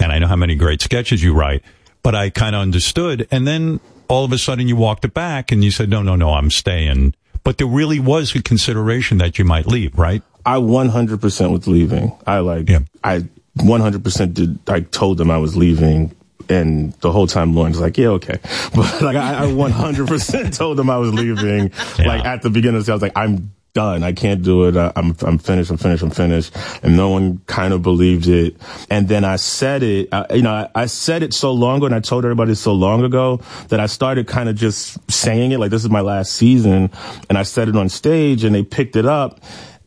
[0.00, 1.62] And I know how many great sketches you write,
[2.02, 3.26] but I kind of understood.
[3.32, 6.14] And then all of a sudden you walked it back and you said, no, no,
[6.14, 7.14] no, I'm staying.
[7.44, 10.22] But there really was a consideration that you might leave, right?
[10.44, 12.12] I 100% was leaving.
[12.26, 12.80] I like, yeah.
[13.04, 13.24] I
[13.58, 16.14] 100% did, I told them I was leaving.
[16.48, 18.38] And the whole time Lorne's like, yeah, okay.
[18.74, 21.70] But like, I, I 100% told them I was leaving.
[21.98, 22.06] Yeah.
[22.06, 24.02] Like at the beginning of the I was like, I'm done.
[24.02, 24.76] I can't do it.
[24.76, 25.70] I, am I'm finished.
[25.70, 26.02] I'm finished.
[26.02, 26.56] I'm finished.
[26.82, 28.56] And no one kind of believed it.
[28.90, 31.94] And then I said it, you know, I, I, said it so long ago and
[31.94, 35.70] I told everybody so long ago that I started kind of just saying it like
[35.70, 36.90] this is my last season.
[37.28, 39.40] And I said it on stage and they picked it up.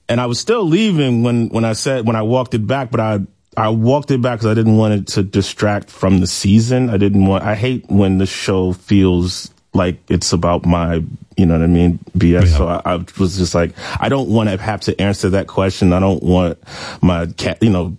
[0.08, 2.99] And I was still leaving when, when I said, when I walked it back, but
[2.99, 3.20] I,
[3.58, 6.90] I walked it back because I didn't want it to distract from the season.
[6.90, 11.03] I didn't want, I hate when the show feels like it's about my,
[11.38, 12.43] you know what I mean, BS.
[12.43, 12.57] Yeah.
[12.57, 15.93] So I, I, was just like, I don't want to have to answer that question.
[15.93, 16.60] I don't want
[17.02, 17.98] my cat, you know,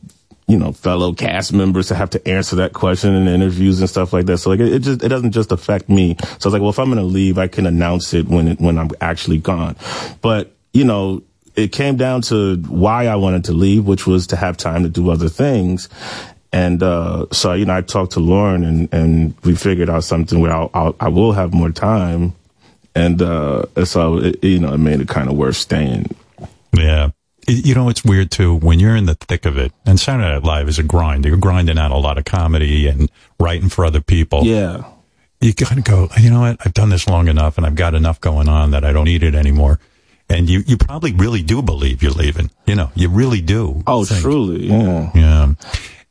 [0.49, 4.13] you know, fellow cast members to have to answer that question in interviews and stuff
[4.13, 4.39] like that.
[4.39, 6.17] So like, it, it just, it doesn't just affect me.
[6.21, 8.49] So I was like, well, if I'm going to leave, I can announce it when
[8.49, 9.77] it, when I'm actually gone.
[10.21, 11.23] But, you know,
[11.55, 14.89] it came down to why I wanted to leave, which was to have time to
[14.89, 15.89] do other things.
[16.53, 20.41] And uh, so, you know, I talked to Lorne and, and we figured out something
[20.41, 22.35] where I'll, I'll I will have more time.
[22.95, 26.15] And uh, so, it, you know, it made it kind of worth staying.
[26.77, 27.11] Yeah.
[27.49, 29.73] You know, it's weird too when you're in the thick of it.
[29.87, 31.25] And Saturday Night Live is a grind.
[31.25, 33.11] You're grinding out a lot of comedy and
[33.41, 34.45] writing for other people.
[34.45, 34.85] Yeah.
[35.41, 36.59] You kind of go, you know what?
[36.65, 39.23] I've done this long enough and I've got enough going on that I don't need
[39.23, 39.81] it anymore.
[40.29, 42.51] And you, you probably really do believe you're leaving.
[42.67, 43.83] You know, you really do.
[43.87, 44.69] Oh, truly.
[44.69, 45.11] Yeah.
[45.15, 45.55] Yeah.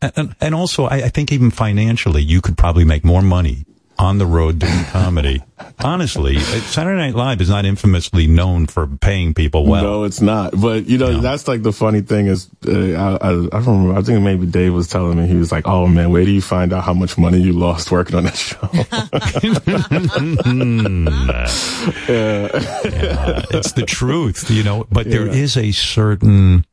[0.02, 3.66] And, and also, I, I think even financially, you could probably make more money
[4.00, 5.44] on the road doing comedy.
[5.84, 9.84] Honestly, uh, Saturday Night Live is not infamously known for paying people well.
[9.84, 10.60] No, it's not.
[10.60, 13.94] But you know, that's like the funny thing is, uh, I, I, I remember.
[13.96, 16.42] I think maybe Dave was telling me he was like, "Oh man, where do you
[16.42, 18.58] find out how much money you lost working on that show?"
[22.08, 22.08] yeah.
[22.08, 24.86] Yeah, it's the truth, you know.
[24.92, 25.34] But there Yeah.
[25.34, 26.66] is a certain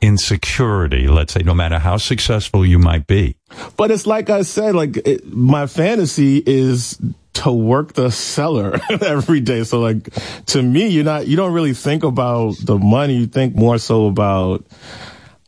[0.00, 1.08] insecurity.
[1.08, 3.36] Let's say, no matter how successful you might be,
[3.76, 6.98] But it's like I said, like it, my fantasy is
[7.34, 9.64] to work the cellar every day.
[9.64, 10.08] So like
[10.46, 13.16] to me, you're not, you don't really think about the money.
[13.16, 14.64] You think more so about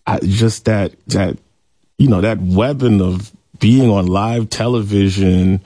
[0.06, 1.39] uh, just that, that,
[1.98, 5.60] you know, that weapon of being on live television,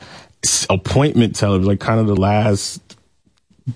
[0.69, 2.81] appointment television, like kind of the last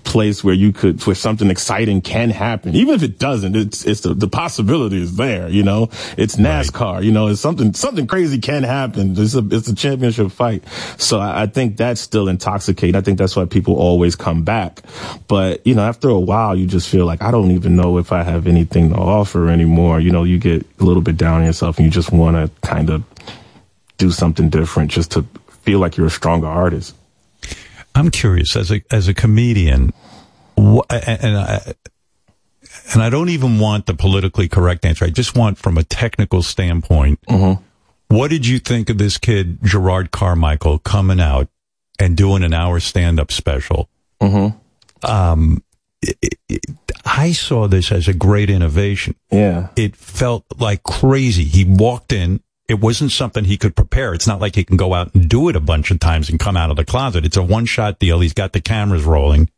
[0.03, 2.75] place where you could where something exciting can happen.
[2.75, 5.89] Even if it doesn't it's it's the, the possibility is there you know?
[6.15, 7.27] It's nascar you know?
[7.27, 9.15] It's something something crazy can happen.
[9.17, 10.63] It's a it's a championship fight.
[10.97, 12.95] So I, I think that's still intoxicating.
[12.95, 14.83] I think that's why people always come back.
[15.27, 18.11] But you know after a while you just feel like i don't even know if
[18.11, 19.99] i have anything to offer anymore.
[19.99, 22.67] You know you get a little bit down on yourself and you just want to
[22.67, 23.03] kind of
[23.97, 26.95] do something different just to feel like you're a stronger artist
[27.95, 29.91] I'm curious as a as a comedian,
[30.57, 31.73] wh- and I
[32.93, 35.05] and I don't even want the politically correct answer.
[35.05, 37.19] I just want from a technical standpoint.
[38.07, 41.47] What did you think of this kid Jerrod Carmichael coming out
[41.99, 43.89] and doing an hour stand up special?
[45.03, 45.63] Um,
[46.01, 46.65] it, it,
[47.05, 49.15] I saw this as a great innovation.
[49.31, 49.67] Yeah.
[49.75, 51.43] It felt like crazy.
[51.43, 52.41] He walked in.
[52.69, 54.13] It wasn't something he could prepare.
[54.13, 56.39] It's not like he can go out and do it a bunch of times and
[56.39, 57.25] come out of the closet.
[57.25, 58.19] It's a one shot deal.
[58.19, 59.49] He's got the cameras rolling.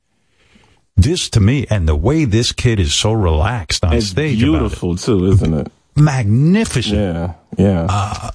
[0.95, 4.95] This to me, and the way this kid is so relaxed on it's stage, beautiful
[4.95, 6.95] too isn't it magnificent.
[6.95, 7.87] Yeah, yeah.
[7.89, 8.31] Uh,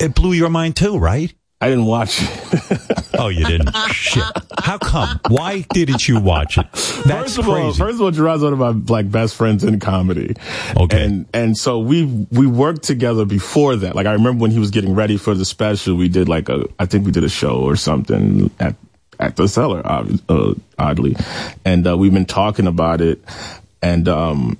[0.00, 1.32] it blew your mind too, right?
[1.64, 3.08] I didn't watch it.
[3.18, 3.74] oh, you didn't?
[3.86, 4.22] Shit.
[4.58, 5.18] How come?
[5.28, 6.70] Why didn't you watch it?
[6.72, 7.78] That's first of all, crazy.
[7.78, 10.36] first of all, Jerrod's one of my like best friends in comedy.
[10.76, 11.02] Okay.
[11.02, 13.96] And and so we we worked together before that.
[13.96, 16.68] Like I remember when he was getting ready for the special, we did like a
[16.78, 18.76] I think we did a show or something at
[19.18, 21.16] at the cellar, uh, oddly,
[21.64, 23.24] and uh, we've been talking about it,
[23.80, 24.58] and um.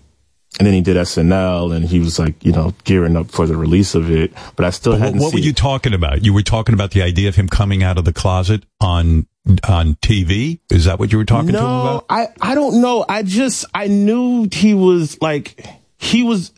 [0.59, 3.56] And then he did SNL, and he was like, you know, gearing up for the
[3.56, 4.32] release of it.
[4.55, 6.24] But I still But hadn't what, what were you talking about?
[6.24, 9.26] You were talking about the idea of him coming out of the closet on
[9.68, 10.60] on TV.
[10.70, 12.06] Is that what you were talking to him no, about?
[12.09, 13.05] I, I don't know.
[13.09, 15.66] I just, I knew he was like,
[15.98, 16.52] he was,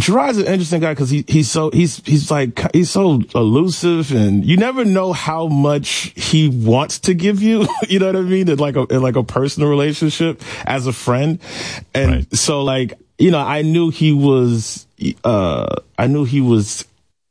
[0.00, 4.44] Jerrod's an interesting guy because he, he's so, he's, he's like, he's so elusive and
[4.44, 7.66] you never know how much he wants to give you.
[7.88, 8.48] you know what I mean?
[8.48, 11.38] In like a, in like a personal relationship as a friend.
[11.94, 14.86] And so like, you know, I knew he was,
[15.24, 16.84] uh, I knew he was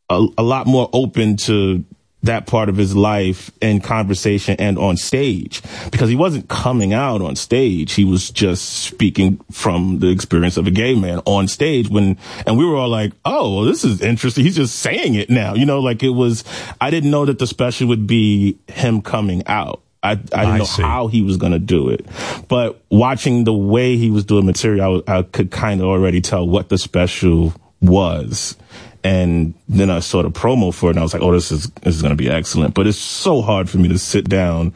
[0.10, 1.86] a, a lot more open to
[2.26, 5.62] that part of his life in conversation and on stage
[5.92, 7.94] because he wasn't coming out on stage.
[7.94, 12.58] He was just speaking from the experience of a gay man on stage when, and
[12.58, 14.44] we were all like, Oh, well, this is interesting.
[14.44, 16.44] He's just saying it now, you know, like it was,
[16.80, 19.82] I didn't know that the special would be him coming out.
[20.04, 22.06] I, I didn't know how he was going to do it,
[22.48, 26.48] but watching the way he was doing material, I, I could kind of already tell
[26.48, 28.56] what the special was.
[29.04, 31.70] And then I saw the promo for it and I was like, oh, this is,
[31.84, 32.74] this is going to be excellent.
[32.74, 34.74] But it's so hard for me to sit down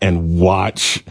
[0.00, 1.04] and watch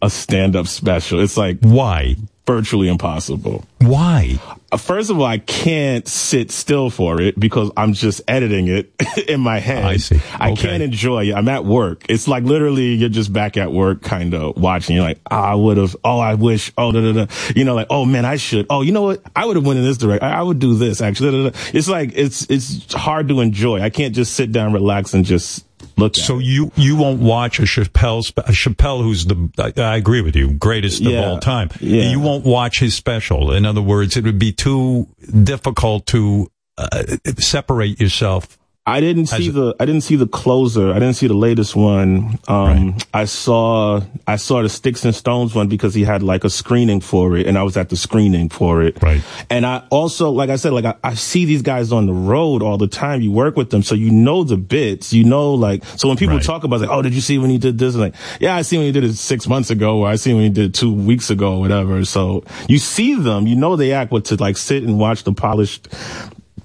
[0.00, 1.20] a stand up special.
[1.20, 2.16] It's like, why?
[2.46, 3.64] Virtually impossible.
[3.80, 4.38] Why?
[4.74, 8.92] Uh, First of all, I can't sit still for it because I'm just editing it
[9.28, 9.84] in my head.
[9.84, 10.20] I see.
[10.34, 11.34] I can't enjoy it.
[11.34, 12.04] I'm at work.
[12.08, 14.96] It's like literally you're just back at work kind of watching.
[14.96, 17.34] You're like, oh, I would have, oh, I wish, oh, da, da, da.
[17.54, 18.66] You know, like, oh man, I should.
[18.68, 19.22] Oh, you know what?
[19.36, 20.26] I would have went in this direction.
[20.26, 21.30] I, I would do this actually.
[21.30, 21.70] Da, da, da.
[21.72, 23.80] It's like, it's, it's hard to enjoy.
[23.80, 25.64] I can't just sit down, relax and just
[25.96, 30.20] look So you you won't watch a Chappelle a Chappelle who's the I, I agree
[30.22, 31.18] with you greatest Yeah.
[31.20, 31.70] of all time.
[31.80, 32.10] Yeah.
[32.10, 33.52] You won't watch his special.
[33.52, 35.08] In other words, it would be too
[35.42, 37.04] difficult to uh,
[37.38, 38.58] separate yourself.
[38.86, 40.90] I didn't see the I didn't see the closer.
[40.90, 42.38] I didn't see the latest one.
[42.48, 46.50] Um I saw I saw the Sticks and Stones one because he had like a
[46.50, 49.02] screening for it and I was at the screening for it.
[49.02, 49.22] Right.
[49.48, 52.62] And I also like I said like I, I see these guys on the road
[52.62, 53.22] all the time.
[53.22, 55.14] You work with them so you know the bits.
[55.14, 57.48] You know like so when people talk about it, like oh did you see when
[57.48, 57.94] he did this?
[57.94, 60.34] I'm like yeah I see when he did it 6 months ago or I see
[60.34, 62.04] when he did it 2 weeks ago or whatever.
[62.04, 65.32] So you see them, you know they act but to like sit and watch the
[65.32, 65.88] polished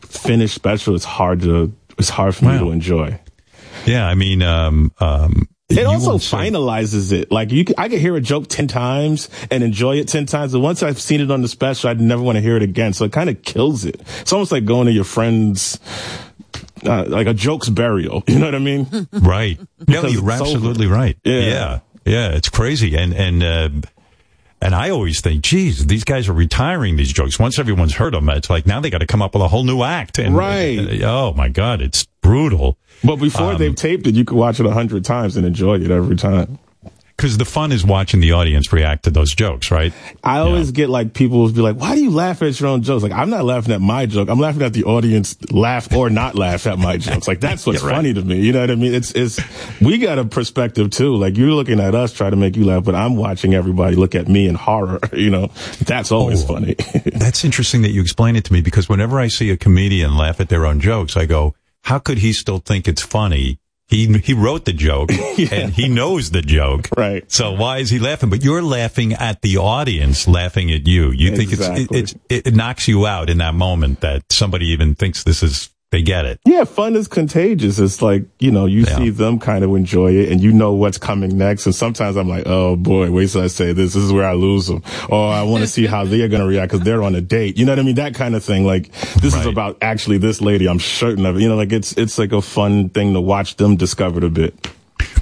[0.02, 3.20] finished special it's hard to it's hard for me to enjoy.
[3.86, 7.32] Yeah, I mean, um, um, It also finalizes it.
[7.32, 10.54] Like you, can, I could hear a joke ten times and enjoy it ten times,
[10.54, 12.94] but once I've seen it on the special, I'd never want to hear it again.
[12.94, 14.02] So it kind of kills it.
[14.22, 15.80] It's almost like going to your friend's
[16.86, 18.24] uh, like a joke's burial.
[18.28, 19.08] You know what I mean?
[19.14, 19.60] Right.
[19.60, 20.32] No, Because you're over.
[20.32, 21.18] absolutely right.
[21.24, 21.40] Yeah.
[21.42, 21.80] Yeah.
[22.06, 22.30] Yeah.
[22.32, 22.96] It's crazy.
[22.98, 23.70] And, and, uh,
[24.62, 27.40] and I always think, geez, these guys are retiring these jokes.
[27.40, 29.64] Once everyone's heard them, it's like now they got to come up with a whole
[29.64, 30.20] new act.
[30.20, 31.02] And, Right.
[31.04, 32.78] oh my God, it's brutal.
[33.04, 35.76] But before Um, they've taped it, you could watch it a hundred times and enjoy
[35.80, 36.60] it every time.
[37.20, 39.92] Because the fun is watching the audience react to those jokes, right?
[40.24, 42.82] I always get like people will be like, "Why do you laugh at your own
[42.82, 44.30] jokes?" Like I'm not laughing at my joke.
[44.30, 47.28] I'm laughing at the audience laugh or not laugh at my jokes.
[47.28, 47.96] Like that's what's Yeah, right.
[47.98, 48.40] funny to me.
[48.40, 48.94] You know what I mean?
[48.94, 49.38] It's it's
[49.82, 51.18] we got a perspective too.
[51.18, 54.16] Like you're looking at us try to make you laugh, but I'm watching everybody look
[54.16, 55.00] at me in horror.
[55.12, 55.48] You know,
[55.84, 56.54] that's always Oh.
[56.54, 56.76] funny.
[57.14, 60.40] That's interesting that you explain it to me because whenever I see a comedian laugh
[60.40, 63.60] at their own jokes, I go, how could he still think it's funny?
[63.90, 65.12] He, he wrote the joke
[65.52, 66.90] and he knows the joke.
[66.96, 67.30] Right.
[67.32, 68.30] So why is he laughing?
[68.30, 71.10] But you're laughing at the audience laughing at you.
[71.12, 74.94] You think it's, it, it's, it knocks you out in that moment that somebody even
[74.94, 76.40] thinks this is, they get it.
[76.46, 77.80] Yeah, fun is contagious.
[77.80, 78.98] It's like, you know, you Yeah.
[78.98, 81.66] see them kind of enjoy it and you know what's coming next.
[81.66, 83.94] And sometimes I'm like, oh boy, wait till I say this.
[83.96, 84.84] This is where I lose them.
[85.10, 87.58] Or I want to see how they're going to react because they're on a date.
[87.58, 87.96] You know what I mean?
[87.96, 88.66] That kind of thing.
[88.66, 90.68] Like, this is about actually this lady.
[90.70, 91.42] I'm certain of it.
[91.42, 94.70] You know, like it's, it's like a fun thing to watch them discover a bit.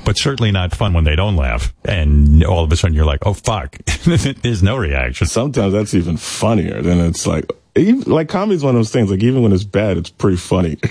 [0.04, 1.74] But certainly not fun when they don't laugh.
[1.86, 3.78] And all of a sudden you're like, oh fuck.
[4.06, 5.28] There's no reaction.
[5.28, 7.46] Sometimes that's even funnier than it's like,
[7.78, 9.12] even, like comedy's one of those things.
[9.12, 10.78] Like even when it's bad, it's pretty funny.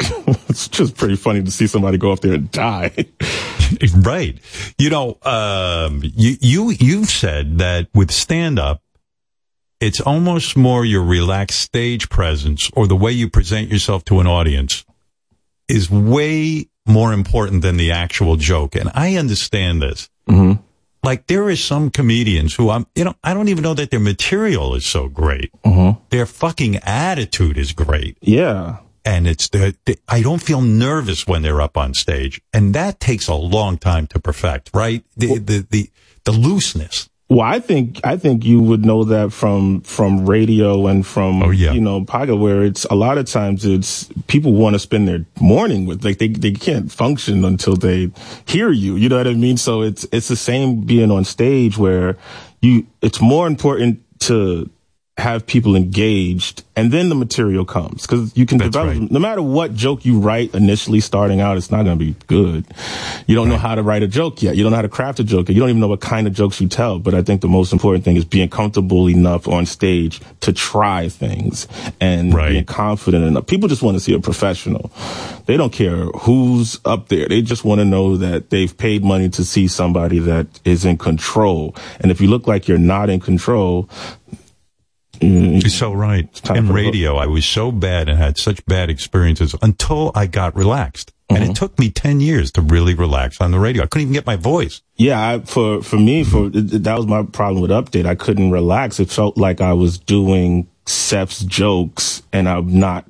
[0.48, 2.92] it's just pretty funny to see somebody go up there and die.
[3.96, 4.38] right.
[4.78, 8.82] You know, um, you, you, you've said that with stand up,
[9.80, 14.26] it's almost more your relaxed stage presence or the way you present yourself to an
[14.26, 14.84] audience
[15.68, 18.74] is way more important than the actual joke.
[18.74, 20.08] And I understand this.
[20.28, 20.62] Mm-hmm.
[21.06, 24.00] Like there is some comedians who I'm, you know, I don't even know that their
[24.00, 25.52] material is so great.
[25.62, 26.00] Mm-hmm.
[26.10, 28.18] Their fucking attitude is great.
[28.20, 28.78] Yeah.
[29.04, 32.40] And it's the, the, I don't feel nervous when they're up on stage.
[32.52, 35.04] And that takes a long time to perfect, right?
[35.16, 35.90] The, the, the,
[36.24, 37.08] the looseness.
[37.28, 41.50] Well, I think I think you would know that from from radio and from Oh,
[41.50, 41.72] yeah.
[41.72, 45.24] you know Paga, where it's a lot of times it's people want to spend their
[45.40, 48.12] morning with like they they can't function until they
[48.46, 48.94] hear you.
[48.94, 49.56] You know what I mean?
[49.56, 52.16] So it's it's the same being on stage where
[52.62, 54.70] you it's more important to
[55.18, 58.02] have people engaged and then the material comes.
[58.02, 59.10] Because you can That's develop right.
[59.10, 62.66] no matter what joke you write initially starting out it's not going to be good.
[63.26, 64.56] You don't know how to write a joke yet.
[64.56, 65.54] You don't know how to craft a joke yet.
[65.54, 66.98] you don't even know what kind of jokes you tell.
[66.98, 71.08] But i think the most important thing is being comfortable enough on stage to try
[71.08, 71.66] things
[71.98, 72.50] and Right.
[72.50, 73.46] being confident enough.
[73.46, 74.90] People just want to see a professional.
[75.46, 77.26] They don't care who's up there.
[77.26, 80.98] They just want to know that they've paid money to see somebody that is in
[80.98, 81.74] control.
[82.00, 83.88] And if you look like you're not in control
[85.20, 86.28] mm, You're so right.
[86.50, 91.12] In radio, I was so bad and had such bad experiences until I got relaxed.
[91.28, 91.50] And Mm-hmm.
[91.50, 93.82] it took me 10 years to really relax on the radio.
[93.82, 94.80] I couldn't even get my voice.
[94.94, 98.06] Yeah, I, for for me, for that was my problem with update.
[98.06, 99.00] I couldn't relax.
[99.00, 103.06] It felt like I was doing Seth's jokes, and I'm not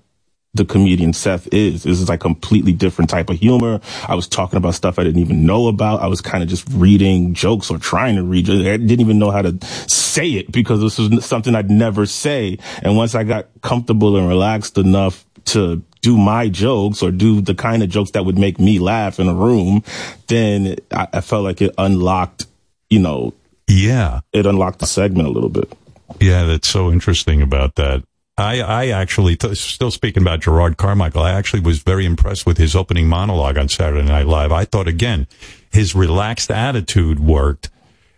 [0.57, 1.83] the comedian Seth is.
[1.85, 3.81] This is like completely different type of humor.
[4.09, 6.01] I was talking about stuff I didn't even know about.
[6.01, 8.49] I was kind of just reading jokes or trying to read.
[8.51, 9.57] I didn't even know how to
[9.89, 12.59] say it because this was something I'd never say.
[12.83, 17.55] And once I got comfortable and relaxed enough to do my jokes or do the
[17.55, 19.83] kind of jokes that would make me laugh in a room,
[20.29, 22.47] then I, I felt like it unlocked,
[22.91, 23.35] you know,
[23.69, 24.21] Yeah.
[24.33, 25.73] it unlocked the segment a little bit.
[26.21, 28.03] Yeah, that's so interesting about that.
[28.39, 32.59] I, I actually, th- still speaking about Jerrod Carmichael, I actually was very impressed with
[32.59, 34.53] his opening monologue on Saturday Night Live.
[34.53, 35.27] I thought again,
[35.71, 37.71] his relaxed attitude worked.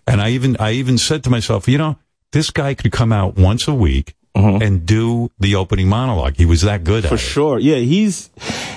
[0.07, 1.99] And I even, I even said to myself, you know,
[2.33, 4.63] this guy could come out once a week mm-hmm.
[4.63, 6.37] and do the opening monologue.
[6.37, 7.19] He was that good at For it.
[7.19, 7.59] sure.
[7.59, 8.31] Yeah, he's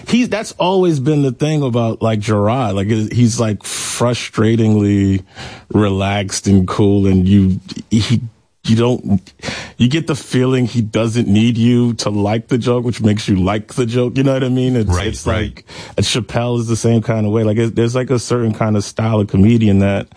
[0.07, 2.75] he's that's always been the thing about like Jerrod.
[2.75, 5.23] Like he's like frustratingly
[5.73, 8.21] relaxed and cool and you he
[8.63, 9.33] you don't
[9.77, 13.35] you get the feeling he doesn't need you to like the joke, which makes you
[13.41, 14.15] like the joke.
[14.17, 14.75] You know what I mean?
[14.75, 15.55] It's, Right, it's right.
[15.55, 15.65] like
[15.97, 17.43] Chappelle is the same kind of way.
[17.43, 20.07] Like it, there's like a certain kind of style of comedian that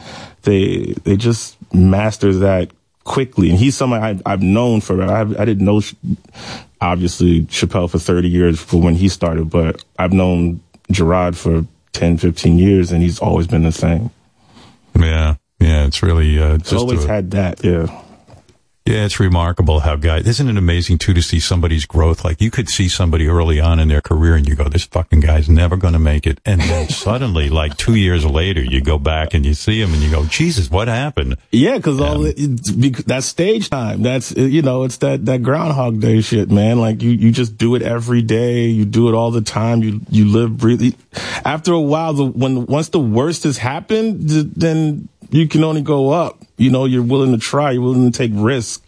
[0.42, 2.70] they they just master that
[3.05, 3.48] quickly.
[3.50, 5.02] And he's somebody I, I've known for.
[5.02, 5.81] I, I didn't know
[6.81, 10.60] obviously Chappelle for 30 years for when he started, but I've known
[10.92, 14.10] Jerrod for 10, 15 years, and he's always been the same.
[14.98, 15.36] Yeah.
[15.60, 15.86] Yeah.
[15.86, 17.64] It's really, uh, just always a- had that.
[17.64, 18.02] Yeah.
[18.87, 22.23] Yeah, it's remarkable how guys, isn't it amazing too to see somebody's growth?
[22.23, 25.21] Like you could see somebody early on in their career and you go, this fucking
[25.21, 26.39] guy's never going to make it.
[26.45, 30.03] And then suddenly, like two years later, you go back and you see him and
[30.03, 31.39] you go, Jesus, what happened?
[31.51, 34.03] Yeah, cause all it, it's bec- that's stage time.
[34.03, 36.79] That's, uh, you know, it's that, that Groundhog Day shit, man.
[36.79, 38.67] Like you, you just do it every day.
[38.67, 39.83] You do it all the time.
[39.83, 40.95] You, you live, breathe.
[41.43, 45.83] After a while, the, when, once the worst has happened, th- then you can only
[45.83, 46.45] go up.
[46.57, 47.73] You know, you're willing to try.
[47.73, 48.83] You're willing to take risks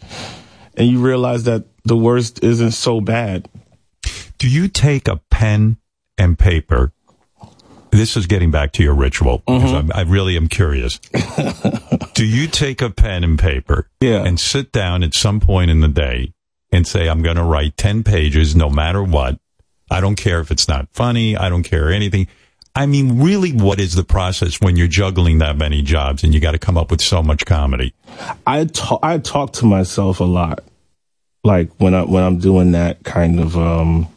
[0.75, 3.49] and you realize that the worst isn't so bad.
[4.37, 5.77] Do you take a pen
[6.17, 6.93] and paper?
[7.89, 9.91] This is getting back to your ritual because mm-hmm.
[9.91, 10.99] I'm, I really am curious.
[12.13, 14.23] Do you take a pen and paper yeah.
[14.23, 16.33] and sit down at some point in the day
[16.71, 19.39] and say, I'm going to write 10 pages no matter what?
[19.89, 21.35] I don't care if it's not funny.
[21.35, 22.27] I don't care anything.
[22.77, 26.39] I mean, really, what is the process when you're juggling that many jobs and you
[26.39, 27.91] got to come up with so much comedy?
[28.45, 30.63] I talk, I talk to myself a lot.
[31.43, 34.07] Like when I, when I'm doing that kind of, um,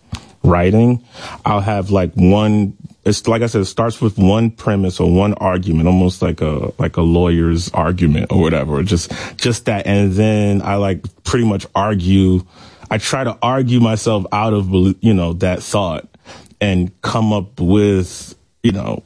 [0.43, 1.03] writing,
[1.47, 5.33] I'll have like one, it's like I said, it starts with one premise or one
[5.35, 9.87] argument, almost like a, like a lawyer's argument or whatever, just, just that.
[9.87, 12.45] And then I like pretty much argue,
[12.91, 14.69] I try to argue myself out of,
[15.01, 16.07] you know, that thought
[16.61, 19.03] and come up with, you know,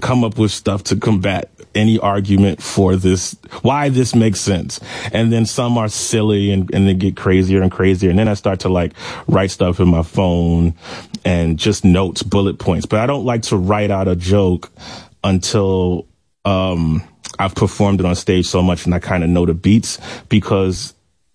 [0.00, 4.80] come up with stuff to combat any argument for this, why this makes sense.
[5.12, 8.10] And then some are silly and, and they get crazier and crazier.
[8.10, 8.92] And then I start to like
[9.26, 10.74] write stuff in my phone
[11.24, 12.86] and just notes, bullet points.
[12.86, 14.70] But I don't like to write out a joke
[15.22, 16.06] until,
[16.44, 17.02] um,
[17.38, 19.98] I've performed it on stage so much and I kind of know the beats
[20.28, 20.94] because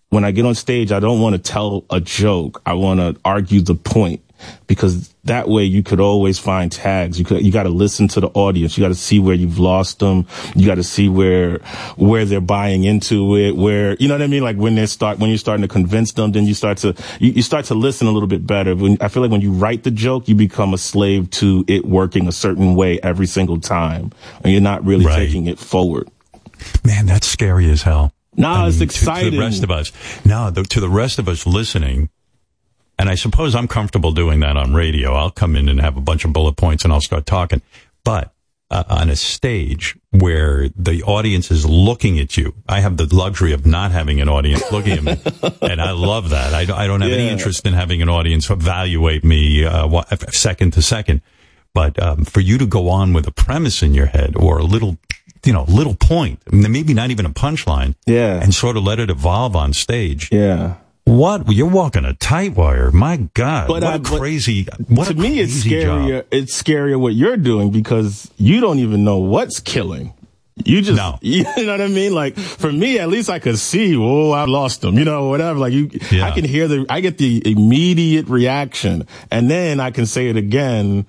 [0.10, 2.62] when I get on stage, I don't want to tell a joke.
[2.66, 4.22] I want to argue the point
[4.68, 7.20] because that way you could always find tags.
[7.20, 8.78] You could, you got to listen to the audience.
[8.78, 10.26] You got to see where you've lost them.
[10.56, 11.60] You got to see where,
[11.98, 14.44] where they're buying into it, where, you know what I mean?
[14.44, 17.32] Like when they start, when you're starting to convince them, then you start to, you,
[17.34, 18.76] you start to listen a little bit better.
[18.76, 21.86] When, I feel like when you write the joke, you become a slave to it
[21.86, 24.12] working a certain way every single time
[24.44, 25.18] and you're not really Right.
[25.18, 26.10] taking it forward.
[26.86, 28.12] Man, that's scary as hell.
[28.36, 29.32] No, it's to- exciting.
[29.32, 29.92] To, the rest of us.
[30.26, 32.10] No, the, to the rest of us listening,
[33.00, 35.14] and I suppose I'm comfortable doing that on radio.
[35.14, 37.62] I'll come in and have a bunch of bullet points and I'll start talking.
[38.04, 38.32] But
[38.72, 43.52] uh, on a stage where the audience is looking at you, I have the luxury
[43.54, 45.18] of not having an audience looking at me.
[45.64, 46.54] and I love that.
[46.54, 50.74] I, don't- I don't have any interest in having an audience evaluate me uh, second
[50.74, 51.22] to second.
[51.74, 54.64] But um, for you to go on with a premise in your head or a
[54.64, 54.98] little,
[55.46, 58.40] you know, little point, maybe not even a punchline, Yeah.
[58.42, 60.30] and sort of let it evolve on stage.
[60.32, 60.76] Yeah.
[61.10, 62.92] What you're walking a tight wire?
[62.92, 64.68] My God, But, what uh, a crazy!
[64.90, 66.02] What to me, it's crazy job.
[66.02, 66.26] scarier.
[66.30, 70.14] It's scarier what you're doing because you don't even know what's killing.
[70.64, 72.14] You just, you know what I mean?
[72.14, 75.58] Like for me, at least I could see, oh, I lost them, you know, whatever.
[75.58, 75.90] Like you,
[76.22, 80.38] I can hear the, I get the immediate reaction and then I can say it
[80.38, 81.08] again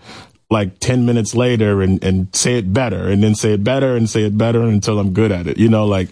[0.48, 4.08] like 10 minutes later and, and say it better and then say it better and
[4.08, 5.58] say it better until I'm good at it.
[5.58, 6.08] You know, like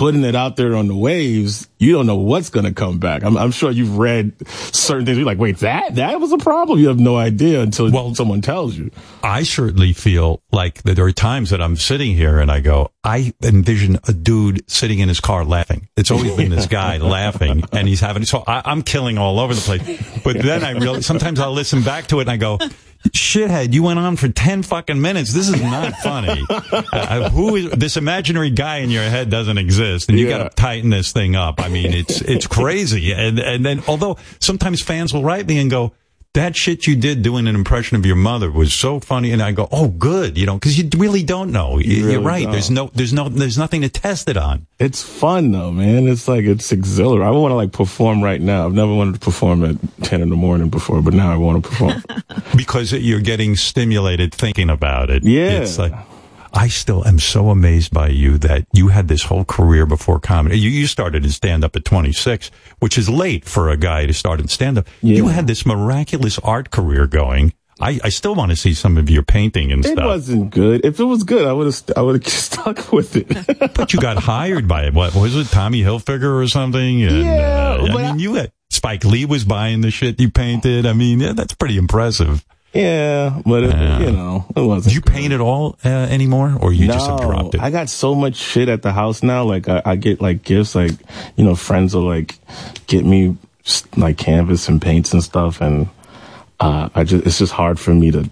[0.00, 3.22] putting it out there on the waves, you don't know what's going to come back.
[3.22, 5.18] I'm, I'm sure you've read certain things.
[5.18, 6.78] You're like, wait, that, that was a problem.
[6.78, 8.90] You have no idea until well, someone tells you.
[9.22, 12.92] I certainly feel like that there are times that I'm sitting here and I go,
[13.04, 15.86] I envision a dude sitting in his car laughing.
[15.98, 19.52] It's always been this guy laughing and he's having, so I, I'm killing all over
[19.52, 20.22] the place.
[20.24, 22.58] But then I realize sometimes I'll listen back to it and I go,
[23.08, 25.32] shithead, you went on for 10 fucking minutes.
[25.32, 26.42] This is not funny.
[26.92, 30.38] uh, who is, this imaginary guy in your head doesn't exist and you Yeah.
[30.38, 31.60] got to tighten this thing up.
[31.60, 33.12] I mean, it's, it's crazy.
[33.12, 35.92] And, and then, although sometimes fans will write me and go,
[36.34, 39.32] that shit you did doing an impression of your mother was so funny.
[39.32, 40.38] And I go, oh, good.
[40.38, 41.78] You know, cause you really don't know.
[41.78, 42.42] You You're really right.
[42.44, 42.52] don't.
[42.52, 44.66] There's no, there's no, there's nothing to test it on.
[44.78, 46.06] It's fun though, man.
[46.06, 47.26] It's like, it's exhilarating.
[47.26, 48.66] I want to like perform right now.
[48.66, 51.64] I've never wanted to perform at 10 in the morning before, but now I want
[51.64, 52.02] to perform.
[52.56, 55.24] because you're getting stimulated thinking about it.
[55.24, 55.62] Yeah.
[55.62, 55.92] It's like,
[56.52, 60.58] I still am so amazed by you that you had this whole career before comedy.
[60.58, 64.12] You, you started in stand up at 26, which is late for a guy to
[64.12, 64.86] start in stand up.
[65.00, 67.52] You had this miraculous art career going.
[67.80, 70.04] I, I still want to see some of your painting and It stuff.
[70.04, 70.84] It wasn't good.
[70.84, 73.28] If it was good, I would have, I would have stuck with it.
[73.74, 77.02] but you got hired by what was it, Tommy Hilfiger or something?
[77.02, 80.84] And, Yeah, uh, I mean, you had Spike Lee was buying the shit you painted.
[80.84, 82.44] I mean, yeah, that's pretty impressive.
[82.72, 84.00] Yeah, but it, Yeah.
[84.00, 84.90] you know, it wasn't.
[84.90, 87.60] Do you paint at all uh, anymore, or you no, just have dropped it?
[87.60, 89.44] I got so much shit at the house now.
[89.44, 90.92] Like I, I get like gifts, like
[91.36, 92.38] you know, friends will like
[92.86, 93.36] get me
[93.96, 95.88] like canvas and paints and stuff, and
[96.60, 98.30] uh, I just it's just hard for me to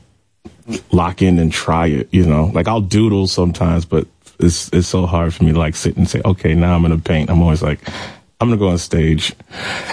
[0.92, 2.08] lock in and try it.
[2.12, 4.07] You know, like I'll doodle sometimes, but
[4.39, 6.99] it's it's so hard for me to like sit and say, okay, now I'm gonna
[6.99, 7.28] paint.
[7.31, 7.81] I'm always like,
[8.41, 9.34] I'm gonna go on stage.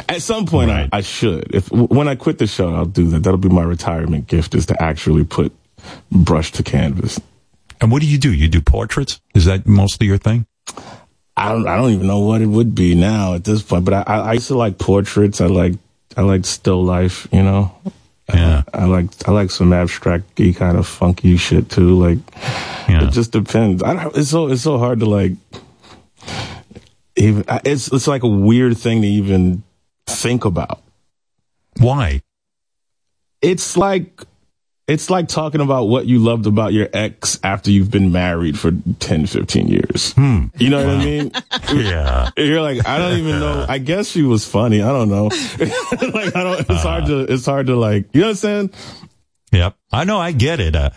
[0.07, 1.53] At some point, I, I should.
[1.56, 3.24] If when I quit the show, I'll do that.
[3.24, 5.51] That'll be my retirement gift is to actually put
[6.11, 7.19] brush to canvas.
[7.82, 8.32] And what do you do?
[8.32, 9.19] You do portraits?
[9.33, 10.45] Is that mostly your thing?
[11.35, 13.83] I don't I don't even know what it would be now at this point.
[13.83, 15.41] But I, I, I used to like portraits.
[15.41, 15.74] I like
[16.15, 17.27] I like still life.
[17.32, 17.75] You know.
[18.32, 18.64] Yeah.
[18.74, 21.99] I, I like I like some abstract kind of funky shit too.
[21.99, 22.19] Like
[22.88, 23.83] it just depends.
[23.83, 25.33] I don't, it's so it's so hard to like
[27.15, 29.63] even it's it's like a weird thing to even
[30.07, 30.81] think about.
[31.79, 32.21] Why?
[33.41, 34.23] It's like
[34.87, 38.71] it's like talking about what you loved about your ex after you've been married for
[38.99, 40.13] 10, 15 years.
[40.13, 40.45] Hmm.
[40.57, 41.31] You know what I mean?
[41.73, 42.29] yeah.
[42.37, 43.65] You're like, I don't even know.
[43.69, 44.83] I guess she was funny.
[44.83, 45.23] I don't know.
[45.59, 48.69] like, I don't, it's hard to, it's hard to like, you know what I'm saying?
[49.53, 49.75] Yep.
[49.91, 50.19] I know.
[50.19, 50.75] I get it.
[50.75, 50.91] Uh,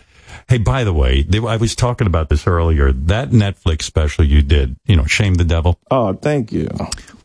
[0.49, 2.91] hey, by the way, they, I was talking about this earlier.
[2.91, 5.79] That Netflix special you did, you know, Shame the Devil.
[5.91, 6.67] Oh, thank you.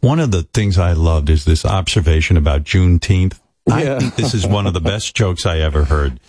[0.00, 3.40] One of the things I loved is this observation about Juneteenth.
[3.70, 6.20] I think this is one of the best jokes I ever heard.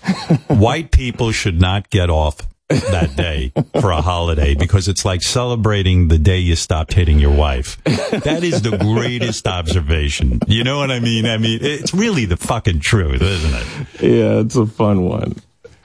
[0.48, 2.38] White people should not get off
[2.69, 7.35] that day for a holiday because it's like celebrating the day you stopped hitting your
[7.35, 7.77] wife.
[7.83, 10.40] That is the greatest observation.
[10.48, 11.25] You know what I mean?
[11.25, 14.01] I mean, it's really the fucking truth, isn't it?
[14.01, 15.35] Yeah, it's a fun one.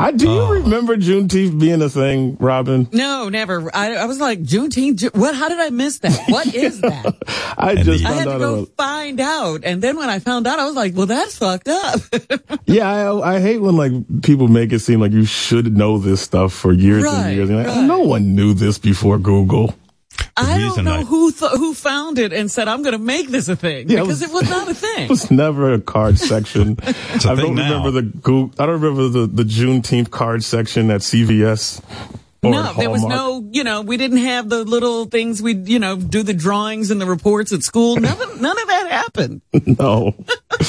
[0.01, 0.53] I do you uh.
[0.55, 2.89] remember Juneteenth being a thing, Robin?
[2.93, 3.70] No, never.
[3.75, 6.19] I, I was like, Juneteenth, Ju- what, how did I miss that?
[6.29, 7.17] What is that?
[7.59, 9.61] I just I found had to go about- find out.
[9.65, 12.01] And then when I found out, I was like, well, that's fucked up.
[12.67, 16.20] yeah, I, I hate when like people make it seem like you should know this
[16.23, 17.51] stuff for years Right, and years.
[17.51, 19.75] You're like, oh, no one knew this before Google.
[20.36, 23.28] I don't know I- who th- who found it and said, I'm going to make
[23.28, 23.89] this a thing.
[23.91, 25.05] Yeah, it because was- it was not a thing.
[25.05, 26.78] It was never a card section.
[26.83, 27.65] a I thing don't now.
[27.84, 31.83] remember the Goo- I don't remember the, the Juneteenth card section at CVS.
[32.42, 35.97] No, there was no, you know, we didn't have the little things we, you know,
[35.97, 37.97] do the drawings and the reports at school.
[37.97, 39.42] None of, none of that happened.
[39.67, 40.15] No.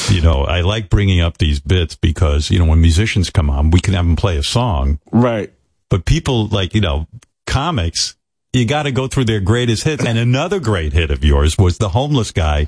[0.10, 3.72] you know, I like bringing up these bits because, you know, when musicians come on,
[3.72, 5.00] we can have them play a song.
[5.14, 5.54] Right.
[5.90, 7.08] But people like, you know,
[7.48, 8.16] comics,
[8.54, 10.06] you got to go through their greatest hits.
[10.06, 12.68] And another great hit of yours was the homeless guy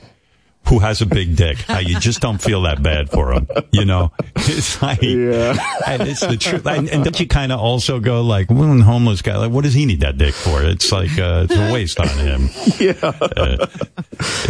[0.70, 1.58] who has a big dick.
[1.58, 3.48] How you just don't feel that bad for him.
[3.72, 5.58] You know, it's like, yeah.
[5.86, 6.66] and it's the truth.
[6.66, 9.74] And, and don't you kind of also go like, well, homeless guy, like, what does
[9.74, 10.64] he need that dick for?
[10.64, 12.50] It's like, uh, it's a waste on him.
[12.80, 12.94] Yeah.
[13.02, 13.68] Uh,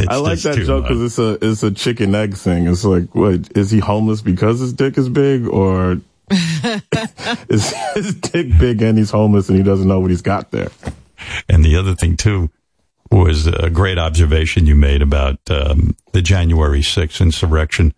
[0.08, 2.68] I like that joke because it's a it's a chicken egg thing.
[2.68, 6.00] It's like, what is he homeless because his dick is big, or
[7.50, 10.70] is his dick big and he's homeless and he doesn't know what he's got there?
[11.50, 12.50] And the other thing too
[13.12, 17.94] was a great observation you made about um, the January 6th insurrection,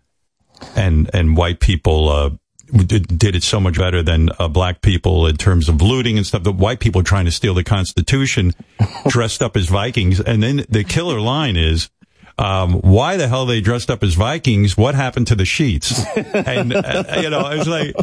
[0.74, 2.30] and and white people uh,
[2.72, 6.26] did, did it so much better than uh, black people in terms of looting and
[6.26, 6.42] stuff.
[6.42, 8.52] The white people trying to steal the Constitution,
[9.08, 11.90] dressed up as Vikings, and then the killer line is.
[12.38, 14.76] Um, why the hell they dressed up as Vikings?
[14.76, 16.04] What happened to the sheets?
[16.34, 17.96] And uh, you know, I was like,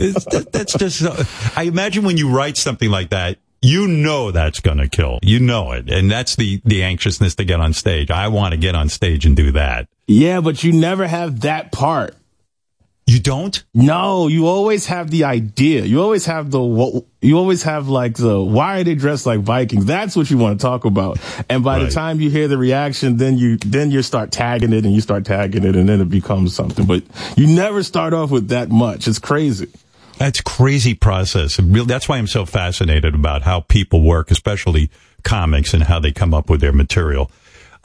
[0.52, 1.06] that's just.
[1.56, 5.19] I imagine when you write something like that, you know that's going to kill.
[5.24, 8.11] You know it, and that's the the anxiousness to get on stage.
[8.11, 9.88] I want to get on stage and do that.
[10.06, 12.16] Yeah, but you never have that part.
[13.06, 13.61] You don't?
[13.74, 15.83] No, you always have the idea.
[15.83, 19.83] You always have the, you always have like the, why are they dressed like Vikings?
[19.83, 21.19] That's what you want to talk about.
[21.50, 24.85] And by the time you hear the reaction, then you, then you start tagging it
[24.85, 26.85] and you start tagging it and then it becomes something.
[26.85, 27.03] But
[27.35, 29.06] you never start off with that much.
[29.06, 29.67] It's crazy.
[30.17, 31.59] That's crazy process.
[31.59, 34.90] That's why I'm so fascinated about how people work, especially
[35.24, 37.32] comics and how they come up with their material.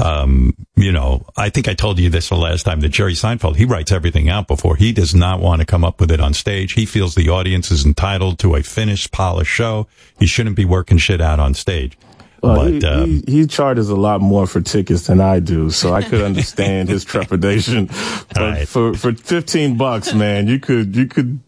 [0.01, 3.57] Um, you know, I think I told you this the last time that Jerry Seinfeld,
[3.57, 4.77] he writes everything out before.
[4.77, 6.75] He does not want to come up with it on stage.
[6.75, 9.89] He feels the audience is entitled to a finished, polished show.
[10.19, 11.99] He shouldn't be working shit out on stage.
[12.41, 15.71] Well, but, he, um, he, he charges a lot more for tickets than I do,
[15.71, 17.87] so I could understand his trepidation.
[18.33, 21.41] But for for fifteen bucks, man, you could you could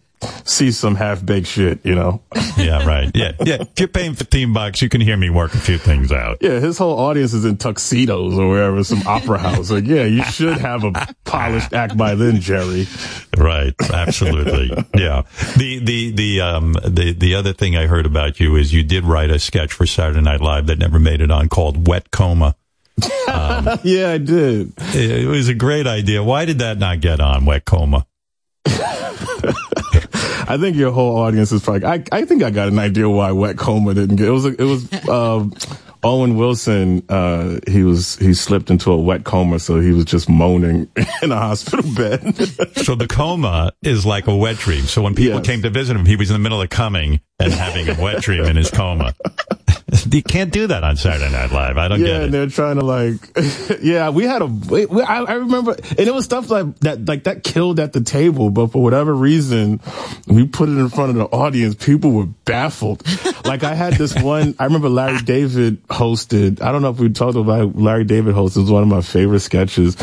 [0.45, 2.23] see some half baked shit, you know.
[2.57, 3.11] yeah, right.
[3.15, 3.63] Yeah, yeah.
[3.63, 6.39] If you're paying 15 bucks, you can hear me work a few things out.
[6.41, 9.71] Yeah, his whole audience is in tuxedos or wherever, some opera house.
[9.71, 10.93] Like, yeah, you should have a
[11.25, 12.87] polished act by then, Jerry.
[13.37, 14.71] Right, absolutely.
[14.95, 15.23] yeah.
[15.57, 19.05] The the the um the the other thing I heard about you is you did
[19.05, 22.57] write a sketch for Saturday Night Live that never made it on called Wet Coma.
[23.29, 24.73] yeah, I did.
[24.95, 26.23] It, it was a great idea.
[26.23, 28.07] Why did that not get on Wet Coma?
[30.51, 31.87] I think your whole audience is probably.
[31.87, 34.29] I I think I got an idea why Wet Coma didn't get.
[34.29, 35.55] It was it was um,
[36.03, 37.03] Owen Wilson.
[37.09, 40.89] Uh, he was he slipped into a wet coma, so he was just moaning
[41.23, 42.35] in a hospital bed.
[42.85, 44.83] So the coma is like a wet dream.
[44.85, 45.47] So when people Yes.
[45.47, 48.23] came to visit him, he was in the middle of coming and having a wet
[48.23, 49.15] dream in his coma.
[50.13, 51.77] You can't do that on Saturday Night Live.
[51.79, 52.19] I don't yeah, get it.
[52.19, 53.15] Yeah, and they're trying to like,
[53.83, 57.07] yeah, we had a, we, we- I, I remember, and it was stuff like that,
[57.07, 59.81] like that killed at the table, but for whatever reason,
[60.27, 61.75] we put it in front of the audience.
[61.75, 63.07] People were baffled.
[63.45, 67.11] like I had this one, I remember Larry David hosted, I don't know if we
[67.11, 69.97] talked about Larry David hosted, it was one of my favorite sketches.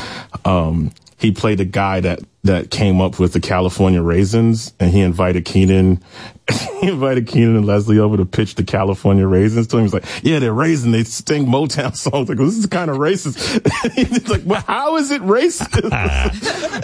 [0.46, 5.02] Um, he played a guy that, that came up with the California raisins and he
[5.02, 6.02] invited Kenan,
[6.80, 9.84] he invited Kenan and Leslie over to pitch the California raisins to him.
[9.84, 10.92] He's like, yeah, they're raisin.
[10.92, 12.30] They sing Motown songs.
[12.30, 13.94] Like, well, this is kind of racist.
[13.94, 15.84] He's like, well, how is it racist?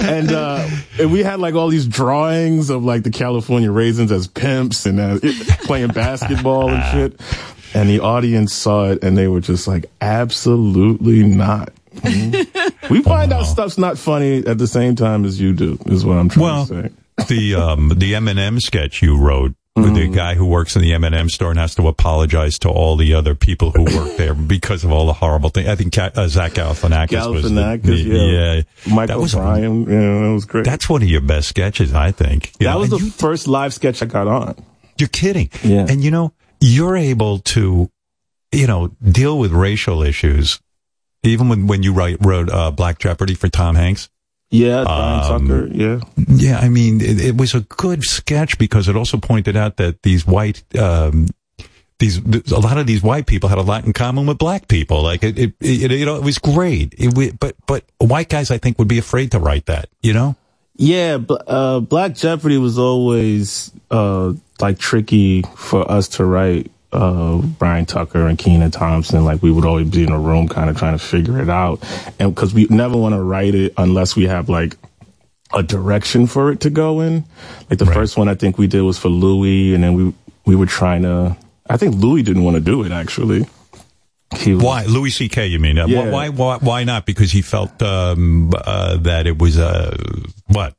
[0.01, 0.67] and, uh,
[0.99, 4.99] and we had like all these drawings of like the California raisins as pimps and
[4.99, 5.19] uh,
[5.65, 7.21] playing basketball and shit.
[7.75, 11.71] And the audience saw it and they were just like, absolutely not.
[12.89, 16.17] We find out stuff's not funny at the same time as you do, is what
[16.17, 16.89] I'm trying Well, to
[17.19, 17.25] say.
[17.27, 21.29] the um the M&M sketch you wrote with the guy who works in the M&M
[21.29, 24.91] store and has to apologize to all the other people who work there because of
[24.91, 25.67] all the horrible things.
[25.67, 28.53] I think uh, Zach Galifianakis was the, Galifianakis, the- yeah.
[28.53, 28.93] yeah.
[28.93, 30.65] Michael that was Bryan, yeah, that was great.
[30.65, 32.51] That's one of your best sketches, I think.
[32.59, 34.55] You that know, was the first live sketch I got on.
[34.99, 35.49] You're kidding.
[35.63, 35.87] Yeah.
[35.89, 37.89] And you know, you're able to,
[38.51, 40.59] you know, deal with racial issues,
[41.23, 44.09] even when, when you write, wrote, uh, Black Jeopardy for Tom Hanks.
[44.51, 45.99] Yeah, Um, Tucker, yeah.
[46.27, 46.59] Yeah.
[46.59, 50.27] I mean, it, it was a good sketch because it also pointed out that these
[50.27, 51.27] white, um,
[51.97, 54.67] these, th- a lot of these white people had a lot in common with black
[54.67, 55.01] people.
[55.01, 56.93] Like it, it, it you know, it was great.
[56.97, 60.35] It, but, but white guys, I think, would be afraid to write that, you know?
[60.75, 67.85] Yeah, uh, Black Jeopardy was always, uh, like tricky for us to write, uh, Bryan
[67.85, 69.25] Tucker and Kenan Thompson.
[69.25, 71.83] Like we would always be in a room kind of trying to figure it out.
[72.19, 74.77] And cause we never want to write it unless we have like
[75.53, 77.25] a direction for it to go in.
[77.69, 80.13] Like the first one I think we did was for Louis and then we,
[80.45, 81.35] we were trying to,
[81.69, 83.45] I think Louis didn't want to do it actually.
[84.37, 85.47] He was, Why Louis C.K.
[85.47, 85.77] You mean?
[85.77, 86.09] Uh, Yeah.
[86.09, 86.57] Why, why?
[86.57, 87.05] Why not?
[87.05, 89.95] Because he felt um, uh, that it was uh,
[90.47, 90.73] what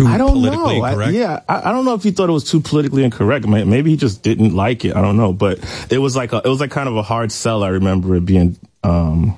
[0.00, 0.84] too I don't politically know.
[0.84, 3.46] I- yeah, I, I don't know if he thought it was too politically incorrect.
[3.46, 4.96] Maybe he just didn't like it.
[4.96, 5.58] I don't know, but
[5.90, 7.62] it was like a, it was like kind of a hard sell.
[7.62, 8.56] I remember it being.
[8.82, 9.36] Um,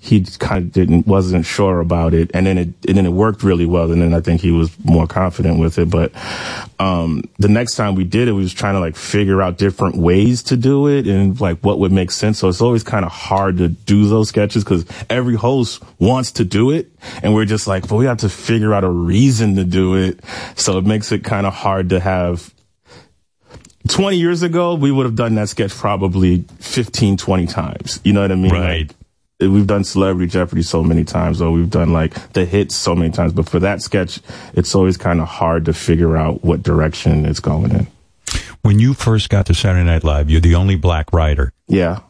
[0.00, 3.42] he kind of didn't wasn't sure about it, and then it and then it worked
[3.42, 5.90] really well, and then I think he was more confident with it.
[5.90, 6.12] But
[6.78, 9.96] um, the next time we did it, we was trying to like figure out different
[9.96, 12.38] ways to do it and like what would make sense.
[12.38, 16.44] So it's always kind of hard to do those sketches because every host wants to
[16.44, 19.64] do it, and we're just like, but we have to figure out a reason to
[19.64, 20.20] do it.
[20.54, 22.54] So it makes it kind of hard to have
[23.88, 28.00] 20 years ago, we would have done that sketch probably 15, 20 times.
[28.04, 28.52] You know what I mean?
[28.52, 28.94] Right.
[29.40, 33.12] We've done Celebrity Jeopardy so many times, or we've done like the hits so many
[33.12, 33.32] times.
[33.32, 34.20] But for that sketch,
[34.54, 37.86] it's always kind of hard to figure out what direction it's going in.
[38.62, 42.00] When you first got to Saturday Night Live, you're the only black writer, Yeah.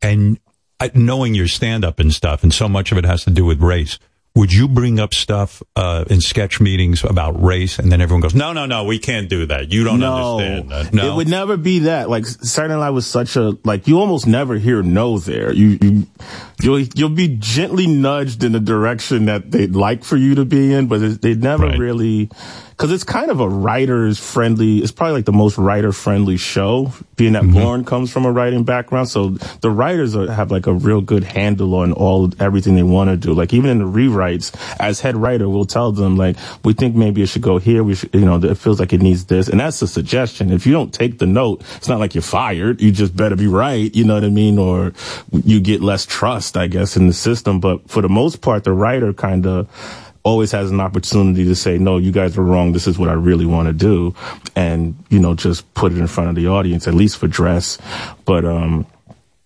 [0.00, 0.38] and
[0.80, 3.44] uh, knowing your stand up and stuff, and so much of it has to do
[3.44, 3.98] with race.
[4.34, 8.34] Would you bring up stuff uh, in sketch meetings about race, and then everyone goes,
[8.34, 9.70] "No, no, no, we can't do that.
[9.70, 12.08] You don't no, understand." that." No, it would never be that.
[12.08, 15.52] Like Saturday Night was such a like you almost never hear no there.
[15.52, 16.06] You you
[16.62, 20.72] you'll you'll be gently nudged in the direction that they'd like for you to be
[20.72, 22.30] in, but they never really
[22.82, 24.78] because it's kind of a writer's friendly.
[24.78, 27.58] It's probably like the most writer friendly show, being that mm-hmm.
[27.58, 29.08] Lorne comes from a writing background.
[29.08, 29.28] So
[29.60, 33.16] the writers are, have like a real good handle on all everything they want to
[33.16, 33.34] do.
[33.34, 37.22] Like even in the rewrites, as head writer, we'll tell them like we think maybe
[37.22, 37.84] it should go here.
[37.84, 40.50] We should, you know, it feels like it needs this, and that's a suggestion.
[40.50, 42.80] If you don't take the note, it's not like you're fired.
[42.80, 43.94] You just better be right.
[43.94, 44.58] You know what I mean?
[44.58, 44.92] Or
[45.30, 47.60] you get less trust, I guess, in the system.
[47.60, 49.68] But for the most part, the writer kind of
[50.24, 52.72] always has an opportunity to say, no, you guys are wrong.
[52.72, 54.14] This is what I really want to do.
[54.54, 57.78] And, you know, just put it in front of the audience, at least for dress.
[58.24, 58.86] But, um,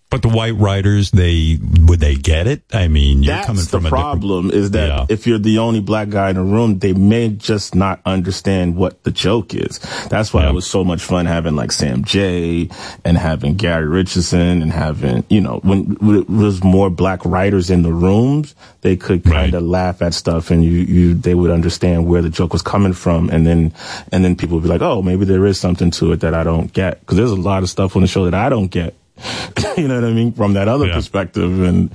[0.09, 2.62] but the white writers, they would they get it?
[2.73, 4.02] I mean, you're That's coming the from a different.
[4.02, 7.75] problem is that if you're the only black guy in the room, they may just
[7.75, 9.78] not understand what the joke is.
[10.09, 12.68] That's why it was so much fun having like Sam Jay
[13.05, 17.68] and having Gary Richardson and having, you know, when, when it was more black writers
[17.68, 21.51] in the rooms, they could kind of laugh at stuff and you, you, they would
[21.51, 23.28] understand where the joke was coming from.
[23.28, 23.75] And then,
[24.12, 26.44] and then people would be like, oh, maybe there is something to it that I
[26.44, 27.05] don't get.
[27.07, 28.94] Cause there's a lot of stuff on the show that I don't get.
[29.76, 30.32] you know what I mean?
[30.32, 31.62] From that other perspective.
[31.62, 31.90] And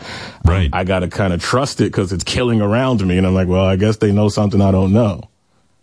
[0.45, 0.69] right.
[0.73, 3.17] I got to kind of trust it because it's killing around me.
[3.17, 5.29] And I'm like, well, I guess they know something I don't know.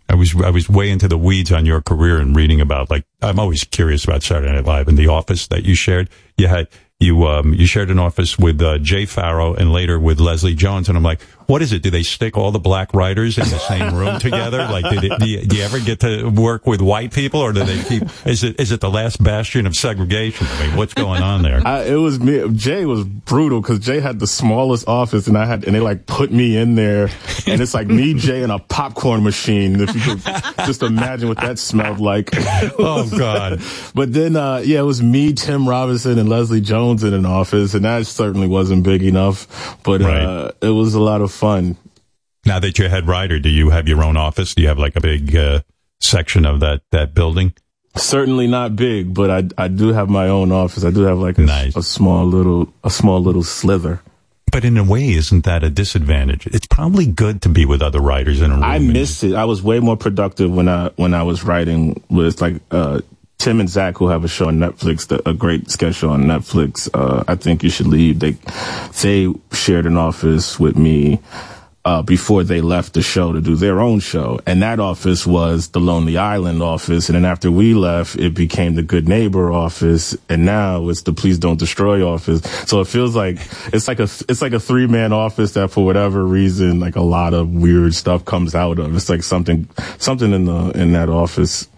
[0.08, 3.04] I was I was way into the weeds on your career and reading about like
[3.20, 6.08] I'm always curious about Saturday Night Live and the office that you shared.
[6.38, 6.68] You had
[6.98, 10.88] you um you shared an office with uh, Jay Pharoah and later with Leslie Jones,
[10.88, 11.82] and I'm like, What is it?
[11.82, 14.58] Do they stick all the black writers in the same room together?
[14.70, 17.54] Like, did it, do, you, do you ever get to work with white people, or
[17.54, 18.02] do they keep?
[18.26, 20.46] Is it is it the last bastion of segregation?
[20.46, 21.66] I mean, what's going on there?
[21.66, 22.46] I, it was me.
[22.52, 26.04] Jay was brutal because Jay had the smallest office, and I had, and they like
[26.04, 27.08] put me in there,
[27.46, 29.80] and it's like me, Jay, and a popcorn machine.
[29.80, 30.22] If you could
[30.66, 32.28] just imagine what that smelled like.
[32.78, 33.62] oh God!
[33.94, 37.72] But then, uh, yeah, it was me, Tim Robinson, and Leslie Jones in an office,
[37.72, 39.78] and that certainly wasn't big enough.
[39.82, 40.20] But Right.
[40.20, 41.76] uh, it was a lot of fun.
[42.44, 44.54] Now that you're head writer, do you have your own office?
[44.54, 45.60] Do you have like a big uh,
[46.00, 47.54] section of that that building?
[47.96, 50.84] Certainly not big, but I I do have my own office.
[50.84, 54.00] I do have like a, a small little a small little slither.
[54.50, 56.46] But in a way, isn't that a disadvantage?
[56.46, 58.64] It's probably good to be with other writers in a room.
[58.64, 59.34] I missed it.
[59.34, 63.00] I was way more productive when I when I was writing with like uh
[63.38, 66.88] Tim and Zach who have a show on Netflix, a great sketch on Netflix.
[66.92, 68.18] Uh I think you should leave.
[68.18, 68.36] They
[69.02, 71.20] they shared an office with me
[71.84, 74.40] uh before they left the show to do their own show.
[74.44, 77.08] And that office was the Lonely Island office.
[77.08, 80.16] And then after we left, it became the Good Neighbor office.
[80.28, 82.40] And now it's the Please Don't Destroy office.
[82.66, 83.38] So it feels like
[83.72, 87.02] it's like a it's like a three man office that for whatever reason, like a
[87.02, 88.96] lot of weird stuff comes out of.
[88.96, 89.68] It's like something
[89.98, 91.68] something in the in that office.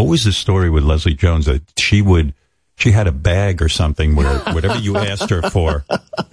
[0.00, 2.32] What was the story with Leslie Jones that she would?
[2.76, 5.84] She had a bag or something where whatever you asked her for,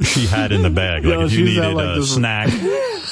[0.01, 1.03] she had in the bag.
[1.03, 2.47] Like Yo, if you needed had, like, a snack,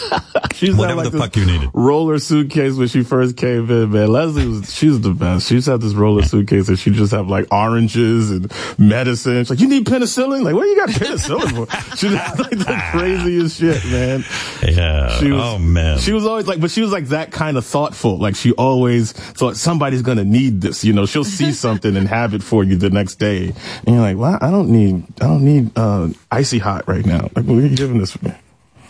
[0.53, 1.69] She's whatever like, the fuck you needed.
[1.73, 4.11] roller suitcase when she first came in, man.
[4.11, 5.47] Leslie was, she's the best.
[5.47, 9.43] She's had this roller suitcase and she just have like oranges and medicine.
[9.43, 10.43] She's like, you need penicillin?
[10.43, 11.95] Like, what you got penicillin for?
[11.97, 14.23] She had like the craziest shit, man.
[14.63, 15.17] Yeah.
[15.19, 15.99] She was, oh man.
[15.99, 18.17] She was always like, but she was like that kind of thoughtful.
[18.17, 20.83] Like she always thought somebody's gonna need this.
[20.83, 23.53] You know, she'll see something and have it for you the next day.
[23.85, 27.29] And you're like, well, I don't need, I don't need, uh, icy hot right now.
[27.35, 28.33] Like, what are you giving this for me?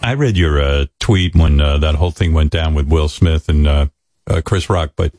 [0.05, 3.49] I read your uh, tweet when uh, that whole thing went down with Will Smith
[3.49, 3.87] and uh,
[4.27, 5.15] uh, Chris Rock, but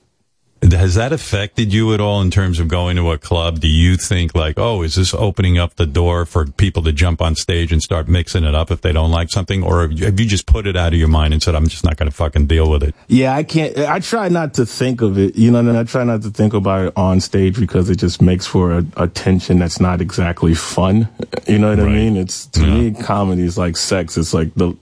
[0.63, 3.61] has that affected you at all in terms of going to a club?
[3.61, 7.21] Do you think like, oh, is this opening up the door for people to jump
[7.21, 10.27] on stage and start mixing it up if they don't like something, or have you,
[10.27, 12.47] just put it out of your mind and said, I'm just not going to fucking
[12.47, 12.95] deal with it?
[13.07, 13.77] Yeah, I can't.
[13.79, 16.55] I try not to think of it, you know, and I try not to think
[16.55, 20.55] about it on stage because it just makes for a, a tension that's not exactly
[20.55, 21.09] fun.
[21.47, 22.17] You know what I mean?
[22.17, 24.17] It's to me, comedy is like sex.
[24.17, 24.77] It's like the.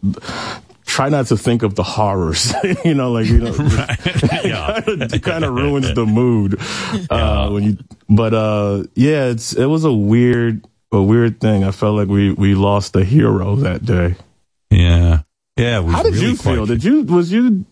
[0.95, 5.53] Try not to think of the horrors, you know, like you know, it kind of
[5.53, 6.61] ruins the mood
[7.11, 7.79] uh, when you.
[8.09, 11.65] But uh, yeah, it's it was a weird, a weird thing.
[11.65, 14.15] I felt like we we lost a hero that day.
[14.71, 15.23] Yeah,
[15.57, 15.83] yeah.
[15.83, 16.67] How did really you quite- feel?
[16.67, 17.65] Did you was you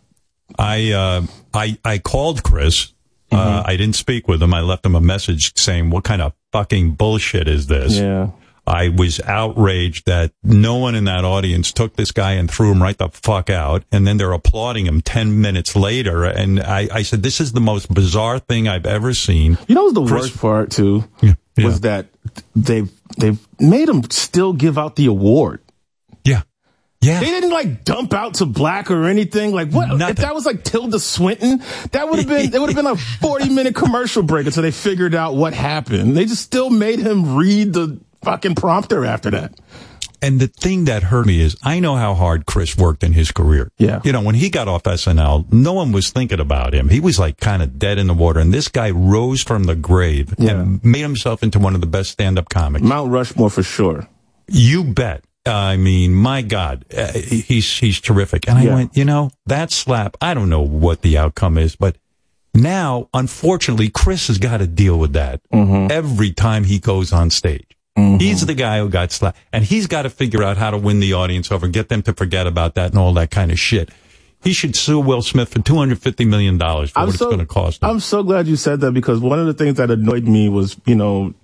[0.58, 1.22] I uh,
[1.54, 2.86] I I called Chris.
[3.30, 3.36] Mm-hmm.
[3.36, 4.52] Uh, I didn't speak with him.
[4.52, 8.30] I left him a message saying, "What kind of fucking bullshit is this?" Yeah.
[8.66, 12.82] I was outraged that no one in that audience took this guy and threw him
[12.82, 16.24] right the fuck out, and then they're applauding him ten minutes later.
[16.24, 19.90] And I, I said, "This is the most bizarre thing I've ever seen." You know,
[19.90, 21.04] the Chris- worst part too
[21.58, 22.06] was that
[22.54, 22.84] they
[23.18, 25.60] they made him still give out the award.
[26.24, 26.42] Yeah,
[27.00, 27.18] yeah.
[27.18, 29.52] They didn't like dump out to black or anything.
[29.52, 30.00] Like what?
[30.08, 32.96] If that was like Tilda Swinton, that would have been it would have been a
[32.96, 36.16] forty minute commercial break until they figured out what happened.
[36.16, 39.54] They just still made him read the fucking prompter after that.
[40.24, 43.32] And the thing that hurt me is I know how hard Chris worked in his
[43.32, 43.72] career.
[43.78, 44.00] Yeah.
[44.04, 46.90] You know, when he got off SNL, no one was thinking about him.
[46.90, 48.38] He was like kind of dead in the water.
[48.38, 52.10] And this guy rose from the grave and made himself into one of the best
[52.12, 52.84] stand up comics.
[52.84, 54.06] Mount Rushmore for sure.
[54.46, 55.24] You bet.
[55.44, 58.48] I mean, my God, uh, he's, he's terrific.
[58.48, 58.74] And I Yeah.
[58.76, 61.96] went, you know, that slap, I don't know what the outcome is, but
[62.54, 65.90] now, unfortunately, Chris has got to deal with that Mm-hmm.
[65.90, 67.66] every time he goes on stage.
[67.96, 68.18] Mm-hmm.
[68.18, 71.00] He's the guy who got slapped, and he's got to figure out how to win
[71.00, 73.90] the audience over, get them to forget about that and all that kind of shit.
[74.42, 77.26] He should sue Will Smith for two hundred fifty million dollars for I'm what so-
[77.26, 77.90] it's going to cost him.
[77.90, 80.76] I'm so glad you said that because one of the things that annoyed me was,
[80.84, 81.34] you know,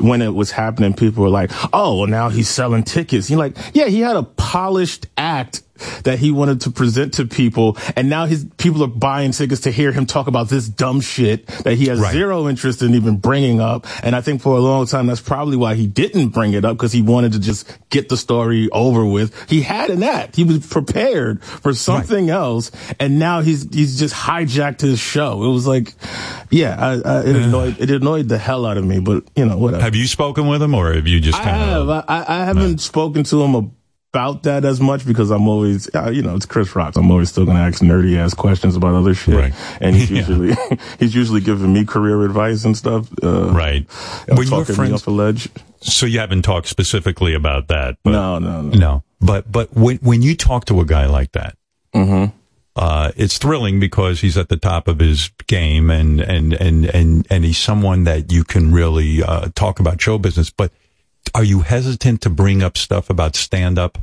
[0.00, 3.56] when it was happening, people were like, "Oh, well, now he's selling tickets." You're like,
[3.72, 5.62] "Yeah, he had a polished act
[6.04, 9.70] that he wanted to present to people, and now his people are buying tickets to
[9.70, 13.60] hear him talk about this dumb shit that he has zero interest in even bringing
[13.60, 16.64] up." And I think for a long time, that's probably why he didn't bring it
[16.64, 19.34] up because he wanted to just get the story over with.
[19.48, 24.14] He had an act; he was prepared for something else, and now he's he's just
[24.14, 25.44] hijacked his show.
[25.44, 25.94] It was like,
[26.50, 29.58] yeah, I, I, it annoyed it annoyed the hell out of me, but you know
[29.58, 29.82] whatever.
[29.82, 31.88] Have you spoken with him, or have you just I kind of?
[31.88, 32.04] have.
[32.08, 33.72] I, I haven't spoken to him
[34.12, 36.96] about that as much because I'm always, uh, you know, it's Chris Rock.
[36.96, 39.52] I'm always still going to ask nerdy ass questions about other shit.
[39.80, 40.18] And he's Yeah.
[40.20, 40.56] usually,
[40.98, 43.08] he's usually giving me career advice and stuff.
[43.22, 43.86] Uh, right.
[44.30, 45.48] uh, Were you talking me friends- off a ledge.
[45.80, 47.98] So you haven't talked specifically about that.
[48.02, 48.78] But No, no, no.
[48.78, 49.02] No.
[49.20, 51.56] But but when when you talk to a guy like that,
[51.94, 52.36] Mm-hmm.
[52.76, 57.26] uh, it's thrilling because he's at the top of his game and and and and
[57.30, 60.50] and he's someone that you can really uh, talk about show business.
[60.50, 60.72] But
[61.34, 63.98] are you hesitant to bring up stuff about stand up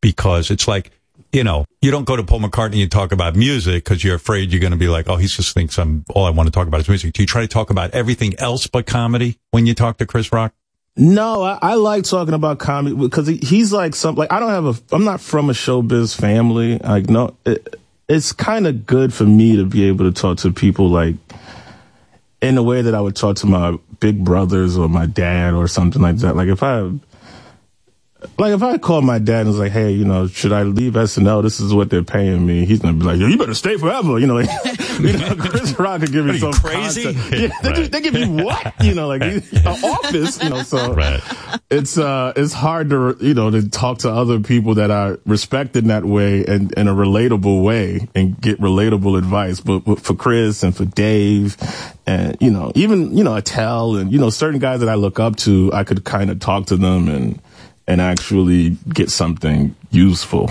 [0.00, 0.90] because it's like
[1.32, 4.50] you know you don't go to Paul McCartney and talk about music because you're afraid
[4.50, 6.66] you're going to be like oh he just thinks I'm all I want to talk
[6.66, 7.12] about is music.
[7.12, 10.32] Do you try to talk about everything else but comedy when you talk to Chris
[10.32, 10.52] Rock?
[10.96, 14.50] No, I, I like talking about comedy because he, he's like some like I don't
[14.50, 16.78] have a I'm not from a showbiz family.
[16.78, 17.76] Like no, it,
[18.08, 21.14] it's kind of good for me to be able to talk to people like
[22.42, 25.68] in a way that I would talk to my big brothers or my dad or
[25.68, 26.34] something like that.
[26.36, 26.90] Like if I
[28.38, 30.94] like if I called my dad and was like, "Hey, you know, should I leave
[30.94, 31.42] SNL?
[31.42, 34.18] This is what they're paying me." He's gonna be like, "Yo, you better stay forever."
[34.18, 34.48] You know, like,
[35.00, 37.02] you know Chris Rock could give me some crazy?
[37.02, 38.74] Yeah, they, give, they give you what?
[38.82, 40.42] You know, like an office.
[40.42, 40.96] You know, so
[41.70, 45.84] it's uh it's hard to you know to talk to other people that are respected
[45.84, 49.60] in that way and in a relatable way and get relatable advice.
[49.60, 51.56] But, but for Chris and for Dave
[52.06, 55.18] and you know even you know Attell and you know certain guys that I look
[55.18, 57.40] up to, I could kind of talk to them and
[57.90, 60.50] and actually get something useful.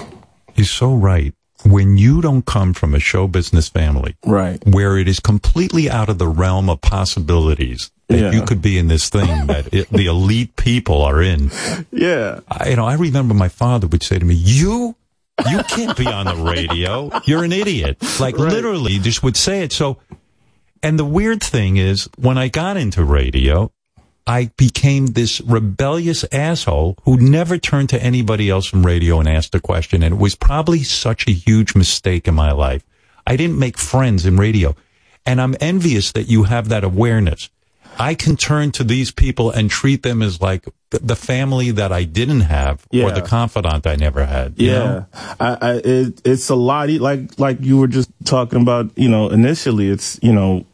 [0.54, 1.34] He's so right.
[1.66, 6.10] When you don't come from a show business family, right, where it is completely out
[6.10, 8.32] of the realm of possibilities that Yeah.
[8.32, 11.52] you could be in this thing that it, the elite people are in.
[11.92, 12.40] Yeah.
[12.48, 14.96] I, you know, I remember my father would say to me, "You,
[15.50, 17.12] you can't be on the radio.
[17.26, 19.74] You're an idiot." Like literally, just would say it.
[19.74, 19.98] So,
[20.82, 23.70] and the weird thing is, when I got into radio,
[24.28, 29.56] I became this rebellious asshole who never turned to anybody else from radio and asked
[29.56, 30.04] a question.
[30.04, 32.84] And it was probably such a huge mistake in my life.
[33.26, 34.76] I didn't make friends in radio.
[35.26, 37.50] And I'm envious that you have that awareness.
[37.98, 42.06] I can turn to these people and treat them as like the family that I
[42.06, 44.54] didn't have or the confidant I never had.
[44.58, 45.06] you Yeah, know?
[45.40, 46.90] I, I, it, it's a lot.
[46.90, 48.98] Like like you were just talking about.
[48.98, 50.66] You know, initially it's you know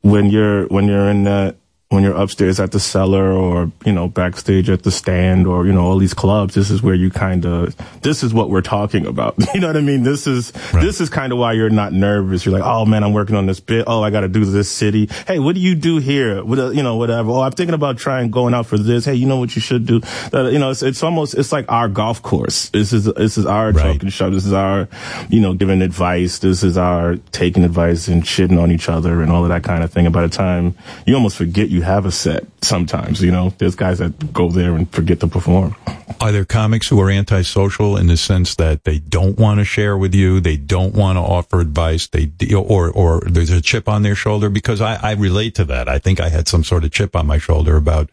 [0.00, 1.56] when you're when you're in that
[1.92, 5.72] when you're upstairs at the cellar or you know backstage at the stand or you
[5.72, 6.54] know all these clubs.
[6.54, 9.36] This is where you kind of this is what we're talking about.
[9.52, 10.02] You know what I mean?
[10.02, 12.46] This is this is kind of why you're not nervous.
[12.46, 13.84] You're like, oh man, I'm working on this bit.
[13.86, 15.10] Oh, I got to do this city.
[15.26, 16.42] Hey, what do you do here?
[16.42, 17.30] What, uh, you know, whatever.
[17.30, 19.04] Oh, I'm thinking about trying going out for this.
[19.04, 20.00] Hey, you know what you should do?
[20.32, 22.70] Uh, you know, it's, it's almost it's like our golf course.
[22.70, 24.32] This is this is our talking shop.
[24.32, 24.88] This is our
[25.28, 26.38] you know giving advice.
[26.38, 29.84] This is our taking advice and shitting on each other and all of that kind
[29.84, 30.06] of thing.
[30.06, 30.74] And by the time
[31.06, 32.46] you almost forget you have a set.
[32.62, 35.74] Sometimes you know, there's guys that go there and forget to perform.
[36.20, 39.96] Are there comics who are antisocial in the sense that they don't want to share
[39.98, 44.02] with you, they don't want to offer advice, they or or there's a chip on
[44.02, 44.48] their shoulder?
[44.48, 45.88] Because I, I relate to that.
[45.88, 48.08] I think I had some sort of chip on my shoulder about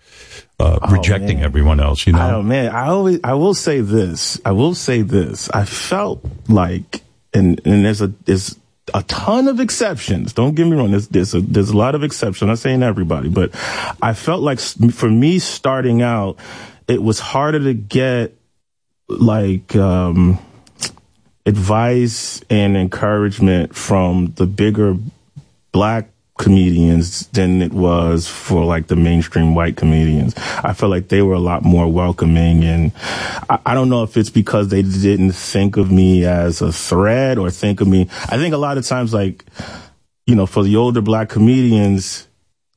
[0.60, 1.46] uh, Oh, rejecting man.
[1.46, 2.08] everyone else.
[2.08, 4.40] You know, Oh man, I always I will say this.
[4.44, 5.50] I will say this.
[5.52, 7.02] I felt like
[7.34, 8.58] and and there's a there's
[8.94, 10.34] a ton of exceptions.
[10.34, 10.92] Don't get me wrong.
[10.92, 12.42] There's there's a there's a lot of exceptions.
[12.44, 13.52] I'm not saying everybody, but
[14.02, 16.38] I felt like for me starting out,
[16.88, 18.36] it was harder to get
[19.08, 20.40] like um
[21.46, 24.98] advice and encouragement from the bigger
[25.72, 26.10] black
[26.40, 30.34] comedians than it was for like the mainstream white comedians.
[30.64, 32.94] I felt like they were a lot more welcoming and
[33.50, 37.38] I, I don't know if it's because they didn't think of me as a threat
[37.38, 38.08] or think of me.
[38.30, 39.44] I think a lot of times like,
[40.26, 42.29] you know, for the older black comedians,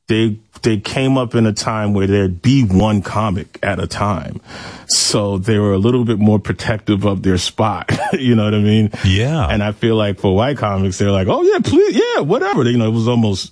[0.07, 4.39] they they came up in a time where there'd be one comic at a time.
[4.87, 7.91] So they were a little bit more protective of their spot.
[8.13, 8.91] you know what I mean?
[9.03, 9.47] Yeah.
[9.47, 12.63] And I feel like for white comics, they're like, oh yeah, please, yeah, whatever.
[12.63, 13.51] You know, it was almost,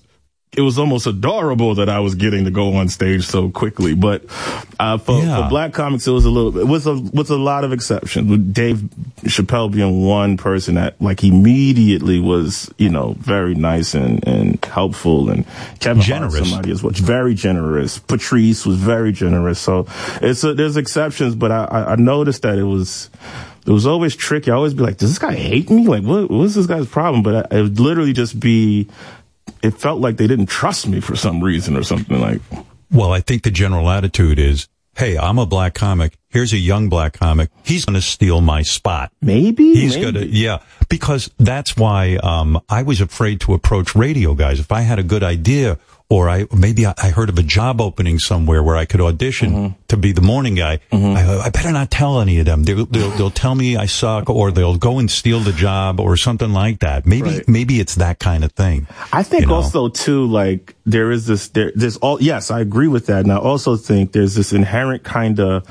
[0.53, 3.93] it was almost adorable that I was getting to go on stage so quickly.
[3.95, 4.25] But
[4.81, 5.43] uh, for, Yeah.
[5.43, 8.29] for black comics, it was a little bit, with a with a lot of exceptions.
[8.29, 8.83] With Dave
[9.23, 15.29] Chappelle being one person that like immediately was, you know, very nice and and helpful,
[15.29, 15.45] and
[15.79, 16.49] Kevin Hart, Generous.
[16.49, 17.99] somebody as well, very generous.
[17.99, 19.57] Patrice was very generous.
[19.59, 19.87] So
[20.21, 23.09] it's a, there's exceptions, but I, I I noticed that it was.
[23.63, 24.49] It was always tricky.
[24.49, 25.85] I always be like, "Does this guy hate me?
[25.85, 26.31] Like, what?
[26.31, 28.87] What's this guy's problem?" But I, it would literally just be
[29.63, 32.41] it felt like they didn't trust me for some reason or something like
[32.91, 36.17] Well, I think the general attitude is, hey, I'm a black comic.
[36.29, 37.49] Here's a young black comic.
[37.63, 39.11] He's going to steal my spot.
[39.21, 39.73] Maybe.
[39.73, 40.59] He's going to, yeah,
[40.89, 44.59] because that's why, um, I was afraid to approach radio guys.
[44.59, 45.77] If I had a good idea
[46.11, 49.51] or I, maybe I, I heard of a job opening somewhere where I could audition
[49.51, 49.73] Mm-hmm.
[49.87, 52.63] to be the morning guy, I, I better not tell any of them.
[52.63, 56.17] They'll, they'll, they'll tell me I suck or they'll go and steal the job or
[56.17, 57.05] something like that.
[57.05, 57.47] Maybe, Right.
[57.47, 58.87] maybe it's that kind of thing.
[59.13, 59.55] I think you know?
[59.55, 63.23] also too, like there is this, there, there's all, yes, I agree with that.
[63.23, 65.65] And I also think there's this inherent kind of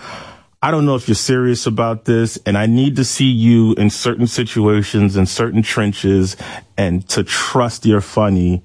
[0.62, 3.88] I don't know if you're serious about this, and I need to see you in
[3.88, 6.36] certain situations, in certain trenches,
[6.76, 8.62] and to trust you're funny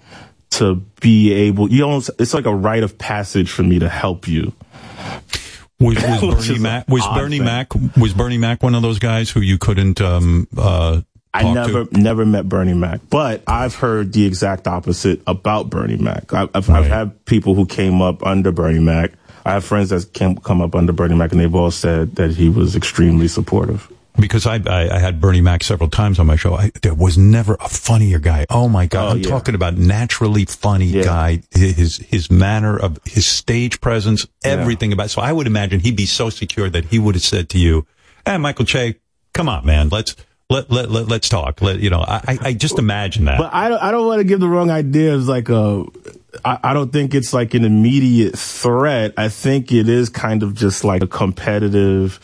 [0.57, 4.27] to be able, you almost, it's like a rite of passage for me to help
[4.27, 4.53] you.
[5.79, 7.45] Was, was Bernie Mac was Bernie thing.
[7.45, 11.01] Mac was Bernie Mac one of those guys who you couldn't um uh
[11.33, 11.99] I never, to?
[11.99, 16.33] never met Bernie Mac, but I've heard the exact opposite about Bernie Mac.
[16.33, 19.11] I, I've, I've had people who came up under Bernie Mac.
[19.45, 22.31] I have friends that came come up under Bernie Mac, and they've all said that
[22.31, 23.91] he was extremely supportive.
[24.19, 26.53] Because I, I I had Bernie Mac several times on my show.
[26.55, 28.45] I, there was never a funnier guy.
[28.49, 29.05] Oh my god!
[29.05, 29.29] Oh, I'm yeah.
[29.29, 31.41] talking about naturally funny guy.
[31.51, 35.09] His his manner of his stage presence, everything about.
[35.09, 37.85] So I would imagine he'd be so secure that he would have said to you,
[38.25, 38.95] "Hey, Michael Che,
[39.33, 40.15] come on, man, let's
[40.49, 42.01] let let, let let's talk." Let you know.
[42.01, 43.37] I I- just imagine that.
[43.37, 45.83] But I don't, I don't want to give the wrong idea as like a,
[46.43, 49.13] I, I don't think it's like an immediate threat.
[49.17, 52.19] I think it is kind of just like a competitive,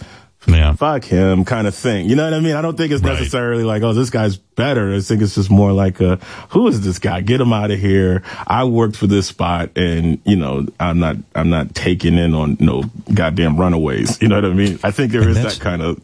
[0.76, 2.10] fuck him kind of thing.
[2.10, 2.56] You know what I mean?
[2.56, 4.94] I don't think it's necessarily like, oh, this guy's better.
[4.94, 6.18] I think it's just more like a,
[6.50, 7.22] who is this guy?
[7.22, 8.24] Get him out of here.
[8.48, 12.58] I worked for this spot and, you know, I'm not, I'm not taking in on
[12.60, 14.22] no goddamn runaways.
[14.22, 14.80] You know what I mean?
[14.84, 16.02] I think there And is that kind of,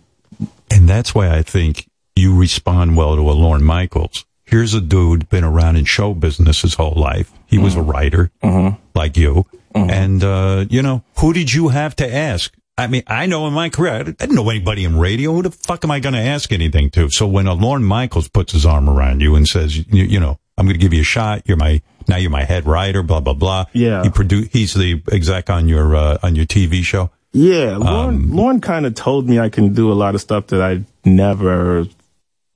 [0.69, 4.25] And that's why I think you respond well to a Lorne Michaels.
[4.45, 7.31] Here's a dude been around in show business his whole life.
[7.47, 7.89] He was a mm-hmm.
[7.89, 8.81] writer mm-hmm.
[8.95, 9.45] like you.
[9.75, 9.89] Mm-hmm.
[9.89, 12.53] And, uh, you know, who did you have to ask?
[12.77, 15.31] I mean, I know in my career, I didn't know anybody in radio.
[15.33, 17.09] Who the fuck am I going to ask anything to?
[17.09, 20.37] So when a Lorne Michaels puts his arm around you and says, you, you know,
[20.57, 21.41] I'm going to give you a shot.
[21.45, 23.65] You're my, now you're my head writer, blah, blah, blah.
[23.73, 24.03] Yeah.
[24.03, 27.09] He produ- he's the exec on your, uh, on your TV show.
[27.33, 30.47] Yeah, Lorne, Um, Lorne kind of told me I can do a lot of stuff
[30.47, 31.85] that I never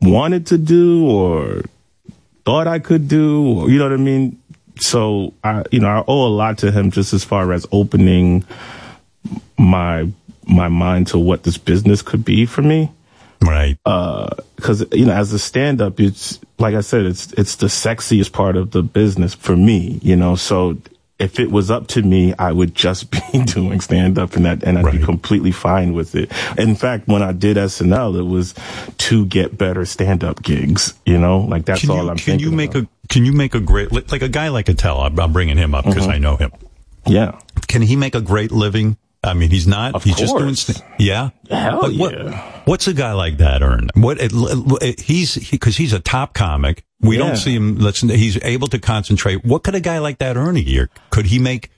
[0.02, 1.62] wanted to do or
[2.46, 3.60] thought I could do.
[3.62, 4.40] Or, you know what I mean?
[4.80, 8.46] So I, you know, I owe a lot to him just as far as opening
[9.62, 10.10] my
[10.48, 12.92] my mind to what this business could be for me.
[13.44, 13.78] Right.
[13.84, 18.32] Because you know, as a stand up, it's like I said, it's it's the sexiest
[18.34, 20.00] part of the business for me.
[20.04, 20.78] You know, so
[21.20, 24.64] if it was up to me, I would just be doing stand up and that,
[24.64, 26.32] and I'd be completely fine with it.
[26.58, 28.54] In fact, when I did SNL, it was
[29.00, 30.94] to get better stand up gigs.
[31.06, 32.48] You know, like that's can all I'm can thinking.
[32.50, 35.00] you make a can you make a great like a guy like Attell?
[35.00, 36.14] I'm, I'm bringing him up because Mhm.
[36.14, 36.52] I know him.
[37.08, 37.40] Yeah.
[37.68, 38.98] Can he make a great living?
[39.24, 39.94] I mean, he's not.
[39.94, 40.46] Of he's just doing.
[40.48, 40.62] course.
[40.62, 41.30] St- yeah.
[41.50, 42.62] Hell Like, what- yeah.
[42.66, 43.90] what's a guy like that earn?
[43.94, 46.84] What it, it- he's because he's a top comic.
[47.02, 47.28] We Yeah.
[47.28, 47.78] don't see him.
[47.78, 49.46] Listen, he's able to concentrate.
[49.46, 50.90] What could a guy like that earn a year?
[51.12, 51.70] Could he make?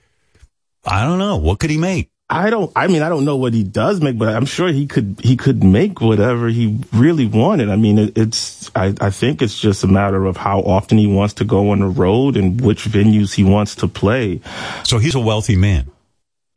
[0.86, 1.36] I don't know.
[1.36, 2.10] What could he make?
[2.30, 2.72] I don't.
[2.74, 5.16] I mean, I don't know what he does make, but I'm sure he could.
[5.22, 7.68] He could make whatever he really wanted.
[7.68, 8.70] I mean, it, it's.
[8.74, 11.80] I, I think it's just a matter of how often he wants to go on
[11.80, 14.40] the road and which venues he wants to play.
[14.84, 15.90] So he's a wealthy man.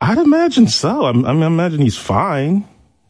[0.00, 1.04] I'd imagine so.
[1.04, 2.66] I, I mean, I imagine he's fine.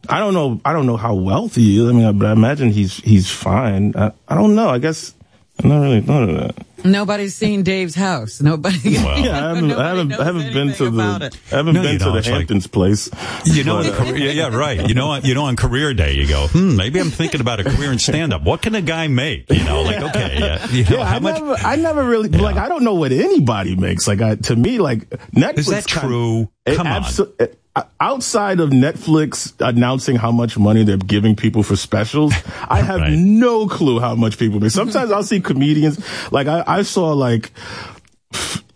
[0.07, 0.59] I don't know.
[0.65, 1.89] I don't know how wealthy he is.
[1.89, 3.93] I mean, but I imagine he's he's fine.
[3.95, 4.69] I, I don't know.
[4.69, 5.13] I guess
[5.61, 6.65] I'm not really thought of that.
[6.83, 8.41] Nobody's seen Dave's house.
[8.41, 8.77] Nobody.
[8.91, 9.17] Yeah, I
[9.55, 9.71] haven't.
[9.71, 11.31] I haven't, I haven't been to the.
[11.51, 13.09] I haven't No, been to the It's like- Hamptons place.
[13.45, 14.87] You know, But, uh, career, yeah, yeah, right.
[14.87, 17.59] You know, on- you know, on career day, you go, hmm, maybe I'm thinking about
[17.59, 18.43] a career in stand up.
[18.43, 19.49] What can a guy make?
[19.49, 21.35] You know, like, okay, yeah, you know, yeah, how I much?
[21.41, 22.57] never, I never really like.
[22.57, 24.07] I don't know what anybody makes.
[24.07, 25.57] Like, I, to me, like Netflix.
[25.59, 26.49] Is that kind- true?
[26.65, 27.03] it Come on.
[27.03, 27.59] abso- it-
[27.99, 32.33] outside of Netflix announcing how much money they're giving people for specials,
[32.69, 33.13] I have Right.
[33.13, 34.71] no clue how much people make.
[34.71, 35.99] Sometimes I'll see comedians
[36.31, 37.51] like I, I saw like.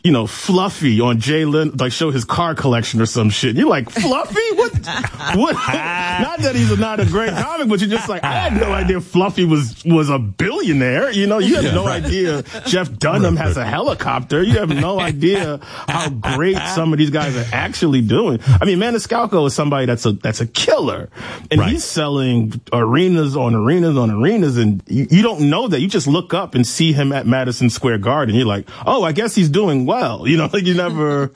[0.04, 3.56] You know, Fluffy on Jay Leno, like show his car collection or some shit.
[3.56, 4.52] You're like, Fluffy?
[4.56, 4.74] What?
[5.36, 5.54] what?
[5.56, 9.00] not that he's not a great comic, but you're just like, I had no idea
[9.00, 11.10] Fluffy was, was a billionaire.
[11.10, 12.04] You know, you have Yeah, no right.
[12.04, 14.44] idea Jeff Dunham has a helicopter.
[14.44, 18.40] You have no idea how great some of these guys are actually doing.
[18.46, 21.10] I mean, Maniscalco is somebody that's a, that's a killer.
[21.50, 21.72] And Right.
[21.72, 24.58] he's selling arenas on arenas on arenas.
[24.58, 25.80] And you, you don't know that.
[25.80, 28.36] You just look up and see him at Madison Square Garden.
[28.36, 29.93] You're like, oh, I guess he's doing well.
[30.26, 31.32] You know, like you never,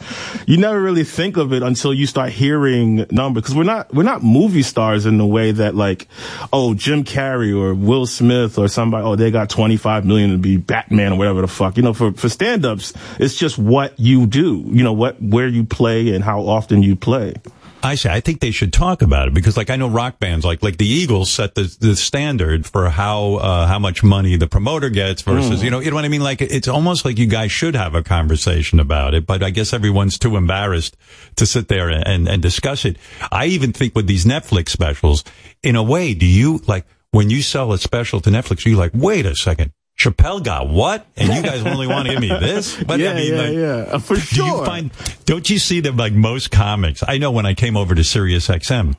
[0.46, 3.44] you never really think of it until you start hearing numbers.
[3.44, 6.08] Cause we're not, we're not movie stars in the way that like,
[6.52, 10.58] oh, Jim Carrey or Will Smith or somebody, oh, they got 25 million to be
[10.58, 11.78] Batman or whatever the fuck.
[11.78, 14.64] You know, for, for stand-ups, it's just what you do.
[14.68, 17.36] You know, what, where you play and how often you play.
[17.84, 20.44] I say, I think they should talk about it because, like, I know rock bands,
[20.44, 24.48] like, like the Eagles set the, the standard for how, uh, how much money the
[24.48, 25.64] promoter gets versus, Mm.
[25.64, 26.24] you know, you know what I mean?
[26.24, 29.74] Like, it's almost like you guys should have a conversation about it, but I guess
[29.74, 30.98] everyone's too embarrassed
[31.36, 32.98] to sit there and, and, and discuss it.
[33.32, 35.24] I even think with these Netflix specials,
[35.62, 38.92] in a way, do you, like, when you sell a special to Netflix, you're like,
[38.96, 39.72] wait a second.
[39.98, 41.08] Chappelle got what?
[41.18, 42.82] And you guys only want to give me this?
[42.88, 43.54] But yeah, I mean, yeah, like,
[43.92, 44.46] yeah, for do sure.
[44.46, 44.92] you find,
[45.26, 47.04] don't you see that like most comics?
[47.08, 48.96] I know when I came over to Sirius XM,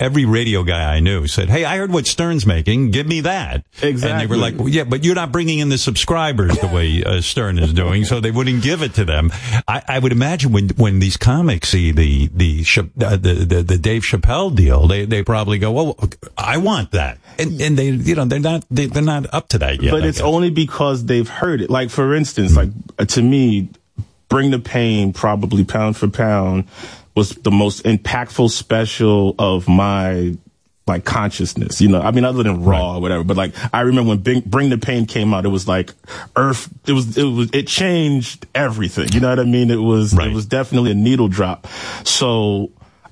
[0.00, 2.90] every radio guy I knew said, "Hey, I heard what Stern's making.
[2.90, 4.10] Give me that." Exactly.
[4.10, 7.02] And they were like, well, "Yeah, but you're not bringing in the subscribers the way
[7.04, 9.30] uh, Stern is doing, so they wouldn't give it to them."
[9.66, 12.64] I, I would imagine when when these comics see the the
[13.04, 15.98] uh, the, the the Dave Chappelle deal, they they probably go, "Well,
[16.36, 19.58] I want that," and and they you know they're not they, they're not up to
[19.58, 19.90] that yet.
[19.90, 20.26] but I it's guess.
[20.26, 21.70] only because they've heard it.
[21.70, 23.68] Like for instance, like uh, to me,
[24.28, 26.64] Bring the Pain, probably pound for pound,
[27.18, 30.36] was the most impactful special of my
[30.86, 31.80] like consciousness.
[31.80, 33.24] You know, I mean, other than Raw or whatever.
[33.24, 35.92] But like, I remember when Bring, Bring the Pain came out, it was like
[36.36, 36.68] Earth.
[36.86, 39.08] It was it was it changed everything.
[39.12, 39.70] You know what I mean?
[39.70, 41.66] It was it was definitely a needle drop.
[42.04, 42.70] So.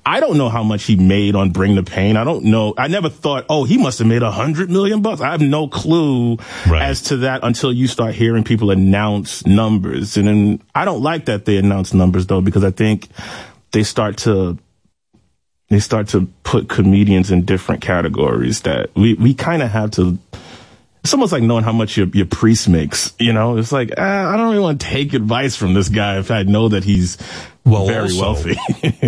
[0.09, 2.15] I don't know how much he made on Bring the Pain.
[2.15, 2.73] I don't know.
[2.77, 5.19] I never thought, oh, he must have made a hundred million bucks.
[5.19, 6.37] I have no clue
[6.67, 10.15] as to that until you start hearing people announce numbers.
[10.15, 13.09] And then I don't like that they announce numbers though, because I think
[13.71, 14.57] they start to
[15.69, 20.17] they start to put comedians in different categories that we, we kind of have to
[21.03, 23.55] it's almost like knowing how much your, your priest makes, you know?
[23.55, 26.43] It's like, ah, I don't really want to take advice from this guy if I
[26.43, 27.17] know that he's
[27.63, 28.57] well, very also, wealthy.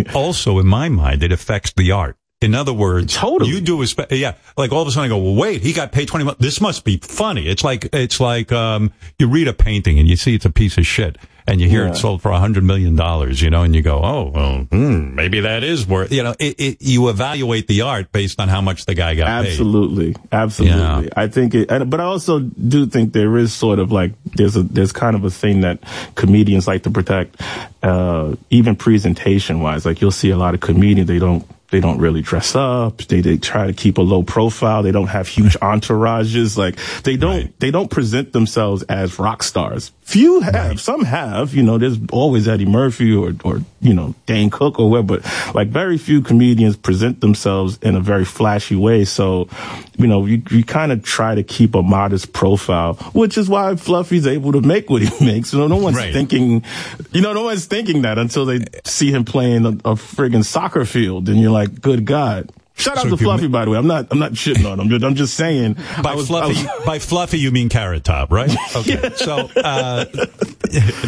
[0.14, 2.16] also, in my mind, it affects the art.
[2.40, 3.50] In other words, totally.
[3.50, 5.74] you do a spe- yeah, like all of a sudden I go, well, wait, he
[5.74, 6.38] got paid 20 bucks.
[6.40, 7.46] This must be funny.
[7.46, 10.78] It's like, it's like, um, you read a painting and you see it's a piece
[10.78, 11.18] of shit
[11.50, 11.90] and you hear Yeah.
[11.90, 15.14] it sold for a hundred million dollars, you know, and you go, oh, well, hmm,
[15.14, 18.60] maybe that is worth, you know, it, it, you evaluate the art based on how
[18.60, 19.50] much the guy got paid.
[19.50, 21.10] Absolutely, absolutely.
[21.16, 24.62] I think it, but I also do think there is sort of like there's a
[24.62, 25.80] there's kind of a thing that
[26.14, 27.40] comedians like to protect,
[27.82, 29.84] uh, even presentation wise.
[29.84, 32.98] Like you'll see a lot of comedians they don't they don't really dress up.
[32.98, 34.82] They they try to keep a low profile.
[34.82, 36.56] They don't have huge entourages.
[36.56, 39.92] Like they don't they don't present themselves as rock stars.
[40.10, 41.54] Few have, some have.
[41.54, 45.18] You know, there's always Eddie Murphy or or you know Dane Cook or whatever.
[45.20, 49.04] But like very few comedians present themselves in a very flashy way.
[49.04, 49.48] So,
[49.96, 53.76] you know, you you kind of try to keep a modest profile, which is why
[53.76, 55.52] Fluffy's able to make what he makes.
[55.52, 56.12] You know, no one's Right.
[56.12, 56.64] thinking,
[57.12, 60.84] you know, no one's thinking that until they see him playing a, a friggin' soccer
[60.84, 62.50] field, and you're like, good God.
[62.80, 63.78] Shout out So to Fluffy, by the way.
[63.78, 65.04] I'm not, I'm not shitting on him.
[65.04, 65.76] I'm just, saying.
[66.02, 68.50] By was- fluffy, was- by fluffy, you mean carrot top, right?
[68.76, 69.10] Okay.
[69.16, 70.04] So, uh,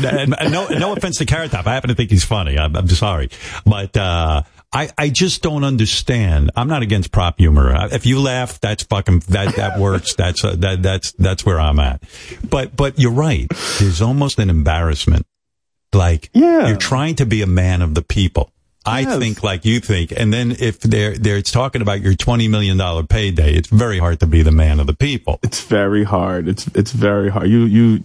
[0.04, 1.66] and, and no, no offense to carrot top.
[1.66, 2.58] I happen to think he's funny.
[2.58, 3.30] I'm, I'm sorry,
[3.64, 4.42] but uh,
[4.72, 6.50] I, I just don't understand.
[6.56, 7.74] I'm not against prop humor.
[7.74, 10.14] Uh, If you laugh, that's fucking that that works.
[10.14, 12.02] That's uh, that that's that's where I'm at.
[12.48, 13.48] But but you're right.
[13.78, 15.26] There's almost an embarrassment.
[15.92, 16.68] Like yeah.
[16.68, 18.51] you're trying to be a man of the people.
[18.84, 19.18] I Yes.
[19.18, 22.76] think like you think, and then if they're they're it's talking about your twenty million
[22.76, 25.38] dollar payday, it's very hard to be the man of the people.
[25.42, 26.48] it's very hard.
[26.48, 27.48] It's it's very hard.
[27.48, 28.02] You you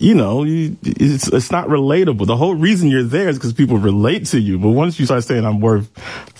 [0.00, 2.26] you know you, it's it's not relatable.
[2.26, 4.58] The whole reason you're there is because people relate to you.
[4.58, 5.90] But once you start saying I'm worth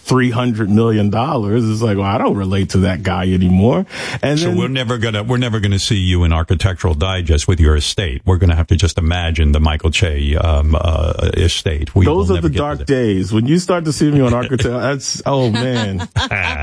[0.01, 3.85] three hundred million dollars, it's like well I don't relate to that guy anymore.
[4.23, 7.61] And so then, we're never gonna we're never gonna see you in Architectural Digest with
[7.61, 8.23] your estate.
[8.25, 11.95] We're gonna have to just imagine the Michael Che um, uh, estate.
[11.95, 14.65] We those are the dark days when you start to see me on Architect.
[14.65, 15.99] That's oh man,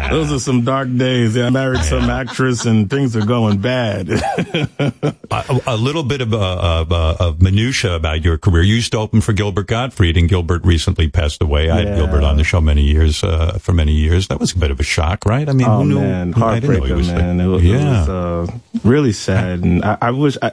[0.09, 1.35] those are some dark days.
[1.35, 4.09] Yeah, I married some actress and things are going bad.
[5.31, 8.63] a, a little bit of, uh, of, uh, of minutia about your career.
[8.63, 11.69] You used to open for Gilbert Gottfried, and Gilbert recently passed away.
[11.69, 14.27] I had Gilbert on the show many years uh, for many years.
[14.27, 15.47] That was a bit of a shock, right?
[15.47, 15.99] I mean, oh who knew?
[15.99, 17.39] man, I know he heartbreaker, was man.
[17.39, 17.75] It, was- yeah.
[17.75, 20.37] it was uh, really sad, and I, I wish.
[20.41, 20.51] I,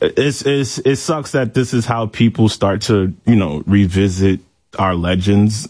[0.00, 4.40] it's it's it sucks that this is how people start to you know revisit
[4.78, 5.68] our legends.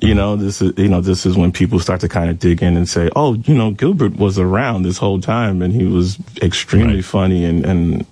[0.00, 2.62] You know, this is you know this is when people start to kind of dig
[2.62, 6.16] in and say, oh, you know, Gilbert was around this whole time, and he was
[6.40, 8.06] extremely funny, and and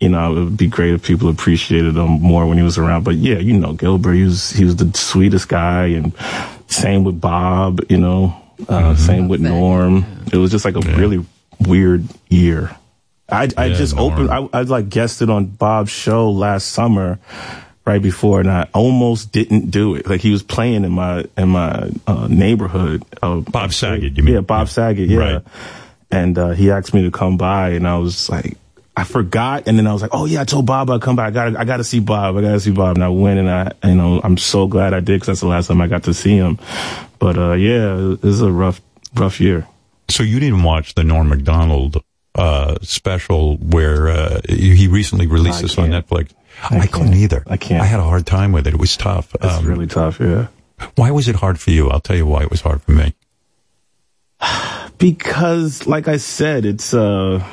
[0.00, 3.04] you know, it would be great if people appreciated him more when he was around.
[3.04, 6.12] But yeah, you know, Gilbert, he was he was the sweetest guy, and
[6.68, 7.80] same with Bob.
[7.88, 10.04] You know, uh, same with Norm.
[10.32, 11.24] It was just like a really
[11.66, 12.76] weird year.
[13.30, 14.30] I I Yeah, just opened.
[14.30, 17.18] I, I like guested on Bob's show last summer,
[17.84, 20.06] right before, and I almost didn't do it.
[20.08, 23.02] Like he was playing in my in my uh, neighborhood.
[23.20, 24.34] Uh, Bob Saget, you mean?
[24.34, 25.08] Yeah, Bob Saget.
[25.08, 25.42] Yeah, Right.
[26.10, 28.56] and uh, he asked me to come by, and I was like.
[28.98, 31.26] I forgot, and then I was like, "Oh yeah, I told Bob I'd come by.
[31.26, 32.36] I got, to I got to see Bob.
[32.36, 34.92] I got to see Bob." And I went, and I, you know, I'm so glad
[34.92, 36.58] I did because that's the last time I got to see him.
[37.18, 38.80] But uh, yeah, it was a rough,
[39.14, 39.66] rough year.
[40.08, 42.02] So you didn't watch the Norm Macdonald
[42.34, 45.90] uh, special where uh, he recently released I this on.
[45.90, 46.32] Netflix?
[46.68, 47.44] I, couldn't either.
[47.46, 47.80] I can't.
[47.82, 48.74] I had a hard time with it.
[48.74, 49.32] It was tough.
[49.36, 50.18] It's Um, really tough.
[50.18, 50.48] Yeah.
[50.96, 51.88] Why was it hard for you?
[51.88, 53.14] I'll tell you why it was hard for me.
[54.98, 57.44] because like i said it's uh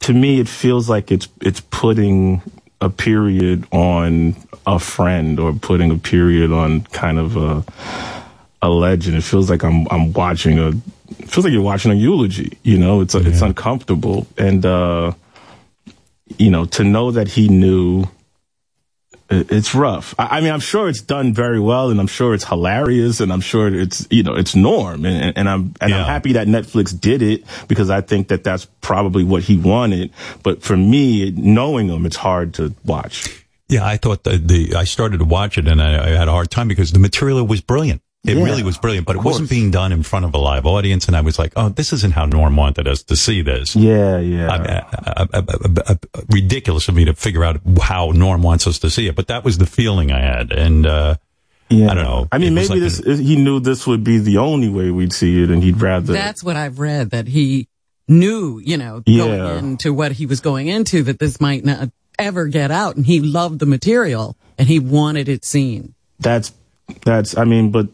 [0.00, 2.42] to me it feels like it's it's putting
[2.80, 7.64] a period on a friend or putting a period on kind of a
[8.62, 9.16] a legend.
[9.16, 10.68] It feels like I'm I'm watching a
[11.18, 12.58] it feels like you're watching a eulogy.
[12.62, 15.12] You know, it's it's uncomfortable, and uh,
[16.38, 18.04] you know, to know that he knew.
[19.30, 20.14] It- It's rough.
[20.18, 23.40] I mean, I'm sure it's done very well, and I'm sure it's hilarious, and I'm
[23.40, 27.22] sure it's you know it's norm, and, and I'm and I'm happy that Netflix did
[27.22, 30.10] it because I think that that's probably what he wanted.
[30.42, 33.44] But for me, knowing him, it's hard to watch.
[33.68, 36.30] Yeah, I thought the, the I started to watch it and I, I had a
[36.30, 38.00] hard time because the material was brilliant.
[38.26, 40.66] It Yeah, really was brilliant, but it wasn't being done in front of a live
[40.66, 41.06] audience.
[41.06, 43.76] And I was like, oh, this isn't how Norm wanted us to see this.
[43.76, 44.48] Yeah, yeah.
[44.48, 45.26] I mean, uh,
[45.86, 45.94] uh,
[46.30, 49.44] ridiculous of me to figure out how Norm wants us to see it, but that
[49.44, 50.52] was the feeling I had.
[50.52, 51.16] And, uh,
[51.68, 51.90] Yeah.
[51.90, 52.28] I don't know.
[52.30, 55.42] I mean, maybe like this he knew this would be the only way we'd see
[55.42, 56.12] it, and he'd rather.
[56.12, 57.66] That's what I've read that he
[58.08, 59.26] knew, you know, Yeah.
[59.26, 61.90] going into what he was going into that this might not
[62.20, 65.94] ever get out and he loved the material and he wanted it seen.
[66.20, 66.52] that's
[67.04, 67.36] that's.
[67.36, 67.88] I mean, but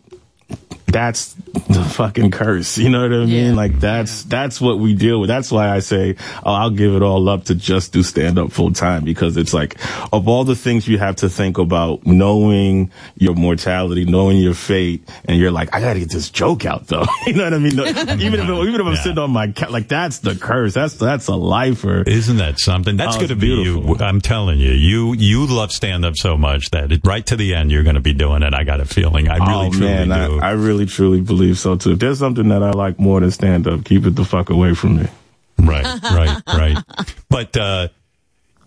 [0.92, 2.78] that's the fucking curse.
[2.78, 3.56] You know what I mean?
[3.56, 5.28] Like that's that's what we deal with.
[5.28, 8.52] That's why I say, oh, I'll give it all up to just do stand up
[8.52, 9.76] full time because it's like
[10.12, 15.08] of all the things you have to think about, knowing your mortality, knowing your fate,
[15.24, 17.06] and you're like, I got to get this joke out though.
[17.26, 17.76] you know what I mean?
[17.76, 20.74] No, even if even if I'm sitting on my couch, like that's the curse.
[20.74, 22.02] That's that's a lifer.
[22.06, 22.96] Isn't that something?
[22.96, 23.96] That's Oh, going to be you.
[24.00, 27.54] I'm telling you, you you love stand up so much that it, right to the
[27.54, 28.54] end you're going to be doing it.
[28.54, 29.28] I got a feeling.
[29.28, 30.40] I oh, really oh, truly man, do.
[30.40, 31.92] I, I really truly believe so too.
[31.92, 34.74] If there's something that I like more than stand up, keep it the fuck away
[34.74, 35.08] from me.
[35.58, 36.78] Right, right, right.
[37.28, 37.88] But, uh,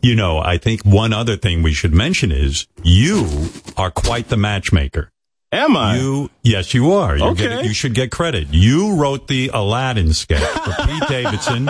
[0.01, 4.37] you know, I think one other thing we should mention is you are quite the
[4.37, 5.11] matchmaker.
[5.55, 5.97] Am I?
[5.97, 7.15] You, yes, you are.
[7.17, 7.47] You're Okay.
[7.47, 8.47] getting- you should get credit.
[8.51, 11.67] You wrote the Aladdin sketch for Pete Davidson,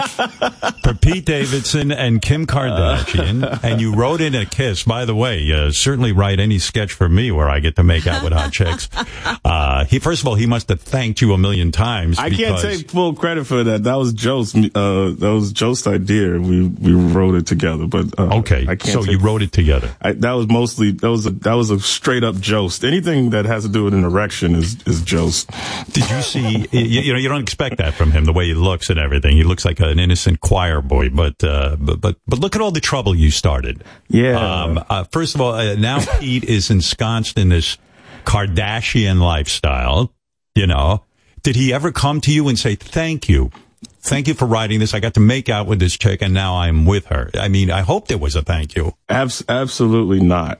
[0.84, 4.84] for Pete Davidson and Kim Kardashian, and you wrote in a kiss.
[4.84, 8.08] By the way, uh, certainly write any sketch for me where I get to make
[8.08, 8.90] out with hot chicks.
[9.44, 12.18] Uh, he, first of all, he must have thanked you a million times.
[12.18, 13.84] I can't take full credit for that.
[13.84, 14.56] That was Jost's.
[14.56, 16.40] Uh, that was Jost's idea.
[16.40, 17.86] We we wrote it together.
[17.86, 19.96] But uh, Okay, I can't so you wrote it together.
[20.02, 22.84] I, that was mostly that was a that was a straight up Jost.
[22.84, 25.50] Anything that has do with an erection is is Jost.
[25.92, 26.66] Did you see?
[26.72, 28.26] You, you know, you don't expect that from him.
[28.26, 31.10] The way he looks and everything, he looks like an innocent choir boy.
[31.10, 33.84] But uh, but but but look at all the trouble you started.
[34.08, 34.40] Yeah.
[34.40, 37.78] Um, uh, first of all, uh, now Pete is ensconced in this
[38.24, 40.14] Kardashian lifestyle.
[40.56, 41.04] You know,
[41.44, 43.52] did he ever come to you and say thank you?
[44.00, 44.94] Thank you for writing this.
[44.94, 47.32] I got to make out with this chick, and now I'm with her.
[47.34, 48.94] I mean, I hope there was a thank you.
[49.10, 50.60] Abs- absolutely not.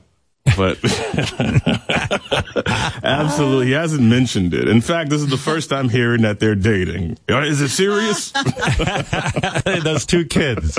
[0.56, 0.78] But
[3.02, 4.68] absolutely, he hasn't mentioned it.
[4.68, 7.18] In fact, this is the first time hearing that they're dating.
[7.28, 8.30] Is it serious?
[9.84, 10.78] Those two kids.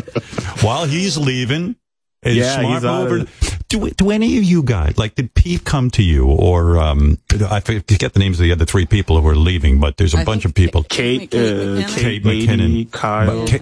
[0.61, 1.75] While he's leaving,
[2.21, 3.27] his Yeah, smart he's out
[3.69, 7.17] Do, do any of you guys, like, did Pete come to you or, um,
[7.49, 10.23] I forget the names of the other three people who are leaving, but there's a
[10.23, 10.83] bunch of people.
[10.83, 12.91] Kate, uh, Kate Kate McKinnon.
[12.91, 13.47] Kyle.
[13.47, 13.61] Kate-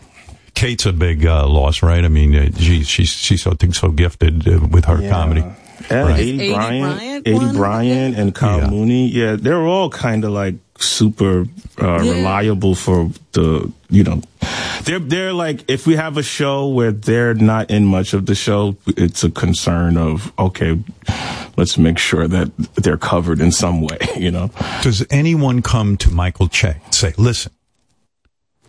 [0.53, 2.05] Kate's a big uh, loss, right?
[2.05, 5.09] I mean, uh, she, she's she's so so gifted uh, with her Yeah.
[5.09, 5.43] comedy.
[5.89, 6.19] Yeah, Right.
[6.19, 7.55] Aidy, Aidy Bryant, Bryant Aidy one?
[7.55, 9.07] Bryant, and Kyle Mooney.
[9.07, 11.45] Yeah, they're all kind of like super
[11.81, 12.11] uh, Yeah.
[12.11, 14.21] reliable for the you know.
[14.83, 18.35] They're they're like if we have a show where they're not in much of the
[18.35, 20.77] show, it's a concern of okay,
[21.57, 23.97] let's make sure that they're covered in some way.
[24.17, 24.49] You know.
[24.81, 27.51] Does anyone come to Michael Che and say, "Listen,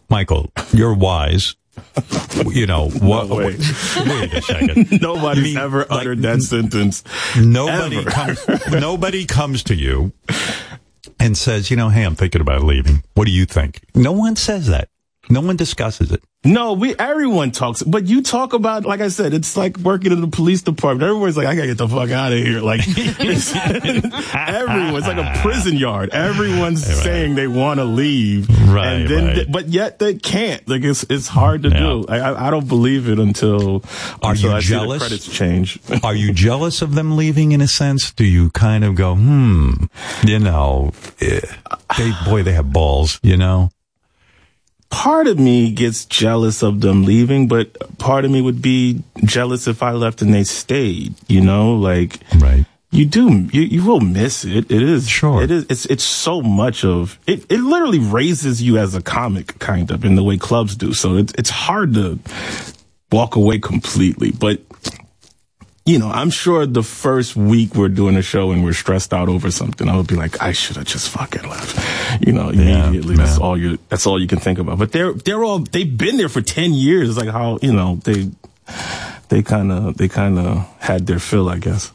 [0.09, 1.57] Michael, you're wise."
[2.47, 3.29] You know what?
[3.29, 5.01] wait, wait a second.
[5.03, 7.03] Nobody's ever uttered that sentence.
[7.39, 8.11] Nobody Ever.
[8.11, 8.47] comes.
[8.71, 10.13] nobody comes to you
[11.19, 13.03] and says, "You know, hey, I'm thinking about leaving.
[13.15, 14.89] What do you think?" No one says that.
[15.29, 16.23] No one discusses it.
[16.45, 20.21] No, we everyone talks, but you talk about like I said, it's like working in
[20.21, 21.03] the police department.
[21.09, 22.61] Everyone's like, I gotta get the fuck out of here.
[22.61, 23.53] Like it's,
[24.35, 26.11] everyone, it's like a prison yard.
[26.11, 29.47] Everyone's saying they want to leave, Right, And then, right.
[29.51, 30.67] but yet they can't.
[30.69, 32.05] Like it's it's hard to do.
[32.09, 33.83] I, I I don't believe it until
[34.23, 35.03] Are until you I jealous?
[35.03, 35.81] See the credits change.
[36.05, 38.13] Are you jealous of them leaving in a sense?
[38.13, 39.87] Do you kind of go, hmm,
[40.25, 41.41] you know, eh,
[41.97, 43.71] they boy, they have balls, you know?
[44.91, 49.67] Part of me gets jealous of them leaving, but part of me would be jealous
[49.67, 52.65] if I left and they stayed, you know, like, right.
[52.93, 54.71] You do, you, you will miss it.
[54.71, 55.43] It is, Sure.
[55.43, 59.59] it is, it's, it's so much of, it, it literally raises you as a comic,
[59.59, 60.95] kind of, in the way clubs do.
[60.95, 62.19] So it's, it's hard to
[63.13, 64.61] walk away completely, but,
[65.87, 69.29] you know, I'm sure the first week we're doing a show and we're stressed out
[69.29, 72.27] over something, I would be like, I should have just fucking left.
[72.27, 73.15] You know, immediately.
[73.15, 74.81] that's all you, that's all you can think about.
[74.81, 77.11] But they're, they're all, they've been there for 10 years.
[77.11, 78.29] It's like how, you know, they,
[79.29, 81.93] they kind of, they kind of had their fill, I guess.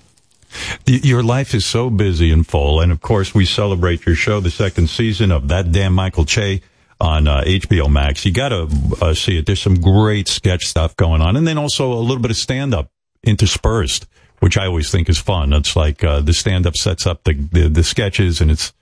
[0.85, 4.51] Your life is so busy and full, and of course, we celebrate your show, the
[4.51, 6.61] second season of that damn Michael Che
[6.99, 8.25] on uh, HBO Max.
[8.25, 8.69] You got to
[9.01, 9.45] uh, see it.
[9.45, 12.73] There's some great sketch stuff going on, and then also a little bit of stand
[12.73, 12.91] up
[13.24, 14.08] interspersed,
[14.40, 15.53] which I always think is fun.
[15.53, 18.74] It's like uh, the stand up sets up the, the the sketches, and it's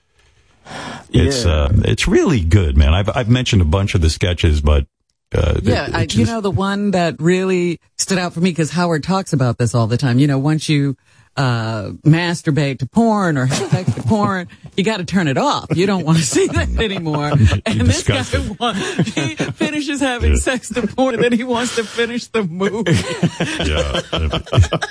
[1.11, 1.51] it's Yeah.
[1.51, 2.93] uh, it's really good, man.
[2.93, 4.85] I've I've mentioned a bunch of the sketches, but
[5.33, 8.51] uh, Yeah, it- I, it's you know the one that really stood out for me
[8.51, 10.19] because Howard talks about this all the time.
[10.19, 10.95] You know, once you
[11.39, 15.67] uh masturbate to porn or have sex to porn, you got to turn it off.
[15.73, 17.31] You don't want to see that anymore.
[17.65, 18.57] And this guy, disgusting.
[18.59, 22.91] wa- he finishes having sex to porn, and then he wants to finish the movie.
[22.91, 24.01] yeah.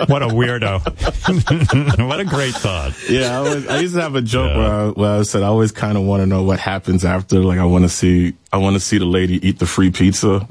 [0.07, 0.81] what a weirdo.
[2.09, 2.95] what a great thought.
[3.09, 5.47] Yeah, I, always, I used to have a joke where, I, where I said I
[5.47, 7.41] always kind of want to know what happens after.
[7.41, 10.47] Like I want to see, I want to see the lady eat the free pizza.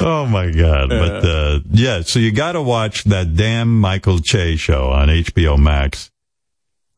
[0.00, 0.88] Oh my God.
[0.88, 6.10] But, uh, yeah, so you gotta watch that damn Michael Che show on HBO Max.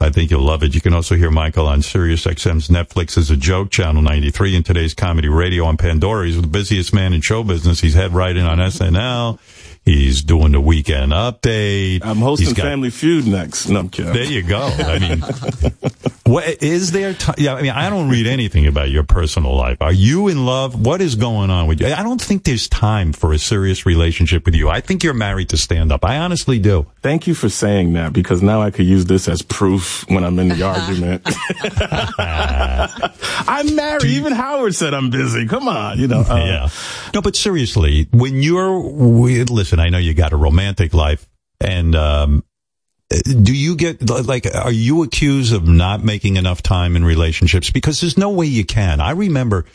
[0.02, 0.74] I think you'll love it.
[0.74, 4.64] You can also hear Michael on Sirius XM's Netflix Is A Joke, channel 93 and
[4.64, 6.26] today's comedy radio on Pandora.
[6.26, 7.80] He's the busiest man in show business.
[7.80, 9.38] He's head writing on SNL.
[9.84, 12.00] He's doing the weekend update.
[12.04, 13.68] I'm hosting got- Family Feud next.
[13.68, 14.12] No, I'm kidding.
[14.12, 14.60] There you go.
[14.60, 15.20] I mean,
[16.26, 17.14] what is there?
[17.14, 19.78] T- yeah, I mean, I don't read anything about your personal life.
[19.80, 20.78] Are you in love?
[20.84, 21.88] What is going on with you?
[21.88, 24.68] I don't think there's time for a serious relationship with you.
[24.68, 26.04] I think you're married to stand up.
[26.04, 26.86] I honestly do.
[27.02, 30.38] Thank you for saying that because now I could use this as proof when I'm
[30.38, 31.22] in the argument.
[33.48, 34.04] I'm married.
[34.04, 35.46] Even Howard said I'm busy.
[35.46, 36.20] Come on, you know.
[36.20, 36.68] uh, yeah.
[37.14, 41.28] No, but seriously, when you're with, listen, I know you got a romantic life,
[41.60, 42.44] and um,
[43.10, 47.70] do you get like, are you accused of not making enough time in relationships?
[47.70, 49.00] Because there's no way you can.
[49.00, 49.66] I remember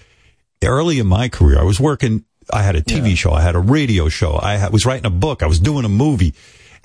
[0.64, 2.25] early in my career, I was working.
[2.51, 3.32] I had a TV show.
[3.32, 4.33] I had a radio show.
[4.33, 5.43] I was writing a book.
[5.43, 6.33] I was doing a movie.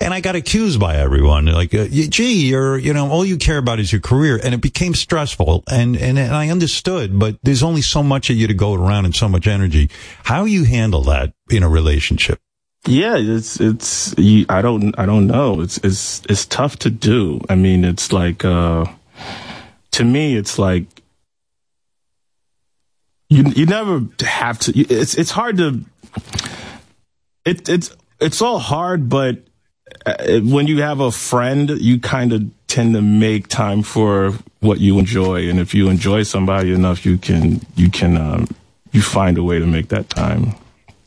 [0.01, 3.59] And I got accused by everyone, like, uh, gee, you're, you know, all you care
[3.59, 4.39] about is your career.
[4.43, 5.63] And it became stressful.
[5.69, 9.05] And, and, and I understood, but there's only so much of you to go around
[9.05, 9.91] and so much energy.
[10.23, 12.39] How you handle that in a relationship?
[12.85, 15.61] Yeah, it's it's you, I don't I don't know.
[15.61, 17.41] It's it's it's tough to do.
[17.47, 18.85] I mean, it's like uh
[19.91, 20.85] to me it's like
[23.29, 25.81] you you never have to it's it's hard to
[27.45, 29.37] it it's it's all hard but
[30.05, 34.79] uh, when you have a friend, you kind of tend to make time for what
[34.79, 38.47] you enjoy and if you enjoy somebody enough, you can you can um
[38.91, 40.55] you find a way to make that time.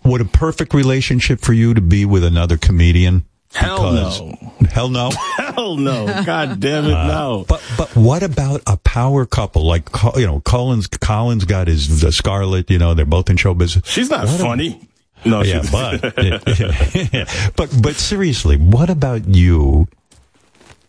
[0.04, 3.24] Would a perfect relationship for you to be with another comedian?
[3.54, 4.34] Hell no.
[4.68, 5.10] Hell no.
[5.36, 6.06] Hell no.
[6.24, 7.40] God damn it, no.
[7.42, 10.88] Uh, But but what about a power couple like you know Colin's?
[10.88, 12.68] Colin's got his uh, Scarlett.
[12.70, 13.88] You know they're both in show business.
[13.88, 14.88] She's not What a- funny.
[15.24, 15.70] No, yeah, she's-
[17.54, 19.86] but but but seriously, what about you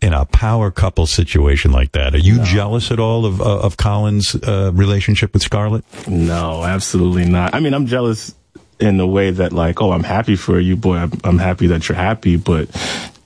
[0.02, 2.16] in a power couple situation like that?
[2.16, 5.85] Are you jealous at all of uh, of Colin's' uh, relationship with Scarlett?
[6.08, 7.53] No, absolutely not.
[7.53, 8.34] I mean, I'm jealous
[8.80, 10.98] in the way that like, oh, I'm happy for you, boy.
[10.98, 12.70] I'm, I'm happy that you're happy, but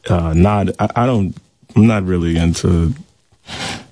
[0.10, 0.70] uh, not.
[0.80, 1.36] I, I don't.
[1.76, 2.94] I'm not really into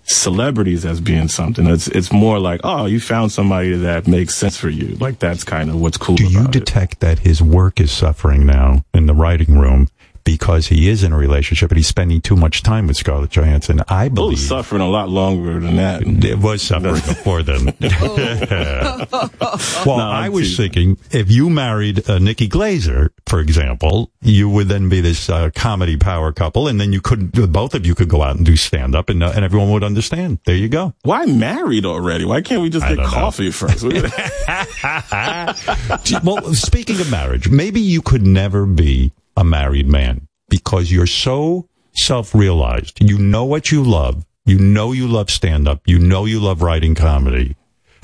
[0.03, 1.68] celebrities as being something.
[1.68, 4.95] It's it's more like, oh, you found somebody that makes sense for you.
[4.95, 6.16] Like that's kind of what's cool.
[6.16, 6.60] Do you about it.
[6.60, 9.90] detect that his work is suffering now in the writing room
[10.27, 13.80] because he is in a relationship and he's spending too much time with Scarlett Johansson?
[13.88, 16.01] I believe suffering a lot longer than that.
[16.06, 17.73] it was suffering before then.
[17.81, 20.95] well, No, I was teasing.
[20.95, 25.49] thinking if you married uh, Nikki Glazer, for example, you would then be this uh,
[25.56, 28.57] comedy power couple, and then you could both of you could go out and do
[28.57, 30.39] stand up, and uh, and everyone would understand.
[30.45, 30.93] There you go.
[31.03, 32.25] Why married already?
[32.25, 33.11] Why can't we just I get don't know.
[33.11, 33.83] coffee first?
[36.23, 41.69] well, speaking of marriage, maybe you could never be a married man because you're so
[41.93, 43.01] self-realized.
[43.01, 44.25] You know what you love.
[44.45, 45.82] You know you love stand-up.
[45.85, 47.56] You know you love writing comedy.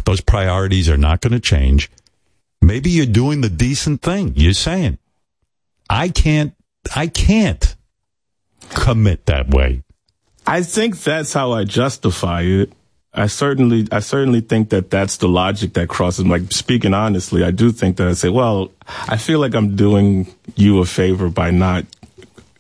[0.06, 1.90] Those priorities are not going to change.
[2.62, 4.34] Maybe you're doing the decent thing.
[4.36, 4.98] You're saying,
[5.90, 6.54] I can't,
[6.96, 7.76] I can't
[8.70, 9.84] commit that way.
[10.46, 12.74] I think that's how I justify it.
[13.16, 16.26] I certainly, I certainly think that that's the logic that crosses.
[16.26, 18.72] Like speaking honestly, I do think that I say, well,
[19.08, 21.86] I feel like I'm doing you a favor by not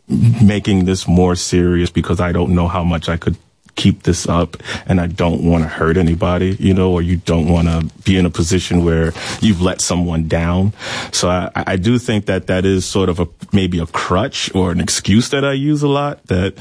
[0.07, 3.37] making this more serious because I don't know how much I could
[3.75, 7.47] keep this up and I don't want to hurt anybody, you know, or you don't
[7.47, 10.73] want to be in a position where you've let someone down.
[11.11, 14.71] So I, I do think that that is sort of a, maybe a crutch or
[14.71, 16.53] an excuse that I use a lot that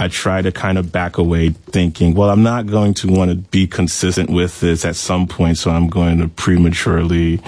[0.00, 3.36] I try to kind of back away thinking, well, I'm not going to want to
[3.36, 5.58] be consistent with this at some point.
[5.58, 7.40] So I'm going to prematurely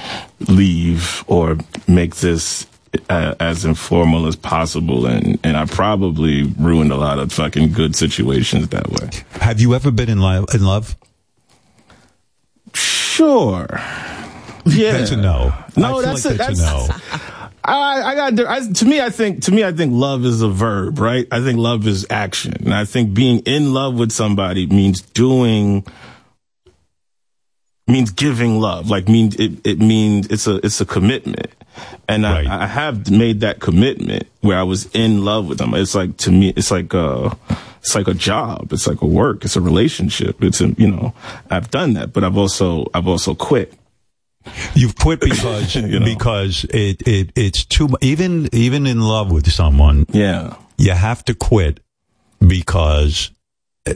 [0.49, 2.67] leave or make this
[3.09, 7.95] uh, as informal as possible, and and I probably ruined a lot of fucking good
[7.95, 9.11] situations that way.
[9.41, 10.47] Have you ever been in love?
[10.55, 10.97] In love?
[12.75, 13.81] Sure.
[14.67, 14.93] Yeah.
[14.93, 15.55] That's a no.
[15.75, 17.31] That's like a, that's, that's a no.
[17.65, 19.01] I, I got I, to me.
[19.01, 21.27] I think to me, I think love is a verb, right?
[21.31, 25.85] I think love is action, and I think being in love with somebody means doing
[27.87, 28.89] means giving love.
[28.89, 31.53] Like means it, it means it's a it's a commitment,
[32.09, 35.75] and I, I have made that commitment where I was in love with them.
[35.75, 37.37] It's like to me, it's like a
[37.81, 38.73] it's like a job.
[38.73, 39.45] It's like a work.
[39.45, 40.43] It's a relationship.
[40.43, 41.15] It's a you know
[41.51, 43.75] I've done that, but I've also I've also quit.
[44.75, 50.07] You've quit because because it, it it's too even even in love with someone.
[50.11, 51.81] Yeah, you have to quit
[52.47, 53.31] because
[53.87, 53.95] uh,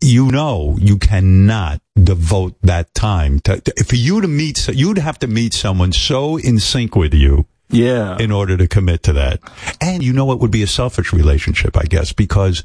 [0.00, 4.68] you know you cannot devote that time to, to- for you to meet.
[4.68, 7.46] You'd have to meet someone so in sync with you.
[7.70, 8.16] Yeah.
[8.18, 9.40] In order to commit to that,
[9.80, 12.64] and you know it would be a selfish relationship, I guess, because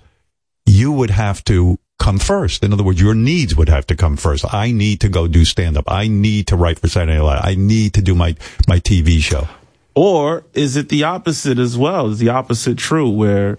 [0.65, 2.63] you would have to come first.
[2.63, 4.45] In other words, your needs would have to come first.
[4.53, 5.85] I need to go do stand up.
[5.89, 7.41] I need to write for Saturday Night Live.
[7.43, 9.47] I need to do my, my TV show.
[9.93, 12.09] Or is it the opposite as well?
[12.09, 13.57] Is the opposite true where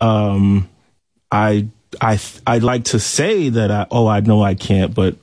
[0.00, 0.68] um
[1.30, 1.68] I
[2.00, 5.16] I I'd like to say that I oh I know I can't, but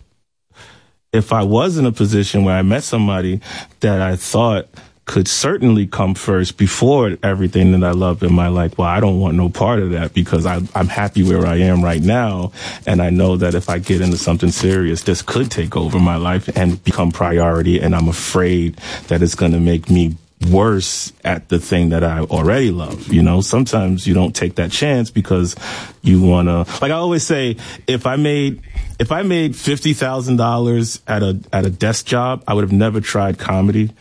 [1.12, 3.42] if I was in a position where I met somebody
[3.80, 4.68] that I thought
[5.10, 8.78] could certainly come first before everything that I love in my life.
[8.78, 11.84] Well, I don't want no part of that because I, I'm happy where I am
[11.84, 12.52] right now.
[12.86, 16.18] And I know that if I get into something serious, this could take over my
[16.18, 17.80] life and become priority.
[17.80, 18.76] And I'm afraid
[19.08, 20.16] that it's going to make me
[20.48, 23.12] worse at the thing that I already love.
[23.12, 25.56] You know, sometimes you don't take that chance because
[26.02, 28.62] you want to, like I always say, if I made,
[29.00, 33.38] if I made $50,000 at a, at a desk job, I would have never tried
[33.38, 33.92] comedy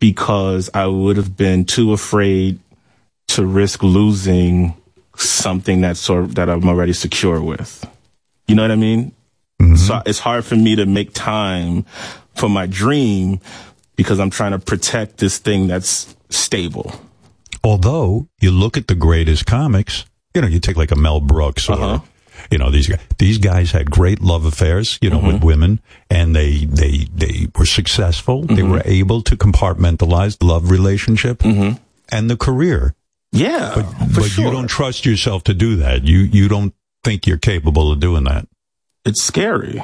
[0.00, 2.58] because I would have been too afraid
[3.28, 4.74] to risk losing
[5.16, 7.84] something that's sort of, that I'm already secure with.
[8.46, 9.12] You know what I mean?
[9.60, 9.76] Mm-hmm.
[9.76, 11.84] So it's hard for me to make time
[12.34, 13.40] for my dream
[13.98, 16.94] because I'm trying to protect this thing that's stable.
[17.64, 20.04] Although you look at the greatest comics,
[20.34, 21.98] you know, you take like a Mel Brooks or, Uh-huh.
[22.50, 25.26] you know, these guys, these guys had great love affairs, you know, Mm-hmm.
[25.34, 28.44] with women and they, they, they were successful.
[28.44, 28.70] They Mm-hmm.
[28.70, 32.94] were able to compartmentalize the love relationship and the career.
[33.32, 33.72] Yeah.
[33.74, 36.04] But, but you don't trust yourself to do that.
[36.04, 36.72] You, you don't
[37.04, 38.46] think you're capable of doing that.
[39.04, 39.82] It's scary.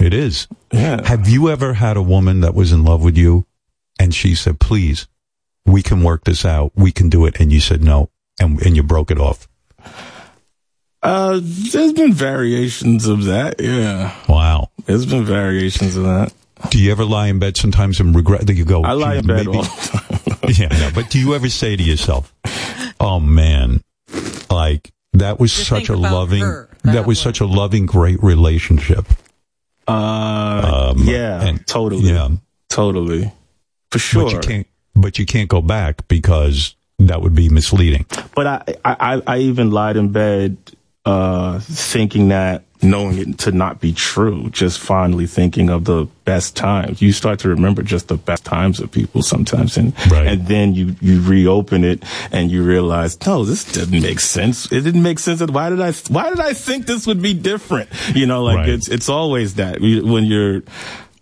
[0.00, 0.48] It is.
[0.72, 1.06] Yeah.
[1.06, 3.46] Have you ever had a woman that was in love with you
[3.98, 5.06] and she said, please,
[5.66, 6.72] we can work this out.
[6.74, 7.40] We can do it.
[7.40, 8.10] And you said no.
[8.40, 9.46] And, and you broke it off.
[11.02, 13.60] Uh, there's been variations of that.
[13.60, 14.14] Yeah.
[14.28, 14.70] Wow.
[14.86, 16.32] There's been variations of that.
[16.70, 18.82] Do you ever lie in bed sometimes and regret that you go?
[18.82, 20.50] I lie in bed maybe-" all the time.
[20.56, 22.32] yeah, no, but do you ever say to yourself,
[23.00, 23.80] "Oh man,
[24.48, 26.42] like that was such a loving,
[26.84, 29.06] that was such a loving, great relationship."
[29.88, 32.10] Uh, Um, yeah, totally.
[32.10, 32.28] Yeah,
[32.68, 33.32] totally,
[33.92, 34.24] for sure.
[34.24, 38.06] But you can't, but you can't go back because that would be misleading.
[38.34, 40.56] But I, I, I- even lied in bed,
[41.04, 46.56] uh, thinking that, knowing it to not be true, just fondly thinking of the best
[46.56, 47.00] times.
[47.02, 50.94] You start to remember just the best times of people sometimes, and and then you
[51.00, 54.70] you reopen it and you realize, no, this didn't make sense.
[54.72, 55.40] It didn't make sense.
[55.42, 57.88] Why did I why did I think this would be different?
[58.14, 58.68] You know, like Right.
[58.70, 60.62] it's it's always that when you're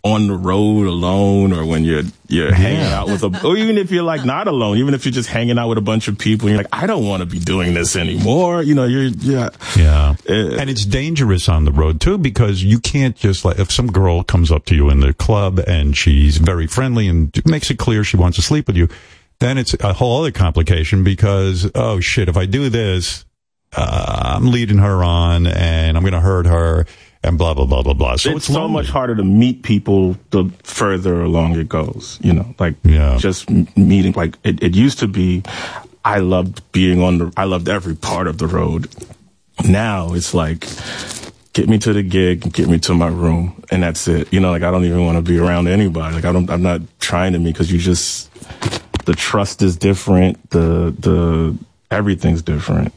[0.02, 3.90] on the road alone or when you're you're hanging out with a or even if
[3.90, 6.48] you're like not alone even if you're just hanging out with a bunch of people
[6.48, 9.50] and you're like I don't want to be doing this anymore you know you're yeah
[9.76, 10.14] Yeah.
[10.26, 14.22] and it's dangerous on the road too because you can't just like, if some girl
[14.22, 18.02] comes up to you in the club and she's very friendly and makes it clear
[18.02, 18.88] she wants to sleep with you,
[19.38, 23.24] then it's a whole other complication because, oh shit, if I do this,
[23.76, 26.86] uh, I'm leading her on and I'm going to hurt her
[27.23, 28.16] and blah, blah, blah, blah, blah.
[28.16, 32.18] So it's, it's, so much harder to meet people the further along it goes.
[32.23, 33.16] You know, like Yeah.
[33.18, 34.12] just meeting.
[34.12, 35.42] Like it, it used to be,
[36.05, 37.32] I loved being on the.
[37.36, 38.89] I loved every part of the road.
[39.68, 40.66] Now it's like,
[41.52, 44.32] get me to the gig, get me to my room, and that's it.
[44.32, 46.15] You know, like I don't even want to be around anybody.
[46.15, 46.49] Like I don't.
[46.49, 48.31] I'm not trying to me because you just
[49.05, 50.50] the trust is different.
[50.50, 51.58] The the
[51.90, 52.94] everything's different.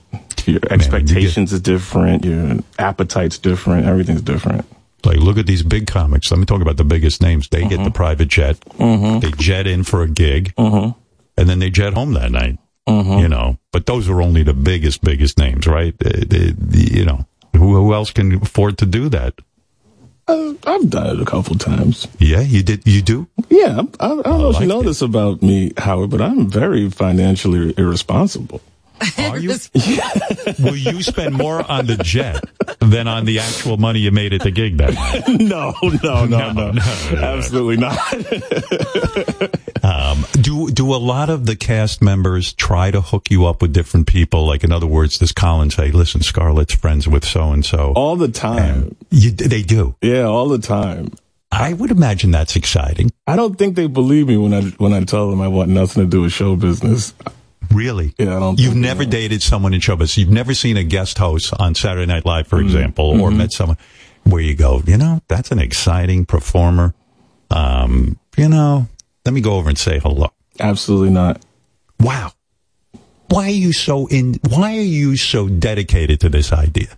[0.48, 2.26] Your expectations is different.
[2.26, 3.86] Your appetite's different.
[3.86, 4.66] Everything's different.
[5.06, 6.32] Like, look at these big comics.
[6.32, 7.50] Let me talk about the biggest names.
[7.50, 8.60] They get the private jet.
[8.80, 9.20] Mm-hmm.
[9.20, 10.96] They jet in for a gig, Mhm.
[11.38, 12.58] and then they jet home that night.
[12.88, 13.20] Mhm.
[13.22, 15.98] You know, but those are only the biggest, biggest names, right?
[16.00, 19.34] The- the- you know, who, who else can afford to do that?
[20.26, 22.08] Uh, I've done it a couple times.
[22.18, 22.84] Yeah, you did.
[22.88, 23.28] You do.
[23.50, 26.90] Yeah, I, I don't know if you know this about me, Howard, but I'm very
[26.90, 28.62] financially irresponsible.
[29.18, 29.50] Are you?
[30.60, 32.44] Will you spend more on the jet
[32.80, 34.94] than on the actual money you made at the gig that
[35.28, 35.28] night?
[35.42, 35.74] no,
[36.04, 36.82] no, no, no,
[37.18, 37.98] absolutely not.
[39.84, 43.74] Um, do do a lot of the cast members try to hook you up with
[43.74, 44.46] different people?
[44.48, 47.92] Like, in other words, does Colin say, "Listen, Scarlett's friends with so and so"?
[47.96, 48.96] All the time.
[49.12, 49.96] You, they do.
[50.02, 51.12] Yeah, all the time.
[51.52, 53.12] I would imagine that's exciting.
[53.28, 56.04] I don't think they believe me when I when I tell them I want nothing
[56.04, 57.14] to do with show business.
[57.74, 58.14] Really?
[58.18, 58.60] Yeah, I don't.
[58.60, 60.18] You've never dated someone in show business.
[60.18, 63.38] You've never seen a guest host on Saturday Night Live, for example, or Mhm.
[63.38, 63.78] met someone
[64.24, 66.94] where you go, you know, that's an exciting performer.
[67.52, 68.88] Um, you know,
[69.26, 70.30] let me go over and say hello.
[70.60, 71.42] Absolutely not.
[72.00, 72.32] Wow.
[73.30, 74.40] Why are you so in?
[74.48, 76.90] Why are you so dedicated to this idea?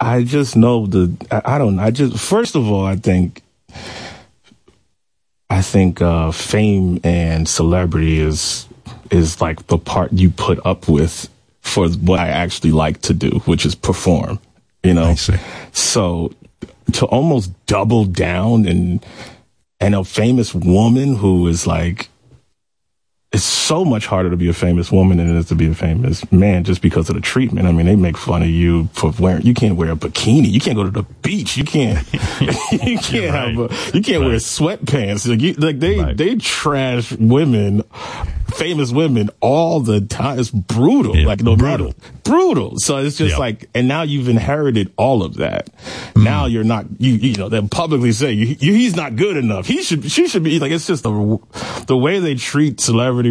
[0.00, 1.12] I just know the.
[1.30, 1.78] I, I don't.
[1.78, 3.42] I just first of all, I think.
[5.48, 8.65] I think uh, fame and celebrity is
[9.10, 11.28] is like the part you put up with
[11.60, 14.38] for what I actually like to do, which is perform.
[14.82, 15.16] You know,
[15.72, 16.32] so
[16.92, 19.04] to almost double down and
[19.80, 22.08] and a famous woman who is like
[23.32, 25.74] it's so much harder to be a famous woman than it is to be a
[25.74, 27.66] famous man just because of the treatment.
[27.66, 30.48] I mean, they make fun of you for wearing, you can't wear a bikini.
[30.48, 31.56] You can't go to the beach.
[31.56, 31.98] You can't,
[32.40, 35.28] you can't have a, you can't wear sweatpants.
[35.28, 37.82] Like, you, like they, they trash women,
[38.54, 40.38] famous women all the time.
[40.38, 41.16] It's brutal.
[41.24, 42.78] like no brutal, brutal.
[42.78, 45.68] So it's just like, and now you've inherited all of that.
[46.14, 46.24] Mm.
[46.24, 49.66] Now you're not, you, you know, they publicly say you, you, he's not good enough.
[49.66, 51.38] He should, she should be like, it's just the,
[51.86, 52.80] the way they treat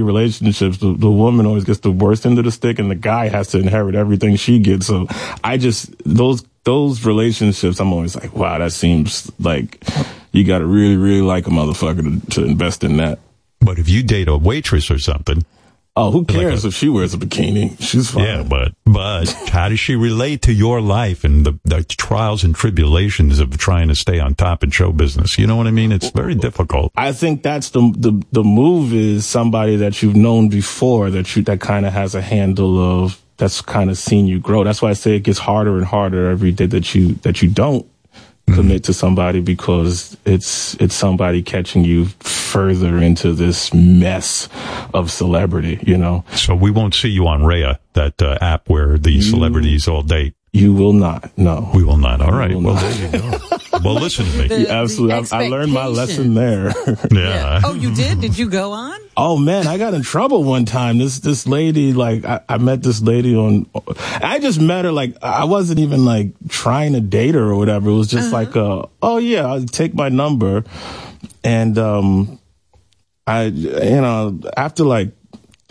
[0.02, 0.78] relationships.
[0.78, 3.50] The, the woman always gets the worst end of the stick and the guy has
[3.50, 4.88] to inherit everything she gets.
[4.88, 5.08] So
[5.44, 9.84] I just, those, those relationships, I'm always like, wow, that seems like
[10.32, 13.20] you got to really, really like a motherfucker to, to invest in that.
[13.62, 15.46] But if you date a waitress or something,
[15.96, 17.80] oh, who cares if she wears a bikini?
[17.82, 18.24] She's fine.
[18.24, 22.56] Yeah, but but how does she relate to your life and the, the trials and
[22.56, 25.38] tribulations of trying to stay on top in show business?
[25.38, 25.92] You know what I mean?
[25.92, 26.92] It's very difficult.
[26.96, 31.44] I think that's the the the move is somebody that you've known before that you
[31.44, 34.64] that kind of has a handle of that's kind of seen you grow.
[34.64, 37.50] That's why I say it gets harder and harder every day that you that you
[37.50, 37.86] don't
[38.54, 44.48] commit to somebody because it's it's somebody catching you further into this mess
[44.94, 46.24] of celebrity, you know.
[46.36, 50.36] So we won't see you on Raya, that uh, app where the celebrities all date.
[50.56, 51.38] You will not.
[51.38, 52.22] No, we will not.
[52.22, 52.56] All right.
[52.56, 52.82] will Well, not.
[52.94, 53.58] there you go.
[53.84, 54.48] well, listen to me.
[54.64, 55.22] The- absolutely.
[55.24, 56.74] the I, I learned my lesson there.
[57.12, 57.60] Yeah.
[57.64, 58.22] Oh, you did?
[58.22, 58.98] Did you go on?
[59.18, 60.98] Oh man, I got in trouble one time.
[60.98, 63.70] This this lady, like I, I met this lady on.
[64.22, 67.90] I just met her like I wasn't even like trying to date her or whatever.
[67.90, 70.64] It was just like, uh, oh yeah, I'll take my number,
[71.44, 72.40] and um,
[73.28, 75.12] I you know after like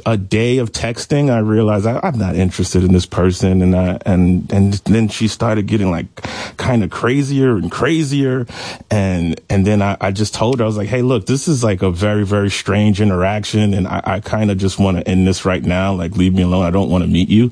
[0.07, 3.99] a day of texting, I realized I, I'm not interested in this person, and I
[4.05, 6.15] and and then she started getting like
[6.57, 8.47] kind of crazier and crazier,
[8.91, 11.65] and and then I, I just told her I was like, hey, look, this is
[11.65, 15.27] like a very very strange interaction, and I, I kind of just want to end
[15.27, 15.95] this right now.
[15.95, 16.65] Like, leave me alone.
[16.65, 17.51] I don't want to meet you.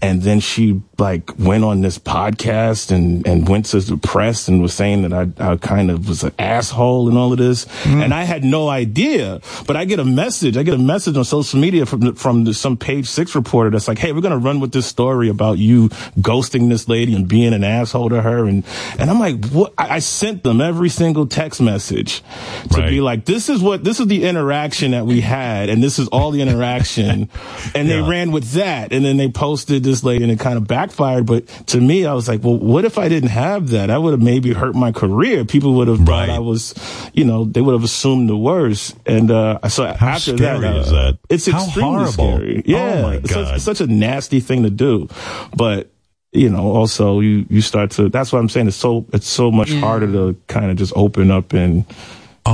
[0.00, 4.60] And then she like went on this podcast and, and went to the press and
[4.60, 7.66] was saying that I, I kind of was an asshole and all of this.
[7.66, 8.02] Mm-hmm.
[8.02, 10.56] And I had no idea, but I get a message.
[10.56, 13.86] I get a message on social media from, from the, some page six reporter that's
[13.86, 17.28] like, Hey, we're going to run with this story about you ghosting this lady and
[17.28, 18.46] being an asshole to her.
[18.46, 18.64] And,
[18.98, 19.74] and I'm like, what?
[19.78, 22.22] I, I sent them every single text message
[22.72, 25.68] to be like, this is what, this is the interaction that we had.
[25.68, 27.28] And this is all the interaction.
[27.74, 28.92] and they ran with that.
[28.92, 31.26] And then they posted this lady and it kind of backfired.
[31.26, 33.90] But to me, I was like, well, what if I didn't have that?
[33.90, 35.44] I would have maybe hurt my career.
[35.44, 36.74] People would have thought I was,
[37.12, 38.96] you know, they would have assumed the worst.
[39.06, 41.18] And, uh, so after that, scary uh, is that?
[41.28, 42.12] it's How extremely horrible.
[42.12, 42.58] scary.
[42.58, 43.02] Oh, Yeah.
[43.02, 43.60] my It's such- God.
[43.60, 45.08] such a nasty thing to do.
[45.56, 45.90] But,
[46.32, 48.68] you know, also you, you start to, that's what I'm saying.
[48.68, 51.84] It's so, it's so much harder to kind of just open up and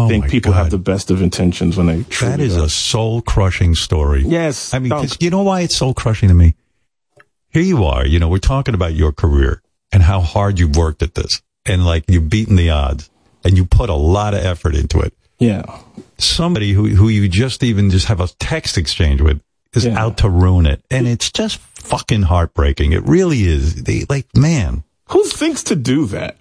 [0.09, 2.65] think people have the best of intentions when they That truly is do.
[2.65, 4.25] a soul crushing story.
[4.27, 4.75] Yes.
[4.75, 6.55] I mean, you know why it's soul crushing to me?
[7.55, 11.05] Here you are, you know, we're talking about your career and how hard you've worked
[11.05, 13.09] at this and like you've beaten the odds
[13.45, 15.15] and you put a lot of effort into it.
[15.39, 15.63] Yeah.
[16.19, 19.41] Somebody who, who you just even just have a text exchange with
[19.73, 20.85] is out to ruin it.
[20.91, 22.91] And it's just fucking heartbreaking.
[22.91, 23.85] It really is.
[23.85, 24.83] They, like, man.
[25.11, 26.37] Who thinks to do that?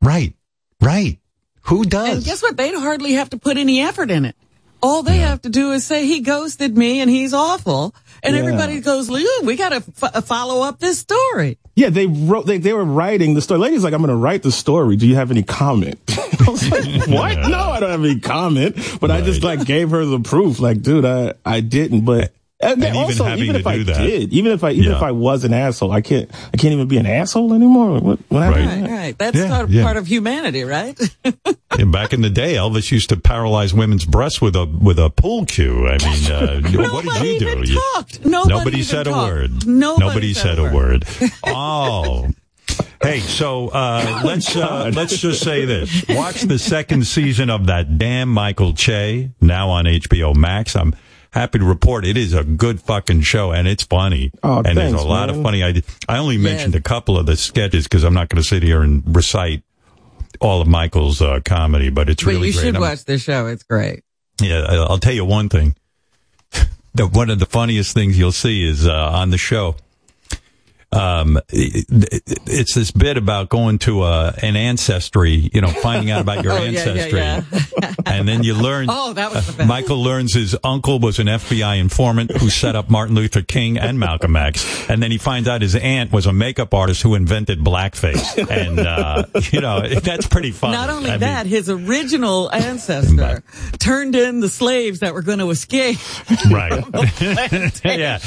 [0.00, 0.32] Right.
[0.80, 1.18] Right.
[1.64, 2.16] Who does?
[2.16, 2.56] And guess what?
[2.56, 4.36] They'd hardly have to put any effort in it.
[4.82, 7.94] All they have to do is say he ghosted me and he's awful.
[8.24, 8.40] And Yeah.
[8.40, 12.46] everybody goes, "Ooh, we got to f- uh, follow up this story." Yeah, they wrote.
[12.46, 13.60] They, they were writing the story.
[13.60, 14.96] Lady's like, "I'm going to write the story.
[14.96, 17.38] Do you have any comment?" I was like, "What?
[17.48, 20.58] No, I don't have any comment." But I just like gave her the proof.
[20.60, 22.02] Like, dude, I I didn't.
[22.04, 22.32] But
[22.72, 23.98] and, And even also, having even to if I do that.
[23.98, 24.96] did, even if I even Yeah.
[24.96, 28.00] if I was an asshole, I can't I can't even be an asshole anymore.
[28.00, 28.82] What what happened?
[28.82, 29.18] Right, right.
[29.18, 29.82] That's Yeah, sort yeah.
[29.84, 30.98] part of humanity, right?
[31.76, 35.10] And back in the day, Elvis used to paralyze women's breasts with a with a
[35.10, 35.88] pool cue.
[35.88, 36.60] I mean, uh,
[36.92, 37.72] what did you do?
[37.72, 38.24] You- talked.
[38.24, 39.28] Nobody even said talked.
[39.30, 39.66] a word.
[39.66, 41.04] Nobody said, said a a word.
[41.46, 42.28] Oh.
[43.02, 47.98] Hey, so uh, let's uh, let's just say this: watch the second season of that
[47.98, 50.74] damn Michael Che now on HBO Max.
[50.74, 50.94] I'm
[51.34, 54.30] happy to report it is a good fucking show and it's funny.
[54.42, 55.36] Oh, and there's thanks, a lot man.
[55.38, 55.84] of funny ideas.
[56.08, 58.82] I only mentioned a couple of the sketches because I'm not going to sit here
[58.82, 59.62] and recite
[60.40, 62.62] all of Michael's uh, comedy, but it's but really you great.
[62.64, 63.46] should I'm- watch the show.
[63.48, 64.04] It's great.
[64.40, 65.74] yeah, I- I'll tell you one thing.
[66.96, 69.74] The, one of the funniest things you'll see is uh, on the show.
[70.94, 76.10] Um, it- it- it's this bit about going to a, an ancestry, you know, finding
[76.10, 77.18] out about your Oh, yeah, yeah, ancestry.
[77.18, 77.94] yeah.
[78.06, 78.86] and then you learn.
[78.96, 79.68] Oh, that was the uh, best.
[79.68, 83.98] Michael learns his uncle was an FBI informant who set up Martin Luther King and
[83.98, 84.64] Malcolm X.
[84.88, 88.36] And then he finds out his aunt was a makeup artist who invented blackface.
[88.48, 90.74] And, uh, you know, that's pretty funny.
[90.74, 93.42] Not only I mean, that, his original ancestor
[93.78, 95.98] turned in the slaves that were going to escape.
[96.50, 96.84] Right.
[97.84, 98.18] yeah.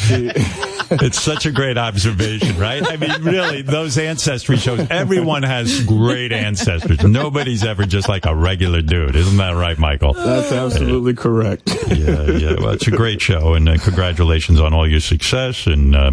[0.89, 2.83] It's such a great observation, right?
[2.85, 7.03] I mean, really, those ancestry shows, everyone has great ancestors.
[7.03, 9.15] Nobody's ever just like a regular dude.
[9.15, 10.13] Isn't that right, Michael?
[10.13, 11.69] That's absolutely correct.
[11.89, 12.55] yeah, yeah.
[12.59, 15.67] Well, it's a great show, and uh, congratulations on all your success.
[15.67, 16.11] And uh,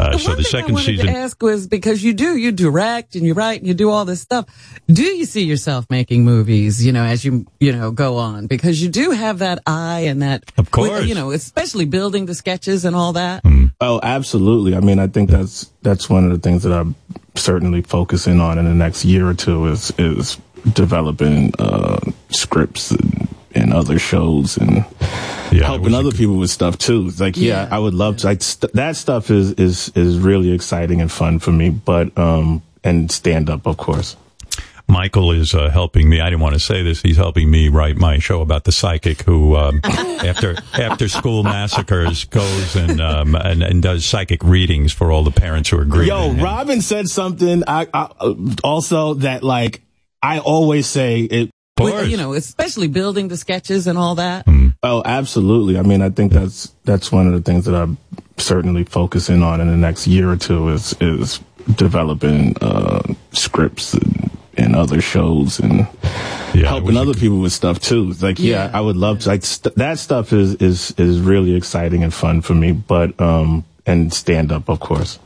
[0.00, 1.06] uh, so the I second wanted season.
[1.06, 4.06] to ask was because you do, you direct and you write and you do all
[4.06, 4.46] this stuff.
[4.86, 8.46] Do you see yourself making movies, you know, as you, you know, go on?
[8.46, 11.04] Because you do have that eye and that, of course.
[11.04, 13.44] you know, especially building the sketches and all that.
[13.80, 14.76] Oh, absolutely.
[14.76, 16.94] I mean, I think that's that's one of the things that I'm
[17.34, 20.36] certainly focusing on in the next year or two is is
[20.74, 24.84] developing uh, scripts and, and other shows and
[25.50, 27.06] helping other people with stuff too.
[27.08, 28.26] It's like, yeah, I would love to.
[28.26, 31.70] Like, st- that stuff is is is really exciting and fun for me.
[31.70, 34.16] But um, and stand up, of course.
[34.90, 36.20] Michael is uh, helping me.
[36.20, 37.00] I didn't want to say this.
[37.00, 42.24] He's helping me write my show about the psychic who, um, after after school massacres,
[42.24, 46.08] goes and, um, and and does psychic readings for all the parents who are grieving.
[46.08, 47.62] Yo, Robin said something.
[47.66, 49.82] I, I uh, also that like
[50.22, 51.50] I always say it.
[51.78, 54.44] With, you know, especially building the sketches and all that.
[54.82, 55.78] Oh, absolutely.
[55.78, 57.96] I mean, I think that's that's one of the things that I'm
[58.36, 61.40] certainly focusing on in the next year or two is is
[61.76, 63.02] developing uh,
[63.32, 64.19] scripts and,
[64.56, 65.86] and other shows and
[66.54, 68.12] helping other people with stuff too.
[68.20, 69.28] Like, yeah, I would love to.
[69.28, 72.72] Like st- that stuff is is is really exciting and fun for me.
[72.72, 75.18] But um, and stand up, of course.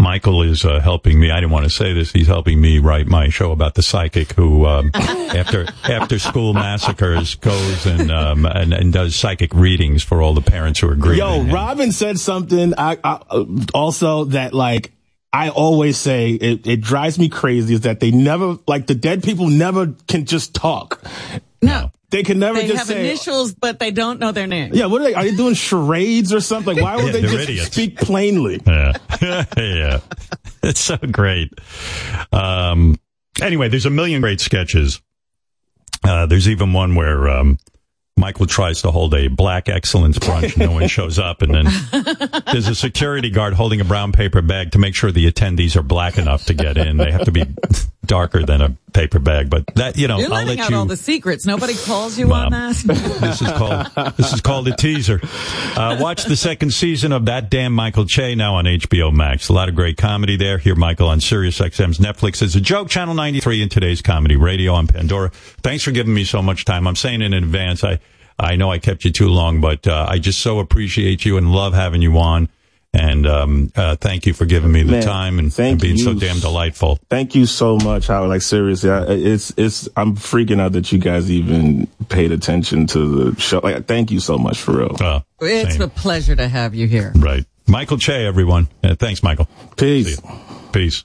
[0.00, 1.32] Michael is uh, helping me.
[1.32, 2.12] I didn't want to say this.
[2.12, 7.34] He's helping me write my show about the psychic who, um, after after school massacres,
[7.34, 11.18] goes and, um, and and does psychic readings for all the parents who are grieving.
[11.18, 12.74] Yo, Robin said something.
[12.78, 14.92] I, I uh, also that like
[15.32, 19.22] I always say it, it drives me crazy is that they never like the dead
[19.22, 21.02] people never can just talk.
[21.60, 23.00] No, they can never they just have say.
[23.00, 24.70] initials, but they don't know their name.
[24.72, 25.14] Yeah, what are they?
[25.14, 26.74] Are they doing charades or something?
[26.76, 27.72] Like, why would Yeah, they just idiots.
[27.72, 28.60] speak plainly?
[28.66, 28.92] Yeah.
[29.56, 30.00] yeah.
[30.62, 31.52] It's so great.
[32.32, 32.96] Um,
[33.42, 35.00] anyway, there's a million great sketches.
[36.04, 37.58] Uh, there's even one where, um,
[38.18, 40.56] Michael tries to hold a black excellence brunch.
[40.56, 41.42] No one shows up.
[41.42, 41.66] And then
[42.52, 45.82] there's a security guard holding a brown paper bag to make sure the attendees are
[45.82, 46.96] black enough to get in.
[46.96, 47.44] They have to be
[48.08, 49.48] darker than a paper bag.
[49.48, 50.76] But that, you know, You're I'll letting let out you.
[50.76, 51.46] all the secrets.
[51.46, 52.74] Nobody calls you on that.
[53.28, 55.20] This is called this is called a teaser.
[55.76, 59.48] Uh, watch the second season of that damn Michael Che now on HBO Max.
[59.48, 60.58] A lot of great comedy there.
[60.58, 62.88] Hear Michael on Sirius XM's Netflix Is A Joke.
[62.88, 65.30] Channel 93 in today's comedy radio on Pandora.
[65.62, 66.86] Thanks for giving me so much time.
[66.88, 67.84] I'm saying in advance.
[67.84, 68.00] I
[68.38, 71.52] I know I kept you too long, but uh, I just so appreciate you and
[71.52, 72.48] love having you on.
[72.94, 75.98] And um, uh, thank you for giving me the Man, time and, thank and being
[75.98, 76.98] so damn delightful.
[77.10, 78.30] Thank you so much, Howard.
[78.30, 83.30] Like seriously, I, it's it's I'm freaking out that you guys even paid attention to
[83.32, 83.60] the show.
[83.62, 84.96] Like, thank you so much for real.
[84.98, 85.82] Uh, It's Same.
[85.82, 87.12] a pleasure to have you here.
[87.14, 87.44] Right.
[87.66, 88.68] Michael Che, everyone.
[88.82, 89.46] Uh, thanks, Michael.
[89.76, 90.18] Peace.
[90.72, 91.04] Peace.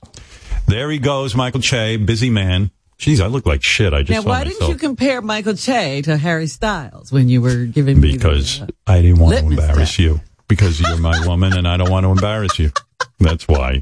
[0.66, 2.70] There he goes, Michael Che, busy man.
[2.98, 3.92] Jeez, I look like shit.
[3.92, 7.42] I just Now, saw why didn't you compare Michael Che to Harry Styles when you
[7.42, 9.98] were giving me because the, uh, I didn't want to embarrass test?
[9.98, 10.20] you.
[10.48, 12.70] Because you're my woman and I don't want to embarrass you.
[13.18, 13.80] That's why.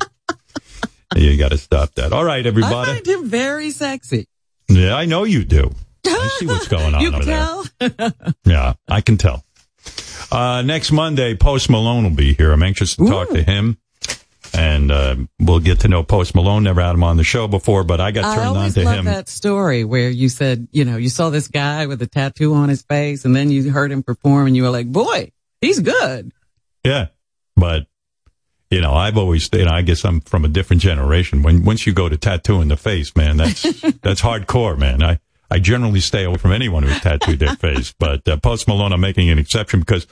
[1.16, 2.12] You got to stop that.
[2.12, 2.90] All right, everybody.
[2.90, 4.26] I find him very sexy.
[4.68, 5.70] Yeah, I know you do.
[6.06, 8.12] I see what's going on You over can there.
[8.44, 9.44] Yeah, I can tell.
[10.30, 12.52] Uh, next Monday, Post Malone will be here.
[12.52, 13.76] I'm anxious to talk to him.
[14.54, 16.62] And uh, we'll get to know Post Malone.
[16.64, 18.98] Never had him on the show before, but I got I turned on to love
[18.98, 19.04] him.
[19.06, 22.68] that story where you said, you know, you saw this guy with a tattoo on
[22.68, 25.32] his face and then you heard him perform and you were like, boy,
[25.62, 26.32] he's good.
[26.84, 27.08] Yeah,
[27.56, 27.86] but
[28.70, 31.42] you know, I've always, you know, I guess I'm from a different generation.
[31.42, 33.62] When once you go to tattoo in the face, man, that's
[34.02, 35.02] that's hardcore, man.
[35.02, 35.20] I
[35.50, 39.00] I generally stay away from anyone who's tattooed their face, but uh, Post Malone, I'm
[39.00, 40.06] making an exception because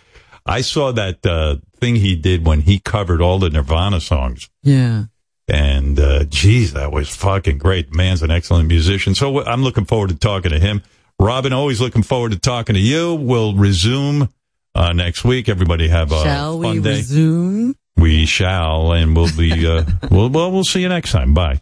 [0.46, 4.48] I saw that uh, thing he did when he covered all the Nirvana songs.
[4.62, 5.04] Yeah.
[5.48, 7.94] And, uh, geez, that was fucking great.
[7.94, 9.14] Man's an excellent musician.
[9.14, 10.82] So I'm looking forward to talking to him.
[11.18, 13.14] Robin, always looking forward to talking to you.
[13.14, 14.28] We'll resume,
[14.74, 15.48] uh, next week.
[15.48, 16.90] Everybody have a Shall we fun day.
[16.96, 17.74] resume?
[17.96, 21.34] We shall, and we'll be, uh, we'll, well, we'll see you next time.
[21.34, 21.60] Bye.